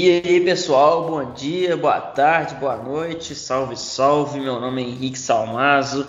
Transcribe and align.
E 0.00 0.22
aí, 0.24 0.40
pessoal, 0.42 1.08
bom 1.10 1.32
dia, 1.32 1.76
boa 1.76 2.00
tarde, 2.00 2.54
boa 2.54 2.76
noite, 2.76 3.34
salve, 3.34 3.76
salve. 3.76 4.38
Meu 4.38 4.60
nome 4.60 4.80
é 4.80 4.86
Henrique 4.86 5.18
Salmazo 5.18 6.06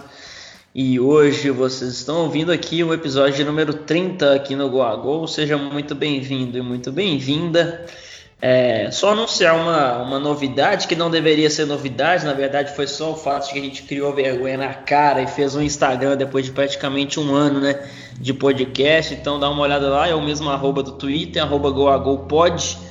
e 0.75 0.99
hoje 0.99 1.49
vocês 1.49 1.93
estão 1.93 2.17
ouvindo 2.17 2.51
aqui 2.51 2.83
o 2.83 2.93
episódio 2.93 3.43
número 3.43 3.73
30 3.73 4.35
aqui 4.35 4.55
no 4.55 4.69
Goa 4.69 4.95
Gol. 4.95 5.25
Seja 5.25 5.57
muito 5.57 5.95
bem-vindo 5.95 6.55
e 6.55 6.61
muito 6.61 6.91
bem-vinda. 6.91 7.87
É, 8.39 8.91
só 8.91 9.13
anunciar 9.13 9.55
uma, 9.55 10.03
uma 10.03 10.19
novidade 10.19 10.85
que 10.85 10.95
não 10.95 11.09
deveria 11.09 11.49
ser 11.49 11.65
novidade, 11.65 12.25
na 12.25 12.33
verdade 12.33 12.75
foi 12.75 12.85
só 12.85 13.13
o 13.13 13.15
fato 13.15 13.47
de 13.47 13.53
que 13.53 13.59
a 13.59 13.63
gente 13.63 13.81
criou 13.81 14.13
vergonha 14.13 14.55
na 14.59 14.71
cara 14.75 15.23
e 15.23 15.25
fez 15.25 15.55
um 15.55 15.63
Instagram 15.63 16.15
depois 16.15 16.45
de 16.45 16.51
praticamente 16.51 17.19
um 17.19 17.33
ano 17.33 17.59
né, 17.59 17.89
de 18.21 18.35
podcast. 18.35 19.15
Então 19.15 19.39
dá 19.39 19.49
uma 19.49 19.63
olhada 19.63 19.89
lá, 19.89 20.07
é 20.07 20.13
o 20.13 20.21
mesmo 20.21 20.47
arroba 20.51 20.83
do 20.83 20.91
Twitter, 20.91 21.41
arroba 21.41 21.71
GoAGoPod. 21.71 22.88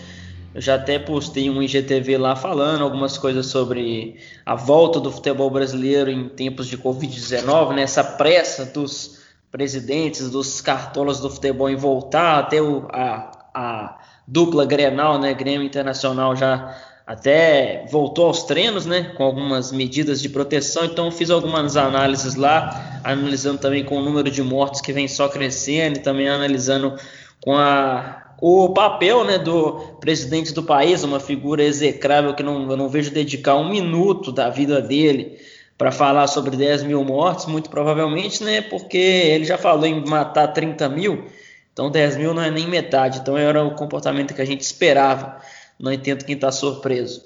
Eu 0.59 0.63
já 0.63 0.75
até 0.75 0.99
postei 0.99 1.49
um 1.49 1.63
IGTV 1.63 2.19
lá 2.19 2.35
falando 2.35 2.83
algumas 2.83 3.17
coisas 3.17 3.47
sobre 3.47 4.17
a 4.45 4.57
volta 4.57 4.99
do 4.99 5.13
futebol 5.13 5.49
brasileiro 5.49 6.11
em 6.11 6.29
tempos 6.29 6.67
de 6.67 6.77
Covid-19, 6.77 7.77
né? 7.77 7.83
essa 7.83 8.03
pressa 8.03 8.65
dos 8.65 9.21
presidentes, 9.53 10.29
dos 10.31 10.61
cartolas 10.61 11.21
do 11.21 11.31
futebol 11.31 11.71
em 11.71 11.77
voltar 11.77 12.41
até 12.41 12.61
o, 12.61 12.89
a, 12.93 13.31
a 13.55 13.99
dupla 14.27 14.67
Grenal, 14.67 15.17
né? 15.21 15.33
Grêmio 15.33 15.65
Internacional 15.65 16.35
já 16.35 16.77
até 17.07 17.87
voltou 17.89 18.27
aos 18.27 18.43
treinos, 18.43 18.85
né, 18.85 19.13
com 19.17 19.23
algumas 19.23 19.71
medidas 19.71 20.21
de 20.21 20.29
proteção. 20.29 20.85
Então 20.85 21.09
fiz 21.13 21.31
algumas 21.31 21.77
análises 21.77 22.35
lá, 22.35 23.01
analisando 23.05 23.59
também 23.59 23.85
com 23.85 23.97
o 23.99 24.03
número 24.03 24.29
de 24.29 24.43
mortos 24.43 24.81
que 24.81 24.93
vem 24.93 25.07
só 25.07 25.29
crescendo 25.29 25.99
e 25.99 26.03
também 26.03 26.29
analisando 26.29 26.97
com 27.41 27.57
a 27.57 28.28
o 28.41 28.69
papel 28.71 29.25
né, 29.25 29.39
do 29.39 29.97
presidente 30.01 30.53
do 30.53 30.63
país, 30.63 31.03
uma 31.03 31.19
figura 31.19 31.63
execrável 31.63 32.35
que 32.35 32.43
não, 32.43 32.71
eu 32.71 32.77
não 32.77 32.89
vejo 32.89 33.11
dedicar 33.11 33.57
um 33.57 33.69
minuto 33.69 34.31
da 34.31 34.49
vida 34.49 34.81
dele 34.81 35.39
para 35.77 35.91
falar 35.93 36.27
sobre 36.27 36.57
10 36.57 36.85
mil 36.85 37.05
mortes, 37.05 37.47
muito 37.47 37.71
provavelmente, 37.71 38.43
né, 38.43 38.61
porque 38.61 38.99
ele 38.99 39.45
já 39.45 39.59
falou 39.59 39.87
em 39.87 40.05
matar 40.05 40.49
30 40.49 40.89
mil, 40.89 41.25
então 41.73 41.91
10 41.91 42.17
mil 42.17 42.35
não 42.35 42.43
é 42.43 42.51
nem 42.51 42.67
metade, 42.67 43.21
então 43.21 43.37
era 43.37 43.65
o 43.65 43.75
comportamento 43.75 44.35
que 44.35 44.43
a 44.43 44.47
gente 44.47 44.63
esperava. 44.63 45.41
Não 45.79 45.93
entendo 45.93 46.25
quem 46.25 46.35
está 46.35 46.51
surpreso. 46.51 47.23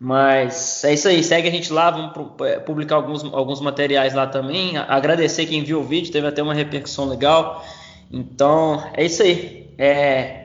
Mas 0.00 0.82
é 0.82 0.94
isso 0.94 1.06
aí, 1.06 1.22
segue 1.22 1.46
a 1.46 1.50
gente 1.50 1.72
lá, 1.72 1.90
vamos 1.90 2.12
é, 2.40 2.58
publicar 2.58 2.96
alguns, 2.96 3.22
alguns 3.22 3.60
materiais 3.60 4.14
lá 4.14 4.26
também. 4.26 4.76
Agradecer 4.76 5.46
quem 5.46 5.62
viu 5.62 5.80
o 5.80 5.84
vídeo, 5.84 6.10
teve 6.10 6.26
até 6.26 6.42
uma 6.42 6.54
repercussão 6.54 7.04
legal. 7.04 7.64
Então 8.10 8.82
é 8.94 9.04
isso 9.04 9.22
aí. 9.22 9.70
É, 9.78 10.41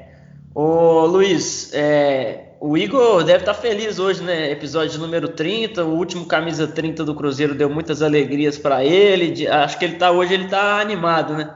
Ô 0.60 1.06
Luiz, 1.06 1.72
é, 1.72 2.54
o 2.60 2.76
Igor 2.76 3.24
deve 3.24 3.42
estar 3.42 3.54
feliz 3.54 4.00
hoje, 4.00 4.24
né? 4.24 4.50
Episódio 4.50 5.00
número 5.00 5.28
30, 5.28 5.86
o 5.86 5.94
último 5.96 6.26
camisa 6.26 6.68
30 6.68 7.06
do 7.06 7.14
Cruzeiro 7.14 7.54
deu 7.54 7.70
muitas 7.70 8.02
alegrias 8.02 8.58
para 8.58 8.84
ele. 8.84 9.48
Acho 9.48 9.78
que 9.78 9.86
ele 9.86 9.98
tá 9.98 10.10
hoje, 10.10 10.34
ele 10.34 10.48
tá 10.48 10.82
animado, 10.82 11.36
né? 11.36 11.56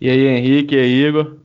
E 0.00 0.08
aí, 0.08 0.24
Henrique, 0.24 0.76
e 0.76 0.78
aí, 0.78 1.04
Igor? 1.04 1.38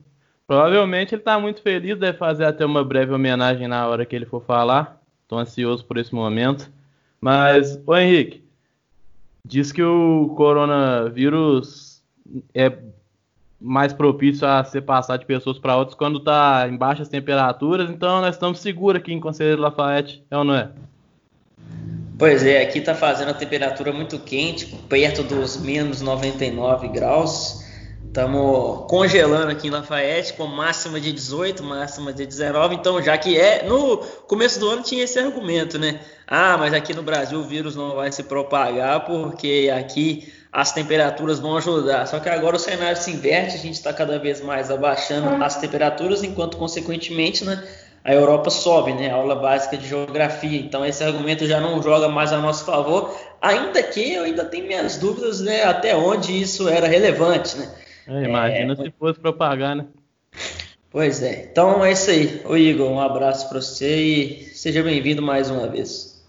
Provavelmente 0.45 1.15
ele 1.15 1.23
tá 1.23 1.39
muito 1.39 1.63
feliz, 1.63 1.97
deve 1.97 2.19
fazer 2.19 2.45
até 2.45 2.63
uma 2.63 2.83
breve 2.83 3.11
homenagem 3.11 3.67
na 3.67 3.87
hora 3.87 4.05
que 4.05 4.15
ele 4.15 4.27
for 4.27 4.43
falar. 4.43 5.01
Tô 5.27 5.39
ansioso 5.39 5.83
por 5.83 5.97
esse 5.97 6.13
momento. 6.13 6.69
Mas, 7.19 7.81
ô 7.87 7.97
Henrique, 7.97 8.43
diz 9.43 9.71
que 9.71 9.81
o 9.81 10.35
coronavírus 10.37 12.03
é 12.53 12.71
mais 13.61 13.93
propício 13.93 14.47
a 14.47 14.63
ser 14.63 14.81
passado 14.81 15.19
de 15.19 15.25
pessoas 15.25 15.59
para 15.59 15.77
outras 15.77 15.95
quando 15.95 16.17
está 16.17 16.67
em 16.67 16.75
baixas 16.75 17.07
temperaturas. 17.07 17.89
Então 17.89 18.19
nós 18.19 18.35
estamos 18.35 18.59
seguros 18.59 18.99
aqui 18.99 19.13
em 19.13 19.19
Conselheiro 19.19 19.61
Lafayette, 19.61 20.23
é 20.29 20.37
ou 20.37 20.43
não 20.43 20.55
é? 20.55 20.69
Pois 22.17 22.45
é, 22.45 22.61
aqui 22.61 22.79
está 22.79 22.93
fazendo 22.93 23.29
a 23.29 23.33
temperatura 23.33 23.91
muito 23.91 24.19
quente, 24.19 24.67
perto 24.87 25.23
dos 25.23 25.57
menos 25.57 26.01
99 26.01 26.87
graus. 26.89 27.61
Estamos 28.05 28.87
congelando 28.89 29.51
aqui 29.51 29.67
em 29.67 29.71
Lafayette 29.71 30.33
com 30.33 30.45
máxima 30.45 30.99
de 30.99 31.13
18, 31.13 31.63
máxima 31.63 32.11
de 32.11 32.25
19. 32.25 32.75
Então, 32.75 33.01
já 33.01 33.17
que 33.17 33.39
é. 33.39 33.65
No 33.65 33.97
começo 34.27 34.59
do 34.59 34.69
ano 34.69 34.83
tinha 34.83 35.03
esse 35.03 35.17
argumento, 35.17 35.79
né? 35.79 36.01
Ah, 36.27 36.57
mas 36.57 36.73
aqui 36.73 36.93
no 36.93 37.01
Brasil 37.01 37.39
o 37.39 37.43
vírus 37.43 37.75
não 37.75 37.95
vai 37.95 38.11
se 38.11 38.23
propagar 38.23 39.05
porque 39.05 39.71
aqui 39.73 40.31
as 40.51 40.73
temperaturas 40.73 41.39
vão 41.39 41.55
ajudar. 41.57 42.05
Só 42.07 42.19
que 42.19 42.27
agora 42.27 42.57
o 42.57 42.59
cenário 42.59 42.97
se 42.97 43.11
inverte, 43.11 43.55
a 43.55 43.59
gente 43.59 43.75
está 43.75 43.93
cada 43.93 44.19
vez 44.19 44.41
mais 44.41 44.69
abaixando 44.69 45.41
as 45.43 45.55
temperaturas, 45.55 46.23
enquanto 46.23 46.57
consequentemente 46.57 47.45
né, 47.45 47.63
a 48.03 48.13
Europa 48.13 48.49
sobe, 48.49 48.93
né? 48.93 49.09
Aula 49.09 49.35
básica 49.35 49.77
de 49.77 49.87
geografia. 49.87 50.59
Então 50.59 50.85
esse 50.85 51.03
argumento 51.03 51.45
já 51.45 51.61
não 51.61 51.81
joga 51.81 52.09
mais 52.09 52.33
a 52.33 52.37
nosso 52.39 52.65
favor, 52.65 53.17
ainda 53.41 53.81
que 53.81 54.13
eu 54.13 54.23
ainda 54.23 54.43
tenho 54.43 54.67
minhas 54.67 54.97
dúvidas, 54.97 55.39
né? 55.39 55.63
Até 55.63 55.95
onde 55.95 56.39
isso 56.39 56.67
era 56.67 56.87
relevante, 56.87 57.57
né? 57.57 57.69
É, 58.07 58.23
imagina 58.23 58.73
é, 58.73 58.75
se 58.75 58.93
fosse 58.99 59.19
propagar, 59.19 59.75
né? 59.75 59.85
Pois 60.89 61.23
é. 61.23 61.47
Então 61.49 61.85
é 61.85 61.93
isso 61.93 62.09
aí. 62.09 62.41
Ô 62.43 62.57
Igor, 62.57 62.91
um 62.91 62.99
abraço 62.99 63.47
para 63.47 63.61
você 63.61 63.95
e 63.95 64.43
seja 64.53 64.83
bem-vindo 64.83 65.21
mais 65.21 65.49
uma 65.49 65.67
vez. 65.67 66.21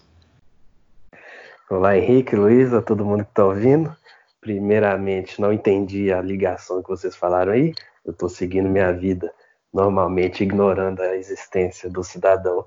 Olá, 1.69 1.97
Henrique, 1.97 2.35
Luiz, 2.35 2.71
a 2.71 2.81
todo 2.81 3.03
mundo 3.03 3.25
que 3.25 3.31
está 3.31 3.43
ouvindo. 3.43 3.93
Primeiramente, 4.43 5.39
não 5.39 5.53
entendi 5.53 6.11
a 6.11 6.21
ligação 6.21 6.83
que 6.83 6.89
vocês 6.89 7.15
falaram 7.15 7.53
aí. 7.53 7.73
Eu 8.03 8.11
estou 8.11 8.27
seguindo 8.27 8.67
minha 8.67 8.91
vida 8.91 9.33
normalmente, 9.73 10.43
ignorando 10.43 11.01
a 11.01 11.15
existência 11.15 11.89
do 11.89 12.03
cidadão 12.03 12.65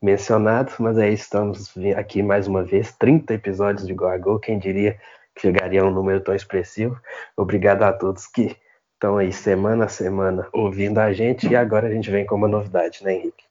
mencionado, 0.00 0.72
mas 0.78 0.96
aí 0.96 1.12
estamos 1.12 1.74
aqui 1.96 2.22
mais 2.22 2.46
uma 2.46 2.62
vez, 2.62 2.92
30 2.92 3.34
episódios 3.34 3.88
de 3.88 3.92
Go 3.92 4.06
a 4.06 4.16
Go, 4.16 4.38
quem 4.38 4.56
diria 4.56 5.00
que 5.34 5.40
chegaria 5.40 5.82
a 5.82 5.84
um 5.84 5.90
número 5.90 6.20
tão 6.20 6.32
expressivo. 6.32 6.96
Obrigado 7.36 7.82
a 7.82 7.92
todos 7.92 8.28
que 8.28 8.56
estão 8.94 9.18
aí 9.18 9.32
semana 9.32 9.86
a 9.86 9.88
semana 9.88 10.46
ouvindo 10.52 10.98
a 10.98 11.12
gente 11.12 11.48
e 11.48 11.56
agora 11.56 11.88
a 11.88 11.90
gente 11.90 12.08
vem 12.08 12.24
com 12.24 12.36
uma 12.36 12.46
novidade, 12.46 13.02
né, 13.02 13.14
Henrique? 13.14 13.44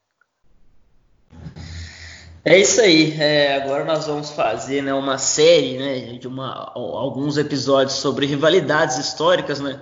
É 2.48 2.60
isso 2.60 2.80
aí. 2.80 3.20
É, 3.20 3.56
agora 3.56 3.84
nós 3.84 4.06
vamos 4.06 4.30
fazer 4.30 4.84
né, 4.84 4.94
uma 4.94 5.18
série 5.18 5.80
né, 5.80 6.00
de 6.20 6.28
uma, 6.28 6.72
alguns 6.76 7.40
episódios 7.40 7.98
sobre 7.98 8.28
rivalidades 8.28 9.00
históricas, 9.00 9.60
né? 9.60 9.82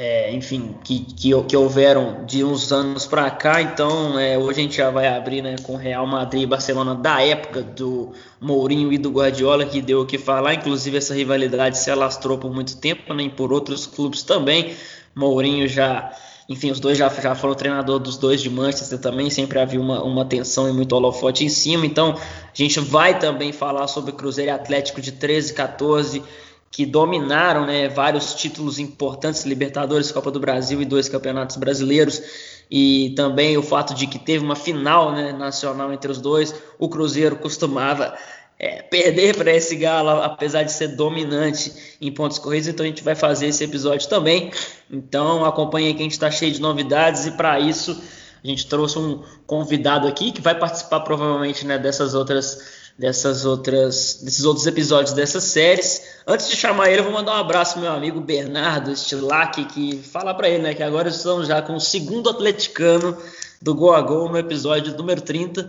É, 0.00 0.32
enfim, 0.32 0.76
que, 0.84 1.00
que, 1.00 1.42
que, 1.42 1.56
houveram 1.56 2.24
de 2.24 2.42
uns 2.44 2.72
anos 2.72 3.04
para 3.04 3.28
cá. 3.30 3.60
Então, 3.60 4.18
é, 4.18 4.38
hoje 4.38 4.60
a 4.60 4.62
gente 4.62 4.76
já 4.76 4.90
vai 4.90 5.08
abrir 5.08 5.42
né, 5.42 5.56
com 5.64 5.76
Real 5.76 6.06
Madrid 6.06 6.44
e 6.44 6.46
Barcelona 6.46 6.94
da 6.94 7.20
época 7.20 7.62
do 7.62 8.12
Mourinho 8.40 8.90
e 8.92 8.96
do 8.96 9.10
Guardiola, 9.10 9.66
que 9.66 9.82
deu 9.82 10.02
o 10.02 10.06
que 10.06 10.16
falar. 10.16 10.54
Inclusive, 10.54 10.96
essa 10.96 11.14
rivalidade 11.14 11.76
se 11.76 11.90
alastrou 11.90 12.38
por 12.38 12.54
muito 12.54 12.78
tempo, 12.78 13.12
né, 13.12 13.28
por 13.28 13.52
outros 13.52 13.86
clubes 13.86 14.22
também. 14.22 14.74
Mourinho 15.14 15.68
já 15.68 16.12
enfim, 16.48 16.70
os 16.70 16.80
dois 16.80 16.96
já, 16.96 17.08
já 17.10 17.34
foram 17.34 17.54
treinador 17.54 17.98
dos 17.98 18.16
dois 18.16 18.40
de 18.40 18.48
Manchester 18.48 18.98
também, 18.98 19.28
sempre 19.28 19.58
havia 19.58 19.78
uma, 19.78 20.02
uma 20.02 20.24
tensão 20.24 20.66
e 20.66 20.72
muito 20.72 20.94
holofote 20.94 21.44
em 21.44 21.48
cima. 21.50 21.84
Então, 21.84 22.14
a 22.14 22.54
gente 22.54 22.80
vai 22.80 23.18
também 23.18 23.52
falar 23.52 23.86
sobre 23.86 24.12
Cruzeiro 24.12 24.50
e 24.50 24.54
Atlético 24.54 25.00
de 25.00 25.12
13 25.12 25.52
e 25.52 25.54
14, 25.54 26.22
que 26.70 26.86
dominaram 26.86 27.66
né, 27.66 27.88
vários 27.88 28.34
títulos 28.34 28.78
importantes, 28.78 29.44
Libertadores, 29.44 30.10
Copa 30.10 30.30
do 30.30 30.40
Brasil 30.40 30.80
e 30.80 30.86
dois 30.86 31.06
campeonatos 31.06 31.56
brasileiros. 31.56 32.22
E 32.70 33.12
também 33.14 33.58
o 33.58 33.62
fato 33.62 33.94
de 33.94 34.06
que 34.06 34.18
teve 34.18 34.42
uma 34.42 34.56
final 34.56 35.12
né, 35.12 35.32
nacional 35.32 35.92
entre 35.92 36.10
os 36.10 36.18
dois. 36.18 36.54
O 36.78 36.88
Cruzeiro 36.88 37.36
costumava 37.36 38.14
é, 38.58 38.82
perder 38.82 39.36
para 39.36 39.54
esse 39.54 39.76
Galo, 39.76 40.10
apesar 40.22 40.64
de 40.64 40.72
ser 40.72 40.88
dominante 40.88 41.72
em 42.00 42.10
pontos 42.10 42.38
corridos, 42.38 42.68
então 42.68 42.84
a 42.84 42.88
gente 42.88 43.04
vai 43.04 43.14
fazer 43.14 43.46
esse 43.46 43.62
episódio 43.62 44.08
também. 44.08 44.50
Então 44.90 45.44
acompanhe 45.44 45.94
que 45.94 46.00
a 46.00 46.02
gente 46.02 46.12
está 46.12 46.30
cheio 46.30 46.52
de 46.52 46.60
novidades 46.60 47.26
e 47.26 47.32
para 47.32 47.60
isso 47.60 48.00
a 48.42 48.46
gente 48.46 48.66
trouxe 48.66 48.98
um 48.98 49.22
convidado 49.46 50.08
aqui 50.08 50.32
que 50.32 50.40
vai 50.40 50.58
participar 50.58 51.00
provavelmente 51.00 51.66
né, 51.66 51.78
dessas 51.78 52.14
outras 52.14 52.78
dessas 52.98 53.44
outras 53.44 54.20
desses 54.22 54.44
outros 54.44 54.66
episódios 54.66 55.12
dessas 55.12 55.44
séries. 55.44 56.18
Antes 56.26 56.48
de 56.48 56.56
chamar 56.56 56.90
ele, 56.90 57.00
eu 57.00 57.04
vou 57.04 57.12
mandar 57.12 57.36
um 57.36 57.40
abraço 57.40 57.78
meu 57.78 57.92
amigo 57.92 58.20
Bernardo 58.20 58.94
Stilac, 58.94 59.64
que 59.66 59.98
fala 60.02 60.34
para 60.34 60.48
ele, 60.48 60.64
né, 60.64 60.74
que 60.74 60.82
agora 60.82 61.08
estamos 61.08 61.46
já 61.46 61.62
com 61.62 61.74
o 61.74 61.80
segundo 61.80 62.28
atleticano 62.28 63.16
do 63.62 63.74
Go 63.74 63.92
a 63.92 64.00
Go 64.00 64.28
no 64.28 64.36
episódio 64.36 64.96
número 64.96 65.20
30. 65.20 65.68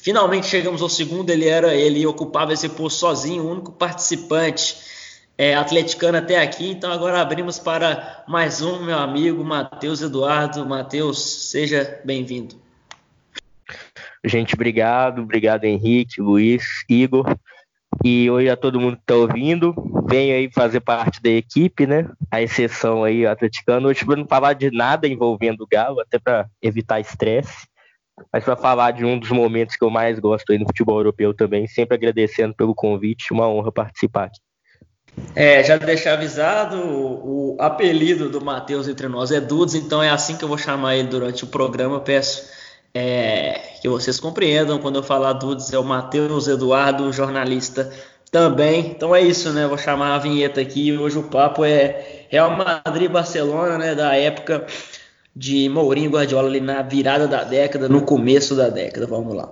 Finalmente 0.00 0.46
chegamos 0.46 0.80
ao 0.80 0.88
segundo, 0.88 1.28
ele 1.30 1.46
era, 1.48 1.74
ele 1.74 2.06
ocupava 2.06 2.52
esse 2.52 2.68
posto 2.68 3.00
sozinho, 3.00 3.42
o 3.42 3.50
único 3.50 3.72
participante 3.72 4.76
é, 5.36 5.54
atleticano 5.56 6.16
até 6.16 6.40
aqui. 6.40 6.70
Então 6.70 6.90
agora 6.92 7.20
abrimos 7.20 7.58
para 7.58 8.24
mais 8.28 8.62
um, 8.62 8.84
meu 8.84 8.96
amigo 8.96 9.44
Matheus 9.44 10.00
Eduardo. 10.00 10.64
Matheus, 10.64 11.50
seja 11.50 12.00
bem-vindo. 12.04 12.54
Gente, 14.24 14.54
obrigado, 14.54 15.20
obrigado 15.20 15.64
Henrique, 15.64 16.20
Luiz, 16.20 16.84
Igor. 16.88 17.36
E 18.04 18.30
hoje 18.30 18.48
a 18.48 18.56
todo 18.56 18.80
mundo 18.80 18.96
que 18.96 19.02
está 19.02 19.16
ouvindo, 19.16 19.74
venho 20.08 20.36
aí 20.36 20.48
fazer 20.52 20.78
parte 20.80 21.20
da 21.20 21.30
equipe, 21.30 21.86
né? 21.86 22.08
A 22.30 22.40
exceção 22.40 23.02
aí, 23.02 23.26
atleticano. 23.26 23.88
Hoje 23.88 24.04
para 24.04 24.16
não 24.16 24.26
falar 24.26 24.52
de 24.52 24.70
nada 24.70 25.08
envolvendo 25.08 25.62
o 25.62 25.66
Galo, 25.66 26.00
até 26.00 26.20
para 26.20 26.48
evitar 26.62 27.00
estresse. 27.00 27.66
Mas 28.32 28.44
para 28.44 28.56
falar 28.56 28.92
de 28.92 29.04
um 29.04 29.18
dos 29.18 29.30
momentos 29.30 29.76
que 29.76 29.84
eu 29.84 29.90
mais 29.90 30.18
gosto 30.18 30.52
aí 30.52 30.58
no 30.58 30.66
futebol 30.66 30.98
europeu 30.98 31.34
também, 31.34 31.66
sempre 31.66 31.96
agradecendo 31.96 32.54
pelo 32.54 32.74
convite, 32.74 33.32
uma 33.32 33.48
honra 33.48 33.72
participar 33.72 34.24
aqui. 34.24 34.40
É, 35.34 35.62
já 35.64 35.76
deixar 35.76 36.14
avisado, 36.14 36.78
o, 36.78 37.56
apelido 37.58 38.28
do 38.28 38.40
Matheus 38.40 38.88
entre 38.88 39.08
nós 39.08 39.30
é 39.30 39.40
Dudes, 39.40 39.74
então 39.74 40.02
é 40.02 40.10
assim 40.10 40.36
que 40.36 40.44
eu 40.44 40.48
vou 40.48 40.58
chamar 40.58 40.96
ele 40.96 41.08
durante 41.08 41.44
o 41.44 41.46
programa. 41.48 42.00
Peço 42.00 42.48
é, 42.94 43.60
que 43.80 43.88
vocês 43.88 44.18
compreendam 44.20 44.78
quando 44.78 44.96
eu 44.96 45.02
falar 45.02 45.32
Dudes, 45.34 45.72
é 45.72 45.78
o 45.78 45.84
Matheus 45.84 46.48
Eduardo, 46.48 47.12
jornalista 47.12 47.90
também. 48.30 48.90
Então 48.90 49.14
é 49.14 49.20
isso, 49.20 49.52
né? 49.52 49.66
Vou 49.66 49.78
chamar 49.78 50.14
a 50.14 50.18
vinheta 50.18 50.60
aqui. 50.60 50.96
Hoje 50.96 51.18
o 51.18 51.24
papo 51.24 51.64
é 51.64 52.26
Real 52.28 52.56
Madrid-Barcelona, 52.56 53.78
né? 53.78 53.94
Da 53.94 54.14
época 54.14 54.66
de 55.38 55.68
Mourinho 55.68 56.10
Guardiola 56.10 56.48
ali 56.48 56.60
na 56.60 56.82
virada 56.82 57.28
da 57.28 57.44
década, 57.44 57.88
no 57.88 58.02
começo 58.02 58.56
da 58.56 58.68
década. 58.68 59.06
Vamos 59.06 59.36
lá. 59.36 59.48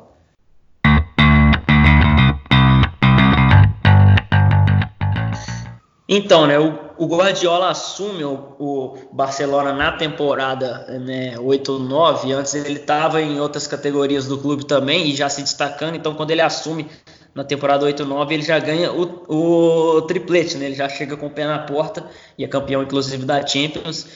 Então, 6.09 6.47
né, 6.47 6.59
o, 6.59 6.75
o 6.99 7.07
Guardiola 7.07 7.71
assume 7.71 8.25
o, 8.25 8.57
o, 8.59 8.99
Barcelona 9.13 9.73
na 9.73 9.93
temporada 9.93 10.87
né, 11.01 11.37
8-9, 11.37 12.33
antes 12.33 12.55
ele 12.55 12.81
estava 12.81 13.23
em 13.23 13.41
outras 13.41 13.67
categorias 13.67 14.27
do 14.27 14.39
clube 14.39 14.65
também 14.67 15.09
e 15.09 15.15
já 15.15 15.29
se 15.29 15.43
destacando, 15.43 15.97
então 15.97 16.15
quando 16.15 16.31
ele 16.31 16.41
assume 16.41 16.87
na 17.35 17.43
temporada 17.43 17.85
8-9 17.87 18.31
ele 18.31 18.43
já 18.43 18.57
ganha 18.61 18.93
o, 18.93 19.97
o 19.97 20.03
triplete, 20.03 20.57
né, 20.57 20.67
ele 20.67 20.77
já 20.77 20.89
chega 20.89 21.17
com 21.17 21.27
o 21.27 21.31
pé 21.31 21.45
na 21.45 21.59
porta 21.59 22.09
e 22.39 22.45
é 22.45 22.49
campeão 22.49 22.85
inclusive 22.85 23.25
da 23.25 23.45
Champions, 23.45 24.07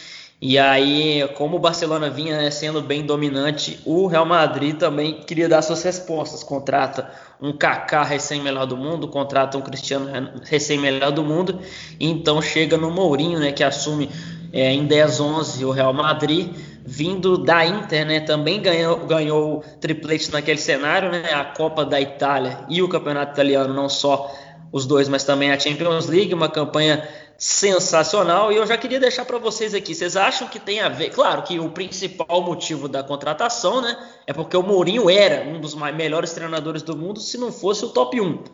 e 0.43 0.59
aí, 0.59 1.29
como 1.35 1.57
o 1.57 1.61
Barcelona 1.61 2.09
vinha 2.09 2.39
né, 2.39 2.51
sendo 2.51 2.81
bem 2.81 3.05
dominante, 3.05 3.79
o 3.85 4.07
Real 4.07 4.25
Madrid 4.25 4.75
também 4.75 5.21
queria 5.21 5.47
dar 5.47 5.61
suas 5.61 5.83
respostas. 5.83 6.43
Contrata 6.43 7.11
um 7.39 7.53
Kaká 7.53 8.03
recém-melhor 8.03 8.67
do 8.67 8.75
mundo, 8.75 9.07
contrata 9.07 9.59
um 9.59 9.61
Cristiano 9.61 10.11
recém-melhor 10.45 11.13
do 11.13 11.23
mundo, 11.23 11.61
e 11.99 12.09
então 12.09 12.41
chega 12.41 12.79
no 12.79 12.91
Mourinho, 12.91 13.39
né, 13.39 13.53
que 13.53 13.63
assume 13.63 14.09
é, 14.51 14.73
em 14.73 14.89
10-11 14.89 15.63
o 15.67 15.71
Real 15.73 15.93
Madrid, 15.93 16.49
vindo 16.87 17.37
da 17.37 17.67
Inter, 17.67 18.07
né, 18.07 18.21
também 18.21 18.63
ganhou, 18.63 18.97
ganhou 19.07 19.65
triplete 19.79 20.33
naquele 20.33 20.59
cenário, 20.59 21.11
né, 21.11 21.35
a 21.35 21.45
Copa 21.45 21.85
da 21.85 22.01
Itália 22.01 22.65
e 22.69 22.83
o 22.83 22.89
Campeonato 22.89 23.33
Italiano, 23.33 23.75
não 23.75 23.91
só 23.91 24.35
os 24.73 24.87
dois, 24.87 25.07
mas 25.07 25.23
também 25.23 25.51
a 25.51 25.59
Champions 25.59 26.07
League, 26.07 26.33
uma 26.33 26.49
campanha 26.49 27.07
sensacional. 27.41 28.53
E 28.53 28.57
eu 28.57 28.67
já 28.67 28.77
queria 28.77 29.01
deixar 29.01 29.25
para 29.25 29.39
vocês 29.39 29.75
aqui, 29.75 29.95
vocês 29.95 30.15
acham 30.15 30.47
que 30.47 30.61
tem 30.61 30.81
a 30.81 30.91
ver? 30.91 31.09
Claro 31.09 31.43
que 31.43 31.59
o 31.59 31.71
principal 31.71 32.43
motivo 32.43 32.87
da 32.87 33.03
contratação, 33.03 33.81
né, 33.81 33.97
é 34.27 34.33
porque 34.35 34.55
o 34.55 34.63
Mourinho 34.63 35.09
era 35.09 35.49
um 35.49 35.59
dos 35.59 35.75
melhores 35.75 36.35
treinadores 36.35 36.83
do 36.83 36.95
mundo, 36.95 37.19
se 37.19 37.39
não 37.39 37.51
fosse 37.51 37.83
o 37.83 37.89
top 37.89 38.21
1. 38.21 38.45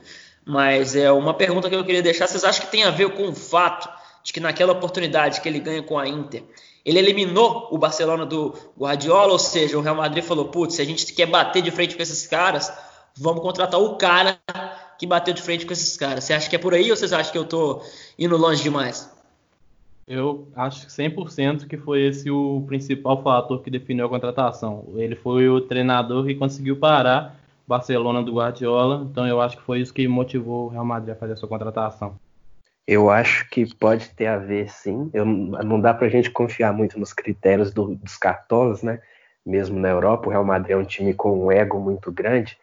Mas 0.45 0.95
é 0.95 1.11
uma 1.11 1.35
pergunta 1.35 1.69
que 1.69 1.75
eu 1.75 1.85
queria 1.85 2.01
deixar, 2.01 2.29
vocês 2.29 2.45
acham 2.45 2.65
que 2.65 2.71
tem 2.71 2.85
a 2.85 2.91
ver 2.91 3.13
com 3.15 3.29
o 3.29 3.35
fato 3.35 3.89
de 4.23 4.33
que 4.33 4.39
naquela 4.39 4.73
oportunidade 4.73 5.41
que 5.41 5.49
ele 5.49 5.59
ganha 5.59 5.83
com 5.83 5.99
a 5.99 6.07
Inter, 6.07 6.45
ele 6.85 7.01
eliminou 7.01 7.67
o 7.73 7.79
Barcelona 7.79 8.25
do 8.25 8.55
Guardiola, 8.79 9.33
ou 9.33 9.39
seja, 9.41 9.77
o 9.77 9.81
Real 9.81 9.97
Madrid 9.97 10.23
falou, 10.23 10.45
putz, 10.45 10.77
se 10.77 10.83
a 10.83 10.85
gente 10.85 11.13
quer 11.13 11.27
bater 11.27 11.61
de 11.61 11.73
frente 11.73 11.97
com 11.97 12.03
esses 12.03 12.25
caras, 12.29 12.73
vamos 13.17 13.43
contratar 13.43 13.81
o 13.81 13.97
cara 13.97 14.39
que 14.99 15.07
bateu 15.07 15.35
de 15.35 15.43
frente 15.43 15.67
com 15.67 15.73
esses 15.73 15.97
caras. 15.97 16.25
Você 16.25 16.33
acha 16.33 16.49
que 16.49 16.57
é 16.57 16.59
por 16.59 16.75
aí 16.75 16.91
ou 16.91 16.97
vocês 16.97 17.13
acham 17.13 17.33
que 17.33 17.39
eu 17.39 17.45
tô 17.45 17.83
indo 18.19 18.37
longe 18.37 18.63
demais? 18.63 19.15
Eu 20.07 20.47
acho 20.55 20.87
100% 20.87 21.67
que 21.67 21.77
foi 21.77 22.07
esse 22.07 22.31
o 22.31 22.63
principal 22.67 23.23
fator 23.23 23.61
que 23.61 23.71
definiu 23.71 24.07
a 24.07 24.09
contratação. 24.09 24.85
Ele 24.95 25.17
foi 25.17 25.49
o 25.49 25.61
treinador 25.61 26.25
que 26.25 26.35
conseguiu 26.35 26.77
parar 26.77 27.37
o 27.67 27.69
Barcelona 27.69 28.23
do 28.23 28.35
Guardiola, 28.35 29.05
então 29.11 29.27
eu 29.27 29.41
acho 29.41 29.57
que 29.57 29.65
foi 29.65 29.81
isso 29.81 29.93
que 29.93 30.07
motivou 30.07 30.67
o 30.67 30.69
Real 30.69 30.85
Madrid 30.85 31.13
a 31.15 31.19
fazer 31.19 31.33
a 31.33 31.37
sua 31.37 31.49
contratação. 31.49 32.17
Eu 32.87 33.11
acho 33.11 33.51
que 33.51 33.67
pode 33.75 34.11
ter 34.11 34.29
a 34.29 34.39
ver, 34.39 34.71
sim. 34.71 35.11
Eu, 35.13 35.27
não 35.27 35.81
dá 35.81 35.93
para 35.93 36.07
a 36.07 36.11
gente 36.11 36.31
confiar 36.31 36.73
muito 36.73 37.01
nos 37.01 37.13
critérios 37.13 37.75
do, 37.75 37.97
dos 37.97 38.17
cartolas, 38.17 38.85
né? 38.85 39.01
Mesmo 39.45 39.79
na 39.81 39.89
Europa, 39.89 40.29
o 40.29 40.31
Real 40.31 40.45
Madrid 40.45 40.71
é 40.71 40.77
um 40.77 40.85
time 40.85 41.13
com 41.13 41.47
um 41.47 41.51
ego 41.51 41.81
muito 41.81 42.13
grande. 42.13 42.57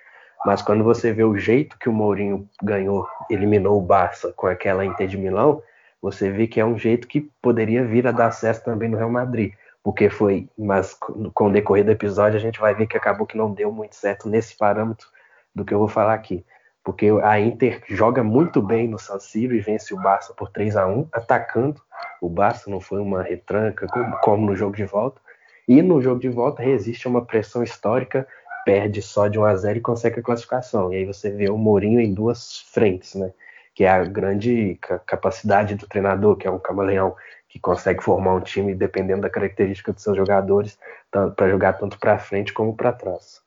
Mas 0.45 0.61
quando 0.61 0.83
você 0.83 1.13
vê 1.13 1.23
o 1.23 1.37
jeito 1.37 1.77
que 1.77 1.87
o 1.87 1.93
Mourinho 1.93 2.47
ganhou, 2.61 3.07
eliminou 3.29 3.77
o 3.77 3.81
Barça 3.81 4.33
com 4.35 4.47
aquela 4.47 4.85
Inter 4.85 5.07
de 5.07 5.17
Milão, 5.17 5.61
você 6.01 6.29
vê 6.29 6.47
que 6.47 6.59
é 6.59 6.65
um 6.65 6.77
jeito 6.77 7.07
que 7.07 7.21
poderia 7.41 7.85
vir 7.85 8.05
a 8.05 8.11
dar 8.11 8.31
certo 8.31 8.65
também 8.65 8.89
no 8.89 8.97
Real 8.97 9.09
Madrid. 9.09 9.53
Porque 9.81 10.09
foi, 10.09 10.49
mas 10.57 10.93
com 10.93 11.47
o 11.47 11.51
decorrer 11.51 11.85
do 11.85 11.91
episódio 11.91 12.37
a 12.37 12.41
gente 12.41 12.59
vai 12.59 12.73
ver 12.73 12.87
que 12.87 12.97
acabou 12.97 13.25
que 13.25 13.37
não 13.37 13.53
deu 13.53 13.71
muito 13.71 13.95
certo 13.95 14.29
nesse 14.29 14.57
parâmetro 14.57 15.07
do 15.53 15.63
que 15.63 15.73
eu 15.73 15.79
vou 15.79 15.87
falar 15.87 16.13
aqui. 16.13 16.45
Porque 16.83 17.07
a 17.23 17.39
Inter 17.39 17.81
joga 17.87 18.21
muito 18.21 18.61
bem 18.61 18.87
no 18.87 18.99
San 18.99 19.19
Siro 19.19 19.55
e 19.55 19.61
vence 19.61 19.93
o 19.93 19.97
Barça 19.97 20.33
por 20.33 20.49
3 20.49 20.75
a 20.75 20.85
1 20.85 21.07
atacando. 21.13 21.81
O 22.21 22.27
Barça 22.27 22.69
não 22.69 22.81
foi 22.81 22.99
uma 22.99 23.23
retranca 23.23 23.87
como 24.21 24.45
no 24.45 24.55
jogo 24.55 24.75
de 24.75 24.83
volta. 24.83 25.21
E 25.65 25.81
no 25.81 26.01
jogo 26.01 26.19
de 26.19 26.27
volta 26.27 26.61
resiste 26.61 27.07
a 27.07 27.09
uma 27.09 27.23
pressão 27.23 27.63
histórica 27.63 28.27
perde 28.65 29.01
só 29.01 29.27
de 29.27 29.39
1 29.39 29.45
a 29.45 29.55
0 29.55 29.77
e 29.77 29.81
consegue 29.81 30.19
a 30.19 30.23
classificação. 30.23 30.93
E 30.93 30.97
aí 30.97 31.05
você 31.05 31.29
vê 31.29 31.49
o 31.49 31.57
Mourinho 31.57 31.99
em 31.99 32.13
duas 32.13 32.59
frentes, 32.71 33.15
né? 33.15 33.31
Que 33.75 33.83
é 33.83 33.89
a 33.89 34.03
grande 34.03 34.77
capacidade 35.05 35.75
do 35.75 35.87
treinador, 35.87 36.35
que 36.35 36.47
é 36.47 36.51
um 36.51 36.59
camaleão 36.59 37.15
que 37.49 37.59
consegue 37.59 38.03
formar 38.03 38.33
um 38.33 38.41
time 38.41 38.73
dependendo 38.73 39.21
da 39.21 39.29
característica 39.29 39.93
dos 39.93 40.01
seus 40.01 40.17
jogadores, 40.17 40.77
para 41.11 41.49
jogar 41.49 41.73
tanto 41.73 41.99
para 41.99 42.17
frente 42.17 42.51
como 42.51 42.75
para 42.75 42.91
trás. 42.91 43.41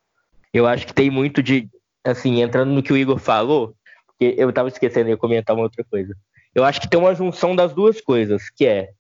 Eu 0.52 0.66
acho 0.66 0.86
que 0.86 0.94
tem 0.94 1.10
muito 1.10 1.42
de, 1.42 1.68
assim, 2.04 2.40
entrando 2.40 2.70
no 2.72 2.82
que 2.82 2.92
o 2.92 2.96
Igor 2.96 3.18
falou, 3.18 3.74
porque 4.06 4.34
eu 4.38 4.48
estava 4.48 4.68
esquecendo 4.68 5.10
de 5.10 5.16
comentar 5.16 5.56
uma 5.56 5.64
outra 5.64 5.84
coisa. 5.84 6.16
Eu 6.54 6.64
acho 6.64 6.80
que 6.80 6.88
tem 6.88 6.98
uma 6.98 7.14
junção 7.14 7.54
das 7.54 7.74
duas 7.74 8.00
coisas, 8.00 8.48
que 8.48 8.64
é 8.64 8.90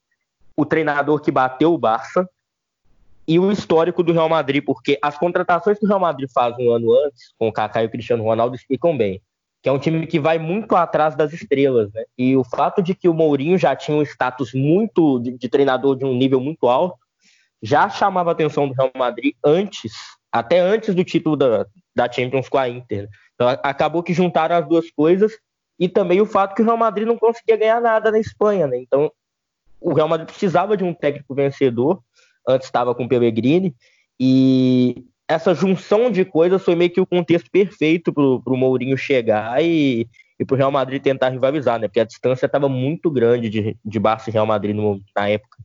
o 0.56 0.66
treinador 0.66 1.20
que 1.20 1.30
bateu 1.30 1.72
o 1.72 1.78
Barça, 1.78 2.28
e 3.28 3.38
o 3.38 3.50
histórico 3.50 4.02
do 4.02 4.12
Real 4.12 4.28
Madrid, 4.28 4.62
porque 4.64 4.98
as 5.02 5.18
contratações 5.18 5.78
que 5.78 5.84
o 5.84 5.88
Real 5.88 6.00
Madrid 6.00 6.28
faz 6.32 6.56
um 6.58 6.70
ano 6.70 6.92
antes, 7.06 7.34
com 7.38 7.48
o 7.48 7.52
Kaká 7.52 7.82
e 7.82 7.86
o 7.86 7.90
Cristiano 7.90 8.22
Ronaldo, 8.22 8.54
explicam 8.54 8.96
bem. 8.96 9.20
Que 9.62 9.68
é 9.68 9.72
um 9.72 9.78
time 9.78 10.06
que 10.06 10.20
vai 10.20 10.38
muito 10.38 10.76
atrás 10.76 11.16
das 11.16 11.32
estrelas, 11.32 11.92
né? 11.92 12.04
E 12.16 12.36
o 12.36 12.44
fato 12.44 12.80
de 12.80 12.94
que 12.94 13.08
o 13.08 13.14
Mourinho 13.14 13.58
já 13.58 13.74
tinha 13.74 13.96
um 13.96 14.02
status 14.02 14.52
muito 14.54 15.18
de, 15.18 15.36
de 15.36 15.48
treinador 15.48 15.96
de 15.96 16.04
um 16.04 16.14
nível 16.14 16.40
muito 16.40 16.68
alto, 16.68 16.98
já 17.60 17.88
chamava 17.88 18.30
a 18.30 18.32
atenção 18.32 18.68
do 18.68 18.74
Real 18.74 18.92
Madrid 18.96 19.34
antes, 19.44 19.92
até 20.30 20.60
antes 20.60 20.94
do 20.94 21.02
título 21.02 21.36
da, 21.36 21.66
da 21.94 22.10
Champions 22.10 22.48
com 22.48 22.58
a 22.58 22.68
Inter. 22.68 23.08
Então 23.34 23.48
acabou 23.48 24.02
que 24.02 24.14
juntaram 24.14 24.56
as 24.56 24.68
duas 24.68 24.88
coisas 24.90 25.32
e 25.78 25.88
também 25.88 26.20
o 26.20 26.26
fato 26.26 26.54
que 26.54 26.62
o 26.62 26.64
Real 26.64 26.76
Madrid 26.76 27.06
não 27.06 27.18
conseguia 27.18 27.56
ganhar 27.56 27.80
nada 27.80 28.12
na 28.12 28.20
Espanha, 28.20 28.68
né? 28.68 28.78
Então 28.78 29.10
o 29.80 29.92
Real 29.92 30.08
Madrid 30.08 30.28
precisava 30.28 30.76
de 30.76 30.84
um 30.84 30.94
técnico 30.94 31.34
vencedor 31.34 32.00
antes 32.46 32.66
estava 32.66 32.94
com 32.94 33.04
o 33.04 33.08
Pellegrini, 33.08 33.74
e 34.18 35.04
essa 35.28 35.54
junção 35.54 36.10
de 36.10 36.24
coisas 36.24 36.62
foi 36.62 36.74
meio 36.74 36.90
que 36.90 37.00
o 37.00 37.06
contexto 37.06 37.50
perfeito 37.50 38.12
para 38.12 38.22
o 38.22 38.56
Mourinho 38.56 38.96
chegar 38.96 39.62
e, 39.62 40.08
e 40.38 40.44
para 40.44 40.54
o 40.54 40.56
Real 40.56 40.70
Madrid 40.70 41.02
tentar 41.02 41.30
rivalizar, 41.30 41.80
né? 41.80 41.88
Porque 41.88 42.00
a 42.00 42.04
distância 42.04 42.46
estava 42.46 42.68
muito 42.68 43.10
grande 43.10 43.50
de, 43.50 43.76
de 43.84 43.98
Barça 43.98 44.30
e 44.30 44.32
Real 44.32 44.46
Madrid 44.46 44.74
no, 44.74 45.00
na 45.14 45.28
época. 45.28 45.58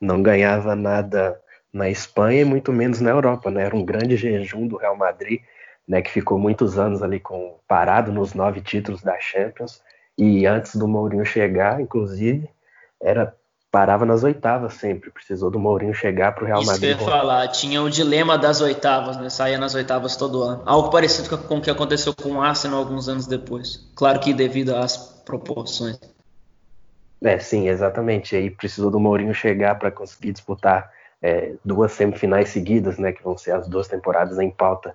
Não 0.00 0.22
ganhava 0.22 0.76
nada 0.76 1.40
na 1.72 1.90
Espanha 1.90 2.42
e 2.42 2.44
muito 2.44 2.72
menos 2.72 3.00
na 3.00 3.10
Europa, 3.10 3.50
né? 3.50 3.64
Era 3.64 3.76
um 3.76 3.84
grande 3.84 4.16
jejum 4.16 4.68
do 4.68 4.76
Real 4.76 4.96
Madrid, 4.96 5.40
né? 5.86 6.00
Que 6.00 6.10
ficou 6.10 6.38
muitos 6.38 6.78
anos 6.78 7.02
ali 7.02 7.18
com 7.18 7.58
parado 7.66 8.12
nos 8.12 8.34
nove 8.34 8.60
títulos 8.60 9.02
da 9.02 9.18
Champions 9.18 9.82
e 10.16 10.46
antes 10.46 10.76
do 10.76 10.86
Mourinho 10.86 11.24
chegar, 11.26 11.80
inclusive, 11.80 12.48
era 13.02 13.34
parava 13.74 14.06
nas 14.06 14.22
oitavas 14.22 14.74
sempre. 14.74 15.10
Precisou 15.10 15.50
do 15.50 15.58
Mourinho 15.58 15.92
chegar 15.92 16.32
para 16.32 16.44
o 16.44 16.46
Real 16.46 16.64
Madrid. 16.64 16.90
Isso 16.90 16.98
que 16.98 17.02
eu 17.02 17.08
ia 17.08 17.12
falar, 17.12 17.48
tinha 17.48 17.82
o 17.82 17.90
dilema 17.90 18.38
das 18.38 18.60
oitavas, 18.60 19.16
né? 19.16 19.28
Saía 19.28 19.58
nas 19.58 19.74
oitavas 19.74 20.14
todo 20.14 20.44
ano. 20.44 20.62
Algo 20.64 20.90
parecido 20.90 21.36
com 21.36 21.58
o 21.58 21.60
que 21.60 21.68
aconteceu 21.68 22.14
com 22.14 22.34
o 22.34 22.40
Arsenal 22.40 22.78
alguns 22.78 23.08
anos 23.08 23.26
depois. 23.26 23.90
Claro 23.96 24.20
que 24.20 24.32
devido 24.32 24.76
às 24.76 24.96
proporções. 25.24 25.98
É, 27.20 27.36
sim, 27.40 27.68
exatamente. 27.68 28.36
Aí 28.36 28.48
precisou 28.48 28.92
do 28.92 29.00
Mourinho 29.00 29.34
chegar 29.34 29.76
para 29.76 29.90
conseguir 29.90 30.30
disputar 30.30 30.92
é, 31.20 31.54
duas 31.64 31.90
semifinais 31.90 32.50
seguidas, 32.50 32.96
né? 32.96 33.10
Que 33.10 33.24
vão 33.24 33.36
ser 33.36 33.56
as 33.56 33.66
duas 33.66 33.88
temporadas 33.88 34.38
em 34.38 34.52
pauta 34.52 34.94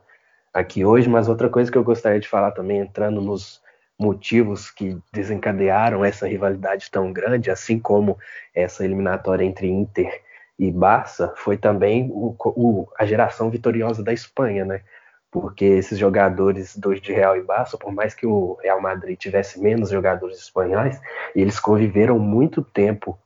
aqui 0.54 0.86
hoje. 0.86 1.10
Mas 1.10 1.28
outra 1.28 1.50
coisa 1.50 1.70
que 1.70 1.78
eu 1.78 1.84
gostaria 1.84 2.22
de 2.22 2.30
falar 2.30 2.52
também, 2.52 2.80
entrando 2.80 3.20
nos 3.20 3.62
motivos 4.00 4.72
que 4.72 4.98
desencadearam 5.12 6.06
essa 6.06 6.26
rivalidade 6.26 6.90
tão 6.90 7.12
grande, 7.12 7.52
assim 7.52 7.78
como 7.78 8.18
essa 8.56 8.86
eliminatória 8.86 9.44
entre 9.44 9.68
Inter 9.68 10.22
e 10.58 10.72
Barça, 10.72 11.34
foi 11.36 11.58
também 11.58 12.10
o, 12.12 12.34
o, 12.40 12.88
a 12.98 13.06
geração 13.06 13.50
vitoriosa 13.50 14.02
da 14.02 14.14
Espanha, 14.14 14.64
né? 14.64 14.82
Porque 15.30 15.66
esses 15.66 16.00
jogadores 16.00 16.76
dois 16.76 17.02
de 17.02 17.14
Real 17.14 17.38
e 17.38 17.44
Barça, 17.44 17.78
por 17.78 17.92
mais 17.92 18.16
que 18.16 18.26
o 18.26 18.58
Real 18.64 18.82
Madrid 18.82 19.18
tivesse 19.18 19.60
menos 19.60 19.90
jogadores 19.90 20.40
espanhóis, 20.40 21.00
eles 21.36 21.60
conviveram 21.60 22.18
muito 22.18 22.64
tempo 22.64 23.20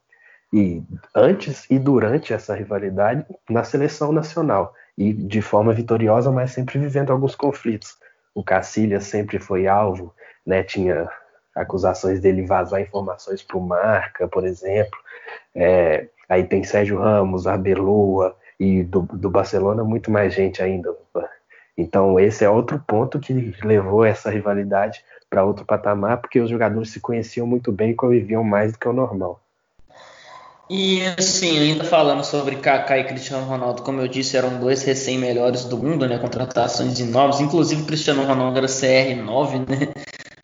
e 0.52 0.84
antes 1.16 1.66
e 1.70 1.80
durante 1.80 2.34
essa 2.34 2.54
rivalidade 2.54 3.26
na 3.50 3.64
seleção 3.64 4.12
nacional. 4.12 4.74
e 4.96 5.12
de 5.12 5.42
forma 5.42 5.74
vitoriosa, 5.74 6.32
mas 6.32 6.52
sempre 6.52 6.78
vivendo 6.78 7.12
alguns 7.12 7.34
conflitos. 7.34 7.98
O 8.36 8.44
Cacilhas 8.44 9.06
sempre 9.06 9.40
foi 9.40 9.66
alvo, 9.66 10.14
né? 10.46 10.64
Tinha 10.64 11.10
acusações 11.56 12.20
dele 12.20 12.46
vazar 12.46 12.82
informações 12.82 13.42
para 13.44 13.58
o 13.58 13.62
Marca, 13.62 14.28
por 14.28 14.46
exemplo. 14.46 14.98
É, 15.56 16.08
aí 16.28 16.44
tem 16.44 16.64
Sérgio 16.64 17.00
Ramos, 17.00 17.48
Arbeloa 17.48 18.36
e 18.60 18.84
do, 18.84 19.02
do 19.02 19.30
Barcelona 19.30 19.84
muito 19.84 20.12
mais 20.12 20.34
gente 20.34 20.62
ainda. 20.62 20.96
Então 21.78 22.20
esse 22.20 22.44
é 22.44 22.50
outro 22.50 22.80
ponto 22.86 23.20
que 23.20 23.54
levou 23.64 24.06
essa 24.06 24.30
rivalidade 24.30 25.04
para 25.30 25.44
outro 25.44 25.66
patamar, 25.66 26.18
porque 26.18 26.40
os 26.40 26.50
jogadores 26.50 26.92
se 26.92 27.00
conheciam 27.00 27.48
muito 27.48 27.72
bem 27.72 27.92
e 27.92 27.96
conviviam 27.96 28.44
mais 28.44 28.72
do 28.72 28.80
que 28.80 28.88
o 28.88 28.94
normal. 28.94 29.40
E 30.70 31.02
assim, 31.18 31.60
ainda 31.60 31.84
falando 31.84 32.24
sobre 32.24 32.56
Kaká 32.56 32.98
e 32.98 33.04
Cristiano 33.04 33.46
Ronaldo, 33.46 33.82
como 33.82 34.00
eu 34.00 34.08
disse, 34.08 34.38
eram 34.38 34.60
dois 34.60 34.84
recém-melhores 34.84 35.66
do 35.66 35.78
mundo, 35.78 36.08
né? 36.08 36.18
Contratações 36.18 36.96
de 36.96 37.04
novos, 37.04 37.42
inclusive 37.42 37.84
Cristiano 37.84 38.24
Ronaldo 38.24 38.58
era 38.58 38.68
CR9, 38.68 39.68
né? 39.68 39.94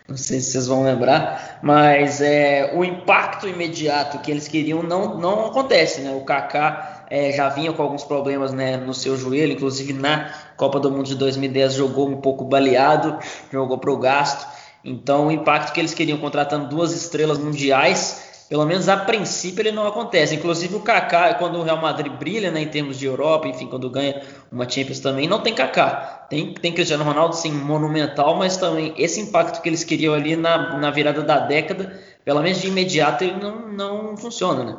Não 0.10 0.18
sei 0.18 0.40
se 0.40 0.52
vocês 0.52 0.66
vão 0.66 0.84
lembrar, 0.84 1.60
mas 1.62 2.20
é, 2.20 2.74
o 2.76 2.84
impacto 2.84 3.48
imediato 3.48 4.18
que 4.20 4.32
eles 4.32 4.48
queriam 4.48 4.82
não, 4.82 5.20
não 5.20 5.46
acontece, 5.46 6.02
né? 6.02 6.12
O 6.12 6.22
Kaká 6.22 7.06
é, 7.12 7.32
já 7.32 7.48
vinha 7.50 7.72
com 7.72 7.84
alguns 7.84 8.04
problemas 8.04 8.52
né, 8.52 8.76
no 8.76 8.94
seu 8.94 9.16
joelho, 9.16 9.54
inclusive 9.54 9.94
na 9.94 10.32
Copa 10.58 10.80
do 10.80 10.90
Mundo 10.90 11.06
de 11.06 11.16
2010 11.16 11.74
jogou 11.74 12.10
um 12.10 12.18
pouco 12.18 12.44
baleado, 12.44 13.20
jogou 13.52 13.78
para 13.78 13.92
o 13.92 13.98
gasto. 13.98 14.48
Então, 14.84 15.28
o 15.28 15.32
impacto 15.32 15.74
que 15.74 15.80
eles 15.80 15.94
queriam 15.94 16.18
contratando 16.18 16.70
duas 16.70 16.92
estrelas 16.92 17.38
mundiais 17.38 18.29
pelo 18.50 18.66
menos 18.66 18.90
a 18.90 18.98
princípio 18.98 19.62
ele 19.62 19.72
não 19.72 19.86
acontece. 19.86 20.36
Inclusive 20.36 20.76
o 20.76 20.80
Kaká, 20.80 21.36
quando 21.36 21.60
o 21.60 21.64
Real 21.64 21.80
Madrid 21.80 22.12
brilha 22.12 22.50
né, 22.50 22.62
em 22.62 22.68
termos 22.68 22.98
de 22.98 23.06
Europa, 23.06 23.48
enfim, 23.48 23.68
quando 23.68 23.88
ganha 23.92 24.24
uma 24.52 24.68
Champions 24.68 25.00
também, 25.00 25.28
não 25.28 25.40
tem 25.40 25.54
Kaká. 25.54 26.26
Tem, 26.28 26.54
tem 26.56 26.74
Cristiano 26.74 27.04
Ronaldo, 27.04 27.36
sim, 27.36 27.52
monumental, 27.52 28.36
mas 28.36 28.58
também 28.58 28.94
esse 28.98 29.22
impacto 29.22 29.62
que 29.62 29.70
eles 29.70 29.84
queriam 29.84 30.16
ali 30.16 30.36
na, 30.36 30.80
na 30.80 30.90
virada 30.90 31.22
da 31.22 31.40
década, 31.40 32.02
pelo 32.26 32.42
menos 32.42 32.60
de 32.60 32.68
imediato, 32.68 33.24
ele 33.24 33.40
não, 33.40 33.70
não 33.70 34.18
funciona, 34.18 34.64
né? 34.64 34.78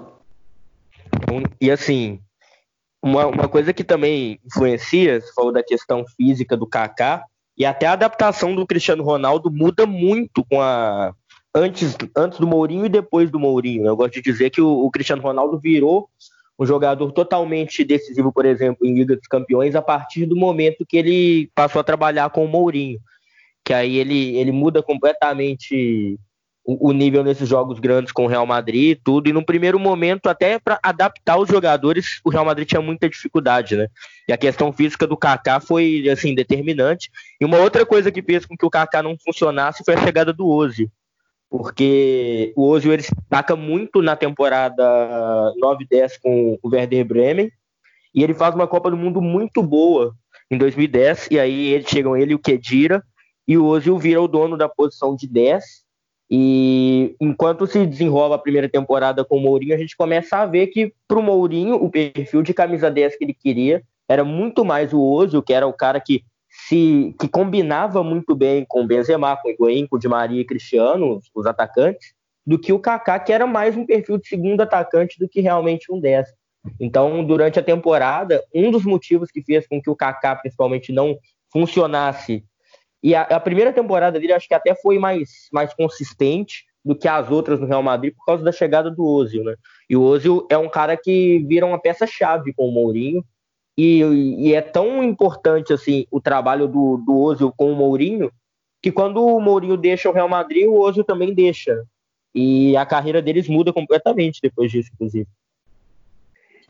E 1.60 1.70
assim, 1.70 2.20
uma, 3.00 3.26
uma 3.26 3.48
coisa 3.48 3.72
que 3.72 3.84
também 3.84 4.40
influencia, 4.44 5.20
você 5.20 5.32
falou 5.32 5.52
da 5.52 5.62
questão 5.62 6.04
física 6.16 6.56
do 6.56 6.66
Kaká, 6.66 7.24
e 7.56 7.64
até 7.64 7.86
a 7.86 7.92
adaptação 7.92 8.54
do 8.54 8.66
Cristiano 8.66 9.04
Ronaldo 9.04 9.50
muda 9.50 9.86
muito 9.86 10.44
com 10.44 10.60
a, 10.60 11.14
antes, 11.54 11.96
antes 12.16 12.38
do 12.38 12.46
Mourinho 12.46 12.86
e 12.86 12.88
depois 12.88 13.30
do 13.30 13.38
Mourinho. 13.38 13.86
Eu 13.86 13.96
gosto 13.96 14.14
de 14.14 14.22
dizer 14.22 14.50
que 14.50 14.60
o, 14.60 14.84
o, 14.84 14.90
Cristiano 14.90 15.22
Ronaldo 15.22 15.58
virou 15.58 16.08
um 16.58 16.66
jogador 16.66 17.10
totalmente 17.12 17.82
decisivo, 17.84 18.32
por 18.32 18.44
exemplo, 18.44 18.86
em 18.86 18.94
Liga 18.94 19.16
dos 19.16 19.26
Campeões, 19.26 19.74
a 19.74 19.82
partir 19.82 20.26
do 20.26 20.36
momento 20.36 20.86
que 20.86 20.96
ele 20.96 21.50
passou 21.54 21.80
a 21.80 21.84
trabalhar 21.84 22.30
com 22.30 22.44
o 22.44 22.48
Mourinho. 22.48 22.98
Que 23.64 23.72
aí 23.72 23.96
ele, 23.96 24.36
ele 24.36 24.52
muda 24.52 24.82
completamente 24.82 26.18
o, 26.64 26.90
o 26.90 26.92
nível 26.92 27.24
nesses 27.24 27.48
jogos 27.48 27.80
grandes 27.80 28.12
com 28.12 28.24
o 28.24 28.28
Real 28.28 28.46
Madrid 28.46 28.90
e 28.90 28.94
tudo. 28.94 29.28
E 29.28 29.32
no 29.32 29.44
primeiro 29.44 29.78
momento, 29.78 30.28
até 30.28 30.58
para 30.58 30.78
adaptar 30.82 31.38
os 31.38 31.48
jogadores, 31.48 32.20
o 32.24 32.30
Real 32.30 32.44
Madrid 32.44 32.68
tinha 32.68 32.82
muita 32.82 33.08
dificuldade, 33.08 33.76
né? 33.76 33.88
E 34.28 34.32
a 34.32 34.36
questão 34.36 34.72
física 34.72 35.06
do 35.06 35.16
Kaká 35.16 35.60
foi 35.60 36.08
assim 36.10 36.34
determinante. 36.34 37.10
E 37.40 37.44
uma 37.44 37.58
outra 37.58 37.86
coisa 37.86 38.12
que 38.12 38.22
fez 38.22 38.44
com 38.44 38.56
que 38.56 38.66
o 38.66 38.70
Kaká 38.70 39.02
não 39.02 39.16
funcionasse 39.18 39.82
foi 39.82 39.94
a 39.94 40.04
chegada 40.04 40.32
do 40.32 40.46
Ozil 40.46 40.90
porque 41.50 42.52
o 42.54 42.68
Ozil 42.68 42.92
ele 42.92 43.02
destaca 43.02 43.56
muito 43.56 44.00
na 44.00 44.14
temporada 44.14 45.52
9-10 45.60 46.12
com 46.22 46.56
o 46.62 46.68
Werder 46.68 47.04
Bremen, 47.04 47.50
e 48.14 48.22
ele 48.22 48.32
faz 48.32 48.54
uma 48.54 48.68
Copa 48.68 48.90
do 48.90 48.96
Mundo 48.96 49.20
muito 49.20 49.60
boa 49.60 50.14
em 50.48 50.56
2010, 50.56 51.28
e 51.32 51.40
aí 51.40 51.72
eles 51.72 51.88
chegam 51.88 52.16
ele 52.16 52.32
e 52.32 52.34
o 52.36 52.38
Kedira, 52.38 53.02
e 53.46 53.58
o 53.58 53.66
Ozil 53.66 53.98
vira 53.98 54.22
o 54.22 54.28
dono 54.28 54.56
da 54.56 54.68
posição 54.68 55.16
de 55.16 55.26
10, 55.26 55.64
e 56.30 57.16
enquanto 57.20 57.66
se 57.66 57.84
desenrola 57.84 58.36
a 58.36 58.38
primeira 58.38 58.68
temporada 58.68 59.24
com 59.24 59.36
o 59.36 59.40
Mourinho, 59.40 59.74
a 59.74 59.78
gente 59.78 59.96
começa 59.96 60.36
a 60.36 60.46
ver 60.46 60.68
que 60.68 60.94
para 61.08 61.18
o 61.18 61.22
Mourinho, 61.22 61.74
o 61.74 61.90
perfil 61.90 62.42
de 62.42 62.54
camisa 62.54 62.88
10 62.88 63.16
que 63.16 63.24
ele 63.24 63.34
queria 63.34 63.82
era 64.08 64.22
muito 64.22 64.64
mais 64.64 64.92
o 64.92 65.00
Ozil, 65.00 65.42
que 65.42 65.52
era 65.52 65.66
o 65.66 65.72
cara 65.72 66.00
que 66.00 66.24
se 66.70 67.16
que 67.18 67.26
combinava 67.26 68.04
muito 68.04 68.36
bem 68.36 68.64
com 68.64 68.86
Benzema, 68.86 69.36
com 69.36 69.50
Higuaín, 69.50 69.88
com 69.88 69.98
Di 69.98 70.06
Maria 70.06 70.40
e 70.40 70.44
Cristiano, 70.44 71.16
os, 71.16 71.28
os, 71.34 71.44
atacantes, 71.44 72.14
do 72.46 72.56
que 72.56 72.72
o 72.72 72.78
Kaká, 72.78 73.18
que 73.18 73.32
era 73.32 73.44
mais 73.44 73.76
um 73.76 73.84
perfil 73.84 74.18
de 74.18 74.28
segundo 74.28 74.60
atacante 74.60 75.18
do 75.18 75.28
que 75.28 75.40
realmente 75.40 75.92
um 75.92 75.98
10. 75.98 76.28
Então, 76.78 77.24
durante 77.24 77.58
a 77.58 77.62
temporada, 77.62 78.40
um 78.54 78.70
dos 78.70 78.84
motivos 78.84 79.32
que 79.32 79.42
fez 79.42 79.66
com 79.66 79.82
que 79.82 79.90
o 79.90 79.96
Kaká 79.96 80.36
principalmente 80.36 80.92
não 80.92 81.18
funcionasse 81.52 82.44
e 83.02 83.16
a, 83.16 83.22
a 83.22 83.40
primeira 83.40 83.72
temporada 83.72 84.20
dele 84.20 84.32
acho 84.32 84.46
que 84.46 84.54
até 84.54 84.74
foi 84.74 84.98
mais, 84.98 85.48
mais 85.52 85.74
consistente 85.74 86.66
do 86.84 86.94
que 86.94 87.08
as 87.08 87.30
outras 87.30 87.58
no 87.58 87.66
Real 87.66 87.82
Madrid 87.82 88.14
por 88.14 88.24
causa 88.24 88.44
da 88.44 88.52
chegada 88.52 88.90
do 88.90 89.04
Ozil, 89.04 89.42
né? 89.42 89.56
E 89.88 89.96
o 89.96 90.02
Ozil 90.02 90.46
é 90.50 90.56
um 90.56 90.68
cara 90.68 90.96
que 90.96 91.40
vira 91.40 91.66
uma 91.66 91.80
peça-chave 91.80 92.52
com 92.52 92.68
o 92.68 92.72
Mourinho, 92.72 93.24
e, 93.80 94.48
e, 94.48 94.54
é 94.54 94.60
tão 94.60 95.02
importante 95.02 95.72
assim 95.72 96.06
o 96.10 96.20
trabalho 96.20 96.66
do, 96.66 96.96
do 96.98 97.16
Ozil 97.16 97.52
com 97.56 97.72
o 97.72 97.76
Mourinho 97.76 98.30
que 98.82 98.90
quando 98.90 99.24
o 99.24 99.40
Mourinho 99.40 99.76
deixa 99.76 100.08
o 100.08 100.12
Real 100.12 100.28
Madrid, 100.28 100.66
o 100.66 100.80
Ozil 100.80 101.04
também 101.04 101.34
deixa. 101.34 101.84
E 102.34 102.76
a 102.76 102.86
carreira 102.86 103.20
deles 103.20 103.48
muda 103.48 103.72
completamente 103.72 104.40
depois 104.42 104.70
disso, 104.70 104.90
inclusive. 104.94 105.28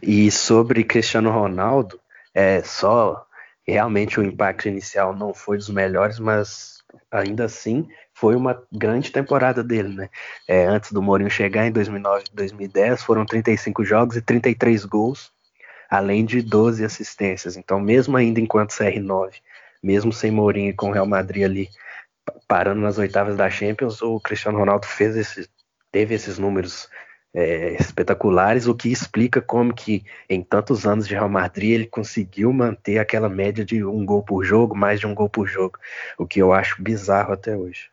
E 0.02 0.30
sobre 0.30 0.82
Cristiano 0.82 1.30
Ronaldo, 1.30 2.00
é 2.34 2.62
só 2.62 3.26
realmente 3.66 4.18
o 4.18 4.24
impacto 4.24 4.68
inicial 4.68 5.14
não 5.14 5.32
foi 5.34 5.56
dos 5.56 5.68
melhores, 5.68 6.18
mas 6.18 6.78
ainda 7.10 7.44
assim 7.44 7.86
foi 8.14 8.34
uma 8.34 8.60
grande 8.72 9.12
temporada 9.12 9.62
dele, 9.62 9.94
né? 9.94 10.10
É, 10.48 10.64
antes 10.66 10.92
do 10.92 11.02
Mourinho 11.02 11.30
chegar 11.30 11.66
em 11.66 11.72
2009, 11.72 12.24
2010, 12.32 13.02
foram 13.02 13.24
35 13.24 13.84
jogos 13.84 14.16
e 14.16 14.22
33 14.22 14.84
gols 14.84 15.30
além 15.90 16.24
de 16.24 16.40
12 16.40 16.84
assistências. 16.84 17.56
Então, 17.56 17.80
mesmo 17.80 18.16
ainda 18.16 18.40
enquanto 18.40 18.70
CR9, 18.70 19.32
mesmo 19.82 20.12
sem 20.12 20.30
Mourinho 20.30 20.70
e 20.70 20.74
com 20.74 20.90
o 20.90 20.92
Real 20.92 21.06
Madrid 21.06 21.44
ali 21.44 21.68
parando 22.46 22.80
nas 22.80 22.98
oitavas 22.98 23.36
da 23.36 23.50
Champions, 23.50 24.00
o 24.00 24.20
Cristiano 24.20 24.58
Ronaldo 24.58 24.86
fez 24.86 25.16
esse, 25.16 25.48
teve 25.90 26.14
esses 26.14 26.38
números 26.38 26.88
é, 27.34 27.74
espetaculares, 27.74 28.66
o 28.66 28.74
que 28.74 28.90
explica 28.90 29.40
como 29.40 29.74
que 29.74 30.04
em 30.28 30.42
tantos 30.42 30.86
anos 30.86 31.08
de 31.08 31.14
Real 31.14 31.28
Madrid 31.28 31.72
ele 31.72 31.86
conseguiu 31.86 32.52
manter 32.52 32.98
aquela 32.98 33.28
média 33.28 33.64
de 33.64 33.84
um 33.84 34.04
gol 34.04 34.22
por 34.22 34.44
jogo, 34.44 34.76
mais 34.76 35.00
de 35.00 35.06
um 35.06 35.14
gol 35.14 35.28
por 35.28 35.46
jogo, 35.46 35.78
o 36.18 36.26
que 36.26 36.40
eu 36.40 36.52
acho 36.52 36.82
bizarro 36.82 37.32
até 37.32 37.56
hoje. 37.56 37.90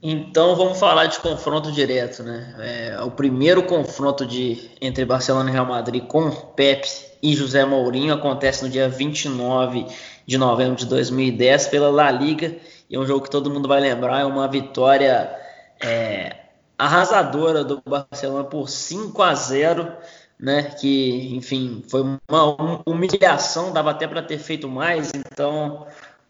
Então 0.00 0.54
vamos 0.54 0.78
falar 0.78 1.06
de 1.06 1.18
confronto 1.18 1.72
direto, 1.72 2.22
né? 2.22 2.54
É, 2.58 3.02
o 3.02 3.10
primeiro 3.10 3.64
confronto 3.64 4.24
de 4.24 4.70
entre 4.80 5.04
Barcelona 5.04 5.50
e 5.50 5.52
Real 5.52 5.66
Madrid 5.66 6.04
com 6.04 6.30
Pepe 6.30 6.88
e 7.20 7.34
José 7.34 7.64
Mourinho 7.64 8.14
acontece 8.14 8.62
no 8.62 8.70
dia 8.70 8.88
29 8.88 9.86
de 10.24 10.38
novembro 10.38 10.76
de 10.76 10.86
2010 10.86 11.66
pela 11.66 11.90
La 11.90 12.10
Liga 12.12 12.54
e 12.88 12.94
é 12.94 12.98
um 12.98 13.06
jogo 13.06 13.24
que 13.24 13.30
todo 13.30 13.50
mundo 13.50 13.68
vai 13.68 13.80
lembrar, 13.80 14.20
é 14.20 14.24
uma 14.24 14.46
vitória 14.46 15.34
é, 15.82 16.36
arrasadora 16.78 17.64
do 17.64 17.82
Barcelona 17.84 18.44
por 18.44 18.68
5 18.68 19.20
a 19.20 19.34
0, 19.34 19.92
né? 20.38 20.62
Que 20.62 21.34
enfim 21.34 21.82
foi 21.88 22.02
uma 22.02 22.82
humilhação, 22.86 23.72
dava 23.72 23.90
até 23.90 24.06
para 24.06 24.22
ter 24.22 24.38
feito 24.38 24.68
mais, 24.68 25.10
então 25.12 25.86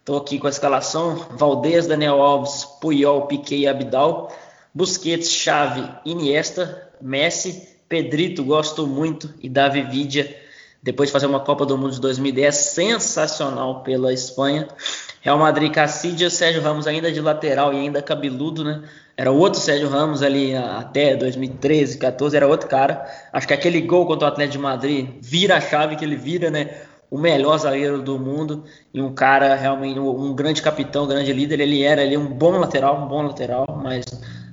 Estou 0.09 0.23
aqui 0.23 0.39
com 0.39 0.47
a 0.47 0.51
escalação: 0.51 1.17
Valdez, 1.33 1.87
Daniel 1.87 2.23
Alves, 2.23 2.65
Puyol, 2.81 3.27
Piquet 3.27 3.59
e 3.59 3.69
Abidal, 3.69 4.35
Busquets, 4.73 5.31
Chave, 5.31 5.87
Iniesta, 6.03 6.89
Messi, 6.99 7.69
Pedrito, 7.87 8.43
gosto 8.43 8.87
muito, 8.87 9.35
e 9.43 9.51
Davi 9.51 9.83
Vidia, 9.83 10.35
depois 10.83 11.11
de 11.11 11.13
fazer 11.13 11.27
uma 11.27 11.41
Copa 11.41 11.67
do 11.67 11.77
Mundo 11.77 11.93
de 11.93 12.01
2010 12.01 12.55
sensacional 12.55 13.83
pela 13.83 14.11
Espanha. 14.11 14.67
Real 15.21 15.37
Madrid, 15.37 15.71
Cassidia, 15.71 16.31
Sérgio 16.31 16.63
Ramos 16.63 16.87
ainda 16.87 17.13
de 17.13 17.21
lateral 17.21 17.75
e 17.75 17.77
ainda 17.77 18.01
cabeludo, 18.01 18.65
né? 18.65 18.85
Era 19.15 19.31
outro 19.31 19.61
Sérgio 19.61 19.91
Ramos 19.91 20.23
ali 20.23 20.55
até 20.55 21.17
2013, 21.17 21.99
14, 21.99 22.35
era 22.35 22.49
outro 22.49 22.67
cara. 22.67 23.05
Acho 23.31 23.47
que 23.47 23.53
aquele 23.53 23.83
gol 23.83 24.07
contra 24.07 24.27
o 24.27 24.31
Atlético 24.31 24.57
de 24.57 24.63
Madrid 24.63 25.09
vira 25.21 25.59
a 25.59 25.61
chave 25.61 25.97
que 25.97 26.05
ele 26.05 26.17
vira, 26.17 26.51
né? 26.51 26.88
O 27.11 27.19
melhor 27.19 27.59
zagueiro 27.59 28.03
do 28.03 28.19
mundo 28.19 28.65
e 28.93 29.01
um 29.01 29.13
cara 29.15 29.55
realmente 29.55 29.99
um, 29.99 30.35
grande 30.35 30.61
capitão, 30.61 31.07
grande 31.07 31.33
líder. 31.33 31.61
Ele 31.61 31.83
era 31.83 32.03
ali 32.03 32.17
um 32.17 32.27
bom 32.27 32.59
lateral, 32.59 33.03
um 33.03 33.09
bom 33.09 33.23
lateral, 33.23 33.67
mas 33.83 34.05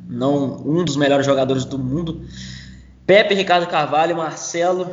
não 0.07 0.61
um 0.65 0.83
dos 0.83 0.95
melhores 0.95 1.25
jogadores 1.25 1.65
do 1.65 1.77
mundo. 1.77 2.25
Pepe, 3.05 3.33
Ricardo 3.33 3.67
Carvalho, 3.67 4.15
Marcelo, 4.15 4.89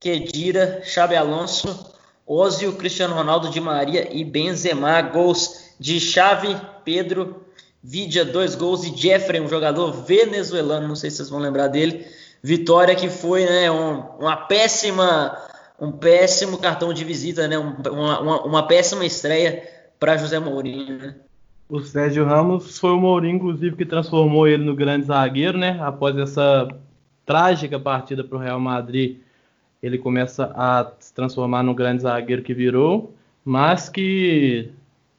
Kedira, 0.00 0.82
Xabi 0.84 1.14
Alonso, 1.14 1.92
Ozio, 2.26 2.72
Cristiano 2.72 3.14
Ronaldo, 3.14 3.50
Di 3.50 3.60
Maria 3.60 4.08
e 4.10 4.24
Benzema. 4.24 5.00
Gols 5.02 5.74
de 5.78 6.00
Xavi, 6.00 6.56
Pedro, 6.84 7.44
Vidia, 7.82 8.24
dois 8.24 8.54
gols 8.54 8.82
e 8.84 8.96
Jeffrey, 8.96 9.40
um 9.40 9.48
jogador 9.48 9.92
venezuelano, 9.92 10.88
não 10.88 10.96
sei 10.96 11.10
se 11.10 11.18
vocês 11.18 11.28
vão 11.28 11.38
lembrar 11.38 11.68
dele. 11.68 12.06
Vitória 12.42 12.94
que 12.94 13.10
foi 13.10 13.44
né, 13.44 13.70
um, 13.70 14.00
uma 14.18 14.36
péssima 14.36 15.36
um 15.80 15.92
péssimo 15.92 16.58
cartão 16.58 16.92
de 16.92 17.04
visita, 17.04 17.48
né? 17.48 17.58
uma, 17.58 18.20
uma, 18.20 18.42
uma 18.44 18.66
péssima 18.66 19.04
estreia 19.04 19.62
para 19.98 20.16
José 20.16 20.38
Mourinho. 20.38 20.98
Né? 20.98 21.14
O 21.68 21.80
Sérgio 21.80 22.24
Ramos 22.24 22.78
foi 22.78 22.90
o 22.90 23.00
Mourinho, 23.00 23.36
inclusive, 23.36 23.76
que 23.76 23.86
transformou 23.86 24.46
ele 24.46 24.64
no 24.64 24.74
grande 24.74 25.06
zagueiro, 25.06 25.58
né? 25.58 25.78
Após 25.80 26.16
essa 26.16 26.68
trágica 27.24 27.80
partida 27.80 28.22
para 28.22 28.36
o 28.36 28.40
Real 28.40 28.60
Madrid, 28.60 29.18
ele 29.82 29.98
começa 29.98 30.52
a 30.54 30.92
se 30.98 31.12
transformar 31.12 31.62
no 31.62 31.74
grande 31.74 32.02
zagueiro 32.02 32.42
que 32.42 32.54
virou, 32.54 33.14
mas 33.44 33.88
que 33.88 34.70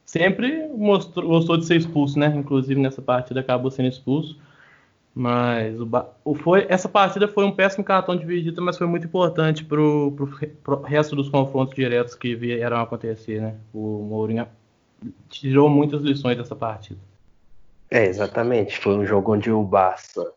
sempre 0.04 0.68
mostrou, 0.68 1.28
gostou 1.28 1.56
de 1.56 1.66
ser 1.66 1.76
expulso, 1.76 2.18
né? 2.18 2.32
Inclusive 2.36 2.80
nessa 2.80 3.02
partida 3.02 3.40
acabou 3.40 3.70
sendo 3.70 3.88
expulso. 3.88 4.38
Mas 5.18 5.80
o, 5.80 5.88
o, 6.22 6.34
foi, 6.34 6.66
essa 6.68 6.90
partida 6.90 7.26
foi 7.26 7.46
um 7.46 7.50
péssimo 7.50 7.82
cartão 7.82 8.14
de 8.14 8.26
visita, 8.26 8.60
mas 8.60 8.76
foi 8.76 8.86
muito 8.86 9.06
importante 9.06 9.64
para 9.64 9.80
o 9.80 10.82
resto 10.84 11.16
dos 11.16 11.30
confrontos 11.30 11.74
diretos 11.74 12.14
que 12.14 12.34
vieram 12.34 12.78
acontecer, 12.82 13.40
né? 13.40 13.54
O 13.72 14.02
Mourinho 14.02 14.46
tirou 15.30 15.70
muitas 15.70 16.02
lições 16.02 16.36
dessa 16.36 16.54
partida. 16.54 17.00
É, 17.90 18.04
exatamente. 18.04 18.78
Foi 18.78 18.94
um 18.94 19.06
jogo 19.06 19.32
onde 19.32 19.50
o 19.50 19.62
Barça. 19.62 20.30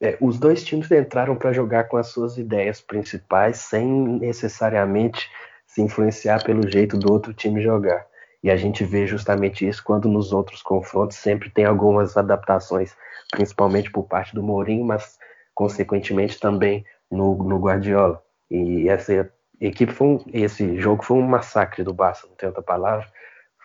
É, 0.00 0.18
os 0.20 0.40
dois 0.40 0.64
times 0.64 0.90
entraram 0.90 1.36
para 1.36 1.52
jogar 1.52 1.84
com 1.84 1.96
as 1.96 2.08
suas 2.08 2.36
ideias 2.36 2.80
principais, 2.80 3.58
sem 3.58 3.86
necessariamente 4.18 5.30
se 5.68 5.80
influenciar 5.80 6.42
pelo 6.42 6.68
jeito 6.68 6.98
do 6.98 7.12
outro 7.12 7.32
time 7.32 7.62
jogar. 7.62 8.04
E 8.46 8.50
a 8.50 8.56
gente 8.56 8.84
vê 8.84 9.08
justamente 9.08 9.66
isso 9.66 9.82
quando 9.82 10.08
nos 10.08 10.32
outros 10.32 10.62
confrontos 10.62 11.16
sempre 11.16 11.50
tem 11.50 11.64
algumas 11.64 12.16
adaptações 12.16 12.96
principalmente 13.28 13.90
por 13.90 14.04
parte 14.04 14.36
do 14.36 14.40
Mourinho, 14.40 14.84
mas 14.84 15.18
consequentemente 15.52 16.38
também 16.38 16.84
no, 17.10 17.34
no 17.42 17.58
Guardiola. 17.58 18.22
E 18.48 18.88
essa 18.88 19.28
equipe 19.60 19.92
foi 19.92 20.06
um, 20.06 20.24
esse 20.32 20.78
jogo 20.78 21.04
foi 21.04 21.16
um 21.16 21.26
massacre 21.26 21.82
do 21.82 21.92
Barça, 21.92 22.28
não 22.28 22.36
tem 22.36 22.46
outra 22.46 22.62
palavra. 22.62 23.08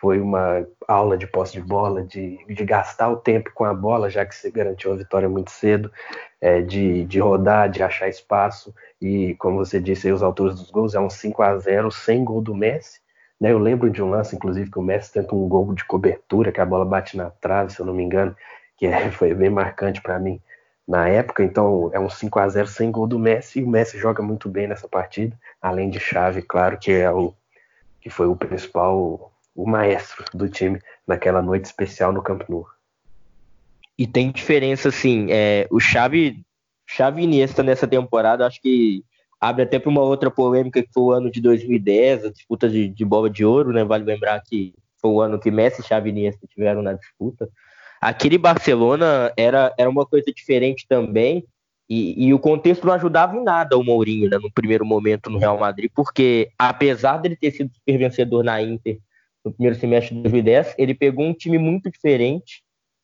Foi 0.00 0.20
uma 0.20 0.66
aula 0.88 1.16
de 1.16 1.28
posse 1.28 1.52
de 1.52 1.60
bola, 1.60 2.02
de, 2.02 2.44
de 2.44 2.64
gastar 2.64 3.08
o 3.08 3.18
tempo 3.18 3.52
com 3.54 3.64
a 3.64 3.72
bola, 3.72 4.10
já 4.10 4.26
que 4.26 4.34
se 4.34 4.50
garantiu 4.50 4.92
a 4.92 4.96
vitória 4.96 5.28
muito 5.28 5.52
cedo, 5.52 5.92
é, 6.40 6.60
de, 6.60 7.04
de 7.04 7.20
rodar, 7.20 7.70
de 7.70 7.84
achar 7.84 8.08
espaço. 8.08 8.74
E, 9.00 9.36
como 9.36 9.58
você 9.58 9.80
disse, 9.80 10.08
aí, 10.08 10.12
os 10.12 10.24
autores 10.24 10.56
dos 10.56 10.72
gols 10.72 10.96
é 10.96 10.98
um 10.98 11.08
5 11.08 11.40
a 11.40 11.56
0 11.56 11.88
sem 11.92 12.24
gol 12.24 12.42
do 12.42 12.52
Messi. 12.52 13.01
Né? 13.42 13.50
Eu 13.50 13.58
lembro 13.58 13.90
de 13.90 14.00
um 14.00 14.08
lance, 14.08 14.36
inclusive, 14.36 14.70
que 14.70 14.78
o 14.78 14.82
Messi 14.82 15.12
tenta 15.12 15.34
um 15.34 15.48
gol 15.48 15.74
de 15.74 15.84
cobertura, 15.84 16.52
que 16.52 16.60
a 16.60 16.64
bola 16.64 16.84
bate 16.84 17.16
na 17.16 17.28
trave, 17.28 17.72
se 17.72 17.80
eu 17.80 17.84
não 17.84 17.92
me 17.92 18.04
engano, 18.04 18.36
que 18.76 18.86
é, 18.86 19.10
foi 19.10 19.34
bem 19.34 19.50
marcante 19.50 20.00
para 20.00 20.16
mim 20.16 20.40
na 20.86 21.08
época. 21.08 21.42
Então 21.42 21.90
é 21.92 21.98
um 21.98 22.08
5 22.08 22.38
a 22.38 22.48
0 22.48 22.68
sem 22.68 22.92
gol 22.92 23.08
do 23.08 23.18
Messi 23.18 23.58
e 23.58 23.64
o 23.64 23.68
Messi 23.68 23.98
joga 23.98 24.22
muito 24.22 24.48
bem 24.48 24.68
nessa 24.68 24.86
partida, 24.86 25.36
além 25.60 25.90
de 25.90 25.98
Chave, 25.98 26.40
claro, 26.40 26.78
que 26.78 26.92
é 26.92 27.10
o 27.10 27.34
que 28.00 28.08
foi 28.08 28.28
o 28.28 28.36
principal, 28.36 29.32
o 29.56 29.68
maestro 29.68 30.24
do 30.32 30.48
time 30.48 30.80
naquela 31.04 31.42
noite 31.42 31.64
especial 31.64 32.12
no 32.12 32.22
Camp 32.22 32.48
Nou. 32.48 32.68
E 33.98 34.06
tem 34.06 34.30
diferença 34.30 34.88
assim, 34.88 35.26
é, 35.30 35.66
o 35.68 35.80
Chave 35.80 36.44
Chave 36.86 37.22
Iniesta 37.22 37.62
nessa 37.62 37.88
temporada, 37.88 38.46
acho 38.46 38.62
que 38.62 39.04
abre 39.42 39.64
até 39.64 39.76
para 39.76 39.90
uma 39.90 40.02
outra 40.02 40.30
polêmica 40.30 40.80
que 40.80 40.92
foi 40.94 41.02
o 41.02 41.10
ano 41.10 41.28
de 41.28 41.40
2010, 41.40 42.26
a 42.26 42.30
disputa 42.30 42.68
de, 42.68 42.88
de 42.88 43.04
bola 43.04 43.28
de 43.28 43.44
ouro, 43.44 43.72
né? 43.72 43.82
Vale 43.82 44.04
lembrar 44.04 44.40
que 44.40 44.72
foi 45.00 45.10
o 45.10 45.20
ano 45.20 45.36
que 45.36 45.50
Messi 45.50 45.80
e 45.80 45.84
Xavi 45.84 46.10
Iniesta 46.10 46.46
tiveram 46.46 46.80
na 46.80 46.92
disputa. 46.92 47.48
Aquele 48.00 48.38
Barcelona 48.38 49.32
era, 49.36 49.74
era 49.76 49.90
uma 49.90 50.06
coisa 50.06 50.32
diferente 50.32 50.86
também, 50.88 51.44
e, 51.90 52.28
e, 52.28 52.32
o 52.32 52.38
contexto 52.38 52.86
não 52.86 52.94
ajudava 52.94 53.36
em 53.36 53.42
nada 53.42 53.76
o 53.76 53.82
Mourinho 53.82 54.30
né, 54.30 54.38
no 54.38 54.50
primeiro 54.50 54.86
momento 54.86 55.28
no 55.28 55.38
Real 55.38 55.58
Madrid, 55.58 55.90
porque 55.92 56.48
apesar 56.56 57.18
dele 57.18 57.36
ter 57.36 57.50
sido 57.50 57.70
super 57.74 57.98
vencedor 57.98 58.44
na 58.44 58.62
Inter 58.62 58.98
no 59.44 59.52
primeiro 59.52 59.76
semestre 59.76 60.14
de 60.14 60.22
2010, 60.22 60.76
ele 60.78 60.94
pegou 60.94 61.26
um 61.26 61.34
time 61.34 61.58
muito 61.58 61.90
diferente, 61.90 62.62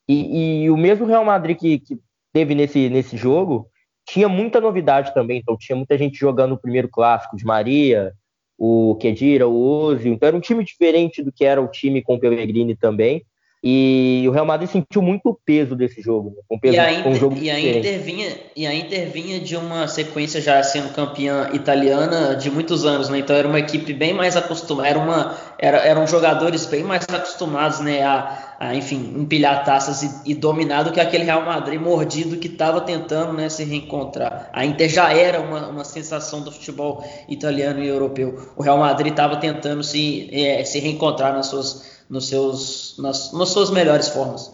e, 0.09 0.63
e 0.63 0.71
o 0.71 0.77
mesmo 0.77 1.05
Real 1.05 1.25
Madrid 1.25 1.59
que, 1.59 1.81
que 1.81 1.99
teve 2.33 2.55
nesse, 2.55 2.89
nesse 2.89 3.17
jogo 3.17 3.69
tinha 4.09 4.29
muita 4.29 4.61
novidade 4.61 5.13
também, 5.13 5.39
então 5.39 5.57
tinha 5.57 5.77
muita 5.77 5.97
gente 5.99 6.19
jogando 6.19 6.53
o 6.53 6.59
primeiro 6.59 6.89
clássico 6.89 7.37
de 7.37 7.45
Maria, 7.45 8.15
o 8.57 8.97
Kedira, 8.97 9.47
o 9.47 9.55
Ozio, 9.55 10.13
então 10.13 10.27
era 10.27 10.37
um 10.37 10.41
time 10.41 10.65
diferente 10.65 11.23
do 11.23 11.31
que 11.31 11.45
era 11.45 11.61
o 11.61 11.69
time 11.69 12.03
com 12.03 12.15
o 12.15 12.19
Pellegrini 12.19 12.75
também, 12.75 13.23
e 13.63 14.25
o 14.27 14.31
Real 14.31 14.47
Madrid 14.47 14.71
sentiu 14.71 15.03
muito 15.03 15.29
o 15.29 15.35
peso 15.35 15.77
desse 15.77 16.01
jogo, 16.01 16.31
né? 16.31 16.43
um 16.51 16.59
peso, 16.59 16.77
e, 16.77 16.79
a 16.79 16.93
Inter, 16.93 17.13
um 17.13 17.15
jogo 17.15 17.37
e, 17.37 17.51
a 17.51 17.61
Inter 17.61 18.01
vinha, 18.01 18.37
e 18.57 18.67
a 18.67 18.75
Inter 18.75 19.11
vinha 19.11 19.41
de 19.41 19.57
uma 19.57 19.87
sequência 19.89 20.41
já 20.41 20.63
sendo 20.63 20.95
campeã 20.95 21.51
italiana 21.53 22.35
de 22.35 22.51
muitos 22.51 22.87
anos, 22.87 23.09
né? 23.09 23.19
Então 23.19 23.35
era 23.35 23.49
uma 23.49 23.59
equipe 23.59 23.93
bem 23.93 24.15
mais 24.15 24.37
acostumada, 24.37 24.89
era 24.89 24.99
uma, 24.99 25.37
era, 25.59 25.79
eram 25.79 26.07
jogadores 26.07 26.67
bem 26.67 26.85
mais 26.85 27.05
acostumados, 27.09 27.81
né? 27.81 28.01
A, 28.05 28.48
enfim, 28.75 29.15
empilhar 29.17 29.65
taças 29.65 30.03
e, 30.03 30.33
e 30.33 30.35
dominar 30.35 30.83
do 30.83 30.93
que 30.93 31.01
aquele 31.01 31.25
Real 31.25 31.45
Madrid 31.45 31.81
mordido 31.81 32.37
que 32.37 32.49
estava 32.49 32.81
tentando, 32.81 33.33
né, 33.33 33.49
se 33.49 33.65
reencontrar. 33.65 34.51
A 34.53 34.65
Inter 34.65 34.89
já 34.89 35.13
era 35.13 35.41
uma, 35.41 35.69
uma 35.69 35.85
sensação 35.85 36.43
do 36.43 36.51
futebol 36.51 37.05
italiano 37.29 37.83
e 37.83 37.87
europeu. 37.87 38.53
O 38.57 38.63
Real 38.63 38.79
Madrid 38.79 39.13
estava 39.13 39.37
tentando 39.37 39.85
se, 39.85 40.29
é, 40.33 40.65
se 40.65 40.79
reencontrar 40.81 41.33
nas 41.33 41.47
suas 41.47 41.99
nos 42.09 42.29
seus, 42.29 42.97
nas, 42.99 43.33
nas 43.33 43.49
suas 43.51 43.71
melhores 43.71 44.09
formas. 44.09 44.51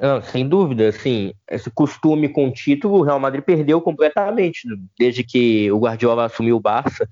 Não, 0.00 0.22
sem 0.22 0.48
dúvida, 0.48 0.88
assim, 0.88 1.32
esse 1.48 1.70
costume 1.70 2.28
com 2.28 2.50
título 2.50 2.98
o 2.98 3.02
Real 3.02 3.20
Madrid 3.20 3.44
perdeu 3.44 3.80
completamente 3.80 4.66
desde 4.98 5.22
que 5.22 5.70
o 5.70 5.78
Guardiola 5.78 6.24
assumiu 6.24 6.56
o 6.56 6.60
Barça 6.60 7.08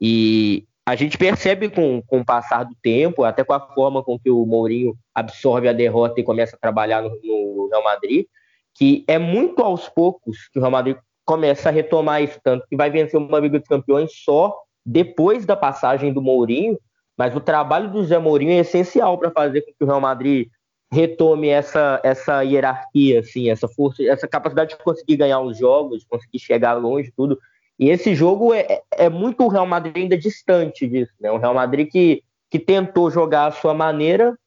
e 0.00 0.64
a 0.86 0.94
gente 0.96 1.16
percebe 1.16 1.68
com, 1.68 2.02
com 2.02 2.20
o 2.20 2.24
passar 2.24 2.64
do 2.64 2.74
tempo, 2.82 3.24
até 3.24 3.44
com 3.44 3.52
a 3.52 3.60
forma 3.60 4.02
com 4.02 4.18
que 4.18 4.30
o 4.30 4.44
Mourinho 4.44 4.96
absorve 5.14 5.68
a 5.68 5.72
derrota 5.72 6.20
e 6.20 6.24
começa 6.24 6.56
a 6.56 6.58
trabalhar 6.58 7.02
no, 7.02 7.10
no 7.22 7.68
Real 7.70 7.84
Madrid, 7.84 8.26
que 8.74 9.04
é 9.06 9.18
muito 9.18 9.62
aos 9.62 9.88
poucos 9.88 10.48
que 10.48 10.58
o 10.58 10.62
Real 10.62 10.72
Madrid 10.72 10.96
começa 11.24 11.68
a 11.68 11.72
retomar 11.72 12.22
isso, 12.22 12.40
tanto 12.42 12.66
que 12.68 12.76
vai 12.76 12.90
vencer 12.90 13.18
uma 13.18 13.38
Liga 13.38 13.58
dos 13.58 13.68
Campeões 13.68 14.10
só 14.24 14.56
depois 14.84 15.46
da 15.46 15.56
passagem 15.56 16.12
do 16.12 16.20
Mourinho 16.20 16.76
mas 17.16 17.36
o 17.36 17.40
trabalho 17.40 17.90
do 17.90 18.02
Zé 18.04 18.18
Mourinho 18.18 18.52
é 18.52 18.58
essencial 18.58 19.18
para 19.18 19.30
fazer 19.30 19.62
com 19.62 19.72
que 19.72 19.84
o 19.84 19.86
Real 19.86 20.00
Madrid 20.00 20.48
retome 20.90 21.48
essa, 21.48 22.00
essa 22.02 22.42
hierarquia, 22.42 23.20
assim, 23.20 23.50
essa 23.50 23.68
força, 23.68 24.02
essa 24.02 24.28
capacidade 24.28 24.70
de 24.70 24.82
conseguir 24.82 25.16
ganhar 25.16 25.40
os 25.40 25.56
jogos, 25.56 26.04
conseguir 26.04 26.38
chegar 26.38 26.74
longe, 26.74 27.12
tudo. 27.16 27.38
E 27.82 27.90
esse 27.90 28.14
jogo 28.14 28.54
é, 28.54 28.80
é 28.92 29.08
muito 29.08 29.42
o 29.42 29.48
Real 29.48 29.66
Madrid 29.66 29.96
ainda 29.96 30.16
distante 30.16 30.86
disso, 30.86 31.12
né? 31.20 31.32
O 31.32 31.38
Real 31.38 31.52
Madrid 31.52 31.90
que, 31.90 32.22
que 32.48 32.56
tentou 32.56 33.10
jogar 33.10 33.46
a 33.46 33.50
sua 33.50 33.74
maneira, 33.74 34.38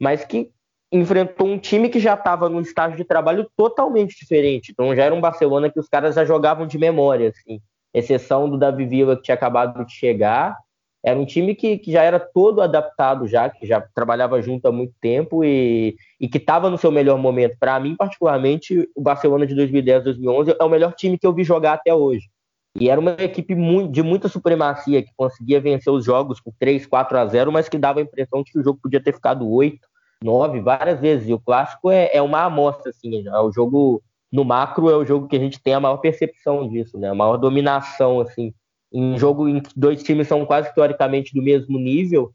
mas 0.00 0.24
que 0.24 0.52
enfrentou 0.92 1.48
um 1.48 1.58
time 1.58 1.88
que 1.88 1.98
já 1.98 2.14
estava 2.14 2.48
num 2.48 2.60
estágio 2.60 2.96
de 2.96 3.04
trabalho 3.04 3.50
totalmente 3.56 4.16
diferente. 4.16 4.70
Então 4.70 4.94
já 4.94 5.02
era 5.02 5.12
um 5.12 5.20
Barcelona 5.20 5.68
que 5.68 5.80
os 5.80 5.88
caras 5.88 6.14
já 6.14 6.24
jogavam 6.24 6.68
de 6.68 6.78
memória, 6.78 7.30
assim. 7.30 7.60
Exceção 7.92 8.48
do 8.48 8.56
Davi 8.56 8.86
Villa 8.86 9.16
que 9.16 9.22
tinha 9.22 9.34
acabado 9.34 9.84
de 9.84 9.92
chegar 9.92 10.56
era 11.02 11.18
um 11.18 11.26
time 11.26 11.56
que, 11.56 11.76
que 11.78 11.90
já 11.90 12.04
era 12.04 12.20
todo 12.20 12.62
adaptado 12.62 13.26
já, 13.26 13.50
que 13.50 13.66
já 13.66 13.80
trabalhava 13.92 14.40
junto 14.40 14.68
há 14.68 14.72
muito 14.72 14.94
tempo 15.00 15.42
e, 15.42 15.96
e 16.20 16.28
que 16.28 16.38
estava 16.38 16.70
no 16.70 16.78
seu 16.78 16.92
melhor 16.92 17.18
momento. 17.18 17.56
Para 17.58 17.80
mim, 17.80 17.96
particularmente, 17.96 18.88
o 18.94 19.02
Barcelona 19.02 19.48
de 19.48 19.54
2010, 19.56 20.04
2011 20.04 20.56
é 20.60 20.64
o 20.64 20.68
melhor 20.68 20.92
time 20.92 21.18
que 21.18 21.26
eu 21.26 21.34
vi 21.34 21.42
jogar 21.42 21.72
até 21.72 21.92
hoje. 21.92 22.32
E 22.78 22.90
era 22.90 23.00
uma 23.00 23.12
equipe 23.12 23.54
de 23.90 24.02
muita 24.02 24.28
supremacia, 24.28 25.02
que 25.02 25.12
conseguia 25.16 25.60
vencer 25.60 25.92
os 25.92 26.04
jogos 26.04 26.40
por 26.40 26.52
3, 26.58 26.86
4 26.86 27.18
a 27.18 27.26
0, 27.26 27.52
mas 27.52 27.68
que 27.68 27.78
dava 27.78 28.00
a 28.00 28.02
impressão 28.02 28.42
de 28.42 28.50
que 28.50 28.58
o 28.58 28.64
jogo 28.64 28.80
podia 28.82 29.02
ter 29.02 29.14
ficado 29.14 29.48
8, 29.48 29.78
9, 30.22 30.60
várias 30.60 31.00
vezes. 31.00 31.28
E 31.28 31.32
o 31.32 31.38
clássico 31.38 31.90
é, 31.90 32.10
é 32.12 32.20
uma 32.20 32.42
amostra, 32.42 32.90
assim, 32.90 33.26
é 33.26 33.40
o 33.40 33.52
jogo 33.52 34.02
no 34.34 34.44
macro 34.44 34.90
é 34.90 34.96
o 34.96 35.04
jogo 35.04 35.28
que 35.28 35.36
a 35.36 35.38
gente 35.38 35.62
tem 35.62 35.74
a 35.74 35.80
maior 35.80 35.98
percepção 35.98 36.68
disso, 36.68 36.98
né? 36.98 37.08
A 37.08 37.14
maior 37.14 37.36
dominação, 37.36 38.18
assim, 38.18 38.52
em 38.92 39.16
jogo 39.16 39.48
em 39.48 39.60
que 39.60 39.70
dois 39.76 40.02
times 40.02 40.26
são 40.26 40.44
quase 40.44 40.74
teoricamente 40.74 41.32
do 41.32 41.40
mesmo 41.40 41.78
nível, 41.78 42.32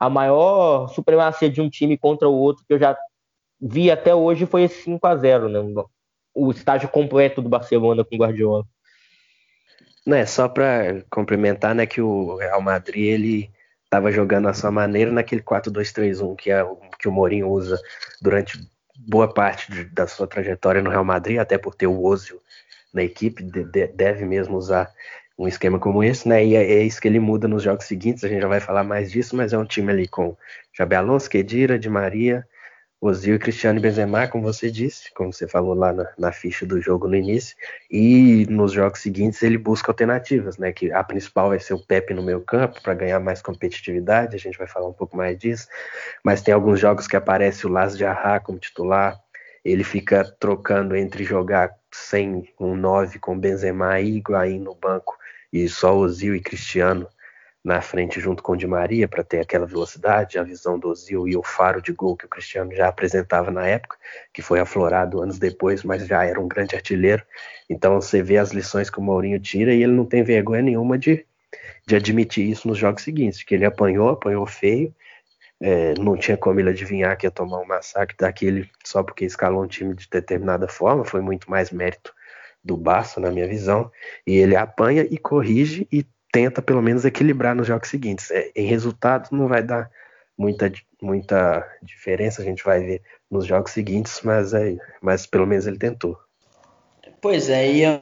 a 0.00 0.08
maior 0.08 0.88
supremacia 0.88 1.50
de 1.50 1.60
um 1.60 1.68
time 1.68 1.98
contra 1.98 2.26
o 2.26 2.34
outro 2.34 2.64
que 2.66 2.72
eu 2.72 2.78
já 2.78 2.96
vi 3.60 3.90
até 3.90 4.14
hoje 4.14 4.46
foi 4.46 4.62
esse 4.62 4.82
5 4.82 5.06
a 5.06 5.14
0 5.14 5.50
né? 5.50 5.60
O 6.34 6.50
estágio 6.50 6.88
completo 6.88 7.42
do 7.42 7.50
Barcelona 7.50 8.02
com 8.02 8.14
o 8.14 8.18
Guardiola. 8.18 8.64
Não 10.06 10.16
é 10.16 10.26
só 10.26 10.48
para 10.48 11.02
complementar, 11.10 11.74
né, 11.74 11.86
que 11.86 12.00
o 12.00 12.36
Real 12.36 12.60
Madrid 12.60 13.04
ele 13.04 13.50
estava 13.84 14.10
jogando 14.10 14.48
a 14.48 14.54
sua 14.54 14.70
maneira 14.70 15.12
naquele 15.12 15.42
4-2-3-1 15.42 16.34
que 16.34 16.50
é 16.50 16.64
que 16.98 17.08
o 17.08 17.12
Mourinho 17.12 17.48
usa 17.48 17.78
durante 18.20 18.58
boa 18.96 19.32
parte 19.32 19.70
de, 19.70 19.84
da 19.84 20.06
sua 20.06 20.26
trajetória 20.26 20.82
no 20.82 20.90
Real 20.90 21.04
Madrid, 21.04 21.38
até 21.38 21.58
por 21.58 21.74
ter 21.74 21.86
o 21.86 22.02
Ozil 22.02 22.40
na 22.92 23.02
equipe, 23.02 23.42
de, 23.42 23.64
de, 23.64 23.86
deve 23.88 24.24
mesmo 24.24 24.56
usar 24.56 24.92
um 25.38 25.48
esquema 25.48 25.78
como 25.78 26.04
esse, 26.04 26.28
né? 26.28 26.44
E 26.44 26.54
é, 26.54 26.62
é, 26.62 26.82
isso 26.82 27.00
que 27.00 27.08
ele 27.08 27.18
muda 27.18 27.48
nos 27.48 27.62
jogos 27.62 27.86
seguintes, 27.86 28.22
a 28.22 28.28
gente 28.28 28.42
já 28.42 28.48
vai 28.48 28.60
falar 28.60 28.84
mais 28.84 29.10
disso, 29.10 29.34
mas 29.34 29.52
é 29.52 29.58
um 29.58 29.64
time 29.64 29.90
ali 29.90 30.06
com 30.06 30.36
Jabe 30.76 30.94
Alonso, 30.94 31.28
Kedira, 31.28 31.78
Di 31.78 31.88
Maria, 31.88 32.46
Ozil, 33.04 33.36
Cristiano 33.36 33.80
e 33.80 33.82
Benzema, 33.82 34.28
como 34.28 34.44
você 34.44 34.70
disse, 34.70 35.12
como 35.12 35.32
você 35.32 35.48
falou 35.48 35.74
lá 35.74 35.92
na, 35.92 36.08
na, 36.16 36.30
ficha 36.30 36.64
do 36.64 36.80
jogo 36.80 37.08
no 37.08 37.16
início, 37.16 37.56
e 37.90 38.46
nos 38.48 38.70
jogos 38.70 39.00
seguintes 39.00 39.42
ele 39.42 39.58
busca 39.58 39.90
alternativas, 39.90 40.56
né? 40.56 40.70
Que 40.70 40.92
a 40.92 41.02
principal 41.02 41.48
vai 41.48 41.58
ser 41.58 41.74
o 41.74 41.84
Pepe 41.84 42.14
no 42.14 42.22
meio 42.22 42.40
campo 42.42 42.80
para 42.80 42.94
ganhar 42.94 43.18
mais 43.18 43.42
competitividade, 43.42 44.36
a 44.36 44.38
gente 44.38 44.56
vai 44.56 44.68
falar 44.68 44.86
um 44.86 44.92
pouco 44.92 45.16
mais 45.16 45.36
disso, 45.36 45.66
mas 46.22 46.42
tem 46.42 46.54
alguns 46.54 46.78
jogos 46.78 47.08
que 47.08 47.16
aparece 47.16 47.66
o 47.66 47.70
Las 47.70 47.98
de 47.98 48.04
Arra 48.04 48.38
como 48.38 48.60
titular, 48.60 49.20
ele 49.64 49.82
fica 49.82 50.22
trocando 50.38 50.94
entre 50.94 51.24
jogar 51.24 51.74
sem 51.90 52.48
um 52.58 52.76
9 52.76 53.18
com 53.18 53.36
Benzema 53.36 53.98
e 53.98 54.18
Higuaín 54.18 54.60
no 54.60 54.76
banco 54.76 55.18
e 55.52 55.68
só 55.68 55.96
Ozil 55.96 56.36
e 56.36 56.40
Cristiano 56.40 57.08
na 57.64 57.80
frente 57.80 58.20
junto 58.20 58.42
com 58.42 58.52
o 58.52 58.56
Di 58.56 58.66
Maria 58.66 59.06
para 59.06 59.22
ter 59.22 59.40
aquela 59.40 59.66
velocidade, 59.66 60.38
a 60.38 60.42
visão 60.42 60.78
do 60.78 60.88
Ozil 60.88 61.28
e 61.28 61.36
o 61.36 61.42
faro 61.42 61.80
de 61.80 61.92
gol 61.92 62.16
que 62.16 62.26
o 62.26 62.28
Cristiano 62.28 62.74
já 62.74 62.88
apresentava 62.88 63.50
na 63.50 63.66
época, 63.66 63.96
que 64.32 64.42
foi 64.42 64.58
aflorado 64.58 65.22
anos 65.22 65.38
depois, 65.38 65.84
mas 65.84 66.06
já 66.06 66.24
era 66.24 66.40
um 66.40 66.48
grande 66.48 66.74
artilheiro. 66.74 67.22
Então 67.70 68.00
você 68.00 68.22
vê 68.22 68.36
as 68.36 68.50
lições 68.50 68.90
que 68.90 68.98
o 68.98 69.02
Mourinho 69.02 69.38
tira 69.38 69.72
e 69.72 69.82
ele 69.82 69.92
não 69.92 70.04
tem 70.04 70.24
vergonha 70.24 70.62
nenhuma 70.62 70.98
de, 70.98 71.24
de 71.86 71.94
admitir 71.94 72.50
isso 72.50 72.66
nos 72.66 72.78
jogos 72.78 73.04
seguintes, 73.04 73.44
que 73.44 73.54
ele 73.54 73.64
apanhou, 73.64 74.08
apanhou 74.08 74.44
feio, 74.44 74.92
é, 75.60 75.94
não 75.94 76.16
tinha 76.16 76.36
como 76.36 76.58
ele 76.58 76.70
adivinhar 76.70 77.16
que 77.16 77.26
ia 77.26 77.30
tomar 77.30 77.60
um 77.60 77.66
massacre 77.66 78.16
daquele 78.18 78.68
só 78.84 79.04
porque 79.04 79.24
escalou 79.24 79.62
um 79.62 79.68
time 79.68 79.94
de 79.94 80.08
determinada 80.10 80.66
forma, 80.66 81.04
foi 81.04 81.20
muito 81.20 81.48
mais 81.48 81.70
mérito 81.70 82.12
do 82.64 82.76
Barça, 82.76 83.20
na 83.20 83.30
minha 83.30 83.46
visão, 83.46 83.90
e 84.26 84.36
ele 84.36 84.56
apanha 84.56 85.06
e 85.08 85.16
corrige 85.18 85.86
e 85.90 86.04
tenta 86.32 86.62
pelo 86.62 86.82
menos 86.82 87.04
equilibrar 87.04 87.54
nos 87.54 87.66
jogos 87.66 87.88
seguintes. 87.88 88.30
É, 88.30 88.50
em 88.56 88.66
resultados 88.66 89.30
não 89.30 89.46
vai 89.46 89.62
dar 89.62 89.90
muita, 90.36 90.72
muita 91.00 91.64
diferença, 91.82 92.40
a 92.40 92.44
gente 92.44 92.64
vai 92.64 92.80
ver 92.80 93.02
nos 93.30 93.46
jogos 93.46 93.70
seguintes, 93.70 94.20
mas, 94.24 94.54
é, 94.54 94.76
mas 95.00 95.26
pelo 95.26 95.46
menos 95.46 95.66
ele 95.66 95.78
tentou. 95.78 96.18
Pois 97.20 97.48
é, 97.48 97.70
e 97.70 97.82
eu 97.82 98.00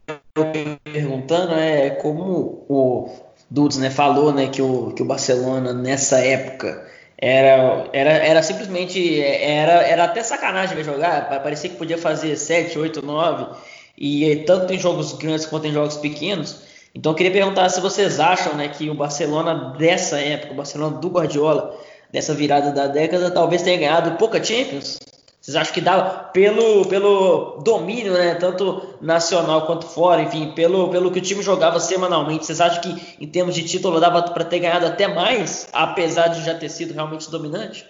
perguntando 0.82 1.52
é 1.54 1.90
como 1.90 2.64
o 2.68 3.10
Dudes 3.50 3.76
né, 3.76 3.90
falou 3.90 4.32
né, 4.32 4.48
que, 4.48 4.62
o, 4.62 4.92
que 4.92 5.02
o 5.02 5.04
Barcelona 5.04 5.74
nessa 5.74 6.20
época 6.20 6.86
era, 7.18 7.90
era, 7.92 8.10
era 8.10 8.42
simplesmente 8.42 9.20
era, 9.20 9.82
era 9.82 10.04
até 10.04 10.22
sacanagem 10.22 10.74
ver 10.74 10.84
jogar, 10.84 11.42
parecia 11.42 11.68
que 11.68 11.76
podia 11.76 11.98
fazer 11.98 12.34
7, 12.34 12.78
8, 12.78 13.04
9 13.04 13.58
e 13.98 14.36
tanto 14.46 14.72
em 14.72 14.78
jogos 14.78 15.12
grandes 15.12 15.44
quanto 15.44 15.66
em 15.66 15.72
jogos 15.72 15.98
pequenos. 15.98 16.69
Então 16.94 17.12
eu 17.12 17.16
queria 17.16 17.32
perguntar 17.32 17.68
se 17.68 17.80
vocês 17.80 18.18
acham 18.18 18.54
né, 18.54 18.68
que 18.68 18.90
o 18.90 18.94
Barcelona 18.94 19.74
dessa 19.78 20.18
época, 20.18 20.52
o 20.52 20.56
Barcelona 20.56 20.98
do 20.98 21.08
Guardiola, 21.08 21.78
dessa 22.12 22.34
virada 22.34 22.72
da 22.72 22.86
década, 22.86 23.30
talvez 23.30 23.62
tenha 23.62 23.78
ganhado 23.78 24.16
pouca 24.16 24.42
Champions? 24.42 24.98
Vocês 25.40 25.56
acham 25.56 25.72
que 25.72 25.80
dava 25.80 26.24
pelo, 26.24 26.84
pelo 26.86 27.62
domínio, 27.64 28.12
né, 28.12 28.34
tanto 28.34 28.96
nacional 29.00 29.66
quanto 29.66 29.86
fora, 29.86 30.20
enfim, 30.20 30.52
pelo, 30.52 30.90
pelo 30.90 31.10
que 31.10 31.18
o 31.18 31.22
time 31.22 31.42
jogava 31.42 31.80
semanalmente, 31.80 32.44
vocês 32.44 32.60
acham 32.60 32.82
que 32.82 33.16
em 33.18 33.26
termos 33.26 33.54
de 33.54 33.64
título 33.64 33.98
dava 33.98 34.22
para 34.22 34.44
ter 34.44 34.58
ganhado 34.58 34.84
até 34.84 35.08
mais, 35.08 35.66
apesar 35.72 36.28
de 36.28 36.44
já 36.44 36.54
ter 36.54 36.68
sido 36.68 36.92
realmente 36.92 37.30
dominante? 37.30 37.86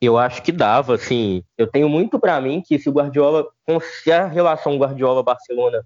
Eu 0.00 0.16
acho 0.16 0.42
que 0.42 0.50
dava, 0.50 0.94
assim. 0.94 1.44
Eu 1.58 1.66
tenho 1.66 1.88
muito 1.88 2.18
para 2.18 2.40
mim 2.40 2.62
que 2.66 2.78
se 2.78 2.88
o 2.88 2.92
Guardiola, 2.92 3.46
se 4.02 4.10
a 4.10 4.26
relação 4.26 4.78
Guardiola-Barcelona 4.78 5.84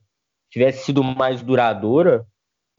tivesse 0.55 0.85
sido 0.85 1.03
mais 1.03 1.43
duradoura, 1.43 2.25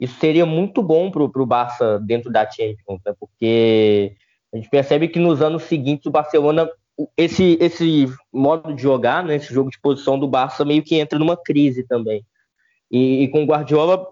isso 0.00 0.18
seria 0.18 0.46
muito 0.46 0.82
bom 0.82 1.10
para 1.10 1.22
o 1.22 1.46
Barça 1.46 2.00
dentro 2.00 2.32
da 2.32 2.50
Champions, 2.50 3.00
né? 3.04 3.14
porque 3.20 4.16
a 4.52 4.56
gente 4.56 4.70
percebe 4.70 5.08
que 5.08 5.18
nos 5.18 5.42
anos 5.42 5.64
seguintes 5.64 6.06
o 6.06 6.10
Barcelona, 6.10 6.68
esse, 7.16 7.58
esse 7.60 8.10
modo 8.32 8.74
de 8.74 8.82
jogar, 8.82 9.22
né, 9.22 9.36
esse 9.36 9.52
jogo 9.52 9.70
de 9.70 9.78
posição 9.78 10.18
do 10.18 10.26
Barça 10.26 10.64
meio 10.64 10.82
que 10.82 10.96
entra 10.96 11.18
numa 11.18 11.36
crise 11.36 11.86
também. 11.86 12.24
E, 12.90 13.24
e 13.24 13.28
com 13.28 13.42
o 13.42 13.46
Guardiola, 13.46 14.06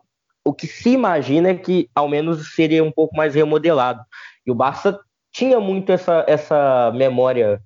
o 0.44 0.52
que 0.52 0.66
se 0.66 0.90
imagina 0.90 1.48
é 1.48 1.54
que 1.54 1.88
ao 1.94 2.06
menos 2.06 2.54
seria 2.54 2.84
um 2.84 2.92
pouco 2.92 3.16
mais 3.16 3.34
remodelado. 3.34 4.04
E 4.46 4.50
o 4.50 4.54
Barça 4.54 5.00
tinha 5.32 5.58
muito 5.58 5.90
essa, 5.90 6.22
essa 6.28 6.92
memória, 6.94 7.62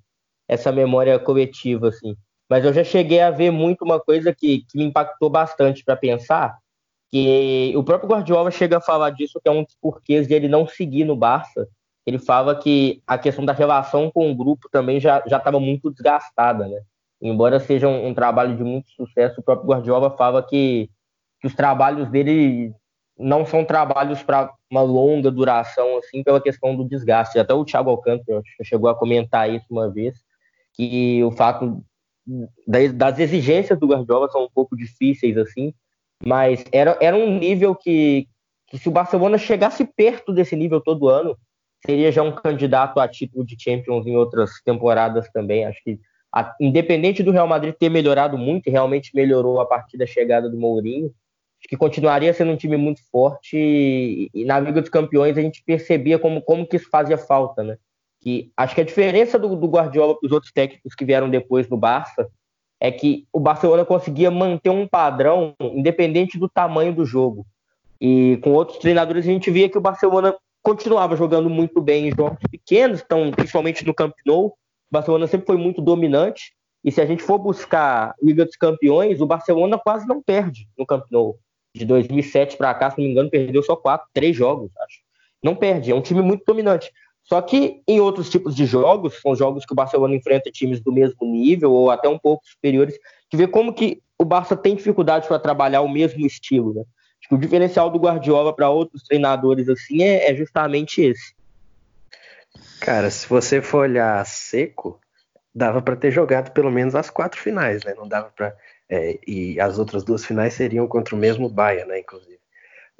essa 0.47 0.71
memória 0.71 1.19
coletiva, 1.19 1.89
assim. 1.89 2.15
Mas 2.49 2.65
eu 2.65 2.73
já 2.73 2.83
cheguei 2.83 3.21
a 3.21 3.29
ver 3.29 3.51
muito 3.51 3.85
uma 3.85 3.99
coisa 3.99 4.33
que, 4.33 4.65
que 4.67 4.77
me 4.77 4.83
impactou 4.85 5.29
bastante 5.29 5.83
para 5.83 5.95
pensar, 5.95 6.57
que 7.11 7.73
o 7.75 7.83
próprio 7.83 8.09
Guardiola 8.09 8.49
chega 8.49 8.77
a 8.77 8.81
falar 8.81 9.11
disso, 9.11 9.39
que 9.41 9.47
é 9.47 9.51
um 9.51 9.63
dos 9.63 9.75
porquês 9.79 10.27
de 10.27 10.33
ele 10.33 10.47
não 10.47 10.67
seguir 10.67 11.05
no 11.05 11.15
Barça. 11.15 11.67
Ele 12.05 12.17
fala 12.17 12.55
que 12.55 13.03
a 13.05 13.17
questão 13.17 13.45
da 13.45 13.53
relação 13.53 14.09
com 14.09 14.31
o 14.31 14.35
grupo 14.35 14.67
também 14.71 14.99
já 14.99 15.21
estava 15.25 15.59
muito 15.59 15.91
desgastada, 15.91 16.67
né? 16.67 16.81
Embora 17.21 17.59
seja 17.59 17.87
um, 17.87 18.07
um, 18.07 18.13
trabalho 18.13 18.55
de 18.55 18.63
muito 18.63 18.89
sucesso, 18.91 19.41
o 19.41 19.43
próprio 19.43 19.67
Guardiola 19.67 20.09
fala 20.15 20.41
que, 20.41 20.89
que 21.41 21.47
os 21.47 21.53
trabalhos 21.53 22.09
dele 22.09 22.73
não 23.17 23.45
são 23.45 23.65
trabalhos 23.65 24.23
para 24.23 24.51
uma 24.71 24.81
longa 24.81 25.29
duração, 25.29 25.97
assim, 25.97 26.23
pela 26.23 26.41
questão 26.41 26.75
do 26.75 26.87
desgaste. 26.87 27.37
Até 27.37 27.53
o 27.53 27.65
Thiago 27.65 27.89
Alcântara 27.89 28.41
chegou 28.63 28.89
a 28.89 28.95
comentar 28.95 29.49
isso 29.49 29.65
uma 29.69 29.91
vez, 29.91 30.15
que 30.73 31.21
o 31.23 31.31
fato 31.31 31.83
das 32.67 33.19
exigências 33.19 33.79
do 33.79 33.87
Guardiola 33.87 34.29
são 34.29 34.45
um 34.45 34.49
pouco 34.53 34.75
difíceis 34.75 35.37
assim, 35.37 35.73
mas 36.23 36.63
era, 36.71 36.97
era 37.01 37.15
um 37.15 37.37
nível 37.37 37.75
que, 37.75 38.27
que 38.67 38.77
se 38.77 38.89
o 38.89 38.91
Barcelona 38.91 39.37
chegasse 39.37 39.85
perto 39.85 40.33
desse 40.33 40.55
nível 40.55 40.81
todo 40.81 41.07
ano, 41.07 41.37
seria 41.85 42.11
já 42.11 42.21
um 42.21 42.33
candidato 42.33 42.99
a 42.99 43.07
título 43.07 43.45
de 43.45 43.55
Champions 43.57 44.05
em 44.05 44.15
outras 44.15 44.61
temporadas 44.65 45.29
também. 45.31 45.65
Acho 45.65 45.81
que, 45.83 45.99
a, 46.33 46.53
independente 46.59 47.23
do 47.23 47.31
Real 47.31 47.47
Madrid 47.47 47.73
ter 47.73 47.89
melhorado 47.89 48.37
muito, 48.37 48.69
realmente 48.69 49.15
melhorou 49.15 49.59
a 49.59 49.65
partir 49.65 49.97
da 49.97 50.05
chegada 50.05 50.49
do 50.49 50.57
Mourinho, 50.57 51.07
acho 51.59 51.67
que 51.67 51.77
continuaria 51.77 52.33
sendo 52.33 52.51
um 52.51 52.57
time 52.57 52.77
muito 52.77 53.01
forte 53.11 53.57
e, 53.57 54.29
e 54.33 54.45
na 54.45 54.59
Liga 54.59 54.81
dos 54.81 54.89
Campeões 54.89 55.37
a 55.37 55.41
gente 55.41 55.63
percebia 55.65 56.19
como, 56.19 56.41
como 56.41 56.67
que 56.67 56.75
isso 56.75 56.89
fazia 56.89 57.17
falta, 57.17 57.63
né? 57.63 57.77
Que 58.21 58.51
acho 58.55 58.75
que 58.75 58.81
a 58.81 58.85
diferença 58.85 59.39
do, 59.39 59.55
do 59.55 59.67
Guardiola 59.67 60.17
para 60.17 60.25
os 60.25 60.31
outros 60.31 60.51
técnicos 60.51 60.93
que 60.93 61.05
vieram 61.05 61.29
depois 61.29 61.67
do 61.67 61.77
Barça 61.77 62.27
é 62.79 62.91
que 62.91 63.27
o 63.31 63.39
Barcelona 63.39 63.83
conseguia 63.83 64.31
manter 64.31 64.69
um 64.69 64.87
padrão 64.87 65.53
independente 65.59 66.37
do 66.37 66.47
tamanho 66.47 66.93
do 66.93 67.05
jogo. 67.05 67.45
E 67.99 68.37
com 68.41 68.53
outros 68.53 68.77
treinadores 68.77 69.25
a 69.25 69.31
gente 69.31 69.51
via 69.51 69.69
que 69.69 69.77
o 69.77 69.81
Barcelona 69.81 70.35
continuava 70.61 71.15
jogando 71.15 71.49
muito 71.49 71.81
bem 71.81 72.07
em 72.07 72.15
jogos 72.15 72.39
pequenos, 72.49 73.01
então, 73.01 73.31
principalmente 73.31 73.85
no 73.85 73.93
Camp 73.93 74.13
Nou. 74.25 74.47
O 74.47 74.53
Barcelona 74.91 75.27
sempre 75.27 75.47
foi 75.47 75.57
muito 75.57 75.81
dominante. 75.81 76.53
E 76.83 76.91
se 76.91 77.01
a 77.01 77.05
gente 77.05 77.21
for 77.21 77.37
buscar 77.37 78.15
Liga 78.21 78.45
dos 78.45 78.55
Campeões, 78.55 79.19
o 79.19 79.25
Barcelona 79.25 79.77
quase 79.77 80.07
não 80.07 80.21
perde 80.21 80.67
no 80.77 80.85
Camp 80.85 81.03
Nou. 81.11 81.37
De 81.75 81.85
2007 81.85 82.57
para 82.57 82.73
cá, 82.73 82.89
se 82.89 82.97
não 82.97 83.05
me 83.05 83.11
engano, 83.11 83.29
perdeu 83.29 83.61
só 83.61 83.75
quatro, 83.75 84.07
três 84.13 84.35
jogos, 84.35 84.71
acho. 84.77 84.99
Não 85.43 85.55
perde, 85.55 85.91
é 85.91 85.95
um 85.95 86.01
time 86.01 86.21
muito 86.21 86.43
dominante. 86.45 86.91
Só 87.29 87.39
que 87.43 87.83
em 87.87 87.99
outros 87.99 88.27
tipos 88.27 88.55
de 88.55 88.65
jogos, 88.65 89.21
são 89.21 89.35
jogos 89.35 89.63
que 89.63 89.71
o 89.71 89.75
Barcelona 89.75 90.15
enfrenta 90.15 90.49
times 90.49 90.81
do 90.81 90.91
mesmo 90.91 91.31
nível 91.31 91.71
ou 91.71 91.91
até 91.91 92.09
um 92.09 92.17
pouco 92.17 92.43
superiores, 92.43 92.97
que 93.29 93.37
vê 93.37 93.47
como 93.47 93.71
que 93.71 94.01
o 94.17 94.25
Barça 94.25 94.57
tem 94.57 94.75
dificuldade 94.75 95.27
para 95.27 95.37
trabalhar 95.37 95.81
o 95.81 95.87
mesmo 95.87 96.25
estilo, 96.25 96.73
né? 96.73 96.81
Acho 96.81 97.29
que 97.29 97.35
o 97.35 97.37
diferencial 97.37 97.91
do 97.91 97.99
Guardiola 97.99 98.51
para 98.55 98.69
outros 98.69 99.03
treinadores 99.03 99.69
assim 99.69 100.01
é, 100.01 100.31
é, 100.31 100.35
justamente 100.35 101.03
esse. 101.03 101.35
Cara, 102.81 103.11
se 103.11 103.27
você 103.27 103.61
for 103.61 103.81
olhar 103.81 104.25
seco, 104.25 104.99
dava 105.53 105.83
para 105.83 105.95
ter 105.95 106.09
jogado 106.09 106.51
pelo 106.51 106.71
menos 106.71 106.95
as 106.95 107.11
quatro 107.11 107.39
finais, 107.39 107.83
né? 107.83 107.93
Não 107.95 108.07
dava 108.07 108.31
para 108.35 108.55
é, 108.89 109.19
e 109.27 109.59
as 109.59 109.77
outras 109.77 110.03
duas 110.03 110.25
finais 110.25 110.55
seriam 110.55 110.87
contra 110.87 111.13
o 111.13 111.19
mesmo 111.19 111.47
Bayern, 111.47 111.89
né? 111.89 111.99
Inclusive. 111.99 112.38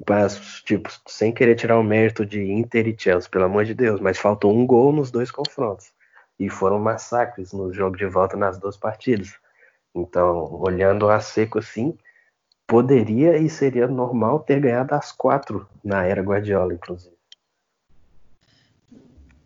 Mas, 0.08 0.62
tipo, 0.64 0.90
sem 1.06 1.32
querer 1.32 1.54
tirar 1.56 1.78
o 1.78 1.82
mérito 1.82 2.24
de 2.24 2.42
Inter 2.42 2.88
e 2.88 2.96
Chelsea, 2.98 3.30
pelo 3.30 3.44
amor 3.44 3.64
de 3.64 3.74
Deus, 3.74 4.00
mas 4.00 4.18
faltou 4.18 4.54
um 4.54 4.66
gol 4.66 4.92
nos 4.92 5.10
dois 5.10 5.30
confrontos. 5.30 5.92
E 6.38 6.48
foram 6.48 6.78
massacres 6.78 7.52
no 7.52 7.72
jogo 7.72 7.96
de 7.96 8.06
volta 8.06 8.36
nas 8.36 8.58
duas 8.58 8.76
partidas. 8.76 9.34
Então, 9.94 10.58
olhando 10.60 11.08
a 11.10 11.20
seco 11.20 11.58
assim, 11.58 11.96
poderia 12.66 13.36
e 13.36 13.50
seria 13.50 13.86
normal 13.86 14.40
ter 14.40 14.60
ganhado 14.60 14.94
as 14.94 15.12
quatro 15.12 15.68
na 15.84 16.04
era 16.04 16.22
Guardiola, 16.22 16.72
inclusive. 16.72 17.14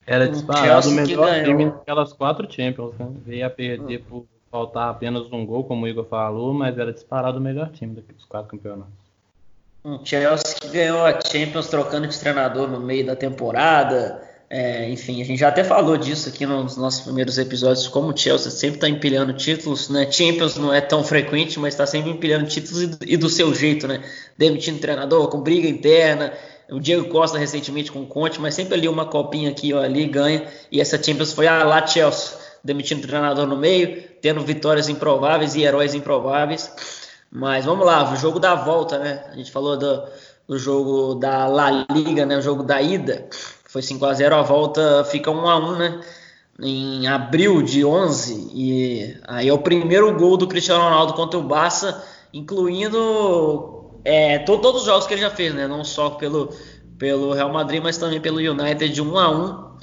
Era 0.06 0.28
disparado 0.28 0.88
o 0.88 0.92
melhor 0.92 1.42
time 1.42 1.64
naquelas 1.64 2.12
quatro 2.12 2.50
Champions, 2.52 2.94
né? 2.98 3.10
Veio 3.24 3.46
a 3.46 3.50
perder 3.50 4.00
hum. 4.00 4.04
por 4.08 4.26
faltar 4.50 4.90
apenas 4.90 5.32
um 5.32 5.44
gol, 5.44 5.64
como 5.64 5.84
o 5.84 5.88
Igor 5.88 6.04
falou, 6.04 6.52
mas 6.52 6.78
era 6.78 6.92
disparado 6.92 7.38
o 7.38 7.40
melhor 7.40 7.70
time 7.70 7.94
daqueles 7.94 8.24
quatro 8.24 8.50
campeonatos. 8.50 9.03
Um 9.84 10.02
Chelsea 10.02 10.54
que 10.58 10.68
ganhou 10.68 11.04
a 11.04 11.20
Champions 11.20 11.66
trocando 11.66 12.08
de 12.08 12.18
treinador 12.18 12.66
no 12.66 12.80
meio 12.80 13.04
da 13.04 13.14
temporada. 13.14 14.18
É, 14.48 14.88
enfim, 14.88 15.20
a 15.20 15.24
gente 15.26 15.38
já 15.38 15.48
até 15.48 15.62
falou 15.62 15.98
disso 15.98 16.30
aqui 16.30 16.46
nos 16.46 16.78
nossos 16.78 17.02
primeiros 17.02 17.36
episódios, 17.36 17.86
como 17.88 18.08
o 18.08 18.16
Chelsea 18.16 18.50
sempre 18.50 18.76
está 18.76 18.88
empilhando 18.88 19.34
títulos, 19.34 19.90
né? 19.90 20.10
Champions 20.10 20.56
não 20.56 20.72
é 20.72 20.80
tão 20.80 21.04
frequente, 21.04 21.58
mas 21.58 21.74
está 21.74 21.84
sempre 21.84 22.10
empilhando 22.10 22.46
títulos 22.46 22.82
e, 22.82 23.12
e, 23.12 23.16
do 23.18 23.28
seu 23.28 23.54
jeito, 23.54 23.86
né? 23.86 24.02
Demitindo 24.38 24.78
treinador, 24.78 25.28
com 25.28 25.42
briga 25.42 25.68
interna, 25.68 26.32
O 26.70 26.80
Diego 26.80 27.06
Costa 27.10 27.36
recentemente 27.36 27.92
com 27.92 28.00
o 28.00 28.06
Conte, 28.06 28.40
mas 28.40 28.54
sempre 28.54 28.72
ali 28.72 28.88
uma 28.88 29.04
copinha 29.04 29.50
aqui 29.50 29.74
ou 29.74 29.80
ali 29.80 30.06
ganha. 30.06 30.46
E 30.72 30.80
essa 30.80 30.96
Champions 31.02 31.34
foi 31.34 31.46
a 31.46 31.62
lá 31.62 31.86
Chelsea, 31.86 32.38
demitindo 32.64 33.06
treinador 33.06 33.46
no 33.46 33.56
meio, 33.56 34.02
tendo 34.22 34.40
vitórias 34.40 34.88
improváveis 34.88 35.54
e 35.54 35.62
heróis 35.62 35.94
improváveis. 35.94 37.03
Mas 37.34 37.64
vamos 37.64 37.84
lá, 37.84 38.12
o 38.12 38.16
jogo 38.16 38.38
da 38.38 38.54
volta, 38.54 38.96
né? 38.96 39.24
A 39.32 39.34
gente 39.34 39.50
falou 39.50 39.76
do, 39.76 40.04
do 40.46 40.56
jogo 40.56 41.16
da 41.16 41.48
La 41.48 41.84
Liga, 41.90 42.24
né? 42.24 42.38
O 42.38 42.40
jogo 42.40 42.62
da 42.62 42.80
ida. 42.80 43.26
Foi 43.64 43.82
5 43.82 44.06
a 44.06 44.14
0 44.14 44.36
a 44.36 44.42
volta 44.42 45.02
fica 45.04 45.32
1 45.32 45.48
a 45.48 45.58
1 45.58 45.76
né? 45.76 46.00
Em 46.62 47.08
abril 47.08 47.60
de 47.60 47.84
11. 47.84 48.50
E 48.54 49.16
aí 49.26 49.48
é 49.48 49.52
o 49.52 49.58
primeiro 49.58 50.16
gol 50.16 50.36
do 50.36 50.46
Cristiano 50.46 50.84
Ronaldo 50.84 51.14
contra 51.14 51.36
o 51.36 51.42
Barça, 51.42 52.04
incluindo 52.32 53.98
é, 54.04 54.38
to, 54.38 54.58
todos 54.58 54.82
os 54.82 54.86
jogos 54.86 55.04
que 55.04 55.14
ele 55.14 55.22
já 55.22 55.30
fez, 55.30 55.52
né? 55.52 55.66
Não 55.66 55.82
só 55.82 56.10
pelo, 56.10 56.50
pelo 56.98 57.32
Real 57.32 57.52
Madrid, 57.52 57.82
mas 57.82 57.98
também 57.98 58.20
pelo 58.20 58.38
United 58.38 58.94
de 58.94 59.02
1 59.02 59.18
a 59.18 59.30
1 59.30 59.74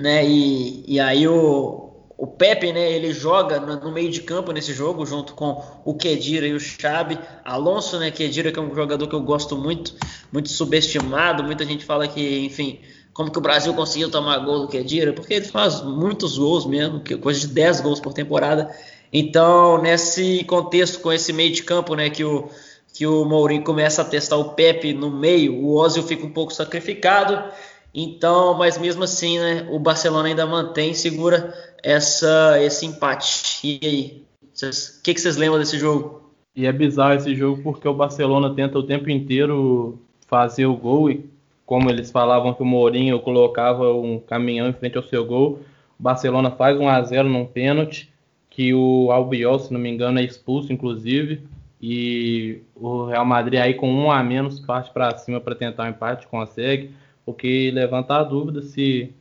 né? 0.00 0.24
E, 0.24 0.84
e 0.86 1.00
aí 1.00 1.26
o, 1.26 1.79
o 2.20 2.26
Pepe, 2.26 2.70
né? 2.70 2.92
Ele 2.92 3.14
joga 3.14 3.58
no, 3.58 3.90
meio 3.90 4.10
de 4.10 4.20
campo 4.20 4.52
nesse 4.52 4.74
jogo, 4.74 5.06
junto 5.06 5.32
com 5.32 5.64
o 5.86 5.94
Kedira 5.94 6.46
e 6.46 6.52
o 6.52 6.60
Xabi. 6.60 7.18
Alonso, 7.42 7.98
né? 7.98 8.10
Kedira, 8.10 8.52
que 8.52 8.58
é 8.58 8.62
um 8.62 8.74
jogador 8.74 9.08
que 9.08 9.14
eu 9.14 9.22
gosto 9.22 9.56
muito, 9.56 9.94
muito 10.30 10.50
subestimado. 10.50 11.42
Muita 11.42 11.64
gente 11.64 11.82
fala 11.82 12.06
que, 12.06 12.44
enfim, 12.44 12.78
como 13.14 13.30
que 13.30 13.38
o 13.38 13.40
Brasil 13.40 13.72
conseguiu 13.72 14.10
tomar 14.10 14.36
gol 14.40 14.60
do 14.60 14.68
Kedira? 14.68 15.14
Porque 15.14 15.32
ele 15.32 15.46
faz 15.46 15.80
muitos 15.80 16.36
gols 16.36 16.66
mesmo, 16.66 17.02
coisa 17.22 17.40
de 17.40 17.46
10 17.46 17.80
gols 17.80 18.00
por 18.00 18.12
temporada. 18.12 18.70
Então, 19.10 19.80
nesse 19.80 20.44
contexto, 20.44 21.00
com 21.00 21.10
esse 21.10 21.32
meio 21.32 21.54
de 21.54 21.62
campo, 21.62 21.94
né? 21.94 22.10
Que 22.10 22.22
o 22.22 22.50
que 22.92 23.06
o 23.06 23.24
Mourinho 23.24 23.62
começa 23.62 24.02
a 24.02 24.04
testar 24.04 24.36
o 24.36 24.50
Pepe 24.50 24.92
no 24.92 25.10
meio, 25.10 25.54
o 25.54 25.76
Ozil 25.76 26.02
fica 26.02 26.26
um 26.26 26.30
pouco 26.30 26.52
sacrificado. 26.52 27.50
Então, 27.94 28.56
mas 28.56 28.78
mesmo 28.78 29.04
assim, 29.04 29.38
né, 29.38 29.66
o 29.70 29.78
Barcelona 29.78 30.28
ainda 30.28 30.46
mantém, 30.46 30.94
segura 30.94 31.52
essa, 31.82 32.56
esse 32.62 32.86
empate. 32.86 33.66
E 33.66 33.80
aí, 33.82 34.24
o 34.42 35.02
que, 35.02 35.18
vocês 35.18 35.36
lembram 35.36 35.58
desse 35.58 35.78
jogo? 35.78 36.30
E 36.54 36.66
é 36.66 36.72
bizarro 36.72 37.14
esse 37.14 37.34
jogo 37.34 37.62
porque 37.62 37.88
o 37.88 37.94
Barcelona 37.94 38.54
tenta 38.54 38.78
o 38.78 38.82
tempo 38.82 39.10
inteiro 39.10 39.98
fazer 40.26 40.66
o 40.66 40.76
gol 40.76 41.10
e 41.10 41.28
como 41.64 41.88
eles 41.88 42.10
falavam 42.10 42.52
que 42.52 42.62
o 42.62 42.66
Mourinho 42.66 43.20
colocava 43.20 43.92
um 43.92 44.18
caminhão 44.18 44.68
em 44.68 44.72
frente 44.72 44.96
ao 44.96 45.04
seu 45.04 45.24
gol, 45.24 45.60
o 45.98 46.02
Barcelona 46.02 46.50
faz 46.50 46.76
1 46.78 46.88
a 46.88 47.02
0 47.02 47.28
num 47.28 47.46
pênalti 47.46 48.12
que 48.48 48.74
o 48.74 49.12
Albiol, 49.12 49.58
se 49.58 49.72
não 49.72 49.80
me 49.80 49.88
engano, 49.88 50.18
é 50.18 50.24
expulso 50.24 50.72
inclusive 50.72 51.42
e 51.80 52.60
o 52.74 53.06
Real 53.06 53.24
Madrid 53.24 53.58
aí 53.60 53.74
com 53.74 53.90
um 53.90 54.10
a 54.10 54.22
menos 54.22 54.60
parte 54.60 54.92
para 54.92 55.16
cima 55.16 55.40
para 55.40 55.54
tentar 55.54 55.84
o 55.84 55.86
um 55.86 55.90
empate, 55.90 56.26
consegue, 56.26 56.90
o 57.30 57.34
que 57.34 57.70
levanta 57.70 58.16
a 58.16 58.24
dúvida 58.24 58.62
se 58.62 59.14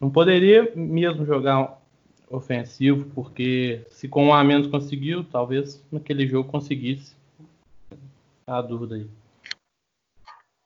não 0.00 0.10
poderia 0.10 0.72
mesmo 0.74 1.24
jogar 1.24 1.78
ofensivo, 2.30 3.06
porque 3.14 3.82
se 3.90 4.08
com 4.08 4.26
um 4.26 4.34
a 4.34 4.44
menos 4.44 4.66
conseguiu, 4.66 5.24
talvez 5.24 5.84
naquele 5.90 6.26
jogo 6.26 6.50
conseguisse. 6.50 7.16
A 8.46 8.62
dúvida 8.62 8.94
aí. 8.94 9.06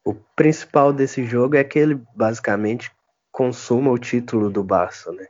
O 0.04 0.14
principal 0.36 0.92
desse 0.92 1.24
jogo 1.24 1.56
é 1.56 1.64
que 1.64 1.78
ele 1.78 2.00
basicamente 2.14 2.90
consuma 3.30 3.90
o 3.90 3.98
título 3.98 4.50
do 4.50 4.62
Barça, 4.62 5.12
né? 5.12 5.26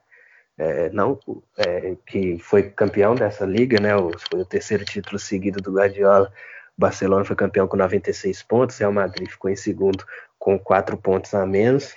é, 0.59 0.91
não 0.91 1.19
é, 1.59 1.97
que 2.07 2.39
foi 2.39 2.71
campeão 2.71 3.15
dessa 3.15 3.45
liga, 3.45 3.81
né? 3.81 3.97
O, 3.97 4.11
foi 4.31 4.41
o 4.41 4.47
terceiro 4.47 4.85
título 4.85 5.19
seguido 5.19 5.61
do 5.61 5.73
Guardiola. 5.73 6.33
O 6.77 6.81
Barcelona 6.81 7.25
foi 7.25 7.37
campeão 7.37 7.67
com 7.67 7.77
96 7.77 8.43
pontos, 8.45 8.79
Real 8.79 8.93
Madrid 8.93 9.29
ficou 9.29 9.51
em 9.51 9.57
segundo 9.57 10.05
com 10.43 10.59
4 10.59 10.97
pontos 10.97 11.33
a 11.35 11.47
menos. 11.47 11.95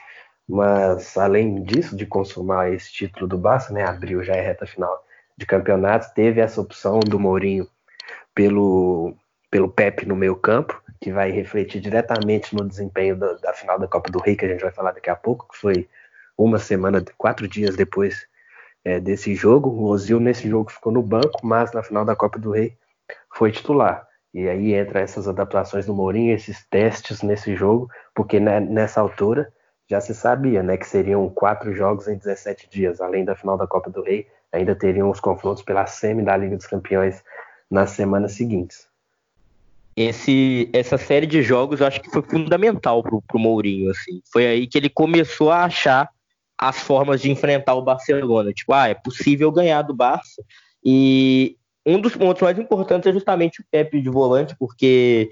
Mas 0.47 1.17
além 1.17 1.63
disso, 1.63 1.97
de 1.97 2.05
consumar 2.05 2.71
esse 2.71 2.93
título 2.93 3.27
do 3.27 3.37
Barça, 3.39 3.73
né? 3.73 3.83
Abril 3.83 4.23
já 4.23 4.35
é 4.35 4.41
reta 4.41 4.67
final 4.67 5.03
de 5.35 5.45
campeonato, 5.45 6.13
teve 6.13 6.39
essa 6.39 6.61
opção 6.61 6.99
do 6.99 7.19
Mourinho 7.19 7.67
pelo, 8.33 9.15
pelo 9.49 9.67
Pepe 9.67 10.05
no 10.05 10.15
meio 10.15 10.35
campo, 10.35 10.79
que 11.01 11.11
vai 11.11 11.31
refletir 11.31 11.81
diretamente 11.81 12.55
no 12.55 12.65
desempenho 12.65 13.17
da, 13.17 13.33
da 13.33 13.53
final 13.53 13.79
da 13.79 13.87
Copa 13.87 14.11
do 14.11 14.19
Rei, 14.19 14.35
que 14.35 14.45
a 14.45 14.47
gente 14.47 14.61
vai 14.61 14.71
falar 14.71 14.91
daqui 14.91 15.09
a 15.09 15.15
pouco, 15.15 15.47
que 15.51 15.57
foi 15.57 15.89
uma 16.37 16.59
semana, 16.59 17.03
quatro 17.17 17.47
dias 17.47 17.75
depois 17.75 18.27
é, 18.85 18.99
desse 18.99 19.33
jogo. 19.33 19.69
O 19.69 19.85
Ozil 19.85 20.19
nesse 20.19 20.47
jogo 20.47 20.71
ficou 20.71 20.93
no 20.93 21.01
banco, 21.01 21.39
mas 21.43 21.73
na 21.73 21.81
final 21.81 22.05
da 22.05 22.15
Copa 22.15 22.37
do 22.37 22.51
Rei 22.51 22.77
foi 23.33 23.51
titular. 23.51 24.07
E 24.35 24.49
aí 24.49 24.73
entra 24.73 24.99
essas 24.99 25.29
adaptações 25.29 25.85
do 25.85 25.93
Mourinho, 25.93 26.35
esses 26.35 26.67
testes 26.67 27.21
nesse 27.21 27.55
jogo, 27.55 27.89
porque 28.13 28.37
né, 28.37 28.59
nessa 28.59 28.99
altura 28.99 29.49
já 29.89 30.01
se 30.01 30.13
sabia 30.13 30.61
né, 30.61 30.75
que 30.75 30.85
seriam 30.85 31.29
quatro 31.29 31.73
jogos 31.73 32.09
em 32.09 32.17
17 32.17 32.67
dias, 32.69 32.99
além 32.99 33.23
da 33.23 33.33
final 33.33 33.57
da 33.57 33.65
Copa 33.65 33.89
do 33.89 34.03
Rei, 34.03 34.27
ainda 34.51 34.75
teriam 34.75 35.09
os 35.09 35.21
confrontos 35.21 35.63
pela 35.63 35.85
semi 35.85 36.21
da 36.21 36.35
Liga 36.35 36.57
dos 36.57 36.67
Campeões 36.67 37.23
nas 37.71 37.91
semanas 37.91 38.33
seguintes. 38.33 38.89
Esse, 39.95 40.69
essa 40.73 40.97
série 40.97 41.25
de 41.25 41.41
jogos 41.41 41.79
eu 41.79 41.87
acho 41.87 42.01
que 42.01 42.11
foi 42.11 42.21
fundamental 42.21 43.01
para 43.01 43.15
o 43.15 43.39
Mourinho. 43.39 43.89
Assim. 43.89 44.21
Foi 44.33 44.45
aí 44.45 44.67
que 44.67 44.77
ele 44.77 44.89
começou 44.89 45.49
a 45.49 45.63
achar 45.63 46.09
as 46.57 46.77
formas 46.79 47.21
de 47.21 47.31
enfrentar 47.31 47.75
o 47.75 47.81
Barcelona. 47.81 48.51
Tipo, 48.51 48.73
ah, 48.73 48.89
é 48.89 48.93
possível 48.93 49.49
ganhar 49.49 49.81
do 49.81 49.93
Barça. 49.93 50.43
E 50.83 51.55
um 51.85 51.99
dos 51.99 52.15
pontos 52.15 52.41
mais 52.41 52.57
importantes 52.57 53.07
é 53.07 53.13
justamente 53.13 53.61
o 53.61 53.65
Pepe 53.69 54.01
de 54.01 54.09
volante, 54.09 54.55
porque 54.57 55.29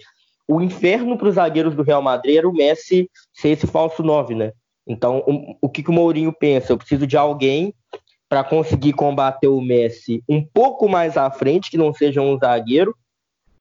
o 0.48 0.62
inferno 0.62 1.18
para 1.18 1.30
os 1.30 1.36
zagueiros 1.36 1.76
do 1.76 1.84
Real 1.84 2.02
Madrid 2.02 2.38
era 2.38 2.48
o 2.48 2.54
Messi 2.54 3.10
ser 3.34 3.50
esse 3.50 3.66
falso 3.66 4.04
9, 4.04 4.36
né? 4.36 4.52
Então, 4.86 5.24
o, 5.62 5.70
que, 5.70 5.82
que 5.82 5.90
o 5.90 5.94
Mourinho 5.94 6.34
pensa? 6.34 6.74
Eu 6.74 6.78
preciso 6.78 7.08
de 7.08 7.16
alguém 7.16 7.74
para 8.28 8.44
conseguir 8.44 8.94
combater 8.94 9.48
o 9.48 9.62
Messi 9.62 10.22
um 10.28 10.44
pouco 10.44 10.90
mais 10.90 11.18
à 11.18 11.30
frente, 11.32 11.72
que 11.72 11.78
não 11.78 11.94
seja 11.94 12.22
um 12.22 12.38
zagueiro, 12.38 12.96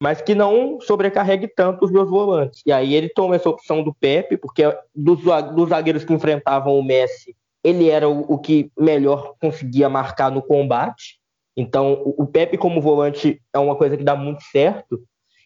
mas 0.01 0.21
que 0.21 0.35
não 0.35 0.81
sobrecarregue 0.81 1.47
tanto 1.47 1.85
os 1.85 1.93
meus 1.93 2.11
volantes. 2.11 2.61
E 2.67 2.73
aí 2.73 2.93
ele 2.95 3.09
toma 3.09 3.37
essa 3.37 3.49
opção 3.49 3.85
do 3.85 3.95
Pepe, 3.95 4.37
porque 4.37 4.65
dos, 4.93 5.21
dos 5.55 5.69
zagueiros 5.69 6.05
que 6.05 6.13
enfrentavam 6.13 6.77
o 6.77 6.83
Messi, 6.83 7.37
ele 7.63 7.89
era 7.89 8.09
o, 8.09 8.21
o, 8.23 8.39
que 8.39 8.73
melhor 8.77 9.35
conseguia 9.41 9.89
marcar 9.89 10.29
no 10.29 10.43
combate. 10.43 11.21
Então, 11.57 12.03
o, 12.05 12.27
Pepe 12.27 12.57
como 12.57 12.81
volante 12.81 13.41
é 13.53 13.59
uma 13.59 13.77
coisa 13.77 13.97
que 13.97 14.05
dá 14.05 14.17
muito 14.17 14.43
certo. 14.45 15.01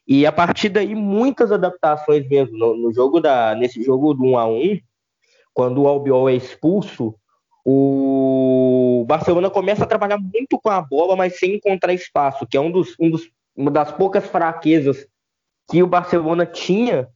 E 0.06 0.24
a 0.24 0.30
partir 0.30 0.68
daí, 0.68 0.94
muitas 0.94 1.50
adaptações 1.50 2.28
mesmo. 2.28 2.56
No, 2.56 2.76
no 2.76 2.94
jogo 2.94 3.20
da, 3.20 3.54
nesse 3.54 3.82
jogo 3.82 4.14
do 4.14 4.24
1 4.24 4.38
a 4.38 4.46
1 4.46 4.78
quando 5.52 5.82
o 5.82 5.88
Albiol 5.88 6.28
é 6.28 6.34
expulso, 6.34 7.14
o 7.64 9.04
Barcelona 9.08 9.50
começa 9.50 9.84
a 9.84 9.86
trabalhar 9.86 10.18
muito 10.18 10.60
com 10.62 10.68
a 10.68 10.80
bola, 10.80 11.16
mas 11.16 11.38
sem 11.38 11.54
encontrar 11.54 11.92
espaço, 11.94 12.46
que 12.46 12.56
é 12.56 12.60
um 12.60 12.70
dos, 12.70 12.94
um 13.00 13.10
dos, 13.10 13.28
uma 13.56 13.70
das 13.70 13.90
poucas 13.90 14.26
fraquezas 14.26 15.08
que 15.68 15.82
o 15.82 15.86
Barcelona 15.86 16.46
tinha. 16.46 17.08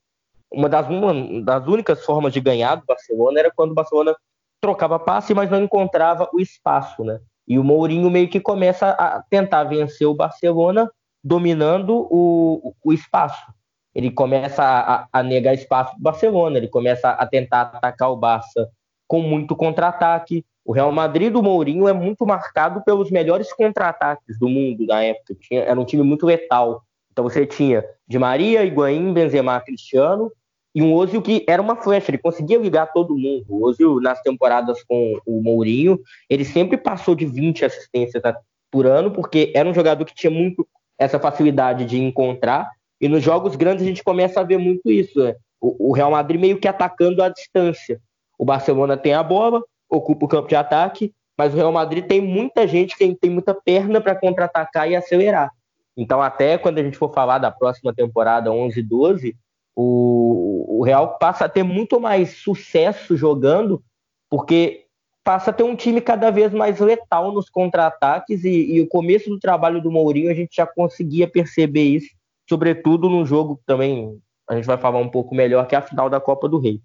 Uma 0.52 0.68
das, 0.68 0.88
uma 0.88 1.42
das 1.42 1.64
únicas 1.68 2.04
formas 2.04 2.32
de 2.32 2.40
ganhar 2.40 2.74
do 2.74 2.84
Barcelona 2.84 3.38
era 3.38 3.52
quando 3.54 3.70
o 3.70 3.74
Barcelona 3.74 4.16
trocava 4.60 4.98
passe, 4.98 5.32
mas 5.32 5.48
não 5.48 5.62
encontrava 5.62 6.28
o 6.32 6.40
espaço, 6.40 7.04
né? 7.04 7.20
E 7.50 7.58
o 7.58 7.64
Mourinho 7.64 8.08
meio 8.08 8.28
que 8.28 8.38
começa 8.38 8.90
a 8.90 9.24
tentar 9.28 9.64
vencer 9.64 10.06
o 10.06 10.14
Barcelona 10.14 10.88
dominando 11.22 12.06
o, 12.08 12.72
o 12.84 12.92
espaço. 12.92 13.44
Ele 13.92 14.08
começa 14.08 14.62
a, 14.62 15.08
a 15.12 15.20
negar 15.20 15.52
espaço 15.52 15.90
para 15.90 15.98
o 15.98 16.02
Barcelona, 16.02 16.58
ele 16.58 16.68
começa 16.68 17.10
a 17.10 17.26
tentar 17.26 17.62
atacar 17.62 18.08
o 18.08 18.16
Barça 18.16 18.70
com 19.08 19.20
muito 19.20 19.56
contra-ataque. 19.56 20.44
O 20.64 20.72
Real 20.72 20.92
Madrid 20.92 21.32
do 21.32 21.42
Mourinho 21.42 21.88
é 21.88 21.92
muito 21.92 22.24
marcado 22.24 22.84
pelos 22.84 23.10
melhores 23.10 23.52
contra-ataques 23.52 24.38
do 24.38 24.48
mundo 24.48 24.86
na 24.86 25.02
época. 25.02 25.34
Tinha, 25.40 25.62
era 25.62 25.80
um 25.80 25.84
time 25.84 26.04
muito 26.04 26.24
letal. 26.24 26.84
Então 27.10 27.24
você 27.24 27.44
tinha 27.44 27.84
Di 28.06 28.16
Maria, 28.16 28.64
Higuaín, 28.64 29.12
Benzema, 29.12 29.60
Cristiano, 29.60 30.30
e 30.74 30.82
um 30.82 30.94
Ozil 30.94 31.20
que 31.20 31.44
era 31.48 31.60
uma 31.60 31.76
flecha, 31.76 32.10
ele 32.10 32.18
conseguia 32.18 32.58
ligar 32.58 32.92
todo 32.92 33.16
mundo. 33.16 33.44
O 33.48 33.66
Ozil, 33.66 34.00
nas 34.00 34.20
temporadas 34.22 34.82
com 34.84 35.18
o 35.26 35.42
Mourinho, 35.42 35.98
ele 36.28 36.44
sempre 36.44 36.76
passou 36.76 37.14
de 37.14 37.26
20 37.26 37.64
assistências 37.64 38.22
por 38.70 38.86
ano, 38.86 39.10
porque 39.10 39.52
era 39.54 39.68
um 39.68 39.74
jogador 39.74 40.04
que 40.04 40.14
tinha 40.14 40.30
muito 40.30 40.66
essa 40.96 41.18
facilidade 41.18 41.84
de 41.84 42.00
encontrar. 42.00 42.70
E 43.00 43.08
nos 43.08 43.22
jogos 43.22 43.56
grandes 43.56 43.82
a 43.82 43.88
gente 43.88 44.04
começa 44.04 44.40
a 44.40 44.44
ver 44.44 44.58
muito 44.58 44.90
isso. 44.90 45.18
Né? 45.18 45.34
O, 45.60 45.92
Real 45.92 46.10
Madrid 46.10 46.40
meio 46.40 46.60
que 46.60 46.68
atacando 46.68 47.22
à 47.22 47.28
distância. 47.28 48.00
O 48.38 48.44
Barcelona 48.44 48.96
tem 48.96 49.12
a 49.12 49.22
bola, 49.22 49.62
ocupa 49.88 50.24
o 50.24 50.28
campo 50.28 50.48
de 50.48 50.54
ataque, 50.54 51.12
mas 51.36 51.52
o 51.52 51.56
Real 51.56 51.72
Madrid 51.72 52.06
tem 52.06 52.20
muita 52.20 52.66
gente 52.66 52.96
que 52.96 53.14
tem 53.14 53.30
muita 53.30 53.54
perna 53.54 54.00
para 54.00 54.14
contra-atacar 54.14 54.88
e 54.88 54.94
acelerar. 54.94 55.50
Então, 55.96 56.22
até 56.22 56.56
quando 56.56 56.78
a 56.78 56.82
gente 56.82 56.96
for 56.96 57.12
falar 57.12 57.38
da 57.38 57.50
próxima 57.50 57.92
temporada 57.92 58.50
11-12, 58.50 59.34
o, 59.76 60.78
o 60.80 60.84
Real 60.84 61.18
passa 61.18 61.44
a 61.44 61.48
ter 61.48 61.62
muito 61.62 62.00
mais 62.00 62.36
sucesso 62.38 63.16
jogando, 63.16 63.82
porque 64.28 64.86
passa 65.22 65.50
a 65.50 65.52
ter 65.52 65.62
um 65.62 65.76
time 65.76 66.00
cada 66.00 66.30
vez 66.30 66.52
mais 66.52 66.80
letal 66.80 67.32
nos 67.32 67.48
contra-ataques 67.48 68.44
e, 68.44 68.74
e, 68.74 68.80
o 68.80 68.88
começo 68.88 69.28
do 69.28 69.38
trabalho 69.38 69.80
do 69.80 69.90
Mourinho 69.90 70.30
a 70.30 70.34
gente 70.34 70.56
já 70.56 70.66
conseguia 70.66 71.28
perceber 71.28 71.84
isso, 71.84 72.08
sobretudo 72.48 73.08
no 73.08 73.24
jogo 73.24 73.60
também, 73.66 74.18
a 74.48 74.56
gente 74.56 74.66
vai 74.66 74.78
falar 74.78 74.98
um 74.98 75.08
pouco 75.08 75.34
melhor, 75.34 75.66
que 75.66 75.74
é 75.74 75.78
a 75.78 75.82
final 75.82 76.10
da 76.10 76.20
Copa 76.20 76.48
do 76.48 76.58
Rei. 76.58 76.80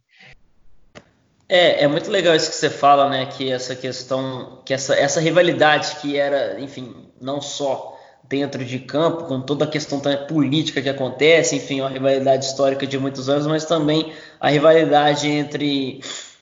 É, 1.48 1.84
é 1.84 1.88
muito 1.88 2.10
legal 2.10 2.36
isso 2.36 2.50
que 2.50 2.56
você 2.56 2.70
fala, 2.70 3.10
né? 3.10 3.28
Que 3.28 3.52
essa 3.52 3.76
questão, 3.76 4.62
que 4.66 4.74
essa, 4.74 4.96
essa 4.96 5.20
rivalidade 5.20 5.96
que 6.02 6.18
era, 6.18 6.60
enfim, 6.60 7.12
não 7.22 7.40
só 7.40 7.95
dentro 8.28 8.64
de 8.64 8.80
campo, 8.80 9.26
com 9.26 9.42
toda 9.42 9.66
a 9.66 9.68
questão 9.68 10.02
política 10.28 10.82
que 10.82 10.90
acontece, 10.90 11.56
enfim, 11.56 11.82
uma 11.82 11.90
rivalidade 11.90 12.46
histórica 12.46 12.88
de 12.88 12.98
muitos 12.98 13.30
anos, 13.30 13.48
mas 13.48 13.66
também 13.66 14.12
a 14.40 14.50
rivalidade 14.50 15.28
entre 15.30 16.02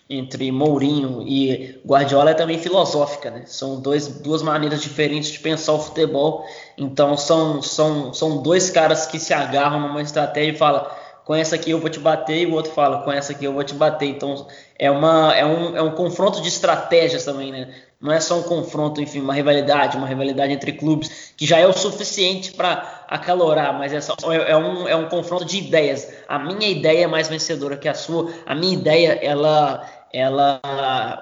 entre 0.09 0.51
Mourinho 0.51 1.23
e 1.25 1.79
Guardiola 1.85 2.31
é 2.31 2.33
também 2.33 2.59
filosófica, 2.59 3.31
né? 3.31 3.43
São 3.45 3.79
dois, 3.79 4.07
duas 4.07 4.41
maneiras 4.41 4.81
diferentes 4.81 5.31
de 5.31 5.39
pensar 5.39 5.73
o 5.73 5.79
futebol. 5.79 6.45
Então 6.77 7.17
são, 7.17 7.61
são, 7.61 8.13
são 8.13 8.43
dois 8.43 8.69
caras 8.69 9.05
que 9.05 9.17
se 9.17 9.33
agarram 9.33 9.79
numa 9.79 10.01
estratégia 10.01 10.51
e 10.51 10.57
falam 10.57 10.85
com 11.25 11.33
essa 11.33 11.55
aqui 11.55 11.71
eu 11.71 11.79
vou 11.79 11.89
te 11.89 11.99
bater 11.99 12.41
e 12.41 12.45
o 12.45 12.53
outro 12.53 12.73
fala 12.73 13.01
com 13.01 13.11
essa 13.11 13.31
aqui 13.31 13.45
eu 13.45 13.53
vou 13.53 13.63
te 13.63 13.73
bater. 13.73 14.09
Então 14.09 14.45
é, 14.77 14.91
uma, 14.91 15.33
é, 15.33 15.45
um, 15.45 15.77
é 15.77 15.81
um 15.81 15.91
confronto 15.91 16.41
de 16.41 16.49
estratégias 16.49 17.23
também, 17.23 17.51
né? 17.51 17.73
Não 18.03 18.11
é 18.11 18.19
só 18.19 18.37
um 18.37 18.43
confronto, 18.43 18.99
enfim, 18.99 19.21
uma 19.21 19.33
rivalidade, 19.33 19.95
uma 19.95 20.05
rivalidade 20.05 20.51
entre 20.51 20.73
clubes 20.73 21.33
que 21.37 21.45
já 21.45 21.57
é 21.57 21.65
o 21.65 21.71
suficiente 21.71 22.51
para 22.51 23.05
acalorar, 23.07 23.79
mas 23.79 23.93
é, 23.93 24.01
só, 24.01 24.13
é, 24.29 24.51
é, 24.51 24.57
um, 24.57 24.85
é 24.85 24.93
um 24.93 25.07
confronto 25.07 25.45
de 25.45 25.57
ideias. 25.57 26.11
A 26.27 26.37
minha 26.37 26.67
ideia 26.67 27.05
é 27.05 27.07
mais 27.07 27.29
vencedora 27.29 27.77
que 27.77 27.87
a 27.87 27.93
sua. 27.93 28.29
A 28.45 28.53
minha 28.53 28.73
ideia, 28.73 29.17
ela 29.21 29.89
ela 30.13 30.61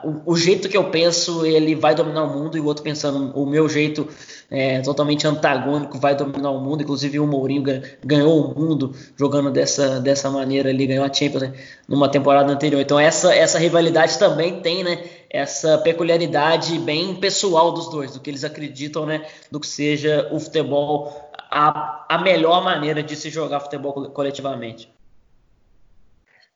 o, 0.04 0.34
o, 0.34 0.38
jeito 0.38 0.68
que 0.68 0.76
eu 0.76 0.92
penso 0.92 1.46
ele 1.46 1.74
vai 1.76 1.96
dominar 1.96 2.24
o 2.24 2.38
mundo 2.38 2.58
e 2.58 2.60
o 2.60 2.66
outro 2.66 2.84
pensando 2.84 3.32
o 3.40 3.46
meu 3.46 3.70
jeito 3.70 4.06
é, 4.50 4.82
totalmente 4.82 5.26
antagônico 5.26 5.98
vai 5.98 6.14
dominar 6.14 6.52
o 6.52 6.60
mundo. 6.60 6.84
Inclusive 6.84 7.18
o 7.18 7.26
Mourinho 7.26 7.64
ganhou 8.04 8.42
o 8.42 8.60
mundo 8.60 8.94
jogando 9.16 9.50
dessa, 9.50 10.02
dessa 10.02 10.30
maneira 10.30 10.70
ali 10.70 10.86
ganhou 10.86 11.06
a 11.06 11.14
Champions 11.14 11.44
né, 11.44 11.54
numa 11.88 12.10
temporada 12.10 12.52
anterior. 12.52 12.82
Então 12.82 13.00
essa 13.00 13.34
essa 13.34 13.58
rivalidade 13.58 14.20
também 14.20 14.60
tem 14.60 14.84
né 14.84 15.02
essa 15.30 15.78
peculiaridade 15.78 16.78
bem 16.80 17.16
pessoal 17.16 17.72
dos 17.72 17.90
dois 17.90 18.12
do 18.12 18.20
que 18.20 18.30
eles 18.30 18.44
acreditam 18.44 19.06
né 19.06 19.26
do 19.50 19.62
que 19.62 19.68
seja 19.68 20.28
o 20.30 20.40
futebol 20.42 21.32
a, 21.50 22.06
a 22.10 22.18
melhor 22.18 22.62
maneira 22.62 23.02
de 23.02 23.16
se 23.16 23.30
jogar 23.30 23.62
futebol 23.62 23.94
coletivamente 24.10 24.92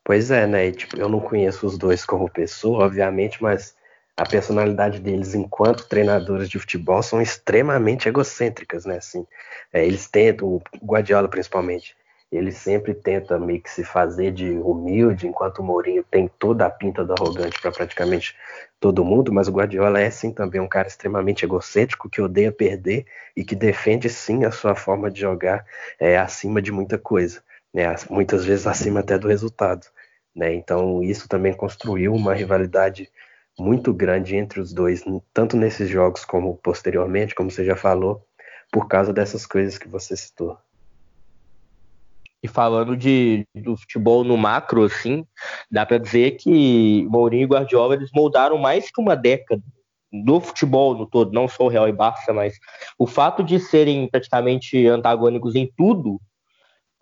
Pois 0.06 0.30
é, 0.30 0.46
né? 0.46 0.68
E, 0.68 0.72
tipo, 0.72 0.98
eu 0.98 1.10
não 1.10 1.20
conheço 1.20 1.65
os 1.65 1.78
dois 1.80 2.06
como 2.06 2.30
pessoa, 2.30 2.86
obviamente, 2.86 3.41
mas 3.41 3.76
a 4.15 4.24
personalidade 4.24 5.00
deles 5.00 5.34
enquanto 5.34 5.89
treinadores 5.89 6.48
de 6.48 6.60
futebol 6.60 7.02
são 7.02 7.22
extremamente 7.22 8.08
egocêntricas, 8.08 8.86
né? 8.86 8.98
Assim, 8.98 9.26
é, 9.74 9.84
eles 9.86 10.08
tentam, 10.08 10.48
o 10.48 10.62
Guardiola 10.84 11.28
principalmente, 11.28 11.96
ele 12.32 12.52
sempre 12.52 12.94
tenta 12.94 13.39
meio 13.39 13.60
que 13.62 13.70
se 13.70 13.84
fazer 13.84 14.32
de 14.32 14.52
humilde, 14.52 15.28
enquanto 15.28 15.60
o 15.60 15.63
Mourinho 15.63 16.04
tem 16.04 16.30
toda 16.39 16.68
a 16.68 16.70
pinta 16.70 17.04
do 17.04 17.13
arrogante 17.13 17.60
para 17.60 17.72
praticamente 17.72 18.36
todo 18.80 19.04
mundo, 19.04 19.34
mas 19.34 19.48
o 19.48 19.52
Guardiola 19.52 20.00
é 20.00 20.10
sim 20.12 20.32
também 20.32 20.62
um 20.62 20.68
cara 20.68 20.88
extremamente 20.88 21.46
egocêntrico, 21.46 22.10
que 22.10 22.22
odeia 22.22 22.52
perder 22.52 23.06
e 23.36 23.44
que 23.44 23.56
defende 23.56 24.08
sim 24.10 24.46
a 24.46 24.52
sua 24.52 24.76
forma 24.76 25.10
de 25.10 25.22
jogar 25.22 25.65
é, 26.00 26.15
acima 26.18 26.62
de 26.62 26.72
muita 26.72 26.98
coisa, 26.98 27.41
né? 27.74 27.86
muitas 28.10 28.46
vezes 28.46 28.68
acima 28.68 29.00
até 29.00 29.18
do 29.18 29.28
resultado. 29.28 29.88
Né? 30.36 30.54
Então, 30.54 31.02
isso 31.02 31.30
também 31.30 31.54
construiu 31.54 32.13
uma 32.13 32.34
rivalidade 32.34 33.10
muito 33.58 33.93
grande 33.93 34.36
entre 34.36 34.60
os 34.60 34.74
dois, 34.74 35.04
tanto 35.34 35.56
nesses 35.56 35.89
jogos 35.89 36.26
como 36.26 36.58
posteriormente, 36.58 37.34
como 37.34 37.50
você 37.50 37.63
já 37.63 37.76
falou, 37.76 38.26
por 38.71 38.88
causa 38.88 39.13
dessas 39.13 39.45
coisas 39.45 39.78
que 39.78 39.88
você 39.88 40.17
citou. 40.17 40.58
E 42.43 42.48
falando 42.48 42.95
de, 42.95 43.48
do 43.56 43.78
futebol 43.78 44.24
no 44.24 44.38
macro, 44.38 44.84
assim, 44.84 45.26
dá 45.71 45.86
para 45.86 45.98
dizer 45.98 46.32
que 46.32 47.08
Mourinho 47.10 47.43
e 47.43 47.48
Guardiola 47.48 47.95
eles 47.95 48.12
moldaram 48.13 48.58
mais 48.58 48.91
que 48.91 49.02
uma 49.02 49.15
década 49.15 49.63
do 50.12 50.39
futebol 50.39 50.95
no 50.95 51.06
todo, 51.06 51.32
não 51.32 51.48
só 51.48 51.63
o 51.63 51.69
Real 51.69 51.88
e 51.88 51.91
Barça, 51.91 52.32
mas 52.34 52.58
o 53.00 53.08
fato 53.08 53.43
de 53.43 53.60
serem 53.60 54.08
praticamente 54.08 54.86
antagônicos 54.86 55.56
em 55.56 55.71
tudo 55.76 56.21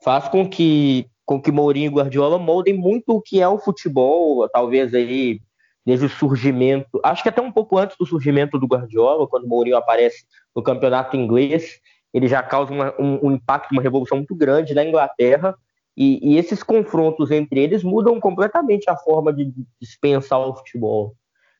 faz 0.04 0.28
com 0.30 0.48
que 0.48 1.08
com 1.34 1.42
que 1.42 1.52
Mourinho 1.52 1.92
e 1.92 1.96
Guardiola 1.96 2.38
moldem 2.38 2.76
muito 2.76 3.16
o 3.16 3.22
que 3.22 3.42
é 3.42 3.48
o 3.48 3.58
futebol, 3.58 4.48
talvez 4.50 4.94
aí 4.94 5.42
desde 5.84 6.06
o 6.06 6.10
surgimento, 6.10 7.00
acho 7.04 7.24
que 7.24 7.30
até 7.30 7.42
um 7.42 7.52
pouco 7.52 7.78
antes 7.78 7.98
do 7.98 8.06
surgimento 8.06 8.60
do 8.60 8.68
Guardiola, 8.68 9.28
quando 9.28 9.48
Mourinho 9.48 9.76
aparece 9.76 10.26
no 10.56 10.62
campeonato 10.62 11.18
inglês, 11.18 11.80
ele 12.14 12.28
já 12.28 12.42
causa 12.44 12.72
uma, 12.72 12.94
um, 13.00 13.28
um, 13.28 13.32
impacto, 13.32 13.72
uma 13.72 13.82
revolução 13.82 14.18
muito 14.18 14.36
grande 14.36 14.76
na 14.76 14.86
Inglaterra, 14.86 15.56
e, 15.98 16.20
e, 16.24 16.38
esses 16.38 16.64
confrontos 16.64 17.30
entre 17.30 17.60
eles 17.60 17.84
mudam 17.84 18.20
completamente 18.20 18.90
a 18.90 18.96
forma 18.96 19.32
de 19.32 19.52
dispensar 19.80 20.40
o 20.40 20.56
futebol. 20.56 21.16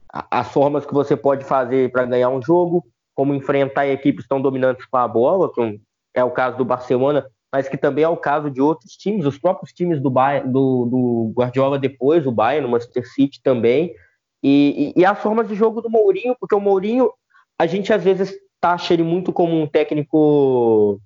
As 0.10 0.48
formas 0.48 0.86
que 0.86 0.94
você 0.94 1.16
pode 1.16 1.44
fazer 1.44 1.92
para 1.92 2.06
ganhar 2.06 2.30
um 2.30 2.42
jogo, 2.42 2.84
como 3.14 3.34
enfrentar 3.34 3.88
equipes 3.88 4.28
tão 4.28 4.42
dominantes 4.42 4.86
com 4.86 4.98
a 4.98 5.08
bola, 5.08 5.50
como 5.50 5.80
é 6.16 6.24
o 6.24 6.32
caso 6.32 6.58
do 6.58 6.66
Barcelona, 6.66 7.28
mas 7.54 7.70
que 7.70 7.78
também 7.78 8.04
é 8.04 8.10
o 8.10 8.18
caso 8.18 8.50
de 8.50 8.60
outros 8.60 8.94
times, 8.94 9.28
os 9.28 9.38
próprios 9.38 9.72
times 9.72 10.02
do, 10.02 10.10
Bayern, 10.10 10.52
do, 10.52 10.86
do 10.88 11.34
Guardiola 11.36 11.78
depois, 11.78 12.26
o 12.26 12.32
Bayern, 12.32 12.68
o 12.68 12.72
Manchester 12.72 13.08
City 13.08 13.40
também, 13.44 13.94
e, 14.42 14.94
e, 14.98 15.02
e, 15.02 15.06
as 15.06 15.20
formas 15.20 15.48
de 15.48 15.54
jogo 15.54 15.80
do 15.80 15.88
Mourinho, 15.88 16.36
porque 16.40 16.56
o 16.56 16.60
Mourinho, 16.60 17.12
a 17.58 17.68
gente 17.68 17.94
às 17.94 18.04
vezes 18.04 18.34
taxa 18.60 18.92
ele 18.96 19.04
muito 19.04 19.32
como 19.32 19.62
um 19.62 19.68
técnico 19.68 21.00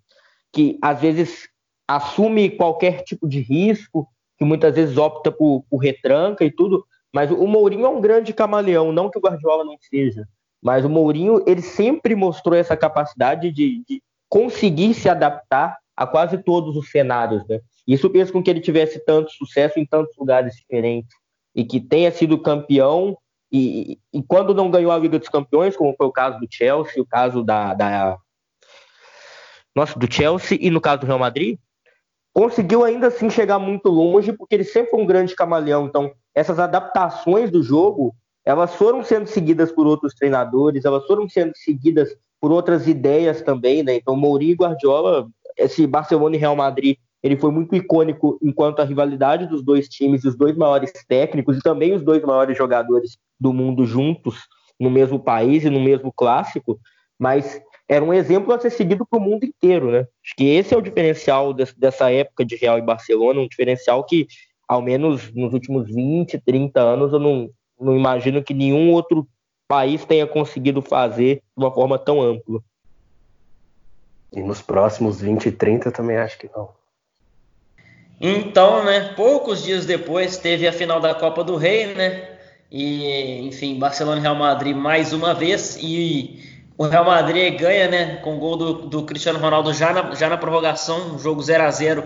que 0.53 0.79
às 0.81 1.01
vezes 1.01 1.49
assume 1.85 2.49
qualquer 2.49 3.03
tipo 3.03 3.27
de 3.27 3.41
risco, 3.41 4.07
que 4.37 4.45
muitas 4.45 4.73
vezes 4.73 4.97
opta 4.97 5.29
por, 5.29 5.65
por 5.69 5.79
retranca 5.79 6.45
e 6.45 6.51
tudo, 6.51 6.85
mas 7.13 7.29
o 7.29 7.45
Mourinho 7.45 7.85
é 7.85 7.89
um 7.89 7.99
grande 7.99 8.33
camaleão, 8.33 8.93
não 8.93 9.09
que 9.09 9.19
o 9.19 9.21
Guardiola 9.21 9.65
não 9.65 9.75
seja, 9.81 10.25
mas 10.61 10.85
o 10.85 10.89
Mourinho 10.89 11.43
ele 11.45 11.61
sempre 11.61 12.15
mostrou 12.15 12.55
essa 12.55 12.77
capacidade 12.77 13.51
de, 13.51 13.83
de 13.85 14.01
conseguir 14.29 14.93
se 14.93 15.09
adaptar 15.09 15.75
a 15.97 16.05
quase 16.05 16.37
todos 16.37 16.77
os 16.77 16.91
cenários, 16.91 17.45
né? 17.47 17.59
Isso 17.87 18.07
fez 18.11 18.29
com 18.29 18.43
que 18.43 18.51
ele 18.51 18.61
tivesse 18.61 19.03
tanto 19.03 19.31
sucesso 19.31 19.79
em 19.79 19.85
tantos 19.85 20.15
lugares 20.15 20.55
diferentes 20.55 21.15
e 21.55 21.65
que 21.65 21.81
tenha 21.81 22.11
sido 22.11 22.39
campeão 22.39 23.17
e, 23.51 23.97
e, 24.13 24.21
quando 24.21 24.53
não 24.53 24.69
ganhou 24.69 24.91
a 24.91 24.97
Liga 24.97 25.17
dos 25.17 25.29
Campeões, 25.29 25.75
como 25.75 25.95
foi 25.95 26.05
o 26.05 26.11
caso 26.11 26.37
do 26.37 26.47
Chelsea, 26.51 27.01
o 27.01 27.05
caso 27.05 27.43
da, 27.43 27.73
da 27.73 28.17
nossa, 29.73 29.97
do 29.97 30.11
Chelsea 30.11 30.57
e 30.61 30.69
no 30.69 30.81
caso 30.81 31.01
do 31.01 31.07
Real 31.07 31.17
Madrid, 31.17 31.57
conseguiu 32.33 32.83
ainda 32.83 33.07
assim 33.07 33.29
chegar 33.29 33.57
muito 33.57 33.89
longe 33.89 34.33
porque 34.33 34.53
ele 34.53 34.63
sempre 34.63 34.91
foi 34.91 35.01
um 35.01 35.05
grande 35.05 35.33
camaleão. 35.33 35.85
Então, 35.85 36.11
essas 36.35 36.59
adaptações 36.59 37.49
do 37.49 37.63
jogo, 37.63 38.13
elas 38.45 38.75
foram 38.75 39.03
sendo 39.03 39.27
seguidas 39.27 39.71
por 39.71 39.87
outros 39.87 40.13
treinadores, 40.13 40.85
elas 40.85 41.05
foram 41.07 41.27
sendo 41.27 41.53
seguidas 41.55 42.15
por 42.39 42.51
outras 42.51 42.87
ideias 42.87 43.41
também, 43.41 43.81
né? 43.81 43.95
Então, 43.95 44.15
Mourinho 44.15 44.51
e 44.51 44.55
Guardiola 44.55 45.27
esse 45.57 45.85
Barcelona 45.87 46.35
e 46.35 46.39
Real 46.39 46.55
Madrid 46.55 46.97
ele 47.23 47.35
foi 47.35 47.51
muito 47.51 47.75
icônico 47.75 48.37
enquanto 48.41 48.79
a 48.79 48.85
rivalidade 48.85 49.47
dos 49.47 49.63
dois 49.63 49.89
times, 49.89 50.23
os 50.23 50.37
dois 50.37 50.55
maiores 50.55 50.91
técnicos 51.07 51.57
e 51.57 51.61
também 51.61 51.93
os 51.93 52.03
dois 52.03 52.21
maiores 52.23 52.57
jogadores 52.57 53.17
do 53.39 53.51
mundo 53.51 53.85
juntos 53.85 54.47
no 54.79 54.89
mesmo 54.89 55.19
país 55.19 55.63
e 55.63 55.69
no 55.69 55.79
mesmo 55.79 56.13
clássico, 56.13 56.79
mas 57.17 57.59
era 57.89 58.03
um 58.03 58.13
exemplo 58.13 58.53
a 58.53 58.59
ser 58.59 58.69
seguido 58.69 59.05
para 59.05 59.19
o 59.19 59.21
mundo 59.21 59.43
inteiro, 59.45 59.91
né? 59.91 59.99
Acho 60.23 60.35
que 60.37 60.45
esse 60.45 60.73
é 60.73 60.77
o 60.77 60.81
diferencial 60.81 61.53
dessa 61.53 62.11
época 62.11 62.45
de 62.45 62.55
Real 62.55 62.77
e 62.77 62.81
Barcelona, 62.81 63.39
um 63.39 63.47
diferencial 63.47 64.03
que, 64.03 64.27
ao 64.67 64.81
menos 64.81 65.33
nos 65.33 65.53
últimos 65.53 65.87
20, 65.87 66.39
30 66.39 66.79
anos, 66.79 67.13
eu 67.13 67.19
não, 67.19 67.49
não 67.79 67.95
imagino 67.95 68.43
que 68.43 68.53
nenhum 68.53 68.91
outro 68.91 69.27
país 69.67 70.05
tenha 70.05 70.27
conseguido 70.27 70.81
fazer 70.81 71.41
de 71.57 71.63
uma 71.63 71.73
forma 71.73 71.97
tão 71.97 72.21
ampla. 72.21 72.61
E 74.31 74.41
nos 74.41 74.61
próximos 74.61 75.21
20 75.21 75.47
e 75.47 75.51
30 75.51 75.91
também 75.91 76.17
acho 76.17 76.37
que 76.37 76.49
não. 76.55 76.69
Então, 78.19 78.83
né, 78.83 79.13
poucos 79.15 79.63
dias 79.63 79.85
depois 79.85 80.37
teve 80.37 80.67
a 80.67 80.73
final 80.73 80.99
da 80.99 81.13
Copa 81.13 81.43
do 81.43 81.55
Rei, 81.55 81.93
né? 81.93 82.37
E, 82.71 83.47
enfim, 83.47 83.77
Barcelona 83.79 84.19
e 84.19 84.21
Real 84.21 84.35
Madrid 84.35 84.75
mais 84.75 85.13
uma 85.13 85.33
vez. 85.33 85.77
E 85.79 86.63
o 86.77 86.85
Real 86.85 87.05
Madrid 87.05 87.57
ganha, 87.59 87.87
né? 87.87 88.15
Com 88.17 88.35
o 88.35 88.39
gol 88.39 88.57
do, 88.57 88.73
do 88.87 89.03
Cristiano 89.03 89.39
Ronaldo 89.39 89.73
já 89.73 89.93
na, 89.93 90.15
já 90.15 90.27
na 90.29 90.37
prorrogação, 90.37 91.15
um 91.15 91.19
jogo 91.19 91.41
0 91.41 91.63
a 91.63 91.71
0 91.71 92.03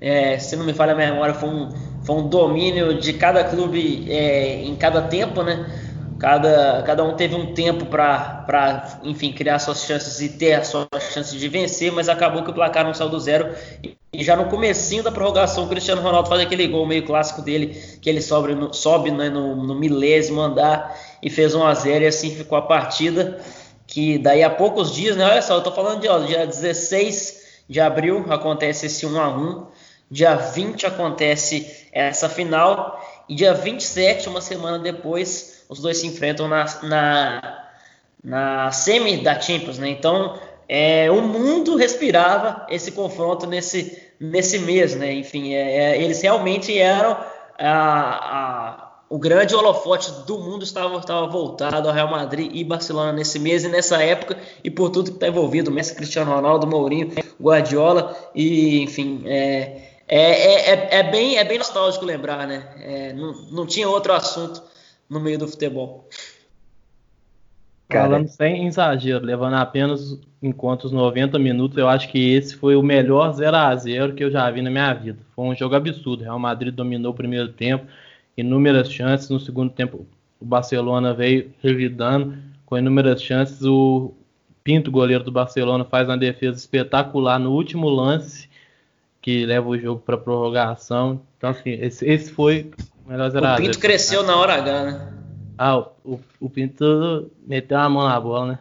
é, 0.00 0.38
Se 0.38 0.56
não 0.56 0.64
me 0.64 0.74
falha 0.74 0.92
a 0.92 0.96
memória, 0.96 1.34
foi 1.34 1.48
um, 1.48 1.70
foi 2.04 2.16
um 2.16 2.28
domínio 2.28 2.98
de 2.98 3.12
cada 3.12 3.44
clube 3.44 4.10
é, 4.10 4.62
em 4.62 4.74
cada 4.74 5.02
tempo, 5.02 5.42
né? 5.42 5.66
Cada, 6.22 6.84
cada 6.86 7.02
um 7.02 7.16
teve 7.16 7.34
um 7.34 7.52
tempo 7.52 7.84
para, 7.86 9.00
enfim, 9.02 9.32
criar 9.32 9.58
suas 9.58 9.82
chances 9.82 10.20
e 10.20 10.28
ter 10.28 10.52
a 10.52 10.62
sua 10.62 10.86
chance 11.12 11.36
de 11.36 11.48
vencer, 11.48 11.90
mas 11.90 12.08
acabou 12.08 12.44
que 12.44 12.50
o 12.52 12.54
placar 12.54 12.84
não 12.84 12.94
saiu 12.94 13.10
do 13.10 13.18
zero. 13.18 13.52
E 13.82 14.22
já 14.22 14.36
no 14.36 14.44
comecinho 14.44 15.02
da 15.02 15.10
prorrogação, 15.10 15.64
o 15.64 15.68
Cristiano 15.68 16.00
Ronaldo 16.00 16.28
faz 16.28 16.40
aquele 16.40 16.68
gol 16.68 16.86
meio 16.86 17.04
clássico 17.04 17.42
dele, 17.42 17.76
que 18.00 18.08
ele 18.08 18.22
sobe 18.22 18.54
no, 18.54 18.72
sobe, 18.72 19.10
né, 19.10 19.28
no, 19.28 19.56
no 19.56 19.74
milésimo 19.74 20.40
andar 20.40 20.96
e 21.20 21.28
fez 21.28 21.56
1 21.56 21.66
a 21.66 21.74
0 21.74 22.04
e 22.04 22.06
assim 22.06 22.30
ficou 22.30 22.56
a 22.56 22.62
partida. 22.62 23.40
Que 23.84 24.16
daí 24.16 24.44
a 24.44 24.50
poucos 24.50 24.94
dias, 24.94 25.16
né? 25.16 25.24
Olha 25.24 25.42
só, 25.42 25.56
eu 25.56 25.62
tô 25.62 25.72
falando 25.72 26.02
de 26.02 26.08
ó, 26.08 26.20
dia 26.20 26.46
16 26.46 27.64
de 27.68 27.80
abril 27.80 28.26
acontece 28.30 28.86
esse 28.86 29.04
1 29.04 29.20
a 29.20 29.28
1 29.28 29.66
dia 30.08 30.36
20 30.36 30.86
acontece 30.86 31.88
essa 31.90 32.28
final 32.28 33.02
E 33.28 33.34
dia 33.34 33.54
27, 33.54 34.28
uma 34.28 34.40
semana 34.40 34.78
depois, 34.78 35.51
os 35.72 35.80
dois 35.80 35.96
se 35.96 36.06
enfrentam 36.06 36.46
na, 36.48 36.66
na, 36.82 37.58
na 38.22 38.70
semi 38.70 39.16
da 39.16 39.40
Champions, 39.40 39.78
né? 39.78 39.88
Então, 39.88 40.38
é, 40.68 41.10
o 41.10 41.22
mundo 41.22 41.76
respirava 41.76 42.66
esse 42.68 42.92
confronto 42.92 43.46
nesse, 43.46 43.98
nesse 44.20 44.58
mês, 44.58 44.94
né? 44.94 45.14
Enfim, 45.14 45.54
é, 45.54 45.94
é, 45.94 46.02
eles 46.02 46.20
realmente 46.20 46.78
eram 46.78 47.16
a, 47.58 47.70
a, 47.70 48.92
o 49.08 49.18
grande 49.18 49.54
holofote 49.54 50.12
do 50.26 50.38
mundo 50.38 50.62
estava, 50.62 50.98
estava 50.98 51.26
voltado 51.26 51.88
ao 51.88 51.94
Real 51.94 52.10
Madrid 52.10 52.50
e 52.52 52.62
Barcelona 52.64 53.10
nesse 53.10 53.38
mês 53.38 53.64
e 53.64 53.68
nessa 53.68 54.02
época 54.02 54.38
e 54.62 54.70
por 54.70 54.90
tudo 54.90 55.10
que 55.10 55.16
está 55.16 55.28
envolvido, 55.28 55.70
Messi, 55.70 55.94
Cristiano 55.94 56.34
Ronaldo, 56.34 56.66
Mourinho, 56.66 57.12
Guardiola 57.40 58.14
e 58.34 58.82
enfim, 58.82 59.22
é, 59.24 59.88
é, 60.06 60.70
é, 60.70 60.88
é, 60.98 61.02
bem, 61.02 61.38
é 61.38 61.44
bem 61.44 61.56
nostálgico 61.56 62.04
lembrar, 62.04 62.46
né? 62.46 62.62
É, 62.78 63.12
não, 63.14 63.32
não 63.50 63.66
tinha 63.66 63.88
outro 63.88 64.12
assunto 64.12 64.70
no 65.12 65.20
meio 65.20 65.38
do 65.38 65.46
futebol. 65.46 66.08
Falando 67.90 68.26
sem 68.28 68.66
exagero, 68.66 69.24
levando 69.24 69.54
apenas 69.54 70.18
conta 70.56 70.86
os 70.86 70.92
90 70.92 71.38
minutos, 71.38 71.76
eu 71.76 71.86
acho 71.86 72.08
que 72.08 72.32
esse 72.32 72.56
foi 72.56 72.74
o 72.74 72.82
melhor 72.82 73.32
0 73.34 73.54
a 73.54 73.76
0 73.76 74.14
que 74.14 74.24
eu 74.24 74.30
já 74.30 74.50
vi 74.50 74.62
na 74.62 74.70
minha 74.70 74.92
vida. 74.94 75.18
Foi 75.36 75.44
um 75.44 75.54
jogo 75.54 75.74
absurdo. 75.74 76.24
Real 76.24 76.38
Madrid 76.38 76.74
dominou 76.74 77.12
o 77.12 77.14
primeiro 77.14 77.48
tempo, 77.48 77.86
inúmeras 78.36 78.90
chances. 78.90 79.28
No 79.28 79.38
segundo 79.38 79.70
tempo, 79.70 80.06
o 80.40 80.44
Barcelona 80.44 81.12
veio 81.12 81.52
revidando 81.62 82.34
com 82.64 82.78
inúmeras 82.78 83.22
chances. 83.22 83.62
O 83.62 84.14
Pinto, 84.64 84.90
goleiro 84.90 85.22
do 85.22 85.30
Barcelona, 85.30 85.84
faz 85.84 86.08
uma 86.08 86.16
defesa 86.16 86.56
espetacular 86.56 87.38
no 87.38 87.52
último 87.52 87.88
lance 87.90 88.48
que 89.20 89.44
leva 89.44 89.68
o 89.68 89.78
jogo 89.78 90.00
para 90.00 90.16
prorrogação. 90.16 91.20
Então, 91.36 91.50
assim, 91.50 91.70
esse, 91.72 92.06
esse 92.06 92.32
foi 92.32 92.70
o 93.12 93.16
melhor 93.16 93.30
0 93.30 93.46
O 93.46 93.56
Pinto 93.56 93.78
cresceu 93.78 94.22
na 94.22 94.36
hora 94.36 94.54
H, 94.54 94.84
né? 94.84 95.12
Ah, 95.58 95.78
o, 95.78 96.18
o 96.40 96.48
Pinto 96.48 97.30
meteu 97.46 97.78
a 97.78 97.88
mão 97.88 98.08
na 98.08 98.18
bola, 98.18 98.46
né? 98.52 98.58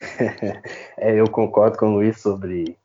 é, 0.96 1.14
eu 1.14 1.28
concordo 1.30 1.76
com 1.76 1.86
o 1.86 1.94
Luiz 1.94 2.20
sobre 2.20 2.76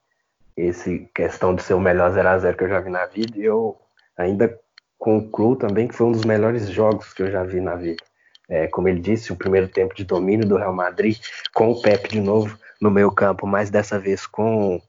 esse 0.55 1.09
questão 1.15 1.55
de 1.55 1.63
ser 1.63 1.73
o 1.73 1.79
melhor 1.79 2.11
0x0 2.11 2.55
que 2.55 2.63
eu 2.65 2.69
já 2.69 2.79
vi 2.79 2.89
na 2.89 3.05
vida. 3.05 3.37
E 3.37 3.45
eu 3.45 3.77
ainda 4.17 4.59
concluo 4.97 5.55
também 5.55 5.87
que 5.87 5.95
foi 5.95 6.07
um 6.07 6.11
dos 6.11 6.25
melhores 6.25 6.67
jogos 6.69 7.13
que 7.13 7.23
eu 7.23 7.31
já 7.31 7.43
vi 7.43 7.61
na 7.61 7.75
vida. 7.75 8.03
É, 8.49 8.67
como 8.67 8.87
ele 8.87 8.99
disse, 8.99 9.31
o 9.31 9.35
primeiro 9.35 9.67
tempo 9.67 9.95
de 9.95 10.03
domínio 10.03 10.47
do 10.47 10.57
Real 10.57 10.73
Madrid, 10.73 11.17
com 11.53 11.71
o 11.71 11.81
Pepe 11.81 12.09
de 12.09 12.21
novo 12.21 12.57
no 12.81 12.91
meio 12.91 13.11
campo, 13.11 13.47
mas 13.47 13.69
dessa 13.69 13.97
vez 13.97 14.25
com, 14.25 14.81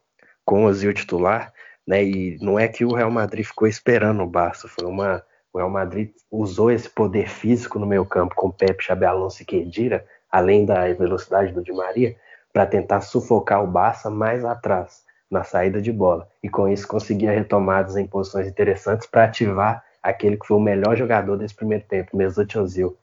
com 0.44 0.64
o 0.64 0.66
Ozil 0.66 0.92
titular. 0.92 1.52
Né, 1.88 2.04
e 2.04 2.38
não 2.42 2.58
é 2.58 2.68
que 2.68 2.84
o 2.84 2.92
Real 2.92 3.10
Madrid 3.10 3.46
ficou 3.46 3.66
esperando 3.66 4.22
o 4.22 4.26
Barça, 4.26 4.68
foi 4.68 4.86
uma 4.86 5.24
o 5.50 5.56
Real 5.56 5.70
Madrid 5.70 6.10
usou 6.30 6.70
esse 6.70 6.86
poder 6.86 7.30
físico 7.30 7.78
no 7.78 7.86
meio 7.86 8.04
campo 8.04 8.34
com 8.34 8.50
Pepe, 8.50 8.84
Xabi 8.84 9.06
Alonso 9.06 9.40
e 9.40 9.46
Kedira, 9.46 10.04
além 10.30 10.66
da 10.66 10.86
velocidade 10.92 11.50
do 11.50 11.62
Di 11.62 11.72
Maria, 11.72 12.14
para 12.52 12.66
tentar 12.66 13.00
sufocar 13.00 13.64
o 13.64 13.66
Barça 13.66 14.10
mais 14.10 14.44
atrás 14.44 15.02
na 15.30 15.44
saída 15.44 15.80
de 15.80 15.90
bola. 15.90 16.28
E 16.42 16.48
com 16.50 16.68
isso 16.68 16.86
conseguia 16.86 17.30
retomadas 17.30 17.96
em 17.96 18.06
posições 18.06 18.46
interessantes 18.46 19.06
para 19.06 19.24
ativar 19.24 19.82
aquele 20.02 20.36
que 20.36 20.46
foi 20.46 20.58
o 20.58 20.60
melhor 20.60 20.94
jogador 20.94 21.38
desse 21.38 21.54
primeiro 21.54 21.84
tempo, 21.88 22.14
Mesut 22.14 22.58
Ozil. 22.58 22.94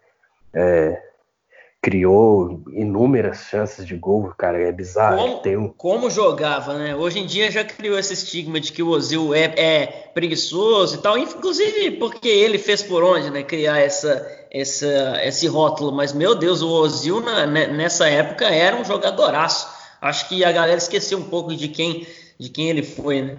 É, 0.54 1.02
criou 1.86 2.64
inúmeras 2.74 3.46
chances 3.48 3.86
de 3.86 3.96
gol, 3.96 4.34
cara, 4.36 4.60
é 4.60 4.72
bizarro. 4.72 5.18
Como, 5.18 5.38
tem 5.38 5.56
um... 5.56 5.68
como 5.68 6.10
jogava, 6.10 6.74
né? 6.74 6.96
Hoje 6.96 7.20
em 7.20 7.28
dia 7.28 7.52
já 7.52 7.64
criou 7.64 8.00
esse 8.00 8.12
estigma 8.12 8.60
de 8.60 8.72
que 8.72 8.82
o 8.82 8.90
Ozil 8.90 9.36
é, 9.36 9.54
é, 9.56 9.86
preguiçoso 10.12 10.96
e 10.96 10.98
tal, 10.98 11.16
inclusive 11.16 11.92
porque 11.92 12.28
ele 12.28 12.58
fez 12.58 12.82
por 12.82 13.04
onde, 13.04 13.30
né? 13.30 13.44
Criar 13.44 13.78
essa, 13.78 14.28
essa, 14.50 15.22
esse 15.24 15.46
rótulo, 15.46 15.92
mas 15.92 16.12
meu 16.12 16.34
Deus, 16.34 16.64
o 16.64 16.72
Ozil 16.72 17.22
na, 17.22 17.46
né, 17.46 17.68
nessa 17.68 18.10
época 18.10 18.46
era 18.46 18.76
um 18.76 18.84
jogadoraço. 18.84 19.68
Acho 20.02 20.28
que 20.28 20.44
a 20.44 20.52
galera 20.52 20.80
esqueceu 20.80 21.20
um 21.20 21.30
pouco 21.30 21.56
de 21.56 21.68
quem, 21.68 22.08
de 22.40 22.50
quem 22.50 22.68
ele 22.68 22.82
foi, 22.82 23.22
né? 23.22 23.38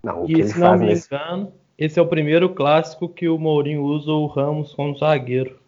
Não, 0.00 0.22
o 0.22 0.26
que 0.26 0.34
e 0.34 0.40
ele 0.42 0.48
se 0.48 0.60
não 0.60 0.78
me 0.78 0.94
engano, 0.94 1.52
esse 1.76 1.98
é 1.98 2.02
o 2.02 2.06
primeiro 2.06 2.50
clássico 2.50 3.08
que 3.08 3.28
o 3.28 3.36
Mourinho 3.36 3.82
usa 3.82 4.12
o 4.12 4.28
Ramos 4.28 4.72
como 4.74 4.96
zagueiro. 4.96 5.60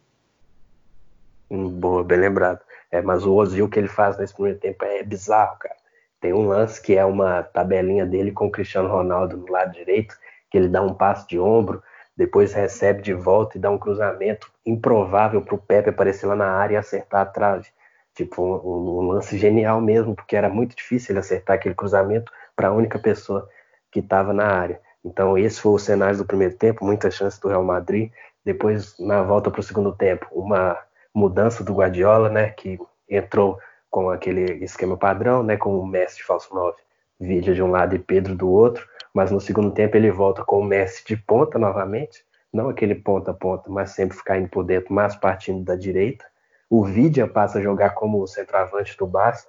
Boa, 1.55 2.03
bem 2.03 2.19
lembrado. 2.19 2.61
É, 2.91 3.01
mas 3.01 3.25
o 3.25 3.35
Ozil 3.35 3.69
que 3.69 3.79
ele 3.79 3.89
faz 3.89 4.17
nesse 4.19 4.35
primeiro 4.35 4.59
tempo 4.59 4.85
é 4.85 5.03
bizarro, 5.03 5.57
cara. 5.59 5.77
Tem 6.21 6.33
um 6.33 6.49
lance 6.49 6.81
que 6.81 6.97
é 6.97 7.05
uma 7.05 7.43
tabelinha 7.43 8.07
dele 8.07 8.33
com 8.33 8.47
o 8.47 8.51
Cristiano 8.51 8.89
Ronaldo 8.89 9.37
no 9.37 9.51
lado 9.51 9.73
direito, 9.73 10.17
que 10.51 10.59
ele 10.59 10.69
dá 10.69 10.83
um 10.83 10.95
passo 10.95 11.29
de 11.29 11.39
ombro, 11.39 11.83
depois 12.17 12.53
recebe 12.53 13.03
de 13.03 13.13
volta 13.13 13.57
e 13.57 13.61
dá 13.61 13.71
um 13.71 13.79
cruzamento 13.79 14.51
improvável 14.65 15.43
para 15.43 15.55
o 15.55 15.59
Pepe 15.59 15.91
aparecer 15.91 16.27
lá 16.27 16.37
na 16.37 16.51
área 16.51 16.75
e 16.75 16.77
acertar 16.77 17.23
a 17.23 17.27
trave. 17.27 17.69
Tipo, 18.15 18.43
um, 18.43 19.01
um, 19.01 19.09
lance 19.09 19.37
genial 19.37 19.81
mesmo, 19.81 20.15
porque 20.15 20.37
era 20.37 20.49
muito 20.49 20.77
difícil 20.77 21.13
ele 21.13 21.19
acertar 21.19 21.57
aquele 21.57 21.75
cruzamento 21.75 22.33
para 22.55 22.69
a 22.69 22.73
única 22.73 22.99
pessoa 22.99 23.49
que 23.91 23.99
estava 24.01 24.33
na 24.33 24.47
área. 24.47 24.81
Então, 25.05 25.37
esse 25.37 25.61
foi 25.61 25.73
o 25.73 25.79
cenário 25.79 26.17
do 26.17 26.25
primeiro 26.25 26.55
tempo, 26.55 26.85
muita 26.85 27.11
chance 27.11 27.41
do 27.41 27.49
Real 27.49 27.65
Madrid. 27.65 28.11
Depois, 28.45 28.97
na 28.99 29.23
volta 29.23 29.51
para 29.51 29.61
o 29.61 29.65
segundo 29.65 29.93
tempo, 29.93 30.27
uma 30.33 30.79
mudança 31.15 31.63
do 31.63 31.75
Guardiola, 31.75 32.29
né, 32.29 32.51
que 32.51 32.79
entrou 33.09 33.59
com 33.91 34.11
aquele 34.11 34.65
esquema 34.65 34.97
padrão, 34.97 35.43
né, 35.43 35.57
com 35.57 35.79
o 35.79 35.87
Messi 35.87 36.17
de 36.17 36.25
falso 36.25 36.53
9, 36.55 36.77
Vídeo 37.21 37.55
de 37.55 37.63
um 37.63 37.71
lado 37.71 37.95
e 37.95 37.99
Pedro 37.99 38.35
do 38.35 38.51
outro, 38.51 38.87
mas 39.15 39.31
no 39.31 39.41
segundo 39.41 39.71
tempo 39.71 39.97
ele 39.97 40.11
volta 40.11 40.45
com 40.45 40.59
o 40.59 40.65
Messi 40.65 41.05
de 41.07 41.17
ponta 41.17 41.59
novamente, 41.59 42.25
não 42.53 42.69
aquele 42.69 42.95
ponta 42.95 43.31
a 43.31 43.35
ponta, 43.35 43.71
mas 43.71 43.91
sempre 43.91 44.17
ficar 44.17 44.39
indo 44.39 44.49
por 44.49 44.65
dentro, 44.65 44.93
mas 44.93 45.15
partindo 45.15 45.65
da 45.65 45.77
direita. 45.77 46.25
O 46.69 46.85
Vidia 46.85 47.27
passa 47.27 47.59
a 47.59 47.63
jogar 47.63 47.91
como 47.91 48.21
o 48.21 48.27
centroavante 48.27 48.97
do 48.97 49.07
Barça 49.07 49.49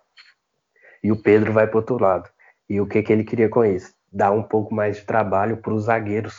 e 1.04 1.12
o 1.12 1.22
Pedro 1.22 1.54
vai 1.54 1.68
para 1.68 1.78
outro 1.78 2.02
lado. 2.02 2.30
E 2.68 2.82
o 2.82 2.88
que, 2.88 3.04
que 3.04 3.14
ele 3.14 3.24
queria 3.24 3.48
com 3.48 3.64
isso? 3.64 3.94
Dar 4.12 4.32
um 4.32 4.42
pouco 4.42 4.74
mais 4.74 4.98
de 4.98 5.04
trabalho 5.04 5.58
para 5.58 5.74
os 5.74 5.84
zagueiros 5.84 6.36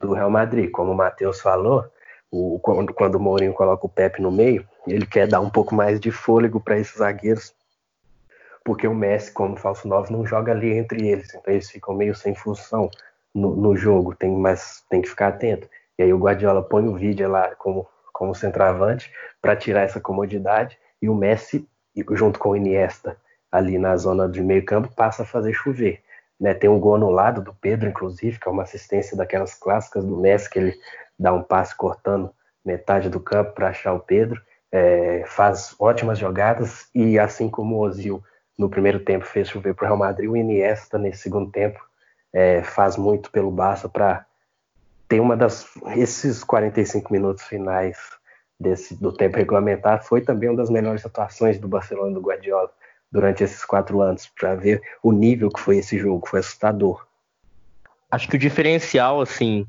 do 0.00 0.14
Real 0.14 0.30
Madrid. 0.30 0.70
Como 0.70 0.92
o 0.92 0.96
Matheus 0.96 1.40
falou, 1.40 1.84
o, 2.30 2.58
quando, 2.60 2.92
quando 2.92 3.14
o 3.14 3.20
Mourinho 3.20 3.52
coloca 3.52 3.86
o 3.86 3.88
Pepe 3.88 4.20
no 4.20 4.30
meio, 4.30 4.66
ele 4.86 5.06
quer 5.06 5.26
dar 5.26 5.40
um 5.40 5.50
pouco 5.50 5.74
mais 5.74 5.98
de 5.98 6.10
fôlego 6.10 6.60
para 6.60 6.78
esses 6.78 6.96
zagueiros, 6.96 7.54
porque 8.64 8.86
o 8.86 8.94
Messi, 8.94 9.32
como 9.32 9.56
falso 9.56 9.88
9, 9.88 10.12
não 10.12 10.26
joga 10.26 10.52
ali 10.52 10.72
entre 10.72 11.08
eles, 11.08 11.34
então 11.34 11.52
eles 11.52 11.70
ficam 11.70 11.94
meio 11.94 12.14
sem 12.14 12.34
função 12.34 12.90
no, 13.34 13.56
no 13.56 13.76
jogo, 13.76 14.14
tem, 14.14 14.30
mas 14.30 14.84
tem 14.90 15.00
que 15.00 15.08
ficar 15.08 15.28
atento. 15.28 15.68
E 15.98 16.02
aí 16.02 16.12
o 16.12 16.18
Guardiola 16.18 16.62
põe 16.62 16.86
o 16.86 16.94
vídeo 16.94 17.28
lá 17.30 17.54
como, 17.56 17.86
como 18.12 18.34
centroavante 18.34 19.10
para 19.40 19.56
tirar 19.56 19.82
essa 19.82 20.00
comodidade, 20.00 20.78
e 21.00 21.08
o 21.08 21.14
Messi, 21.14 21.66
junto 22.12 22.38
com 22.38 22.50
o 22.50 22.56
Iniesta, 22.56 23.16
ali 23.50 23.78
na 23.78 23.96
zona 23.96 24.28
de 24.28 24.42
meio 24.42 24.64
campo, 24.64 24.94
passa 24.94 25.22
a 25.22 25.26
fazer 25.26 25.52
chover. 25.52 26.02
Né, 26.38 26.54
tem 26.54 26.70
um 26.70 26.78
gol 26.78 26.94
anulado 26.94 27.42
do 27.42 27.52
Pedro, 27.52 27.88
inclusive, 27.88 28.38
que 28.38 28.48
é 28.48 28.52
uma 28.52 28.62
assistência 28.62 29.16
daquelas 29.16 29.54
clássicas 29.54 30.04
do 30.04 30.16
Messi, 30.16 30.48
que 30.48 30.58
ele 30.58 30.78
dá 31.18 31.32
um 31.32 31.42
passe 31.42 31.74
cortando 31.76 32.30
metade 32.64 33.08
do 33.08 33.20
campo 33.20 33.52
para 33.52 33.68
achar 33.68 33.92
o 33.94 34.00
Pedro, 34.00 34.40
é, 34.70 35.24
faz 35.26 35.74
ótimas 35.78 36.18
jogadas 36.18 36.88
e 36.94 37.18
assim 37.18 37.48
como 37.48 37.76
o 37.76 37.80
Ozil 37.80 38.22
no 38.58 38.68
primeiro 38.68 39.00
tempo 39.00 39.24
fez 39.24 39.48
chover 39.48 39.74
para 39.74 39.84
o 39.84 39.86
Real 39.86 39.98
Madrid, 39.98 40.28
o 40.28 40.36
Iniesta 40.36 40.98
nesse 40.98 41.22
segundo 41.22 41.50
tempo 41.50 41.80
é, 42.32 42.62
faz 42.62 42.96
muito 42.96 43.30
pelo 43.30 43.50
Barça 43.50 43.88
para 43.88 44.26
ter 45.08 45.20
uma 45.20 45.36
das 45.36 45.66
esses 45.96 46.44
45 46.44 47.10
minutos 47.12 47.44
finais 47.44 47.96
desse 48.60 48.94
do 48.94 49.12
tempo 49.12 49.38
regulamentar 49.38 50.04
foi 50.04 50.20
também 50.20 50.50
uma 50.50 50.58
das 50.58 50.68
melhores 50.68 51.06
atuações 51.06 51.58
do 51.58 51.68
Barcelona 51.68 52.12
do 52.12 52.20
Guardiola 52.20 52.70
durante 53.10 53.42
esses 53.42 53.64
quatro 53.64 54.00
anos 54.00 54.26
para 54.26 54.54
ver 54.54 54.82
o 55.02 55.12
nível 55.12 55.48
que 55.48 55.60
foi 55.60 55.78
esse 55.78 55.96
jogo, 55.98 56.28
foi 56.28 56.40
assustador. 56.40 57.07
Acho 58.10 58.28
que 58.28 58.36
o 58.36 58.38
diferencial 58.38 59.20
assim 59.20 59.66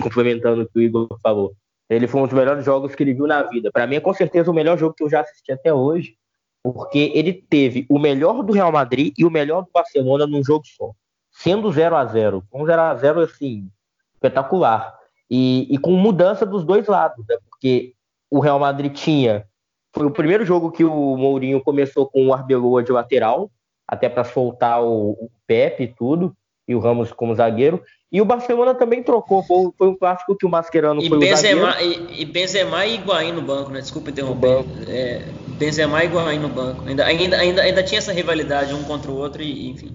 complementando 0.00 0.62
o 0.62 0.68
que 0.68 0.78
o 0.78 0.82
Igor 0.82 1.08
falou. 1.22 1.54
Ele 1.88 2.06
foi 2.06 2.20
um 2.20 2.24
dos 2.24 2.32
melhores 2.32 2.64
jogos 2.64 2.94
que 2.94 3.02
ele 3.02 3.14
viu 3.14 3.26
na 3.26 3.42
vida. 3.42 3.70
Para 3.72 3.86
mim, 3.86 3.96
é 3.96 4.00
com 4.00 4.14
certeza 4.14 4.50
o 4.50 4.54
melhor 4.54 4.78
jogo 4.78 4.94
que 4.94 5.02
eu 5.02 5.10
já 5.10 5.20
assisti 5.20 5.50
até 5.52 5.72
hoje, 5.72 6.16
porque 6.62 7.10
ele 7.14 7.32
teve 7.32 7.86
o 7.88 7.98
melhor 7.98 8.42
do 8.42 8.52
Real 8.52 8.70
Madrid 8.70 9.12
e 9.18 9.24
o 9.24 9.30
melhor 9.30 9.62
do 9.62 9.70
Barcelona 9.72 10.26
num 10.26 10.42
jogo 10.42 10.64
só, 10.66 10.92
sendo 11.30 11.70
0 11.70 11.96
a 11.96 12.04
0 12.04 12.44
Um 12.52 12.64
0 12.64 12.80
a 12.80 12.94
0 12.94 13.20
assim, 13.20 13.68
espetacular. 14.14 14.96
E, 15.28 15.66
e 15.72 15.78
com 15.78 15.92
mudança 15.92 16.44
dos 16.44 16.64
dois 16.64 16.86
lados, 16.86 17.24
né? 17.28 17.36
porque 17.48 17.94
o 18.30 18.40
Real 18.40 18.58
Madrid 18.58 18.92
tinha. 18.92 19.46
Foi 19.92 20.06
o 20.06 20.10
primeiro 20.10 20.44
jogo 20.44 20.70
que 20.70 20.84
o 20.84 21.16
Mourinho 21.16 21.60
começou 21.60 22.08
com 22.08 22.28
o 22.28 22.34
Arbeloa 22.34 22.82
de 22.82 22.92
lateral, 22.92 23.50
até 23.86 24.08
para 24.08 24.22
soltar 24.22 24.82
o, 24.82 25.10
o 25.12 25.30
Pepe 25.46 25.84
e 25.84 25.88
tudo, 25.88 26.36
e 26.70 26.74
o 26.74 26.78
Ramos 26.78 27.12
como 27.12 27.34
zagueiro. 27.34 27.82
E 28.12 28.20
o 28.20 28.24
Barcelona 28.24 28.74
também 28.74 29.02
trocou, 29.02 29.42
foi, 29.42 29.88
um 29.88 29.94
clássico 29.96 30.36
que 30.36 30.46
o 30.46 30.48
Mascherano 30.48 31.02
e 31.02 31.08
foi 31.08 31.18
Benzema, 31.18 31.68
o 31.68 31.72
zagueiro. 31.72 32.06
E, 32.10 32.22
e 32.22 32.24
Benzema 32.24 32.86
e 32.86 32.94
Higuaín 32.94 33.32
no 33.32 33.42
banco, 33.42 33.70
né? 33.70 33.80
Desculpa 33.80 34.10
interromper. 34.10 34.64
É, 34.88 35.22
Benzema 35.58 36.02
e 36.02 36.06
Higuaín 36.06 36.38
no 36.38 36.48
banco. 36.48 36.84
Ainda, 36.86 37.04
ainda, 37.04 37.36
ainda, 37.36 37.62
ainda 37.62 37.82
tinha 37.82 37.98
essa 37.98 38.12
rivalidade 38.12 38.72
um 38.72 38.84
contra 38.84 39.10
o 39.10 39.16
outro 39.16 39.42
e 39.42 39.68
enfim. 39.68 39.92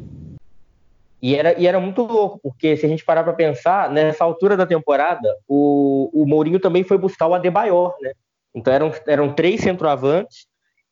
E 1.22 1.34
era, 1.34 1.58
e 1.60 1.66
era 1.66 1.80
muito 1.80 2.04
louco, 2.04 2.40
porque 2.44 2.76
se 2.76 2.86
a 2.86 2.90
gente 2.90 3.06
parar 3.06 3.24
para 3.24 3.34
pensar, 3.34 3.90
nessa 3.90 4.24
altura 4.24 4.58
da 4.58 4.66
temporada, 4.66 5.34
o, 5.48 6.10
o 6.14 6.26
Mourinho 6.26 6.60
também 6.60 6.84
foi 6.84 6.98
buscar 6.98 7.28
o 7.28 7.34
Adebayor, 7.34 7.96
né? 8.02 8.12
Então 8.54 8.74
eram, 8.74 8.94
eram 9.08 9.34
três 9.34 9.62
centroavantes, 9.62 10.46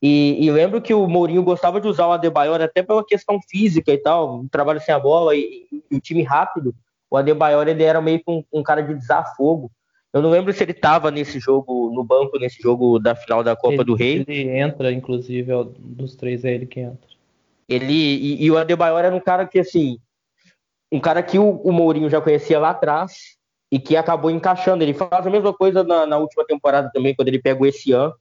e, 0.06 0.36
e, 0.46 0.52
lembro 0.52 0.82
que 0.82 0.94
o 0.94 1.08
Mourinho 1.08 1.42
gostava 1.42 1.80
de 1.80 1.88
usar 1.88 2.08
o 2.08 2.12
Adebayor 2.12 2.62
até 2.62 2.84
pela 2.84 3.06
questão 3.06 3.40
física 3.42 3.90
e 3.90 3.98
tal, 3.98 4.42
um 4.42 4.48
trabalho 4.50 4.82
sem 4.82 4.94
a 4.94 5.00
bola 5.00 5.34
e, 5.34 5.66
o 5.90 5.98
time 5.98 6.22
rápido. 6.24 6.76
O 7.10 7.16
Adebayor 7.16 7.70
ele 7.70 7.84
era 7.84 8.02
meio 8.02 8.20
que 8.20 8.30
um, 8.30 8.44
um 8.52 8.62
cara 8.62 8.82
de 8.82 8.94
desafogo. 8.94 9.72
Eu 10.12 10.22
não 10.22 10.30
lembro 10.30 10.52
se 10.52 10.62
ele 10.62 10.74
estava 10.74 11.10
nesse 11.10 11.40
jogo, 11.40 11.90
no 11.96 12.04
banco, 12.04 12.38
nesse 12.38 12.62
jogo 12.62 13.00
da 13.00 13.16
final 13.16 13.46
da 13.46 13.56
Copa 13.56 13.76
ele, 13.76 13.84
do 13.86 13.96
Rei. 13.96 14.26
Ele 14.28 14.50
entra, 14.50 14.92
inclusive, 14.92 15.50
é 15.50 15.66
dos 15.80 16.18
três 16.18 16.44
é 16.44 16.54
ele 16.54 16.66
que 16.66 16.82
entra. 16.82 17.08
Ele, 17.70 17.94
e, 17.94 18.44
e, 18.44 18.52
o 18.52 18.58
Adebayor 18.58 19.06
era 19.06 19.16
um 19.16 19.22
cara 19.22 19.48
que, 19.48 19.58
assim, 19.58 20.00
um 20.92 21.00
cara 21.00 21.24
que 21.24 21.40
o, 21.40 21.62
o, 21.64 21.72
Mourinho 21.72 22.10
já 22.10 22.20
conhecia 22.20 22.60
lá 22.60 22.72
atrás 22.72 23.38
e 23.72 23.80
que 23.80 23.96
acabou 23.96 24.30
encaixando. 24.30 24.84
Ele 24.84 24.94
faz 24.94 25.26
a 25.26 25.30
mesma 25.30 25.54
coisa 25.54 25.82
na, 25.82 26.06
na 26.06 26.18
última 26.18 26.46
temporada 26.46 26.92
também, 26.94 27.16
quando 27.16 27.30
ele 27.30 27.42
pega 27.42 27.64
o 27.64 27.66
Essian 27.66 28.12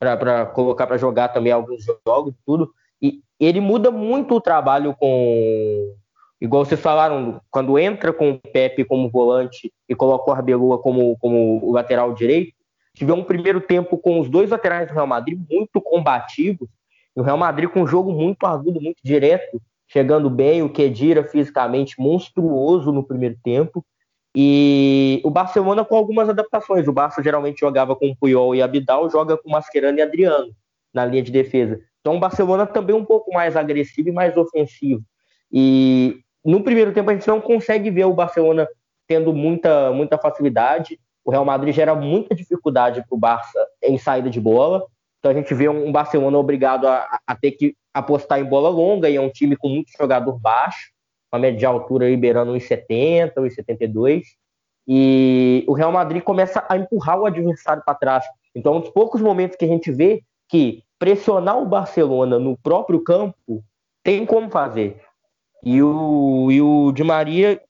para 0.00 0.46
colocar 0.46 0.86
para 0.86 0.96
jogar 0.96 1.28
também 1.28 1.52
alguns 1.52 1.84
jogos 2.06 2.34
tudo. 2.46 2.72
E 3.00 3.20
ele 3.38 3.60
muda 3.60 3.90
muito 3.90 4.34
o 4.34 4.40
trabalho 4.40 4.94
com 4.98 5.94
igual 6.40 6.64
vocês 6.64 6.80
falaram, 6.80 7.38
quando 7.50 7.78
entra 7.78 8.12
com 8.12 8.30
o 8.30 8.38
Pepe 8.38 8.82
como 8.82 9.10
volante 9.10 9.70
e 9.86 9.94
coloca 9.94 10.30
o 10.30 10.32
Arbeloa 10.32 10.78
como, 10.78 11.16
como 11.18 11.70
lateral 11.70 12.14
direito, 12.14 12.54
tivemos 12.94 13.22
um 13.22 13.26
primeiro 13.26 13.60
tempo 13.60 13.98
com 13.98 14.18
os 14.18 14.28
dois 14.28 14.48
laterais 14.48 14.88
do 14.88 14.94
Real 14.94 15.06
Madrid 15.06 15.38
muito 15.50 15.80
combativos, 15.82 16.68
e 17.14 17.20
o 17.20 17.22
Real 17.22 17.36
Madrid 17.36 17.68
com 17.68 17.82
um 17.82 17.86
jogo 17.86 18.10
muito 18.10 18.46
agudo, 18.46 18.80
muito 18.80 19.00
direto, 19.04 19.60
chegando 19.86 20.30
bem, 20.30 20.62
o 20.62 20.72
Kedira 20.72 21.24
fisicamente 21.24 22.00
monstruoso 22.00 22.90
no 22.90 23.04
primeiro 23.04 23.36
tempo, 23.44 23.84
e 24.34 25.20
o 25.24 25.30
Barcelona 25.30 25.84
com 25.84 25.96
algumas 25.96 26.28
adaptações. 26.28 26.86
O 26.86 26.92
Barça 26.92 27.22
geralmente 27.22 27.60
jogava 27.60 27.96
com 27.96 28.14
Puyol 28.14 28.54
e 28.54 28.62
Abidal, 28.62 29.10
joga 29.10 29.36
com 29.36 29.50
Mascherano 29.50 29.98
e 29.98 30.02
Adriano 30.02 30.54
na 30.92 31.04
linha 31.04 31.22
de 31.22 31.32
defesa. 31.32 31.80
Então 32.00 32.16
o 32.16 32.20
Barcelona 32.20 32.66
também 32.66 32.94
um 32.94 33.04
pouco 33.04 33.32
mais 33.32 33.56
agressivo 33.56 34.08
e 34.08 34.12
mais 34.12 34.36
ofensivo. 34.36 35.02
E 35.52 36.20
no 36.44 36.62
primeiro 36.62 36.92
tempo 36.92 37.10
a 37.10 37.12
gente 37.12 37.28
não 37.28 37.40
consegue 37.40 37.90
ver 37.90 38.04
o 38.04 38.14
Barcelona 38.14 38.68
tendo 39.06 39.32
muita, 39.32 39.92
muita 39.92 40.16
facilidade. 40.16 40.98
O 41.24 41.30
Real 41.30 41.44
Madrid 41.44 41.74
gera 41.74 41.94
muita 41.94 42.34
dificuldade 42.34 43.04
para 43.06 43.16
o 43.16 43.18
Barça 43.18 43.58
em 43.82 43.98
saída 43.98 44.30
de 44.30 44.40
bola. 44.40 44.86
Então 45.18 45.30
a 45.30 45.34
gente 45.34 45.52
vê 45.52 45.68
um 45.68 45.92
Barcelona 45.92 46.38
obrigado 46.38 46.86
a, 46.86 47.20
a, 47.26 47.36
ter 47.36 47.52
que 47.52 47.74
apostar 47.92 48.40
em 48.40 48.44
bola 48.44 48.70
longa 48.70 49.10
e 49.10 49.16
é 49.16 49.20
um 49.20 49.28
time 49.28 49.54
com 49.54 49.68
muito 49.68 49.90
jogador 49.98 50.38
baixo, 50.38 50.92
uma 51.32 51.40
média 51.40 51.58
de 51.58 51.66
altura 51.66 52.08
liberando 52.08 52.52
1,70, 52.52 53.34
1,72. 53.34 54.22
E 54.86 55.64
o 55.68 55.72
Real 55.72 55.92
Madrid 55.92 56.22
começa 56.22 56.64
a 56.68 56.76
empurrar 56.76 57.18
o 57.18 57.26
adversário 57.26 57.82
para 57.84 57.94
trás. 57.94 58.24
Então, 58.54 58.74
é 58.74 58.76
um 58.78 58.80
dos 58.80 58.90
poucos 58.90 59.20
momentos 59.20 59.56
que 59.56 59.64
a 59.64 59.68
gente 59.68 59.92
vê 59.92 60.22
que 60.48 60.82
pressionar 60.98 61.58
o 61.58 61.66
Barcelona 61.66 62.38
no 62.38 62.58
próprio 62.58 63.00
campo 63.02 63.62
tem 64.02 64.26
como 64.26 64.50
fazer. 64.50 65.00
E 65.62 65.82
o, 65.82 66.50
e 66.50 66.60
o 66.60 66.90
Di 66.92 67.04
Maria, 67.04 67.60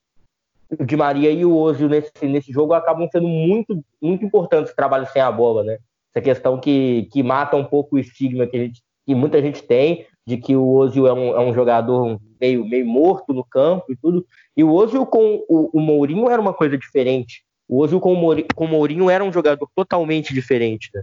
o 0.79 0.85
Di 0.85 0.97
Maria 0.97 1.31
e 1.31 1.45
o 1.45 1.55
Ozil 1.55 1.89
nesse, 1.89 2.13
nesse 2.23 2.53
jogo 2.53 2.73
acabam 2.73 3.09
sendo 3.11 3.29
muito, 3.29 3.85
muito 4.01 4.25
importantes 4.25 4.75
trabalho 4.75 5.07
sem 5.07 5.21
a 5.21 5.31
bola, 5.31 5.63
né? 5.63 5.79
Essa 6.15 6.23
questão 6.23 6.59
que, 6.59 7.09
que 7.13 7.23
mata 7.23 7.57
um 7.57 7.65
pouco 7.65 7.97
o 7.97 7.99
estigma 7.99 8.47
que, 8.47 8.59
gente, 8.59 8.83
que 9.07 9.15
muita 9.15 9.41
gente 9.43 9.63
tem 9.63 10.07
de 10.31 10.37
que 10.37 10.55
o 10.55 10.69
Ozil 10.75 11.09
é 11.09 11.13
um, 11.13 11.35
é 11.35 11.41
um 11.41 11.53
jogador 11.53 12.21
meio, 12.41 12.65
meio 12.65 12.87
morto 12.87 13.35
no 13.35 13.45
campo 13.45 13.87
e 13.91 13.97
tudo. 13.97 14.25
E 14.57 14.63
o 14.63 14.73
Ozil 14.73 15.05
com 15.05 15.45
o, 15.49 15.71
o 15.73 15.81
Mourinho 15.81 16.31
era 16.31 16.41
uma 16.41 16.55
coisa 16.55 16.79
diferente. 16.79 17.43
O 17.69 17.81
Ozil 17.81 17.99
com 17.99 18.13
o, 18.13 18.17
Mourinho, 18.17 18.47
com 18.55 18.65
o 18.65 18.69
Mourinho 18.69 19.11
era 19.11 19.25
um 19.25 19.33
jogador 19.33 19.69
totalmente 19.75 20.33
diferente. 20.33 20.89
Né? 20.95 21.03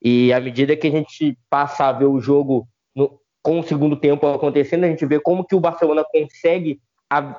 E 0.00 0.32
à 0.32 0.40
medida 0.40 0.76
que 0.76 0.86
a 0.86 0.90
gente 0.90 1.36
passa 1.50 1.86
a 1.86 1.92
ver 1.92 2.04
o 2.04 2.20
jogo 2.20 2.68
no, 2.94 3.20
com 3.42 3.58
o 3.58 3.64
segundo 3.64 3.96
tempo 3.96 4.26
acontecendo, 4.28 4.84
a 4.84 4.88
gente 4.88 5.04
vê 5.04 5.18
como 5.18 5.44
que 5.44 5.56
o 5.56 5.60
Barcelona 5.60 6.04
consegue 6.04 6.80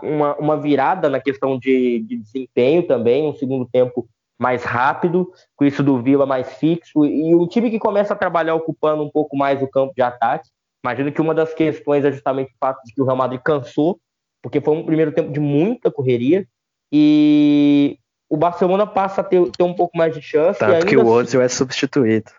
uma, 0.04 0.36
uma 0.36 0.58
virada 0.58 1.10
na 1.10 1.22
questão 1.22 1.58
de, 1.58 2.00
de 2.00 2.18
desempenho 2.18 2.84
também, 2.86 3.28
um 3.28 3.36
segundo 3.36 3.66
tempo 3.66 4.10
mais 4.38 4.64
rápido, 4.64 5.32
com 5.56 5.66
isso 5.66 5.84
do 5.84 6.02
Vila 6.02 6.26
mais 6.26 6.54
fixo, 6.56 7.06
e 7.06 7.34
um 7.36 7.48
time 7.48 7.70
que 7.70 7.80
começa 7.80 8.14
a 8.14 8.18
trabalhar 8.18 8.56
ocupando 8.56 9.04
um 9.04 9.10
pouco 9.10 9.38
mais 9.38 9.62
o 9.62 9.68
campo 9.68 9.94
de 9.94 10.02
ataque. 10.02 10.50
Imagino 10.84 11.12
que 11.12 11.22
uma 11.22 11.34
das 11.34 11.54
questões 11.54 12.06
é 12.06 12.12
justamente 12.12 12.52
o 12.52 12.58
fato 12.60 12.84
de 12.86 12.94
que 12.94 13.02
o 13.02 13.06
Real 13.06 13.18
Madrid 13.18 13.42
cansou, 13.44 14.00
porque 14.42 14.62
foi 14.62 14.76
um 14.76 14.86
primeiro 14.86 15.12
tempo 15.12 15.32
de 15.32 15.40
muita 15.40 15.92
correria, 15.92 16.48
e 16.92 17.98
o 18.30 18.38
Barcelona 18.38 18.86
passa 18.86 19.22
a 19.22 19.24
ter, 19.24 19.44
ter 19.52 19.64
um 19.64 19.74
pouco 19.74 19.98
mais 19.98 20.14
de 20.14 20.22
chance. 20.22 20.60
Tanto 20.60 20.86
que 20.86 20.98
o 20.98 21.06
Ozil 21.06 21.42
é 21.42 21.48
substituído. 21.48 22.32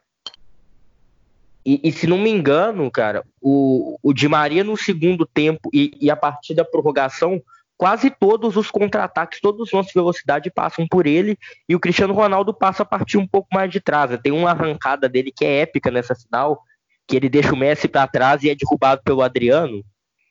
E, 1.64 1.80
e, 1.84 1.92
se 1.92 2.06
não 2.06 2.16
me 2.16 2.30
engano, 2.30 2.90
cara, 2.90 3.22
o, 3.40 3.98
o 4.02 4.14
Di 4.14 4.26
Maria 4.26 4.64
no 4.64 4.76
segundo 4.76 5.26
tempo 5.26 5.68
e, 5.74 5.92
e 6.00 6.10
a 6.10 6.16
partir 6.16 6.54
da 6.54 6.64
prorrogação, 6.64 7.40
quase 7.76 8.10
todos 8.10 8.56
os 8.56 8.70
contra-ataques, 8.70 9.40
todos 9.40 9.60
os 9.60 9.72
lances 9.72 9.92
de 9.92 9.98
velocidade 9.98 10.50
passam 10.50 10.86
por 10.88 11.06
ele 11.06 11.38
e 11.68 11.76
o 11.76 11.80
Cristiano 11.80 12.14
Ronaldo 12.14 12.54
passa 12.54 12.82
a 12.82 12.86
partir 12.86 13.18
um 13.18 13.26
pouco 13.26 13.48
mais 13.52 13.70
de 13.70 13.78
trás. 13.78 14.18
Tem 14.22 14.32
uma 14.32 14.50
arrancada 14.50 15.08
dele 15.08 15.30
que 15.30 15.44
é 15.44 15.60
épica 15.60 15.90
nessa 15.90 16.14
final, 16.14 16.62
que 17.10 17.16
ele 17.16 17.28
deixa 17.28 17.52
o 17.52 17.56
Messi 17.56 17.88
para 17.88 18.06
trás 18.06 18.44
e 18.44 18.50
é 18.50 18.54
derrubado 18.54 19.02
pelo 19.04 19.20
Adriano, 19.20 19.82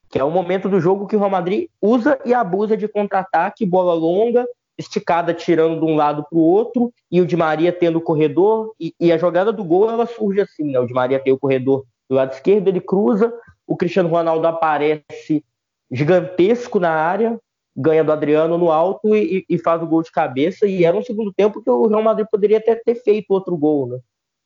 que 0.10 0.18
é 0.18 0.24
o 0.24 0.32
momento 0.32 0.70
do 0.70 0.80
jogo 0.80 1.08
que 1.08 1.16
o 1.16 1.20
Real 1.20 1.30
Madrid 1.30 1.68
usa 1.82 2.18
e 2.26 2.34
abusa 2.34 2.78
de 2.78 2.88
contra-ataque, 2.88 3.66
bola 3.66 3.94
longa, 3.94 4.48
esticada 4.78 5.34
tirando 5.34 5.78
de 5.78 5.86
um 5.86 5.98
lado 5.98 6.26
para 6.30 6.40
o 6.40 6.42
outro 6.42 6.94
e 7.12 7.20
o 7.20 7.26
Di 7.26 7.36
Maria 7.36 7.74
tendo 7.74 7.98
o 7.98 8.02
corredor 8.02 8.74
e, 8.80 8.96
e, 8.98 9.12
a 9.12 9.18
jogada 9.18 9.52
do 9.52 9.62
gol 9.62 9.90
ela 9.90 10.06
surge 10.06 10.40
assim, 10.40 10.72
né? 10.72 10.80
O 10.80 10.86
Di 10.86 10.94
Maria 10.94 11.20
tem 11.20 11.34
o 11.34 11.38
corredor 11.38 11.84
do 12.10 12.16
lado 12.16 12.32
esquerdo, 12.32 12.70
ele 12.70 12.80
cruza, 12.80 13.34
o 13.68 13.76
Cristiano 13.76 14.08
Ronaldo 14.08 14.48
aparece 14.48 15.44
gigantesco 15.92 16.80
na 16.80 16.92
área, 16.92 17.38
ganha 17.76 18.06
do 18.06 18.14
Adriano 18.14 18.58
no 18.58 18.72
alto 18.72 19.14
e, 19.14 19.46
e, 19.50 19.58
faz 19.58 19.84
o 19.84 19.86
gol 19.86 20.02
de 20.02 20.14
cabeça 20.14 20.66
e 20.66 20.86
era 20.86 20.96
um 20.96 21.04
segundo 21.04 21.34
tempo 21.34 21.62
que 21.62 21.70
o 21.70 21.88
Real 21.88 22.02
Madrid 22.02 22.26
poderia 22.32 22.58
até 22.58 22.74
ter 22.74 22.96
feito 22.96 23.32
outro 23.32 23.58
gol, 23.58 23.86
né? 23.86 24.00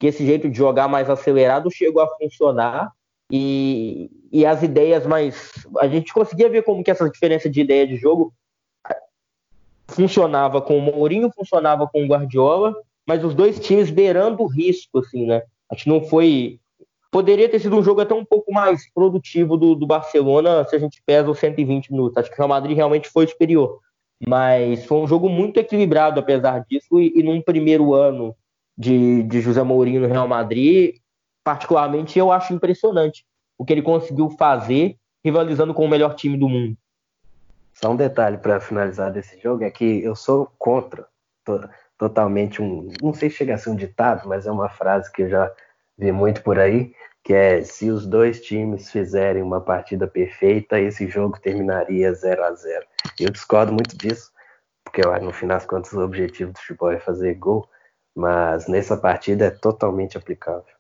Que 0.04 0.08
esse 0.08 0.26
jeito 0.26 0.50
de 0.50 0.58
jogar 0.58 0.90
mais 0.90 1.10
acelerado 1.10 1.72
chegou 1.72 2.02
a 2.02 2.18
funcionar 2.18 2.92
e, 3.32 4.12
e 4.34 4.46
as 4.46 4.62
ideias 4.62 5.08
mais 5.08 5.66
a 5.80 5.88
gente 5.88 6.14
conseguia 6.14 6.50
ver 6.50 6.64
como 6.64 6.84
que 6.84 6.92
essa 6.92 7.10
diferença 7.10 7.50
de 7.50 7.62
ideia 7.62 7.88
de 7.88 7.96
jogo 7.96 8.34
funcionava 9.88 10.62
com 10.62 10.78
o 10.78 10.82
Mourinho, 10.82 11.32
funcionava 11.32 11.88
com 11.88 12.04
o 12.04 12.06
Guardiola, 12.06 12.76
mas 13.08 13.24
os 13.24 13.34
dois 13.34 13.58
times 13.62 13.90
beirando 13.90 14.44
o 14.44 14.46
risco, 14.46 15.00
assim, 15.00 15.26
né? 15.26 15.44
Acho 15.72 15.86
que 15.86 15.90
não 15.90 16.04
foi. 16.04 16.60
Poderia 17.10 17.48
ter 17.48 17.60
sido 17.60 17.78
um 17.78 17.82
jogo 17.82 18.02
até 18.02 18.14
um 18.14 18.26
pouco 18.26 18.52
mais 18.52 18.92
produtivo 18.92 19.56
do, 19.56 19.74
do 19.74 19.88
Barcelona 19.88 20.66
se 20.66 20.76
a 20.76 20.80
gente 20.80 21.02
pesa 21.06 21.32
os 21.32 21.40
120 21.40 21.94
minutos. 21.94 22.18
Acho 22.18 22.30
que 22.30 22.36
o 22.36 22.40
Real 22.40 22.50
Madrid 22.50 22.76
realmente 22.76 23.08
foi 23.08 23.26
superior. 23.26 23.80
Mas 24.28 24.84
foi 24.84 24.98
um 24.98 25.08
jogo 25.08 25.30
muito 25.30 25.62
equilibrado, 25.62 26.20
apesar 26.20 26.66
disso, 26.70 27.00
e, 27.00 27.14
e 27.16 27.24
num 27.24 27.42
primeiro 27.42 27.94
ano 27.94 28.36
de, 28.78 29.24
de 29.24 29.42
José 29.42 29.62
Mourinho 29.64 30.02
no 30.02 30.08
Real 30.08 30.28
Madrid, 30.28 30.96
particularmente 31.44 32.18
eu 32.18 32.32
acho 32.32 32.54
impressionante 32.54 33.26
o 33.58 33.66
que 33.66 33.74
ele 33.74 33.82
conseguiu 33.82 34.30
fazer 34.32 34.98
rivalizando 35.24 35.74
com 35.74 35.86
o 35.86 35.90
melhor 35.90 36.16
time 36.16 36.38
do 36.38 36.50
mundo. 36.50 36.78
Só 37.74 37.92
um 37.92 37.96
detalhe 37.96 38.38
para 38.38 38.60
finalizar 38.60 39.12
desse 39.12 39.40
jogo 39.40 39.64
é 39.64 39.72
que 39.72 40.04
eu 40.04 40.16
sou 40.16 40.52
contra 40.58 41.08
to 41.44 41.68
totalmente 41.98 42.62
um, 42.62 42.92
não 43.02 43.14
sei 43.14 43.30
se 43.30 43.38
chega 43.38 43.54
a 43.54 43.58
ser 43.58 43.70
um 43.70 43.76
ditado, 43.76 44.28
mas 44.28 44.46
é 44.46 44.52
uma 44.52 44.68
frase 44.68 45.12
que 45.12 45.22
eu 45.22 45.30
já 45.30 45.52
vi 45.98 46.12
muito 46.12 46.42
por 46.42 46.60
aí, 46.60 46.94
que 47.24 47.34
é 47.34 47.64
se 47.64 47.90
os 47.90 48.06
dois 48.06 48.42
times 48.42 48.92
fizerem 48.92 49.42
uma 49.42 49.62
partida 49.62 50.06
perfeita, 50.06 50.80
esse 50.80 51.08
jogo 51.08 51.40
terminaria 51.40 52.14
0 52.14 52.44
a 52.44 52.54
0. 52.54 52.86
Eu 53.20 53.30
discordo 53.30 53.72
muito 53.72 53.96
disso, 53.96 54.32
porque 54.84 55.02
no 55.02 55.32
final 55.32 55.58
das 55.58 55.66
contas 55.66 55.94
o 55.94 56.02
objetivo 56.02 56.52
do 56.52 56.60
futebol 56.60 56.92
é 56.92 57.00
fazer 57.00 57.36
gol, 57.36 57.70
mas 58.16 58.68
nessa 58.68 58.96
partida 58.96 59.46
é 59.46 59.50
totalmente 59.50 60.18
aplicável. 60.18 60.74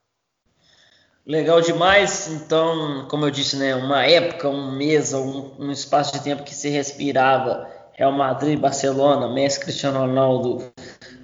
Legal 1.26 1.62
demais. 1.62 2.28
Então, 2.28 3.08
como 3.10 3.26
eu 3.26 3.32
disse, 3.32 3.56
né, 3.56 3.74
uma 3.76 4.06
época, 4.06 4.50
um 4.50 4.72
mês, 4.72 5.14
um, 5.14 5.52
um 5.58 5.72
espaço 5.72 6.14
de 6.14 6.22
tempo 6.22 6.44
que 6.44 6.54
se 6.54 6.70
respirava 6.70 7.68
Real 7.94 8.12
Madrid, 8.12 8.60
Barcelona, 8.60 9.30
Messi, 9.30 9.60
Cristiano 9.60 10.00
Ronaldo, 10.00 10.72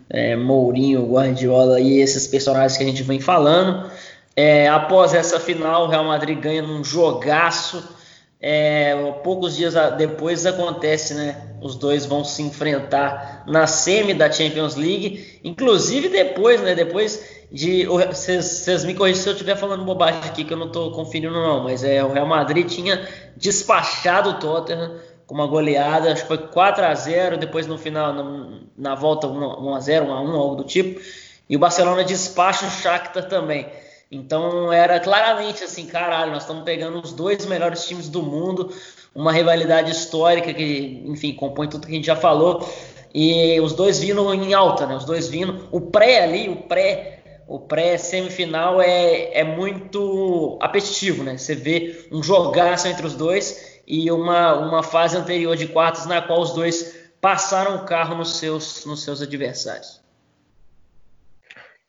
é, 0.09 0.35
Mourinho, 0.35 1.05
Guardiola 1.05 1.81
e 1.81 1.99
esses 1.99 2.27
personagens 2.27 2.77
que 2.77 2.83
a 2.83 2.87
gente 2.87 3.03
vem 3.03 3.19
falando. 3.19 3.91
É, 4.35 4.69
após 4.69 5.13
essa 5.13 5.39
final, 5.39 5.85
o 5.85 5.87
Real 5.89 6.05
Madrid 6.05 6.39
ganha 6.39 6.61
num 6.61 6.81
jogaço. 6.83 7.98
É, 8.41 8.95
poucos 9.21 9.57
dias 9.57 9.73
depois 9.97 10.45
acontece, 10.45 11.13
né? 11.13 11.57
Os 11.61 11.75
dois 11.75 12.05
vão 12.05 12.23
se 12.23 12.41
enfrentar 12.41 13.43
na 13.45 13.67
semi 13.67 14.13
da 14.13 14.31
Champions 14.31 14.75
League. 14.75 15.39
Inclusive 15.43 16.07
depois, 16.07 16.61
né? 16.61 16.73
Depois 16.73 17.21
de. 17.51 17.85
Vocês 17.85 18.85
me 18.85 18.93
corrigem 18.93 19.21
se 19.21 19.27
eu 19.27 19.33
estiver 19.33 19.57
falando 19.57 19.83
bobagem 19.83 20.21
aqui, 20.23 20.45
que 20.45 20.53
eu 20.53 20.57
não 20.57 20.67
estou 20.67 20.91
conferindo, 20.91 21.33
não. 21.33 21.63
Mas 21.63 21.83
é, 21.83 22.01
o 22.03 22.13
Real 22.13 22.27
Madrid 22.27 22.65
tinha 22.65 23.05
despachado 23.35 24.29
o 24.29 24.33
Tottenham 24.35 24.95
com 25.27 25.35
uma 25.35 25.45
goleada, 25.45 26.11
acho 26.11 26.23
que 26.23 26.27
foi 26.27 26.39
4 26.39 26.85
a 26.85 26.95
0 26.95 27.37
depois 27.37 27.67
no 27.67 27.77
final, 27.77 28.13
na, 28.13 28.59
na 28.75 28.95
volta 28.95 29.27
1 29.27 29.75
a 29.75 29.79
0 29.79 30.05
1 30.05 30.11
a 30.11 30.21
1 30.21 30.31
algo 30.31 30.55
do 30.55 30.63
tipo. 30.63 30.99
E 31.47 31.55
o 31.55 31.59
Barcelona 31.59 32.03
despacha 32.03 32.65
o 32.65 32.69
Shakhtar 32.69 33.27
também. 33.27 33.67
Então 34.11 34.73
era 34.73 34.99
claramente 34.99 35.63
assim, 35.63 35.85
caralho, 35.85 36.31
nós 36.31 36.43
estamos 36.43 36.63
pegando 36.63 36.99
os 36.99 37.13
dois 37.13 37.45
melhores 37.45 37.85
times 37.85 38.09
do 38.09 38.23
mundo, 38.23 38.73
uma 39.13 39.31
rivalidade 39.31 39.91
histórica 39.91 40.53
que, 40.53 41.03
enfim, 41.05 41.33
compõe 41.33 41.67
tudo 41.67 41.85
que 41.85 41.93
a 41.93 41.95
gente 41.95 42.07
já 42.07 42.15
falou. 42.15 42.67
E 43.13 43.59
os 43.59 43.73
dois 43.73 43.99
vindo 43.99 44.33
em 44.33 44.53
alta, 44.53 44.85
né? 44.85 44.95
Os 44.95 45.05
dois 45.05 45.27
vindo. 45.27 45.67
O 45.71 45.81
pré 45.81 46.23
ali, 46.23 46.49
o 46.49 46.55
pré 46.55 47.19
o 47.49 47.59
pré-semifinal 47.59 48.79
é, 48.79 49.39
é 49.39 49.43
muito 49.43 50.59
apetitivo, 50.61 51.23
né? 51.23 51.35
Você 51.35 51.55
vê 51.55 52.07
um 52.11 52.21
jogaço 52.21 52.87
entre 52.87 53.07
os 53.07 53.15
dois 53.15 53.81
e 53.87 54.11
uma, 54.11 54.53
uma 54.53 54.83
fase 54.83 55.17
anterior 55.17 55.57
de 55.57 55.65
quartos 55.65 56.05
na 56.05 56.21
qual 56.21 56.41
os 56.41 56.53
dois 56.53 56.95
passaram 57.19 57.77
o 57.77 57.85
carro 57.85 58.15
nos 58.15 58.37
seus, 58.37 58.85
nos 58.85 59.03
seus 59.03 59.19
adversários. 59.23 59.99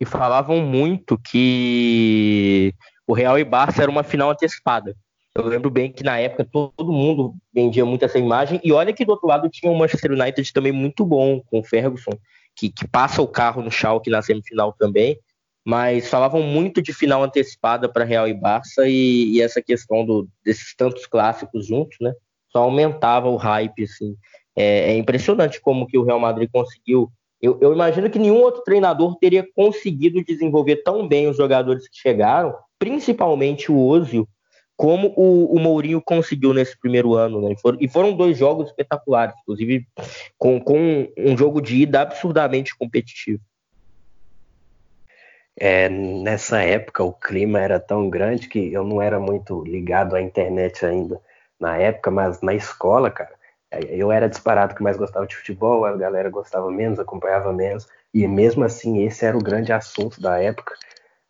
E 0.00 0.04
falavam 0.04 0.62
muito 0.62 1.18
que 1.18 2.72
o 3.06 3.12
Real 3.12 3.38
e 3.38 3.44
Barça 3.44 3.82
era 3.82 3.90
uma 3.90 4.02
final 4.02 4.30
antecipada. 4.30 4.96
Eu 5.34 5.46
lembro 5.46 5.70
bem 5.70 5.92
que 5.92 6.02
na 6.02 6.18
época 6.18 6.48
todo 6.50 6.92
mundo 6.92 7.34
vendia 7.52 7.84
muito 7.84 8.04
essa 8.04 8.18
imagem. 8.18 8.60
E 8.64 8.72
olha 8.72 8.92
que 8.92 9.04
do 9.04 9.10
outro 9.12 9.28
lado 9.28 9.48
tinha 9.48 9.70
o 9.70 9.78
Manchester 9.78 10.12
United 10.12 10.52
também 10.52 10.72
muito 10.72 11.04
bom, 11.04 11.40
com 11.42 11.60
o 11.60 11.64
Ferguson, 11.64 12.12
que, 12.56 12.70
que 12.70 12.88
passa 12.88 13.22
o 13.22 13.28
carro 13.28 13.62
no 13.62 13.70
Schalke 13.70 14.10
na 14.10 14.22
semifinal 14.22 14.72
também 14.72 15.18
mas 15.64 16.08
falavam 16.08 16.42
muito 16.42 16.80
de 16.80 16.92
final 16.92 17.22
antecipada 17.22 17.88
para 17.88 18.04
Real 18.04 18.26
e 18.26 18.34
Barça 18.34 18.88
e, 18.88 19.36
e, 19.36 19.42
essa 19.42 19.60
questão 19.60 20.04
do, 20.04 20.28
desses 20.44 20.74
tantos 20.74 21.06
clássicos 21.06 21.66
juntos, 21.66 21.96
né? 22.00 22.12
Só 22.50 22.60
aumentava 22.60 23.28
o 23.28 23.36
hype, 23.36 23.84
assim. 23.84 24.16
É, 24.56 24.92
é 24.92 24.96
impressionante 24.96 25.60
como 25.60 25.86
que 25.86 25.98
o 25.98 26.02
Real 26.02 26.18
Madrid 26.18 26.48
conseguiu. 26.50 27.10
Eu, 27.40 27.58
eu, 27.60 27.72
imagino 27.72 28.10
que 28.10 28.18
nenhum 28.18 28.40
outro 28.40 28.62
treinador 28.62 29.16
teria 29.16 29.46
conseguido 29.54 30.22
desenvolver 30.22 30.76
tão 30.82 31.08
bem 31.08 31.26
os 31.26 31.36
jogadores 31.36 31.88
que 31.88 31.96
chegaram, 31.96 32.54
principalmente 32.78 33.72
o 33.72 33.78
Ozil, 33.78 34.28
como 34.76 35.12
o, 35.16 35.54
o 35.54 35.58
Mourinho 35.58 36.02
conseguiu 36.02 36.52
nesse 36.52 36.78
primeiro 36.78 37.14
ano, 37.14 37.40
né? 37.40 37.52
E 37.52 37.60
foram, 37.60 37.78
e 37.80 37.88
foram 37.88 38.12
dois 38.14 38.36
jogos 38.36 38.68
espetaculares, 38.68 39.34
inclusive 39.42 39.86
com, 40.38 40.60
com 40.60 41.08
um 41.16 41.36
jogo 41.36 41.60
de 41.60 41.76
ida 41.76 42.02
absurdamente 42.02 42.76
competitivo. 42.76 43.42
É, 45.58 45.88
nessa 45.88 46.62
época 46.62 47.04
o 47.04 47.12
clima 47.12 47.60
era 47.60 47.78
tão 47.78 48.08
grande 48.08 48.48
que 48.48 48.72
eu 48.72 48.84
não 48.84 49.02
era 49.02 49.20
muito 49.20 49.62
ligado 49.64 50.16
à 50.16 50.22
internet 50.22 50.86
ainda 50.86 51.20
na 51.58 51.76
época, 51.76 52.10
mas 52.10 52.40
na 52.40 52.54
escola, 52.54 53.10
cara, 53.10 53.34
eu 53.88 54.10
era 54.10 54.28
disparado 54.28 54.74
que 54.74 54.82
mais 54.82 54.96
gostava 54.96 55.26
de 55.26 55.36
futebol, 55.36 55.84
a 55.84 55.96
galera 55.96 56.28
gostava 56.28 56.70
menos, 56.70 56.98
acompanhava 56.98 57.52
menos, 57.52 57.86
e 58.12 58.26
mesmo 58.26 58.64
assim 58.64 59.04
esse 59.04 59.24
era 59.24 59.36
o 59.36 59.42
grande 59.42 59.72
assunto 59.72 60.20
da 60.20 60.38
época. 60.38 60.74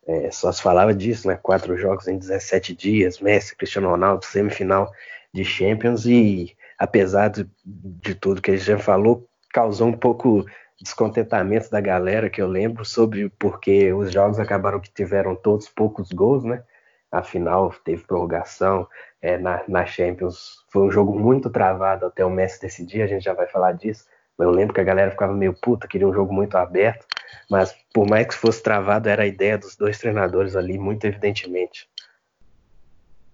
É, 0.07 0.31
só 0.31 0.51
se 0.51 0.61
falava 0.61 0.93
disso, 0.93 1.27
né? 1.27 1.37
Quatro 1.41 1.77
jogos 1.77 2.07
em 2.07 2.17
17 2.17 2.75
dias, 2.75 3.19
Messi, 3.19 3.55
Cristiano 3.55 3.89
Ronaldo, 3.89 4.25
semifinal 4.25 4.91
de 5.33 5.45
Champions, 5.45 6.05
e 6.05 6.55
apesar 6.77 7.29
de, 7.29 7.47
de 7.63 8.15
tudo 8.15 8.41
que 8.41 8.51
a 8.51 8.57
gente 8.57 8.65
já 8.65 8.79
falou, 8.79 9.27
causou 9.53 9.87
um 9.87 9.93
pouco 9.93 10.45
descontentamento 10.81 11.69
da 11.69 11.79
galera 11.79 12.29
que 12.29 12.41
eu 12.41 12.47
lembro 12.47 12.83
sobre 12.83 13.29
porque 13.37 13.93
os 13.93 14.11
jogos 14.11 14.39
acabaram 14.39 14.79
que 14.79 14.91
tiveram 14.91 15.35
todos 15.35 15.69
poucos 15.69 16.11
gols, 16.11 16.43
né? 16.43 16.63
Afinal, 17.11 17.71
teve 17.83 18.03
prorrogação 18.03 18.87
é, 19.21 19.37
na, 19.37 19.63
na 19.67 19.85
Champions. 19.85 20.60
Foi 20.71 20.83
um 20.83 20.91
jogo 20.91 21.19
muito 21.19 21.49
travado 21.49 22.05
até 22.05 22.25
o 22.25 22.29
Messi 22.29 22.61
decidir, 22.61 23.01
a 23.01 23.07
gente 23.07 23.23
já 23.23 23.33
vai 23.33 23.45
falar 23.45 23.73
disso. 23.73 24.05
Eu 24.39 24.49
lembro 24.49 24.73
que 24.73 24.81
a 24.81 24.83
galera 24.85 25.11
ficava 25.11 25.33
meio 25.33 25.53
puta, 25.53 25.87
queria 25.87 26.07
um 26.07 26.13
jogo 26.13 26.33
muito 26.33 26.55
aberto, 26.55 27.05
mas 27.49 27.75
por 27.93 28.09
mais 28.09 28.25
que 28.25 28.33
fosse 28.33 28.63
travado, 28.63 29.09
era 29.09 29.23
a 29.23 29.27
ideia 29.27 29.57
dos 29.57 29.75
dois 29.75 29.99
treinadores 29.99 30.55
ali, 30.55 30.79
muito 30.79 31.05
evidentemente. 31.05 31.89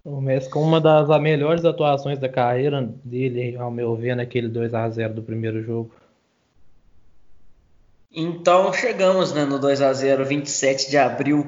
O 0.04 0.20
Messi 0.20 0.50
com 0.50 0.60
uma 0.60 0.80
das 0.80 1.08
melhores 1.20 1.64
atuações 1.64 2.18
da 2.18 2.28
carreira 2.28 2.82
dele, 3.04 3.56
ao 3.56 3.70
meu 3.70 3.94
ver, 3.94 4.16
naquele 4.16 4.48
2 4.48 4.74
a 4.74 4.88
0 4.88 5.14
do 5.14 5.22
primeiro 5.22 5.62
jogo. 5.62 5.92
Então 8.10 8.72
chegamos 8.72 9.32
né, 9.32 9.44
no 9.44 9.58
2 9.58 9.80
a 9.80 9.92
0 9.92 10.24
27 10.24 10.90
de 10.90 10.98
abril. 10.98 11.46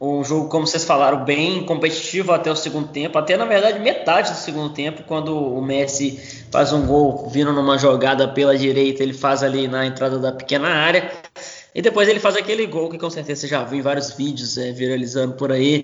Um 0.00 0.22
jogo, 0.22 0.48
como 0.48 0.64
vocês 0.64 0.84
falaram, 0.84 1.24
bem 1.24 1.64
competitivo 1.64 2.30
até 2.30 2.48
o 2.52 2.54
segundo 2.54 2.86
tempo, 2.86 3.18
até 3.18 3.36
na 3.36 3.44
verdade 3.44 3.80
metade 3.80 4.30
do 4.30 4.36
segundo 4.36 4.72
tempo, 4.72 5.02
quando 5.02 5.36
o 5.36 5.60
Messi 5.60 6.20
faz 6.52 6.72
um 6.72 6.86
gol 6.86 7.28
vindo 7.28 7.52
numa 7.52 7.76
jogada 7.76 8.28
pela 8.28 8.56
direita, 8.56 9.02
ele 9.02 9.12
faz 9.12 9.42
ali 9.42 9.66
na 9.66 9.84
entrada 9.84 10.20
da 10.20 10.30
pequena 10.30 10.68
área. 10.68 11.10
E 11.74 11.82
depois 11.82 12.08
ele 12.08 12.20
faz 12.20 12.36
aquele 12.36 12.64
gol 12.66 12.88
que 12.88 12.96
com 12.96 13.10
certeza 13.10 13.40
você 13.40 13.48
já 13.48 13.64
viu 13.64 13.80
em 13.80 13.82
vários 13.82 14.12
vídeos 14.12 14.56
é, 14.56 14.70
viralizando 14.70 15.34
por 15.34 15.50
aí, 15.50 15.82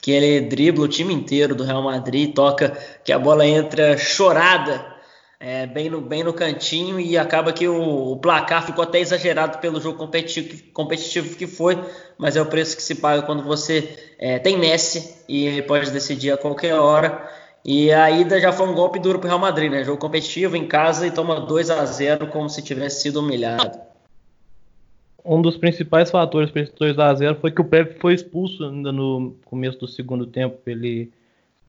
que 0.00 0.12
ele 0.12 0.42
dribla 0.42 0.84
o 0.84 0.88
time 0.88 1.12
inteiro 1.12 1.52
do 1.52 1.64
Real 1.64 1.82
Madrid, 1.82 2.32
toca 2.32 2.78
que 3.04 3.12
a 3.12 3.18
bola 3.18 3.44
entra 3.44 3.98
chorada 3.98 4.99
é, 5.42 5.66
bem, 5.66 5.88
no, 5.88 6.02
bem 6.02 6.22
no 6.22 6.34
cantinho 6.34 7.00
e 7.00 7.16
acaba 7.16 7.50
que 7.50 7.66
o, 7.66 8.12
o, 8.12 8.16
placar 8.18 8.66
ficou 8.66 8.84
até 8.84 9.00
exagerado 9.00 9.56
pelo 9.56 9.80
jogo 9.80 9.96
competitivo, 9.96 10.62
competitivo 10.74 11.34
que 11.34 11.46
foi, 11.46 11.82
mas 12.18 12.36
é 12.36 12.42
o 12.42 12.46
preço 12.46 12.76
que 12.76 12.82
se 12.82 12.96
paga 12.96 13.22
quando 13.22 13.42
você 13.42 13.98
é, 14.18 14.38
tem 14.38 14.58
Messi 14.58 15.24
e 15.26 15.62
pode 15.62 15.90
decidir 15.90 16.30
a 16.30 16.36
qualquer 16.36 16.74
hora. 16.74 17.26
E 17.64 17.90
a 17.90 18.10
ida 18.10 18.38
já 18.38 18.52
foi 18.52 18.68
um 18.68 18.74
golpe 18.74 18.98
duro 18.98 19.18
para 19.18 19.26
o 19.26 19.28
Real 19.28 19.38
Madrid, 19.38 19.70
né? 19.70 19.82
Jogo 19.82 19.98
competitivo 19.98 20.56
em 20.56 20.66
casa 20.66 21.06
e 21.06 21.10
toma 21.10 21.40
2 21.40 21.70
a 21.70 21.84
0 21.86 22.26
como 22.28 22.48
se 22.48 22.62
tivesse 22.62 23.02
sido 23.02 23.20
humilhado. 23.20 23.78
Um 25.24 25.40
dos 25.40 25.56
principais 25.58 26.10
fatores 26.10 26.50
para 26.50 26.62
esse 26.62 26.72
2 26.74 26.98
a 26.98 27.14
0 27.14 27.36
foi 27.40 27.50
que 27.50 27.60
o 27.60 27.64
Pepe 27.64 27.98
foi 27.98 28.14
expulso 28.14 28.64
ainda 28.64 28.90
no 28.92 29.36
começo 29.44 29.78
do 29.78 29.88
segundo 29.88 30.26
tempo. 30.26 30.58
Ele 30.66 31.10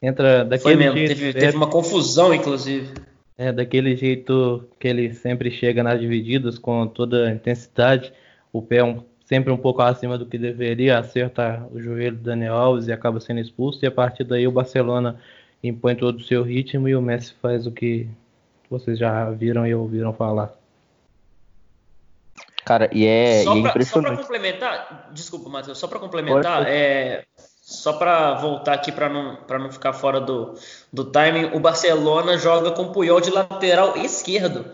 entra 0.01 0.45
daquele 0.45 0.61
foi 0.61 0.75
mesmo, 0.75 0.97
jeito. 0.97 1.09
Teve, 1.09 1.33
teve 1.33 1.57
uma 1.57 1.67
confusão, 1.67 2.33
inclusive. 2.33 2.93
É, 3.41 3.51
daquele 3.51 3.95
jeito 3.95 4.69
que 4.79 4.87
ele 4.87 5.11
sempre 5.15 5.49
chega 5.49 5.81
nas 5.81 5.99
divididas 5.99 6.59
com 6.59 6.85
toda 6.85 7.27
a 7.27 7.31
intensidade, 7.31 8.13
o 8.53 8.61
pé 8.61 8.83
um, 8.83 9.03
sempre 9.25 9.51
um 9.51 9.57
pouco 9.57 9.81
acima 9.81 10.15
do 10.15 10.27
que 10.27 10.37
deveria, 10.37 10.99
acerta 10.99 11.67
o 11.73 11.81
joelho 11.81 12.17
do 12.17 12.21
Daniel 12.21 12.53
Alves 12.53 12.85
e 12.85 12.91
acaba 12.91 13.19
sendo 13.19 13.39
expulso, 13.39 13.83
e 13.83 13.87
a 13.87 13.91
partir 13.91 14.25
daí 14.25 14.47
o 14.47 14.51
Barcelona 14.51 15.19
impõe 15.63 15.95
todo 15.95 16.17
o 16.17 16.23
seu 16.23 16.43
ritmo 16.43 16.87
e 16.87 16.95
o 16.95 17.01
Messi 17.01 17.33
faz 17.41 17.65
o 17.65 17.71
que 17.71 18.07
vocês 18.69 18.99
já 18.99 19.31
viram 19.31 19.65
e 19.65 19.73
ouviram 19.73 20.13
falar. 20.13 20.53
Cara, 22.63 22.91
e 22.93 23.07
é, 23.07 23.41
só 23.41 23.55
e 23.55 23.57
é 23.57 23.61
pra, 23.63 23.69
impressionante. 23.71 24.09
Só 24.09 24.15
para 24.17 24.23
complementar, 24.23 25.09
desculpa, 25.13 25.49
Matheus, 25.49 25.79
só 25.79 25.87
para 25.87 25.97
complementar, 25.97 26.67
é, 26.67 27.25
só 27.71 27.93
para 27.93 28.33
voltar 28.35 28.73
aqui 28.73 28.91
para 28.91 29.07
não, 29.07 29.37
não 29.49 29.71
ficar 29.71 29.93
fora 29.93 30.19
do, 30.19 30.53
do 30.91 31.05
timing, 31.05 31.51
o 31.53 31.59
Barcelona 31.59 32.37
joga 32.37 32.71
com 32.71 32.83
o 32.83 32.91
Puyol 32.91 33.21
de 33.21 33.31
lateral 33.31 33.97
esquerdo. 33.97 34.65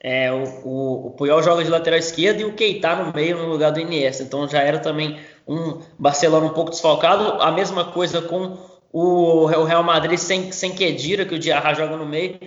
É, 0.00 0.30
o, 0.30 0.44
o, 0.64 1.06
o, 1.06 1.10
Puyol 1.12 1.42
joga 1.42 1.64
de 1.64 1.70
lateral 1.70 1.98
esquerdo 1.98 2.40
e 2.40 2.44
o 2.44 2.52
Keita 2.52 2.94
no 2.94 3.12
meio 3.12 3.38
no 3.38 3.48
lugar 3.48 3.72
do 3.72 3.80
Iniesta. 3.80 4.22
Então 4.22 4.46
já 4.48 4.60
era 4.60 4.78
também 4.78 5.18
um 5.48 5.80
Barcelona 5.98 6.46
um 6.46 6.50
pouco 6.50 6.70
desfalcado. 6.70 7.42
A 7.42 7.50
mesma 7.50 7.86
coisa 7.86 8.22
com 8.22 8.56
o, 8.92 9.44
o 9.44 9.64
Real 9.64 9.82
Madrid 9.82 10.18
sem, 10.18 10.52
sem 10.52 10.72
Kedira, 10.74 11.24
que 11.24 11.34
o 11.34 11.38
Diarra 11.38 11.74
joga 11.74 11.96
no 11.96 12.06
meio. 12.06 12.38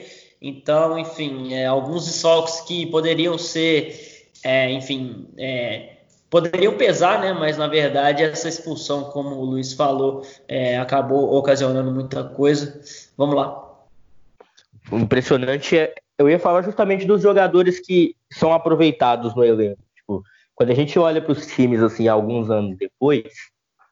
Então, 0.42 0.98
enfim, 0.98 1.54
é, 1.54 1.66
alguns 1.66 2.06
desfalques 2.06 2.62
que 2.62 2.86
poderiam 2.86 3.38
ser, 3.38 4.30
é, 4.44 4.72
enfim, 4.72 5.28
é, 5.38 5.97
poderiam 6.30 6.78
pesar, 6.78 7.20
né? 7.20 7.34
Mas 7.34 7.58
na 7.58 7.68
verdade 7.68 8.24
essa 8.24 8.48
expulsão, 8.48 9.06
como 9.06 9.36
o 9.36 9.46
Luiz 9.46 9.74
falou, 9.74 10.26
é, 10.48 10.78
acabou 10.78 11.36
ocasionando 11.36 11.92
muita 11.92 12.24
coisa. 12.24 12.80
Vamos 13.18 13.36
lá. 13.36 13.64
Impressionante 14.92 15.78
é, 15.78 15.94
eu 16.18 16.30
ia 16.30 16.40
falar 16.40 16.62
justamente 16.62 17.06
dos 17.06 17.22
jogadores 17.22 17.80
que 17.80 18.16
são 18.32 18.54
aproveitados 18.54 19.36
no 19.36 19.44
elenco. 19.44 19.82
Tipo, 19.96 20.24
quando 20.56 20.72
a 20.72 20.76
gente 20.76 20.98
olha 20.98 21.22
para 21.22 21.32
os 21.32 21.46
times 21.46 21.82
assim, 21.82 22.08
alguns 22.08 22.50
anos 22.50 22.78
depois, 22.78 23.26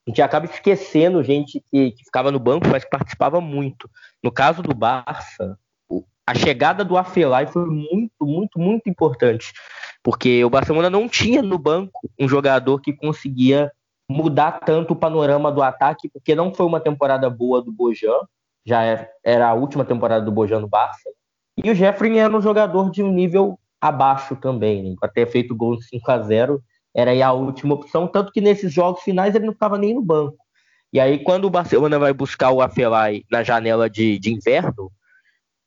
a 0.07 0.09
gente 0.09 0.21
acaba 0.21 0.45
esquecendo 0.45 1.23
gente 1.23 1.61
que, 1.71 1.91
que 1.91 2.03
ficava 2.05 2.31
no 2.31 2.39
banco, 2.39 2.67
mas 2.67 2.83
que 2.83 2.89
participava 2.89 3.41
muito. 3.41 3.89
No 4.23 4.31
caso 4.31 4.61
do 4.61 4.73
Barça, 4.73 5.57
a 6.27 6.33
chegada 6.33 6.83
do 6.83 6.97
Afelai 6.97 7.45
foi 7.45 7.65
muito, 7.65 8.25
muito, 8.25 8.59
muito 8.59 8.89
importante, 8.89 9.53
porque 10.05 10.45
o 10.45 10.51
Barcelona 10.51 10.87
não 10.87 11.09
tinha 11.09 11.41
no 11.41 11.57
banco 11.57 12.07
um 12.19 12.29
jogador 12.29 12.79
que 12.79 12.93
conseguia 12.93 13.71
mudar 14.07 14.59
tanto 14.59 14.93
o 14.93 14.95
panorama 14.95 15.51
do 15.51 15.63
ataque, 15.63 16.07
porque 16.07 16.35
não 16.35 16.53
foi 16.53 16.67
uma 16.67 16.79
temporada 16.79 17.27
boa 17.27 17.59
do 17.59 17.71
Bojan, 17.71 18.19
já 18.63 18.83
é, 18.85 19.09
era 19.23 19.49
a 19.49 19.55
última 19.55 19.83
temporada 19.83 20.23
do 20.23 20.31
Bojan 20.31 20.59
no 20.59 20.67
Barça, 20.67 21.09
e 21.57 21.71
o 21.71 21.73
Jeffrey 21.73 22.19
era 22.19 22.37
um 22.37 22.39
jogador 22.39 22.91
de 22.91 23.01
um 23.01 23.11
nível 23.11 23.57
abaixo 23.81 24.35
também, 24.35 24.83
né? 24.83 24.95
até 25.01 25.25
feito 25.25 25.55
gol 25.55 25.75
de 25.75 25.87
5 25.87 26.11
a 26.11 26.19
0 26.19 26.63
era 26.93 27.09
aí 27.09 27.23
a 27.23 27.33
última 27.33 27.73
opção, 27.73 28.07
tanto 28.07 28.31
que 28.31 28.39
nesses 28.39 28.71
jogos 28.71 29.01
finais 29.01 29.33
ele 29.33 29.47
não 29.47 29.53
ficava 29.53 29.75
nem 29.75 29.95
no 29.95 30.03
banco. 30.03 30.37
E 30.93 30.99
aí, 30.99 31.23
quando 31.23 31.45
o 31.45 31.49
Barcelona 31.49 31.97
vai 31.97 32.13
buscar 32.13 32.51
o 32.51 32.61
Afelai 32.61 33.23
na 33.29 33.41
janela 33.41 33.89
de, 33.89 34.19
de 34.19 34.31
inverno, 34.31 34.91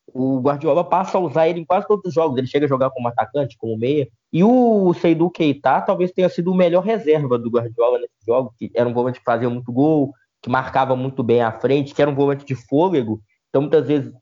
o 0.07 0.41
Guardiola 0.41 0.85
passa 0.85 1.19
a 1.19 1.21
usar 1.21 1.49
ele 1.49 1.61
em 1.61 1.65
quase 1.65 1.87
todos 1.87 2.07
os 2.07 2.15
jogos. 2.15 2.39
Ele 2.39 2.47
chega 2.47 2.67
a 2.67 2.69
jogar 2.69 2.91
como 2.91 3.09
atacante, 3.09 3.59
como 3.59 3.77
meia. 3.77 4.09
E 4.33 4.45
o 4.45 4.93
Seydou 4.95 5.31
Keita 5.31 5.81
talvez 5.81 6.13
tenha 6.13 6.29
sido 6.29 6.53
o 6.53 6.57
melhor 6.57 6.85
reserva 6.85 7.39
do 7.39 7.51
Guardiola 7.51 7.99
nesse 7.99 8.15
jogo, 8.27 8.55
que 8.59 8.71
era 8.75 8.89
um 8.89 8.93
volante 8.93 9.19
que 9.19 9.25
fazia 9.25 9.49
muito 9.49 9.73
gol, 9.73 10.13
que 10.43 10.51
marcava 10.51 10.95
muito 10.95 11.23
bem 11.23 11.43
à 11.43 11.53
frente, 11.53 11.95
que 11.95 12.03
era 12.03 12.11
um 12.11 12.15
volante 12.15 12.45
de 12.45 12.55
fôlego. 12.55 13.21
Então, 13.49 13.63
muitas 13.63 13.87
vezes, 13.87 14.13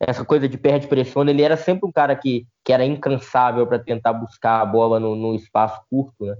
essa 0.00 0.24
coisa 0.24 0.48
de 0.48 0.58
perde 0.58 0.88
pressão, 0.88 1.22
ele 1.28 1.42
era 1.42 1.56
sempre 1.56 1.88
um 1.88 1.92
cara 1.92 2.16
que, 2.16 2.46
que 2.64 2.72
era 2.72 2.84
incansável 2.84 3.66
para 3.66 3.78
tentar 3.78 4.12
buscar 4.12 4.60
a 4.60 4.66
bola 4.66 4.98
no, 4.98 5.14
no 5.14 5.34
espaço 5.34 5.80
curto, 5.88 6.24
né? 6.24 6.34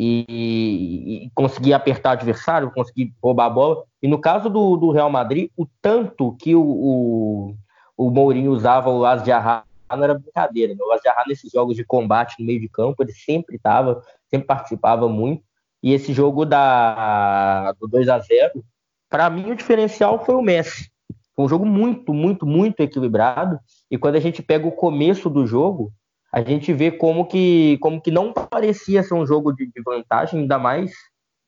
E, 0.00 1.24
e, 1.24 1.30
conseguir 1.34 1.72
apertar 1.72 2.10
o 2.10 2.12
adversário, 2.12 2.70
conseguir 2.70 3.12
roubar 3.20 3.46
a 3.46 3.50
bola. 3.50 3.82
E 4.00 4.06
no 4.06 4.20
caso 4.20 4.48
do, 4.48 4.76
do 4.76 4.92
Real 4.92 5.10
Madrid, 5.10 5.50
o 5.56 5.66
tanto 5.82 6.36
que 6.38 6.54
o, 6.54 6.62
o, 6.62 7.54
o 7.96 8.10
Mourinho 8.10 8.52
usava 8.52 8.90
o 8.90 8.98
Las 8.98 9.24
de 9.24 9.32
Arra 9.32 9.64
não 9.96 10.04
era 10.04 10.18
brincadeira. 10.18 10.74
Né? 10.74 10.80
O 10.80 10.98
de 10.98 11.08
Arra, 11.08 11.24
nesses 11.26 11.50
jogos 11.50 11.76
de 11.76 11.84
combate 11.84 12.36
no 12.38 12.46
meio 12.46 12.60
de 12.60 12.68
campo, 12.68 13.02
ele 13.02 13.12
sempre 13.12 13.56
estava, 13.56 14.02
sempre 14.28 14.46
participava 14.46 15.08
muito. 15.08 15.42
E 15.82 15.92
esse 15.92 16.12
jogo 16.12 16.44
da, 16.44 17.72
do 17.72 17.86
2 17.86 18.08
a 18.08 18.18
0 18.18 18.64
para 19.08 19.30
mim 19.30 19.50
o 19.50 19.56
diferencial 19.56 20.24
foi 20.24 20.34
o 20.34 20.42
Messi. 20.42 20.90
Foi 21.34 21.44
um 21.44 21.48
jogo 21.48 21.64
muito, 21.64 22.12
muito, 22.12 22.44
muito 22.44 22.80
equilibrado. 22.80 23.58
E 23.90 23.96
quando 23.96 24.16
a 24.16 24.20
gente 24.20 24.42
pega 24.42 24.66
o 24.66 24.72
começo 24.72 25.30
do 25.30 25.46
jogo, 25.46 25.92
a 26.32 26.42
gente 26.42 26.72
vê 26.72 26.90
como 26.90 27.24
que, 27.26 27.78
como 27.78 28.00
que 28.00 28.10
não 28.10 28.32
parecia 28.32 29.02
ser 29.02 29.14
um 29.14 29.26
jogo 29.26 29.52
de, 29.52 29.66
de 29.66 29.82
vantagem, 29.82 30.40
ainda 30.40 30.58
mais 30.58 30.90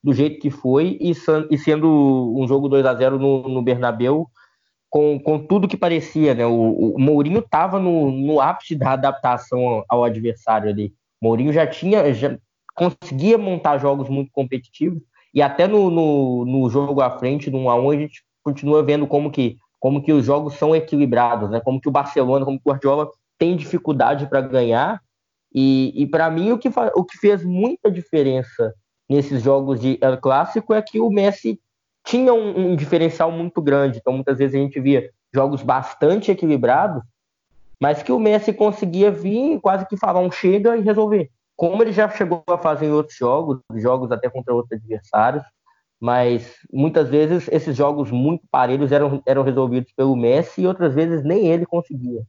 do 0.03 0.13
jeito 0.13 0.39
que 0.39 0.49
foi, 0.49 0.97
e, 0.99 1.11
e 1.11 1.57
sendo 1.57 2.33
um 2.35 2.47
jogo 2.47 2.67
2 2.67 2.85
a 2.85 2.95
0 2.95 3.19
no, 3.19 3.47
no 3.47 3.61
Bernabéu, 3.61 4.27
com, 4.91 5.17
com 5.17 5.39
tudo 5.39 5.67
que 5.67 5.77
parecia. 5.77 6.35
Né? 6.35 6.45
O, 6.45 6.95
o 6.95 6.99
Mourinho 6.99 7.39
estava 7.39 7.79
no, 7.79 8.11
no 8.11 8.41
ápice 8.41 8.75
da 8.75 8.91
adaptação 8.91 9.83
ao 9.87 10.03
adversário 10.03 10.69
ali. 10.69 10.93
O 11.21 11.27
Mourinho 11.27 11.53
já 11.53 11.65
tinha, 11.65 12.13
já 12.13 12.37
conseguia 12.75 13.37
montar 13.37 13.77
jogos 13.77 14.09
muito 14.09 14.31
competitivos, 14.31 15.01
e 15.33 15.41
até 15.41 15.65
no, 15.65 15.89
no, 15.89 16.45
no 16.45 16.69
jogo 16.69 16.99
à 17.01 17.09
frente, 17.17 17.49
no 17.49 17.59
1 17.59 17.69
a 17.69 17.75
1 17.75 17.89
a 17.89 17.95
gente 17.95 18.23
continua 18.43 18.83
vendo 18.83 19.07
como 19.07 19.31
que 19.31 19.57
como 19.79 20.03
que 20.03 20.13
os 20.13 20.23
jogos 20.23 20.53
são 20.55 20.75
equilibrados, 20.75 21.49
né? 21.49 21.59
Como 21.59 21.81
que 21.81 21.89
o 21.89 21.91
Barcelona, 21.91 22.45
como 22.45 22.59
que 22.59 22.69
o 22.69 22.71
Guardiola 22.71 23.09
tem 23.35 23.55
dificuldade 23.55 24.27
para 24.27 24.39
ganhar. 24.39 25.01
E, 25.51 25.91
e 25.95 26.05
para 26.05 26.29
mim 26.29 26.51
o 26.51 26.57
que, 26.59 26.69
o 26.93 27.03
que 27.03 27.17
fez 27.17 27.43
muita 27.43 27.89
diferença 27.89 28.75
nesses 29.09 29.41
jogos 29.41 29.81
de 29.81 29.97
El 29.99 30.19
Clássico 30.19 30.71
é 30.71 30.83
que 30.83 30.99
o 30.99 31.09
Messi 31.09 31.59
tinha 32.03 32.33
um, 32.33 32.71
um 32.71 32.75
diferencial 32.75 33.31
muito 33.31 33.61
grande. 33.61 33.99
Então 33.99 34.13
muitas 34.13 34.37
vezes 34.37 34.55
a 34.55 34.59
gente 34.59 34.79
via 34.79 35.09
jogos 35.33 35.61
bastante 35.61 36.31
equilibrados, 36.31 37.03
mas 37.79 38.03
que 38.03 38.11
o 38.11 38.19
Messi 38.19 38.53
conseguia 38.53 39.11
vir 39.11 39.59
quase 39.59 39.87
que 39.87 39.97
falar 39.97 40.19
um 40.19 40.31
chega 40.31 40.77
e 40.77 40.81
resolver. 40.81 41.29
Como 41.55 41.81
ele 41.81 41.91
já 41.91 42.09
chegou 42.09 42.43
a 42.47 42.57
fazer 42.57 42.87
em 42.87 42.91
outros 42.91 43.17
jogos, 43.17 43.59
jogos 43.75 44.11
até 44.11 44.29
contra 44.29 44.53
outros 44.53 44.79
adversários, 44.79 45.43
mas 45.99 46.55
muitas 46.73 47.09
vezes 47.09 47.47
esses 47.51 47.75
jogos 47.75 48.09
muito 48.09 48.43
parelhos 48.49 48.91
eram, 48.91 49.21
eram 49.25 49.43
resolvidos 49.43 49.91
pelo 49.93 50.15
Messi 50.15 50.61
e 50.61 50.67
outras 50.67 50.95
vezes 50.95 51.23
nem 51.23 51.47
ele 51.47 51.65
conseguia. 51.65 52.23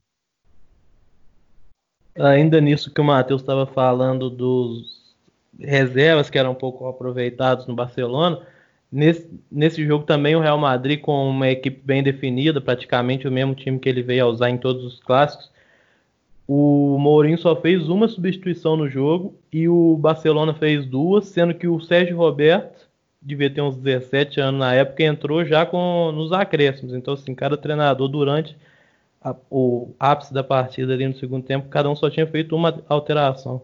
Ainda 2.18 2.60
nisso 2.60 2.92
que 2.92 3.00
o 3.00 3.04
Matheus 3.04 3.40
estava 3.40 3.64
falando 3.64 4.28
dos 4.28 5.16
reservas 5.58 6.28
que 6.28 6.38
eram 6.38 6.54
pouco 6.54 6.86
aproveitados 6.86 7.66
no 7.66 7.74
Barcelona, 7.74 8.46
nesse, 8.92 9.28
nesse 9.50 9.84
jogo 9.86 10.04
também 10.04 10.36
o 10.36 10.40
Real 10.40 10.58
Madrid 10.58 11.00
com 11.00 11.28
uma 11.28 11.48
equipe 11.48 11.80
bem 11.82 12.02
definida, 12.02 12.60
praticamente 12.60 13.26
o 13.26 13.32
mesmo 13.32 13.54
time 13.54 13.78
que 13.78 13.88
ele 13.88 14.02
veio 14.02 14.26
a 14.26 14.28
usar 14.28 14.50
em 14.50 14.58
todos 14.58 14.84
os 14.84 15.00
clássicos, 15.00 15.50
o 16.46 16.98
Mourinho 16.98 17.38
só 17.38 17.56
fez 17.56 17.88
uma 17.88 18.06
substituição 18.08 18.76
no 18.76 18.88
jogo 18.88 19.34
e 19.50 19.68
o 19.68 19.96
Barcelona 19.96 20.52
fez 20.52 20.84
duas, 20.84 21.26
sendo 21.26 21.54
que 21.54 21.66
o 21.66 21.80
Sérgio 21.80 22.16
Roberto 22.16 22.88
devia 23.20 23.48
ter 23.48 23.62
uns 23.62 23.76
17 23.76 24.40
anos 24.40 24.60
na 24.60 24.74
época, 24.74 25.02
entrou 25.04 25.44
já 25.44 25.64
com 25.64 26.12
nos 26.12 26.32
acréscimos. 26.32 26.92
Então, 26.92 27.14
assim, 27.14 27.34
cada 27.34 27.56
treinador 27.56 28.08
durante 28.08 28.56
a, 29.22 29.34
o 29.50 29.94
ápice 29.98 30.34
da 30.34 30.42
partida 30.42 30.92
ali 30.92 31.06
no 31.06 31.14
segundo 31.14 31.44
tempo, 31.44 31.68
cada 31.68 31.88
um 31.88 31.96
só 31.96 32.10
tinha 32.10 32.26
feito 32.26 32.54
uma 32.56 32.82
alteração. 32.88 33.62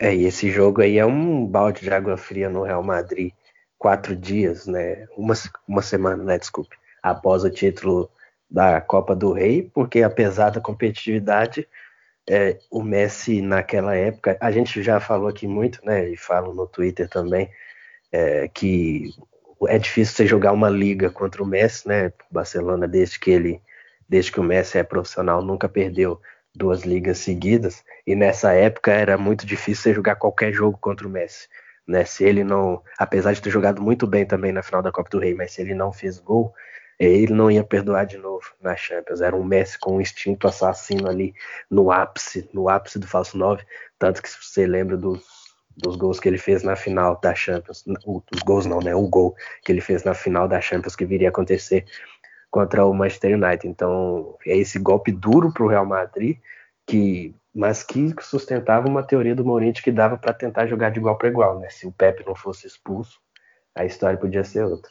É, 0.00 0.14
e 0.14 0.26
esse 0.26 0.48
jogo 0.48 0.80
aí 0.80 0.96
é 0.96 1.04
um 1.04 1.44
balde 1.44 1.80
de 1.82 1.90
água 1.92 2.16
fria 2.16 2.48
no 2.48 2.62
Real 2.62 2.82
Madrid. 2.84 3.32
Quatro 3.76 4.14
dias, 4.14 4.66
né? 4.66 5.06
Uma, 5.16 5.34
uma 5.66 5.82
semana, 5.82 6.22
né? 6.22 6.38
Desculpe. 6.38 6.76
Após 7.02 7.42
o 7.42 7.50
título 7.50 8.08
da 8.48 8.80
Copa 8.80 9.14
do 9.14 9.32
Rei, 9.32 9.70
porque 9.74 10.02
apesar 10.02 10.50
da 10.50 10.60
competitividade, 10.60 11.66
é, 12.28 12.58
o 12.70 12.82
Messi 12.82 13.42
naquela 13.42 13.94
época, 13.96 14.36
a 14.40 14.50
gente 14.50 14.82
já 14.82 15.00
falou 15.00 15.28
aqui 15.28 15.46
muito, 15.46 15.84
né, 15.84 16.08
e 16.08 16.16
falo 16.16 16.54
no 16.54 16.66
Twitter 16.66 17.08
também, 17.08 17.50
é, 18.12 18.48
que 18.48 19.10
é 19.66 19.78
difícil 19.78 20.14
você 20.14 20.26
jogar 20.26 20.52
uma 20.52 20.70
liga 20.70 21.10
contra 21.10 21.42
o 21.42 21.46
Messi, 21.46 21.88
né, 21.88 22.12
Barcelona 22.30 22.86
desde 22.88 23.18
que 23.18 23.30
ele, 23.30 23.60
desde 24.08 24.32
que 24.32 24.40
o 24.40 24.44
Messi 24.44 24.78
é 24.78 24.82
profissional, 24.82 25.42
nunca 25.42 25.68
perdeu 25.68 26.20
duas 26.58 26.82
ligas 26.82 27.18
seguidas, 27.18 27.84
e 28.06 28.14
nessa 28.14 28.52
época 28.52 28.92
era 28.92 29.16
muito 29.16 29.46
difícil 29.46 29.84
você 29.84 29.94
jogar 29.94 30.16
qualquer 30.16 30.52
jogo 30.52 30.76
contra 30.78 31.06
o 31.06 31.10
Messi, 31.10 31.48
né, 31.86 32.04
se 32.04 32.24
ele 32.24 32.44
não, 32.44 32.82
apesar 32.98 33.32
de 33.32 33.40
ter 33.40 33.50
jogado 33.50 33.80
muito 33.80 34.06
bem 34.06 34.26
também 34.26 34.52
na 34.52 34.62
final 34.62 34.82
da 34.82 34.92
Copa 34.92 35.08
do 35.08 35.18
Rei, 35.18 35.34
mas 35.34 35.52
se 35.52 35.62
ele 35.62 35.74
não 35.74 35.92
fez 35.92 36.18
gol, 36.18 36.52
ele 36.98 37.32
não 37.32 37.50
ia 37.50 37.62
perdoar 37.62 38.04
de 38.04 38.18
novo 38.18 38.44
na 38.60 38.74
Champions. 38.74 39.20
Era 39.20 39.36
um 39.36 39.44
Messi 39.44 39.78
com 39.78 39.96
um 39.96 40.00
instinto 40.00 40.48
assassino 40.48 41.08
ali 41.08 41.32
no 41.70 41.92
ápice, 41.92 42.48
no 42.52 42.68
ápice 42.68 42.98
do 42.98 43.06
falso 43.06 43.38
9. 43.38 43.62
Tanto 43.98 44.20
que 44.20 44.28
você 44.28 44.66
lembra 44.66 44.96
dos, 44.96 45.24
dos 45.76 45.94
gols 45.94 46.18
que 46.18 46.28
ele 46.28 46.38
fez 46.38 46.64
na 46.64 46.74
final 46.74 47.18
da 47.20 47.34
Champions. 47.34 47.84
Os 48.04 48.42
gols 48.42 48.66
não, 48.66 48.80
né? 48.80 48.94
O 48.96 49.06
gol 49.06 49.36
que 49.62 49.70
ele 49.70 49.80
fez 49.80 50.02
na 50.02 50.12
final 50.12 50.48
da 50.48 50.60
Champions 50.60 50.96
que 50.96 51.04
viria 51.04 51.28
a 51.28 51.30
acontecer 51.30 51.84
contra 52.50 52.84
o 52.84 52.94
Manchester 52.94 53.36
United. 53.36 53.68
Então, 53.68 54.36
é 54.46 54.56
esse 54.56 54.78
golpe 54.78 55.12
duro 55.12 55.52
para 55.52 55.64
o 55.64 55.68
Real 55.68 55.86
Madrid, 55.86 56.38
que, 56.86 57.34
mas 57.54 57.82
que 57.82 58.14
sustentava 58.20 58.88
uma 58.88 59.02
teoria 59.02 59.34
do 59.34 59.44
Mourinho 59.44 59.74
que 59.74 59.92
dava 59.92 60.16
para 60.16 60.32
tentar 60.32 60.66
jogar 60.66 60.90
de 60.90 60.98
igual 60.98 61.16
para 61.16 61.28
igual, 61.28 61.58
né? 61.58 61.68
Se 61.70 61.86
o 61.86 61.92
Pepe 61.92 62.24
não 62.26 62.34
fosse 62.34 62.66
expulso, 62.66 63.18
a 63.74 63.84
história 63.84 64.18
podia 64.18 64.44
ser 64.44 64.64
outra. 64.64 64.90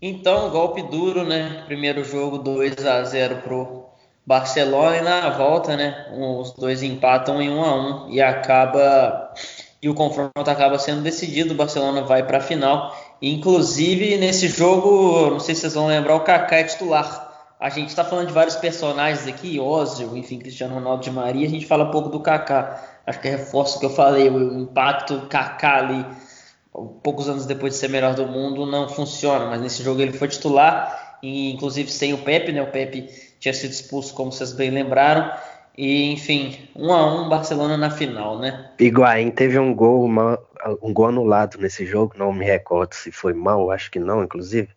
Então, 0.00 0.50
golpe 0.50 0.82
duro, 0.82 1.24
né? 1.24 1.64
Primeiro 1.66 2.04
jogo 2.04 2.38
2 2.38 2.86
a 2.86 3.02
0 3.02 3.36
pro 3.42 3.86
Barcelona 4.24 4.96
e 4.96 5.02
na 5.02 5.30
volta, 5.30 5.76
né? 5.76 6.06
Os 6.12 6.52
dois 6.52 6.82
empatam 6.82 7.42
em 7.42 7.50
1 7.50 7.64
a 7.64 8.06
1 8.06 8.10
e 8.10 8.20
acaba 8.20 9.34
e 9.82 9.88
o 9.88 9.94
confronto 9.94 10.50
acaba 10.50 10.78
sendo 10.78 11.02
decidido. 11.02 11.54
O 11.54 11.56
Barcelona 11.56 12.02
vai 12.02 12.24
para 12.24 12.38
a 12.38 12.40
final. 12.40 12.94
Inclusive 13.20 14.16
nesse 14.16 14.48
jogo, 14.48 15.30
não 15.30 15.40
sei 15.40 15.54
se 15.54 15.62
vocês 15.62 15.74
vão 15.74 15.86
lembrar, 15.86 16.14
o 16.14 16.20
Kaká 16.20 16.56
é 16.56 16.64
titular. 16.64 17.26
A 17.58 17.68
gente 17.68 17.88
está 17.88 18.04
falando 18.04 18.28
de 18.28 18.32
vários 18.32 18.54
personagens 18.56 19.26
aqui, 19.26 19.58
Ozil, 19.58 20.16
enfim, 20.16 20.38
Cristiano 20.38 20.74
Ronaldo 20.74 21.02
de 21.02 21.10
Maria. 21.10 21.46
A 21.46 21.50
gente 21.50 21.66
fala 21.66 21.90
pouco 21.90 22.08
do 22.08 22.20
Kaká. 22.20 23.00
Acho 23.04 23.20
que 23.20 23.28
reforça 23.28 23.76
o 23.76 23.80
que 23.80 23.86
eu 23.86 23.90
falei, 23.90 24.28
o 24.28 24.60
impacto 24.60 25.26
Kaká 25.28 25.78
ali 25.78 26.06
poucos 27.02 27.28
anos 27.28 27.46
depois 27.46 27.74
de 27.74 27.78
ser 27.78 27.88
melhor 27.88 28.14
do 28.14 28.26
mundo, 28.26 28.66
não 28.66 28.88
funciona. 28.88 29.46
Mas 29.46 29.60
nesse 29.60 29.82
jogo 29.82 30.00
ele 30.00 30.12
foi 30.12 30.28
titular, 30.28 31.18
inclusive 31.22 31.90
sem 31.90 32.12
o 32.12 32.18
Pepe, 32.18 32.52
né? 32.52 32.62
O 32.62 32.70
Pepe 32.70 33.08
tinha 33.40 33.54
sido 33.54 33.72
expulso, 33.72 34.14
como 34.14 34.32
vocês 34.32 34.52
bem 34.52 34.70
lembraram. 34.70 35.30
E, 35.78 36.10
enfim, 36.10 36.58
um 36.74 36.92
a 36.92 37.06
um 37.06 37.28
Barcelona 37.28 37.76
na 37.76 37.88
final, 37.88 38.36
né? 38.36 38.72
Higuaín 38.80 39.30
teve 39.30 39.60
um 39.60 39.72
gol, 39.72 40.10
um 40.82 40.92
gol 40.92 41.06
anulado 41.06 41.56
nesse 41.58 41.86
jogo, 41.86 42.14
não 42.18 42.32
me 42.32 42.44
recordo 42.44 42.94
se 42.94 43.12
foi 43.12 43.32
mal, 43.32 43.70
acho 43.70 43.88
que 43.88 44.00
não, 44.00 44.24
inclusive. 44.24 44.68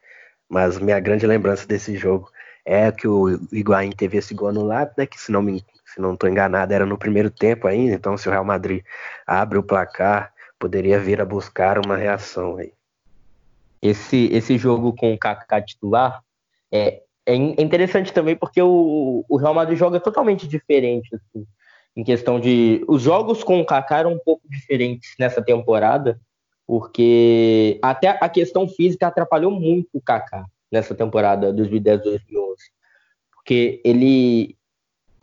Mas 0.47 0.77
minha 0.77 0.99
grande 0.99 1.25
lembrança 1.25 1.65
desse 1.65 1.97
jogo 1.97 2.31
é 2.63 2.91
que 2.91 3.07
o 3.07 3.29
Higuaín 3.51 3.89
teve 3.89 4.19
esse 4.19 4.35
gol 4.35 4.49
anulado, 4.49 4.91
né? 4.95 5.07
Que 5.07 5.19
se 5.19 5.31
não 5.31 5.41
me 5.41 5.65
se 5.87 5.99
não 5.99 6.13
estou 6.13 6.29
enganado, 6.29 6.71
era 6.71 6.85
no 6.85 6.99
primeiro 6.99 7.31
tempo 7.31 7.67
ainda. 7.67 7.95
Então, 7.95 8.15
se 8.15 8.29
o 8.29 8.31
Real 8.31 8.45
Madrid 8.45 8.83
abre 9.25 9.57
o 9.57 9.63
placar 9.63 10.31
poderia 10.59 10.99
vir 10.99 11.19
a 11.19 11.25
buscar 11.25 11.83
uma 11.83 11.97
reação 11.97 12.57
aí. 12.57 12.71
Esse, 13.81 14.29
esse 14.31 14.55
jogo 14.59 14.95
com 14.95 15.11
o 15.11 15.17
Kaká 15.17 15.59
titular 15.59 16.23
é, 16.71 17.01
é 17.25 17.35
interessante 17.35 18.11
também 18.11 18.35
porque 18.35 18.61
o, 18.61 19.23
o 19.27 19.37
Real 19.37 19.53
Madrid 19.53 19.77
joga 19.77 19.99
totalmente 19.99 20.47
diferente 20.47 21.15
assim, 21.15 21.45
em 21.95 22.03
questão 22.03 22.39
de 22.39 22.83
os 22.87 23.01
jogos 23.01 23.43
com 23.43 23.59
o 23.61 23.65
Kaká 23.65 23.99
eram 23.99 24.13
um 24.13 24.19
pouco 24.19 24.41
diferentes 24.49 25.13
nessa 25.19 25.41
temporada 25.41 26.19
porque 26.65 27.79
até 27.81 28.07
a 28.07 28.29
questão 28.29 28.67
física 28.67 29.07
atrapalhou 29.07 29.51
muito 29.51 29.89
o 29.93 30.01
Kaká 30.01 30.45
nessa 30.71 30.95
temporada 30.95 31.53
2010-2011 31.53 32.21
porque 33.33 33.81
ele 33.83 34.55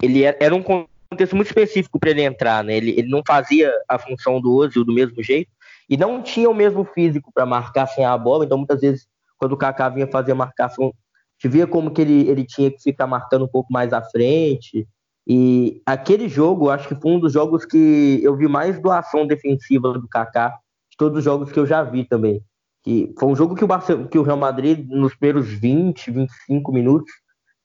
ele 0.00 0.22
era 0.22 0.54
um 0.54 0.62
contexto 0.62 1.34
muito 1.34 1.48
específico 1.48 1.98
para 1.98 2.10
ele 2.10 2.22
entrar, 2.22 2.62
né? 2.62 2.76
Ele, 2.76 2.90
ele 2.90 3.08
não 3.08 3.22
fazia 3.26 3.72
a 3.88 3.98
função 3.98 4.40
do 4.40 4.54
Ozil 4.54 4.84
do 4.84 4.92
mesmo 4.92 5.20
jeito 5.22 5.50
e 5.88 5.96
não 5.96 6.22
tinha 6.22 6.48
o 6.48 6.54
mesmo 6.54 6.84
físico 6.84 7.32
para 7.32 7.46
marcar 7.46 7.86
sem 7.86 8.04
a 8.04 8.16
bola, 8.16 8.44
então 8.44 8.58
muitas 8.58 8.80
vezes 8.80 9.08
quando 9.36 9.52
o 9.52 9.56
Kaká 9.56 9.88
vinha 9.88 10.06
fazer 10.06 10.32
a 10.32 10.36
marcação 10.36 10.92
gente 11.40 11.52
via 11.52 11.66
como 11.66 11.92
que 11.92 12.02
ele, 12.02 12.28
ele 12.28 12.44
tinha 12.44 12.70
que 12.70 12.82
ficar 12.82 13.06
marcando 13.06 13.44
um 13.44 13.48
pouco 13.48 13.72
mais 13.72 13.92
à 13.92 14.02
frente. 14.02 14.86
E 15.26 15.80
aquele 15.86 16.28
jogo, 16.28 16.70
acho 16.70 16.88
que 16.88 16.94
foi 16.94 17.12
um 17.12 17.20
dos 17.20 17.32
jogos 17.32 17.64
que 17.64 18.20
eu 18.22 18.36
vi 18.36 18.48
mais 18.48 18.80
doação 18.80 19.26
defensiva 19.26 19.92
do 19.92 20.08
Kaká, 20.08 20.48
de 20.90 20.96
todos 20.96 21.18
os 21.18 21.24
jogos 21.24 21.52
que 21.52 21.58
eu 21.58 21.66
já 21.66 21.82
vi 21.82 22.04
também. 22.04 22.42
Que 22.82 23.12
foi 23.18 23.28
um 23.28 23.36
jogo 23.36 23.54
que 23.54 23.64
o, 23.64 23.68
Barcelona, 23.68 24.08
que 24.08 24.18
o 24.18 24.22
Real 24.22 24.36
Madrid, 24.36 24.88
nos 24.88 25.14
primeiros 25.14 25.48
20, 25.48 26.10
25 26.10 26.72
minutos, 26.72 27.12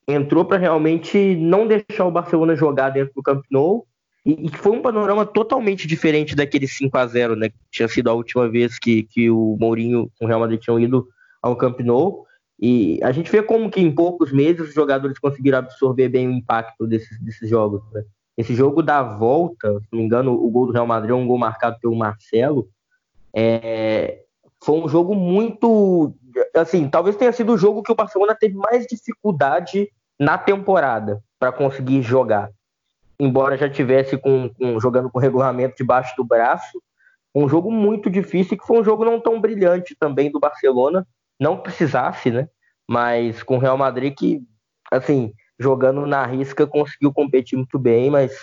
entrou 0.08 0.46
para 0.46 0.58
realmente 0.58 1.36
não 1.36 1.66
deixar 1.66 2.06
o 2.06 2.12
Barcelona 2.12 2.56
jogar 2.56 2.90
dentro 2.90 3.14
do 3.16 3.24
Camp 3.24 3.44
Nou. 3.50 3.88
E, 4.26 4.48
e 4.48 4.50
foi 4.50 4.74
um 4.74 4.82
panorama 4.82 5.26
totalmente 5.26 5.88
diferente 5.88 6.36
daquele 6.36 6.68
5 6.68 6.98
a 6.98 7.08
0 7.08 7.36
né? 7.36 7.50
Que 7.50 7.56
tinha 7.72 7.88
sido 7.88 8.10
a 8.10 8.14
última 8.14 8.48
vez 8.50 8.78
que, 8.78 9.04
que 9.04 9.30
o 9.30 9.58
Mourinho 9.60 10.12
o 10.22 10.28
Real 10.28 10.40
Madrid 10.40 10.60
tinham 10.60 10.80
ido 10.80 11.08
ao 11.42 11.56
Camp 11.56 11.80
Nou. 11.80 12.26
E 12.60 13.00
a 13.04 13.12
gente 13.12 13.32
vê 13.32 13.42
como 13.42 13.70
que 13.70 13.82
em 13.82 13.94
poucos 13.94 14.32
meses 14.32 14.70
os 14.70 14.74
jogadores 14.74 15.20
conseguiram 15.20 15.58
absorver 15.58 16.10
bem 16.10 16.28
o 16.28 16.32
impacto 16.32 16.88
desses, 16.88 17.20
desses 17.20 17.50
jogos. 17.50 17.82
Né? 17.92 18.04
Esse 18.38 18.54
jogo 18.56 18.82
da 18.82 19.02
volta, 19.02 19.80
se 19.80 19.88
não 19.92 20.00
me 20.00 20.06
engano, 20.06 20.34
o 20.34 20.50
gol 20.50 20.68
do 20.68 20.74
Real 20.74 20.88
Madrid 20.88 21.12
é 21.12 21.16
um 21.16 21.28
gol 21.28 21.38
marcado 21.38 21.78
pelo 21.80 21.96
Marcelo. 21.96 22.70
É, 23.36 24.24
foi 24.64 24.80
um 24.80 24.88
jogo 24.88 25.14
muito. 25.14 26.16
Assim, 26.56 26.88
talvez 26.88 27.16
tenha 27.16 27.32
sido 27.32 27.54
o 27.54 27.58
jogo 27.58 27.84
que 27.84 27.92
o 27.92 27.96
Barcelona 27.96 28.36
teve 28.36 28.56
mais 28.56 28.86
dificuldade 28.88 29.90
na 30.20 30.38
temporada 30.38 31.22
para 31.38 31.52
conseguir 31.52 32.02
jogar. 32.02 32.50
Embora 33.20 33.58
já 33.58 33.70
tivesse 33.70 34.18
com, 34.18 34.50
com, 34.50 34.80
jogando 34.80 35.10
com 35.10 35.20
regulamento 35.20 35.76
debaixo 35.78 36.16
do 36.16 36.24
braço, 36.24 36.82
um 37.36 37.48
jogo 37.48 37.72
muito 37.72 38.10
difícil, 38.10 38.58
que 38.58 38.66
foi 38.66 38.80
um 38.80 38.84
jogo 38.84 39.06
não 39.06 39.20
tão 39.20 39.40
brilhante 39.40 39.96
também 40.00 40.32
do 40.32 40.40
Barcelona, 40.40 41.06
não 41.40 41.58
precisasse, 41.58 42.32
né? 42.32 42.48
Mas 42.90 43.44
com 43.44 43.58
o 43.58 43.60
Real 43.60 43.78
Madrid 43.78 44.14
que, 44.16 44.42
assim, 44.92 45.34
jogando 45.60 46.06
na 46.06 46.26
risca, 46.26 46.68
conseguiu 46.68 47.14
competir 47.14 47.58
muito 47.58 47.80
bem, 47.80 48.10
mas 48.10 48.34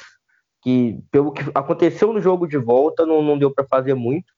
que 0.62 0.98
pelo 1.10 1.32
que 1.32 1.42
aconteceu 1.54 2.12
no 2.12 2.20
jogo 2.20 2.46
de 2.46 2.58
volta, 2.58 3.06
não, 3.06 3.22
não 3.22 3.38
deu 3.38 3.50
para 3.50 3.66
fazer 3.66 3.94
muito. 3.94 4.32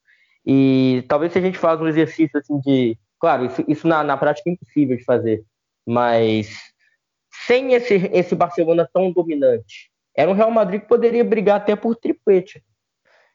E 0.45 1.03
talvez 1.07 1.31
se 1.31 1.39
a 1.39 1.41
gente 1.41 1.57
faz 1.57 1.79
um 1.81 1.87
exercício 1.87 2.37
assim 2.39 2.59
de. 2.59 2.97
Claro, 3.19 3.45
isso, 3.45 3.63
isso 3.67 3.87
na, 3.87 4.03
na 4.03 4.17
prática 4.17 4.49
é 4.49 4.53
impossível 4.53 4.97
de 4.97 5.03
fazer, 5.05 5.45
mas 5.87 6.73
sem 7.45 7.73
esse, 7.73 7.95
esse 8.11 8.35
Barcelona 8.35 8.87
tão 8.93 9.11
dominante, 9.11 9.89
era 10.15 10.29
um 10.29 10.33
Real 10.33 10.51
Madrid 10.51 10.81
que 10.81 10.87
poderia 10.87 11.23
brigar 11.23 11.57
até 11.57 11.75
por 11.75 11.95
triplete. 11.95 12.61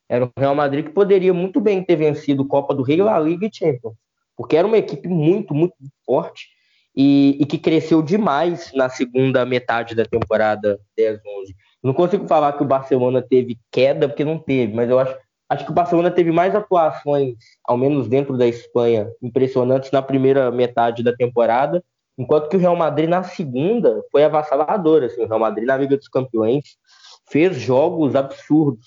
Era 0.06 0.26
um 0.26 0.30
Real 0.38 0.54
Madrid 0.54 0.84
que 0.84 0.92
poderia 0.92 1.32
muito 1.32 1.58
bem 1.60 1.82
ter 1.82 1.96
vencido 1.96 2.46
Copa 2.46 2.74
do 2.74 2.82
Rei, 2.82 3.00
La 3.02 3.18
Liga 3.18 3.46
e 3.46 3.54
Champions 3.54 3.94
porque 4.39 4.57
era 4.57 4.66
uma 4.66 4.78
equipe 4.78 5.09
muito, 5.09 5.53
muito 5.53 5.74
forte 6.07 6.47
e, 6.97 7.36
e 7.41 7.45
que 7.45 7.59
cresceu 7.59 8.01
demais 8.01 8.72
na 8.72 8.89
segunda 8.89 9.45
metade 9.45 9.97
da 9.97 10.05
temporada 10.05 10.78
10-11. 10.97 11.18
Não 11.82 11.93
consigo 11.93 12.26
falar 12.28 12.53
que 12.53 12.62
o 12.62 12.66
Barcelona 12.66 13.20
teve 13.20 13.59
queda, 13.72 14.09
porque 14.09 14.24
não 14.24 14.39
teve, 14.39 14.72
mas 14.72 14.89
eu 14.89 14.99
acho, 15.01 15.16
acho 15.49 15.64
que 15.64 15.72
o 15.72 15.74
Barcelona 15.74 16.11
teve 16.11 16.30
mais 16.30 16.55
atuações, 16.55 17.34
ao 17.64 17.76
menos 17.76 18.09
dentro 18.09 18.39
da 18.39 18.47
Espanha, 18.47 19.11
impressionantes 19.20 19.91
na 19.91 20.01
primeira 20.01 20.53
metade 20.53 21.03
da 21.03 21.12
temporada, 21.12 21.82
enquanto 22.16 22.49
que 22.49 22.57
o 22.57 22.61
Real 22.61 22.76
Madrid 22.76 23.09
na 23.09 23.24
segunda 23.24 24.03
foi 24.12 24.22
avassalador. 24.22 25.03
Assim, 25.03 25.22
o 25.22 25.26
Real 25.26 25.41
Madrid 25.41 25.66
na 25.66 25.76
Liga 25.76 25.97
dos 25.97 26.09
Campeões 26.09 26.76
fez 27.28 27.57
jogos 27.57 28.14
absurdos 28.14 28.86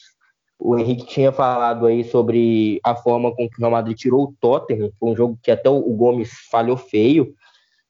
o 0.64 0.78
Henrique 0.78 1.08
tinha 1.08 1.32
falado 1.32 1.88
aí 1.88 2.04
sobre 2.04 2.80
a 2.84 2.96
forma 2.96 3.34
com 3.36 3.50
que 3.50 3.56
o 3.56 3.60
Real 3.60 3.72
Madrid 3.72 3.98
tirou 3.98 4.26
o 4.26 4.36
Tottenham, 4.40 4.92
foi 5.00 5.10
um 5.10 5.16
jogo 5.16 5.40
que 5.42 5.50
até 5.50 5.68
o 5.68 5.82
Gomes 5.82 6.30
falhou 6.52 6.78
feio, 6.78 7.34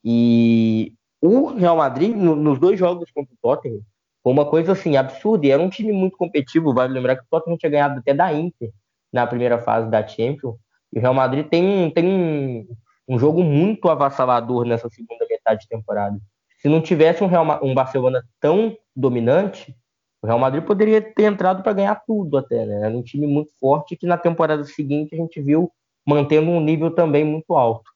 e 0.01 0.93
o 1.21 1.47
Real 1.47 1.75
Madrid, 1.75 2.15
no, 2.15 2.33
nos 2.33 2.57
dois 2.59 2.79
jogos 2.79 3.11
contra 3.11 3.33
o 3.33 3.37
Tottenham, 3.41 3.81
foi 4.23 4.31
uma 4.31 4.45
coisa 4.45 4.71
assim, 4.71 4.95
absurda, 4.95 5.45
e 5.45 5.51
era 5.51 5.61
um 5.61 5.69
time 5.69 5.91
muito 5.91 6.15
competitivo, 6.15 6.73
vale 6.73 6.93
lembrar 6.93 7.17
que 7.17 7.23
o 7.23 7.27
Tottenham 7.29 7.57
tinha 7.57 7.69
ganhado 7.69 7.99
até 7.99 8.13
da 8.13 8.33
Inter 8.33 8.71
na 9.11 9.27
primeira 9.27 9.59
fase 9.59 9.89
da 9.89 10.07
Champions, 10.07 10.55
e 10.93 10.97
o 10.97 11.01
Real 11.01 11.13
Madrid 11.13 11.47
tem, 11.49 11.91
tem 11.91 12.05
um, 12.05 12.67
um 13.05 13.19
jogo 13.19 13.43
muito 13.43 13.89
avassalador 13.89 14.63
nessa 14.63 14.89
segunda 14.89 15.25
metade 15.29 15.61
de 15.63 15.67
temporada. 15.67 16.17
Se 16.61 16.69
não 16.69 16.79
tivesse 16.79 17.21
um, 17.21 17.27
Real, 17.27 17.59
um 17.61 17.73
Barcelona 17.73 18.23
tão 18.39 18.77
dominante, 18.95 19.75
o 20.21 20.27
Real 20.27 20.39
Madrid 20.39 20.63
poderia 20.63 21.01
ter 21.01 21.23
entrado 21.23 21.63
para 21.63 21.73
ganhar 21.73 21.95
tudo 21.95 22.37
até, 22.37 22.65
né? 22.65 22.85
Era 22.85 22.95
um 22.95 23.01
time 23.01 23.25
muito 23.25 23.51
forte 23.59 23.95
que 23.95 24.05
na 24.05 24.17
temporada 24.17 24.63
seguinte 24.63 25.15
a 25.15 25.17
gente 25.17 25.41
viu 25.41 25.71
mantendo 26.05 26.51
um 26.51 26.61
nível 26.61 26.91
também 26.91 27.23
muito 27.23 27.55
alto. 27.55 27.89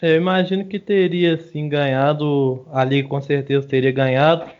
Eu 0.00 0.16
imagino 0.16 0.64
que 0.66 0.78
teria 0.78 1.38
sim 1.38 1.68
ganhado, 1.68 2.66
ali 2.72 3.02
com 3.02 3.20
certeza 3.20 3.66
teria 3.66 3.92
ganhado. 3.92 4.50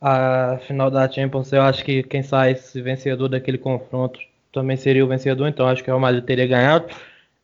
A 0.00 0.58
final 0.66 0.90
da 0.90 1.10
Champions, 1.10 1.52
eu 1.52 1.62
acho 1.62 1.84
que 1.84 2.02
quem 2.02 2.22
saísse 2.22 2.80
vencedor 2.80 3.28
daquele 3.28 3.58
confronto 3.58 4.18
também 4.52 4.76
seria 4.76 5.04
o 5.04 5.08
vencedor, 5.08 5.46
então 5.48 5.68
acho 5.68 5.82
que 5.82 5.90
o 5.90 5.92
Real 5.92 6.00
Madrid 6.00 6.24
teria 6.24 6.46
ganhado. 6.46 6.86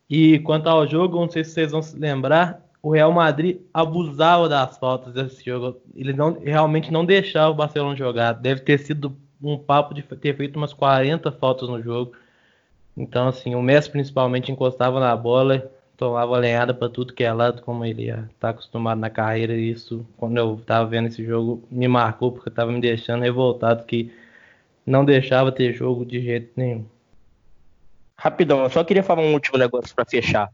E 0.08 0.38
quanto 0.40 0.68
ao 0.68 0.86
jogo, 0.86 1.18
não 1.18 1.28
sei 1.28 1.44
se 1.44 1.50
vocês 1.50 1.72
vão 1.72 1.82
se 1.82 1.98
lembrar, 1.98 2.65
o 2.86 2.92
Real 2.92 3.10
Madrid 3.10 3.62
abusava 3.74 4.48
das 4.48 4.78
faltas 4.78 5.12
desse 5.12 5.44
jogo. 5.44 5.76
Ele 5.92 6.12
não, 6.12 6.38
realmente 6.38 6.92
não 6.92 7.04
deixava 7.04 7.50
o 7.50 7.54
Barcelona 7.54 7.96
jogar. 7.96 8.32
Deve 8.34 8.60
ter 8.60 8.78
sido 8.78 9.16
um 9.42 9.58
papo 9.58 9.92
de 9.92 10.02
ter 10.02 10.36
feito 10.36 10.54
umas 10.54 10.72
40 10.72 11.32
faltas 11.32 11.68
no 11.68 11.82
jogo. 11.82 12.12
Então, 12.96 13.26
assim, 13.26 13.56
o 13.56 13.60
Messi 13.60 13.90
principalmente 13.90 14.52
encostava 14.52 15.00
na 15.00 15.16
bola, 15.16 15.68
tomava 15.96 16.38
lenhada 16.38 16.72
para 16.72 16.88
tudo 16.88 17.12
que 17.12 17.24
é 17.24 17.32
lado, 17.32 17.60
como 17.60 17.84
ele 17.84 18.08
está 18.08 18.50
acostumado 18.50 19.00
na 19.00 19.10
carreira. 19.10 19.54
E 19.56 19.68
isso, 19.68 20.06
quando 20.16 20.36
eu 20.36 20.54
estava 20.54 20.88
vendo 20.88 21.08
esse 21.08 21.24
jogo, 21.24 21.64
me 21.68 21.88
marcou, 21.88 22.30
porque 22.30 22.50
estava 22.50 22.70
me 22.70 22.80
deixando 22.80 23.24
revoltado 23.24 23.84
que 23.84 24.12
não 24.86 25.04
deixava 25.04 25.50
ter 25.50 25.74
jogo 25.74 26.06
de 26.06 26.20
jeito 26.20 26.52
nenhum. 26.54 26.86
Rapidão, 28.16 28.62
eu 28.62 28.70
só 28.70 28.84
queria 28.84 29.02
falar 29.02 29.22
um 29.22 29.32
último 29.32 29.58
negócio 29.58 29.92
para 29.92 30.04
fechar. 30.04 30.48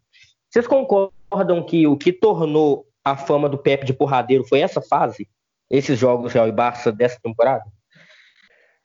Vocês 0.49 0.66
concordam 0.66 1.22
que 1.66 1.87
o 1.87 1.97
que 1.97 2.12
tornou 2.12 2.87
a 3.05 3.16
fama 3.16 3.49
do 3.49 3.59
Pepe 3.59 3.85
de 3.85 3.93
porradeiro 3.93 4.45
foi 4.45 4.61
essa 4.61 4.80
fase? 4.80 5.28
Esses 5.70 5.99
jogos 5.99 6.33
Real 6.33 6.49
e 6.49 6.53
Barça 6.53 6.93
dessa 6.93 7.18
temporada? 7.22 7.64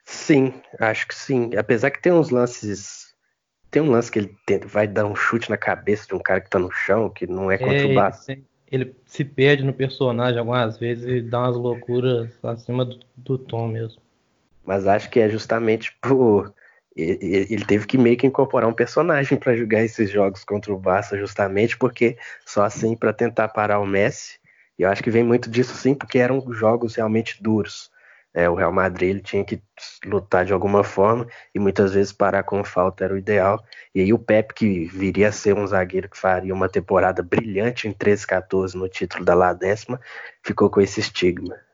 Sim, 0.05 0.53
acho 0.79 1.07
que 1.07 1.13
sim. 1.13 1.51
Apesar 1.57 1.91
que 1.91 2.01
tem 2.01 2.13
uns 2.13 2.29
lances. 2.29 3.07
Tem 3.69 3.81
um 3.81 3.91
lance 3.91 4.09
que 4.09 4.19
ele 4.19 4.33
tenta, 4.45 4.65
vai 4.65 4.87
dar 4.87 5.05
um 5.05 5.13
chute 5.13 5.49
na 5.49 5.57
cabeça 5.57 6.07
de 6.07 6.15
um 6.15 6.19
cara 6.19 6.39
que 6.39 6.49
tá 6.49 6.57
no 6.57 6.71
chão, 6.71 7.09
que 7.09 7.27
não 7.27 7.51
é 7.51 7.57
contra 7.57 7.81
é, 7.81 7.85
o 7.85 7.93
Barça. 7.93 8.31
Ele, 8.31 8.45
ele, 8.71 8.95
se 9.05 9.25
perde 9.25 9.65
no 9.65 9.73
personagem 9.73 10.39
algumas 10.39 10.77
vezes 10.77 11.05
e 11.05 11.21
dá 11.21 11.39
umas 11.39 11.57
loucuras 11.57 12.29
acima 12.41 12.85
do, 12.85 12.97
do 13.17 13.37
tom 13.37 13.67
mesmo. 13.67 14.01
Mas 14.65 14.87
acho 14.87 15.09
que 15.09 15.19
é 15.19 15.27
justamente 15.27 15.93
por 16.01 16.53
ele 16.97 17.63
teve 17.63 17.85
que 17.85 17.97
meio 17.97 18.17
que 18.17 18.25
incorporar 18.25 18.67
um 18.67 18.73
personagem 18.73 19.37
para 19.37 19.55
jogar 19.55 19.83
esses 19.83 20.09
jogos 20.09 20.43
contra 20.43 20.73
o 20.73 20.79
Barça, 20.79 21.17
justamente 21.17 21.77
porque 21.77 22.17
só 22.45 22.63
assim 22.63 22.95
para 22.95 23.13
tentar 23.13 23.49
parar 23.49 23.79
o 23.79 23.85
Messi. 23.85 24.39
E 24.79 24.83
eu 24.83 24.89
acho 24.89 25.03
que 25.03 25.11
vem 25.11 25.23
muito 25.23 25.49
disso 25.49 25.75
sim, 25.75 25.93
porque 25.93 26.17
eram 26.17 26.43
jogos 26.53 26.95
realmente 26.95 27.41
duros. 27.41 27.91
É, 28.33 28.49
o 28.49 28.55
Real 28.55 28.71
Madrid 28.71 29.09
ele 29.09 29.21
tinha 29.21 29.43
que 29.43 29.61
lutar 30.05 30.45
de 30.45 30.53
alguma 30.53 30.83
forma 30.83 31.27
e 31.55 31.59
muitas 31.59 31.93
vezes 31.93 32.11
parar 32.11 32.43
com 32.43 32.63
falta 32.63 33.03
era 33.03 33.13
o 33.13 33.17
ideal. 33.17 33.63
E 33.95 34.01
aí 34.01 34.13
o 34.13 34.19
Pep, 34.19 34.53
que 34.53 34.85
viria 34.85 35.29
a 35.29 35.31
ser 35.31 35.55
um 35.55 35.65
zagueiro 35.65 36.09
que 36.09 36.17
faria 36.17 36.53
uma 36.53 36.69
temporada 36.69 37.23
brilhante 37.23 37.87
em 37.87 37.93
13-14 37.93 38.75
no 38.75 38.87
título 38.87 39.25
da 39.25 39.33
La 39.33 39.53
Décima, 39.53 39.99
ficou 40.43 40.69
com 40.69 40.81
esse 40.81 40.99
estigma. 40.99 41.66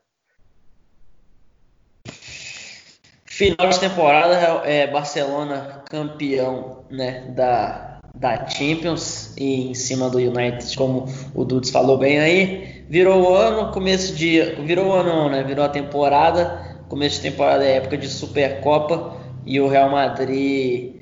Final 3.34 3.68
de 3.68 3.80
temporada, 3.80 4.62
é 4.64 4.86
Barcelona 4.86 5.82
campeão 5.90 6.84
né, 6.88 7.24
da, 7.30 7.98
da 8.14 8.46
Champions 8.46 9.34
e 9.36 9.70
em 9.70 9.74
cima 9.74 10.08
do 10.08 10.18
United, 10.18 10.76
como 10.76 11.12
o 11.34 11.44
Dudes 11.44 11.70
falou 11.70 11.98
bem 11.98 12.20
aí. 12.20 12.84
Virou 12.88 13.22
o 13.24 13.34
ano, 13.34 13.72
começo 13.72 14.14
de. 14.14 14.40
Virou 14.64 14.92
ano, 14.92 15.28
né? 15.28 15.42
Virou 15.42 15.64
a 15.64 15.68
temporada. 15.68 16.76
Começo 16.88 17.16
de 17.16 17.22
temporada 17.22 17.64
é 17.64 17.78
época 17.78 17.98
de 17.98 18.06
Supercopa 18.06 19.16
e 19.44 19.60
o 19.60 19.66
Real 19.66 19.90
Madrid. 19.90 20.92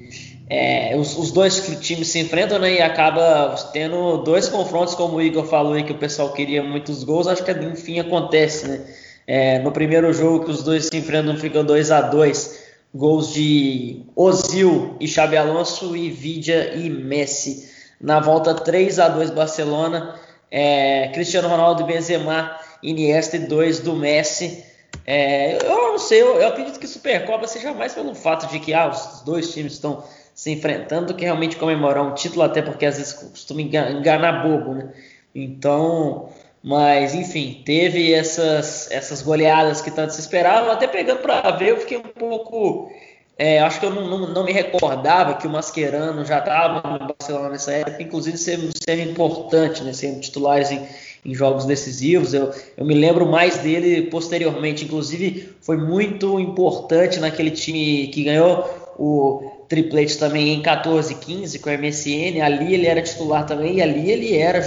É, 0.48 0.96
os, 0.96 1.18
os, 1.18 1.32
dois 1.32 1.78
times 1.82 2.08
se 2.08 2.18
enfrentam 2.18 2.58
né, 2.58 2.76
e 2.76 2.80
acaba 2.80 3.54
tendo 3.74 4.22
dois 4.22 4.48
confrontos, 4.48 4.94
como 4.94 5.16
o 5.16 5.22
Igor 5.22 5.44
falou 5.44 5.74
aí, 5.74 5.82
que 5.82 5.92
o 5.92 5.98
pessoal 5.98 6.32
queria 6.32 6.62
muitos 6.62 7.04
gols. 7.04 7.26
Acho 7.26 7.44
que 7.44 7.52
enfim 7.52 8.00
acontece, 8.00 8.66
né? 8.66 8.80
É, 9.26 9.58
no 9.60 9.70
primeiro 9.72 10.12
jogo 10.12 10.44
que 10.44 10.50
os 10.50 10.62
dois 10.62 10.86
se 10.86 10.96
enfrentam, 10.96 11.36
ficam 11.36 11.64
2 11.64 11.90
a 11.90 12.00
2 12.02 12.62
Gols 12.94 13.32
de 13.32 14.02
Ozil 14.14 14.96
e 15.00 15.08
Xabi 15.08 15.36
Alonso 15.36 15.96
e 15.96 16.10
Vidia 16.10 16.74
e 16.74 16.90
Messi. 16.90 17.70
Na 18.00 18.20
volta 18.20 18.52
3 18.54 18.98
a 18.98 19.08
2 19.08 19.30
Barcelona, 19.30 20.20
é, 20.50 21.08
Cristiano 21.14 21.48
Ronaldo 21.48 21.84
Benzema, 21.84 22.54
Iniesta 22.82 23.36
e 23.36 23.46
2 23.46 23.80
do 23.80 23.94
Messi. 23.94 24.62
É, 25.06 25.56
eu 25.64 25.92
não 25.92 25.98
sei, 25.98 26.20
eu, 26.20 26.36
eu, 26.36 26.48
acredito 26.48 26.78
que 26.78 26.86
Supercopa 26.86 27.46
seja 27.46 27.72
mais 27.72 27.94
pelo 27.94 28.14
fato 28.14 28.46
de 28.52 28.58
que 28.58 28.74
ah, 28.74 28.88
os 28.88 29.22
dois 29.22 29.52
times 29.52 29.72
estão 29.72 30.04
se 30.34 30.50
enfrentando 30.50 31.06
do 31.06 31.14
que 31.14 31.24
realmente 31.24 31.56
comemorar 31.56 32.04
um 32.04 32.14
título, 32.14 32.42
até 32.42 32.60
porque 32.60 32.84
às 32.84 32.98
vezes 32.98 33.14
costuma 33.14 33.62
enganar 33.62 34.42
bobo, 34.42 34.74
né? 34.74 34.92
Então, 35.34 36.28
Mas, 36.62 37.12
enfim, 37.14 37.60
teve 37.64 38.12
essas, 38.12 38.88
essas 38.90 39.20
goleadas 39.20 39.80
que 39.80 39.90
tanto 39.90 40.14
se 40.14 40.20
esperavam. 40.20 40.70
Até 40.70 40.86
pegando 40.86 41.18
para 41.18 41.50
ver, 41.50 41.70
eu 41.70 41.80
fiquei 41.80 41.98
um 41.98 42.02
pouco. 42.02 42.90
É, 43.36 43.58
acho 43.58 43.80
que 43.80 43.86
eu 43.86 43.90
não, 43.90 44.06
não, 44.06 44.28
não, 44.28 44.44
me 44.44 44.52
recordava 44.52 45.34
que 45.34 45.46
o 45.46 45.50
Mascherano 45.50 46.24
já 46.24 46.38
estava 46.38 46.98
no 46.98 47.08
Barcelona 47.08 47.48
nessa 47.48 47.72
época, 47.72 48.00
inclusive 48.00 48.38
sendo, 48.38 48.70
sendo 48.78 49.10
importante, 49.10 49.82
né, 49.82 49.92
sendo 49.92 50.20
titular 50.20 50.60
em, 50.72 50.86
em 51.24 51.34
jogos 51.34 51.64
decisivos. 51.64 52.34
Eu, 52.34 52.52
eu 52.76 52.84
me 52.84 52.94
lembro 52.94 53.26
mais 53.26 53.56
dele 53.56 54.02
posteriormente, 54.02 54.84
inclusive 54.84 55.54
foi 55.60 55.76
muito 55.76 56.38
importante 56.38 57.18
naquele 57.18 57.50
time 57.50 58.06
que 58.08 58.22
ganhou 58.22 58.82
o 58.98 59.50
triplete 59.68 60.18
também 60.18 60.52
em 60.52 60.62
14 60.62 61.14
15 61.14 61.58
com 61.58 61.70
o 61.70 61.72
MSN. 61.72 62.40
Ali 62.42 62.74
ele 62.74 62.86
era 62.86 63.02
titular 63.02 63.46
também 63.46 63.76
e 63.76 63.82
ali 63.82 64.10
ele 64.10 64.36
era 64.36 64.60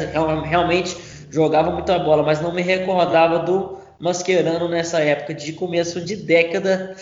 realmente 0.43 0.98
jogava 1.30 1.71
muita 1.71 1.97
bola, 1.99 2.23
mas 2.23 2.41
não 2.41 2.53
me 2.53 2.61
recordava 2.61 3.39
do 3.39 3.78
Mascherano 3.99 4.67
nessa 4.67 4.99
época 4.99 5.34
de 5.34 5.53
começo 5.53 6.01
de 6.01 6.15
década. 6.15 6.95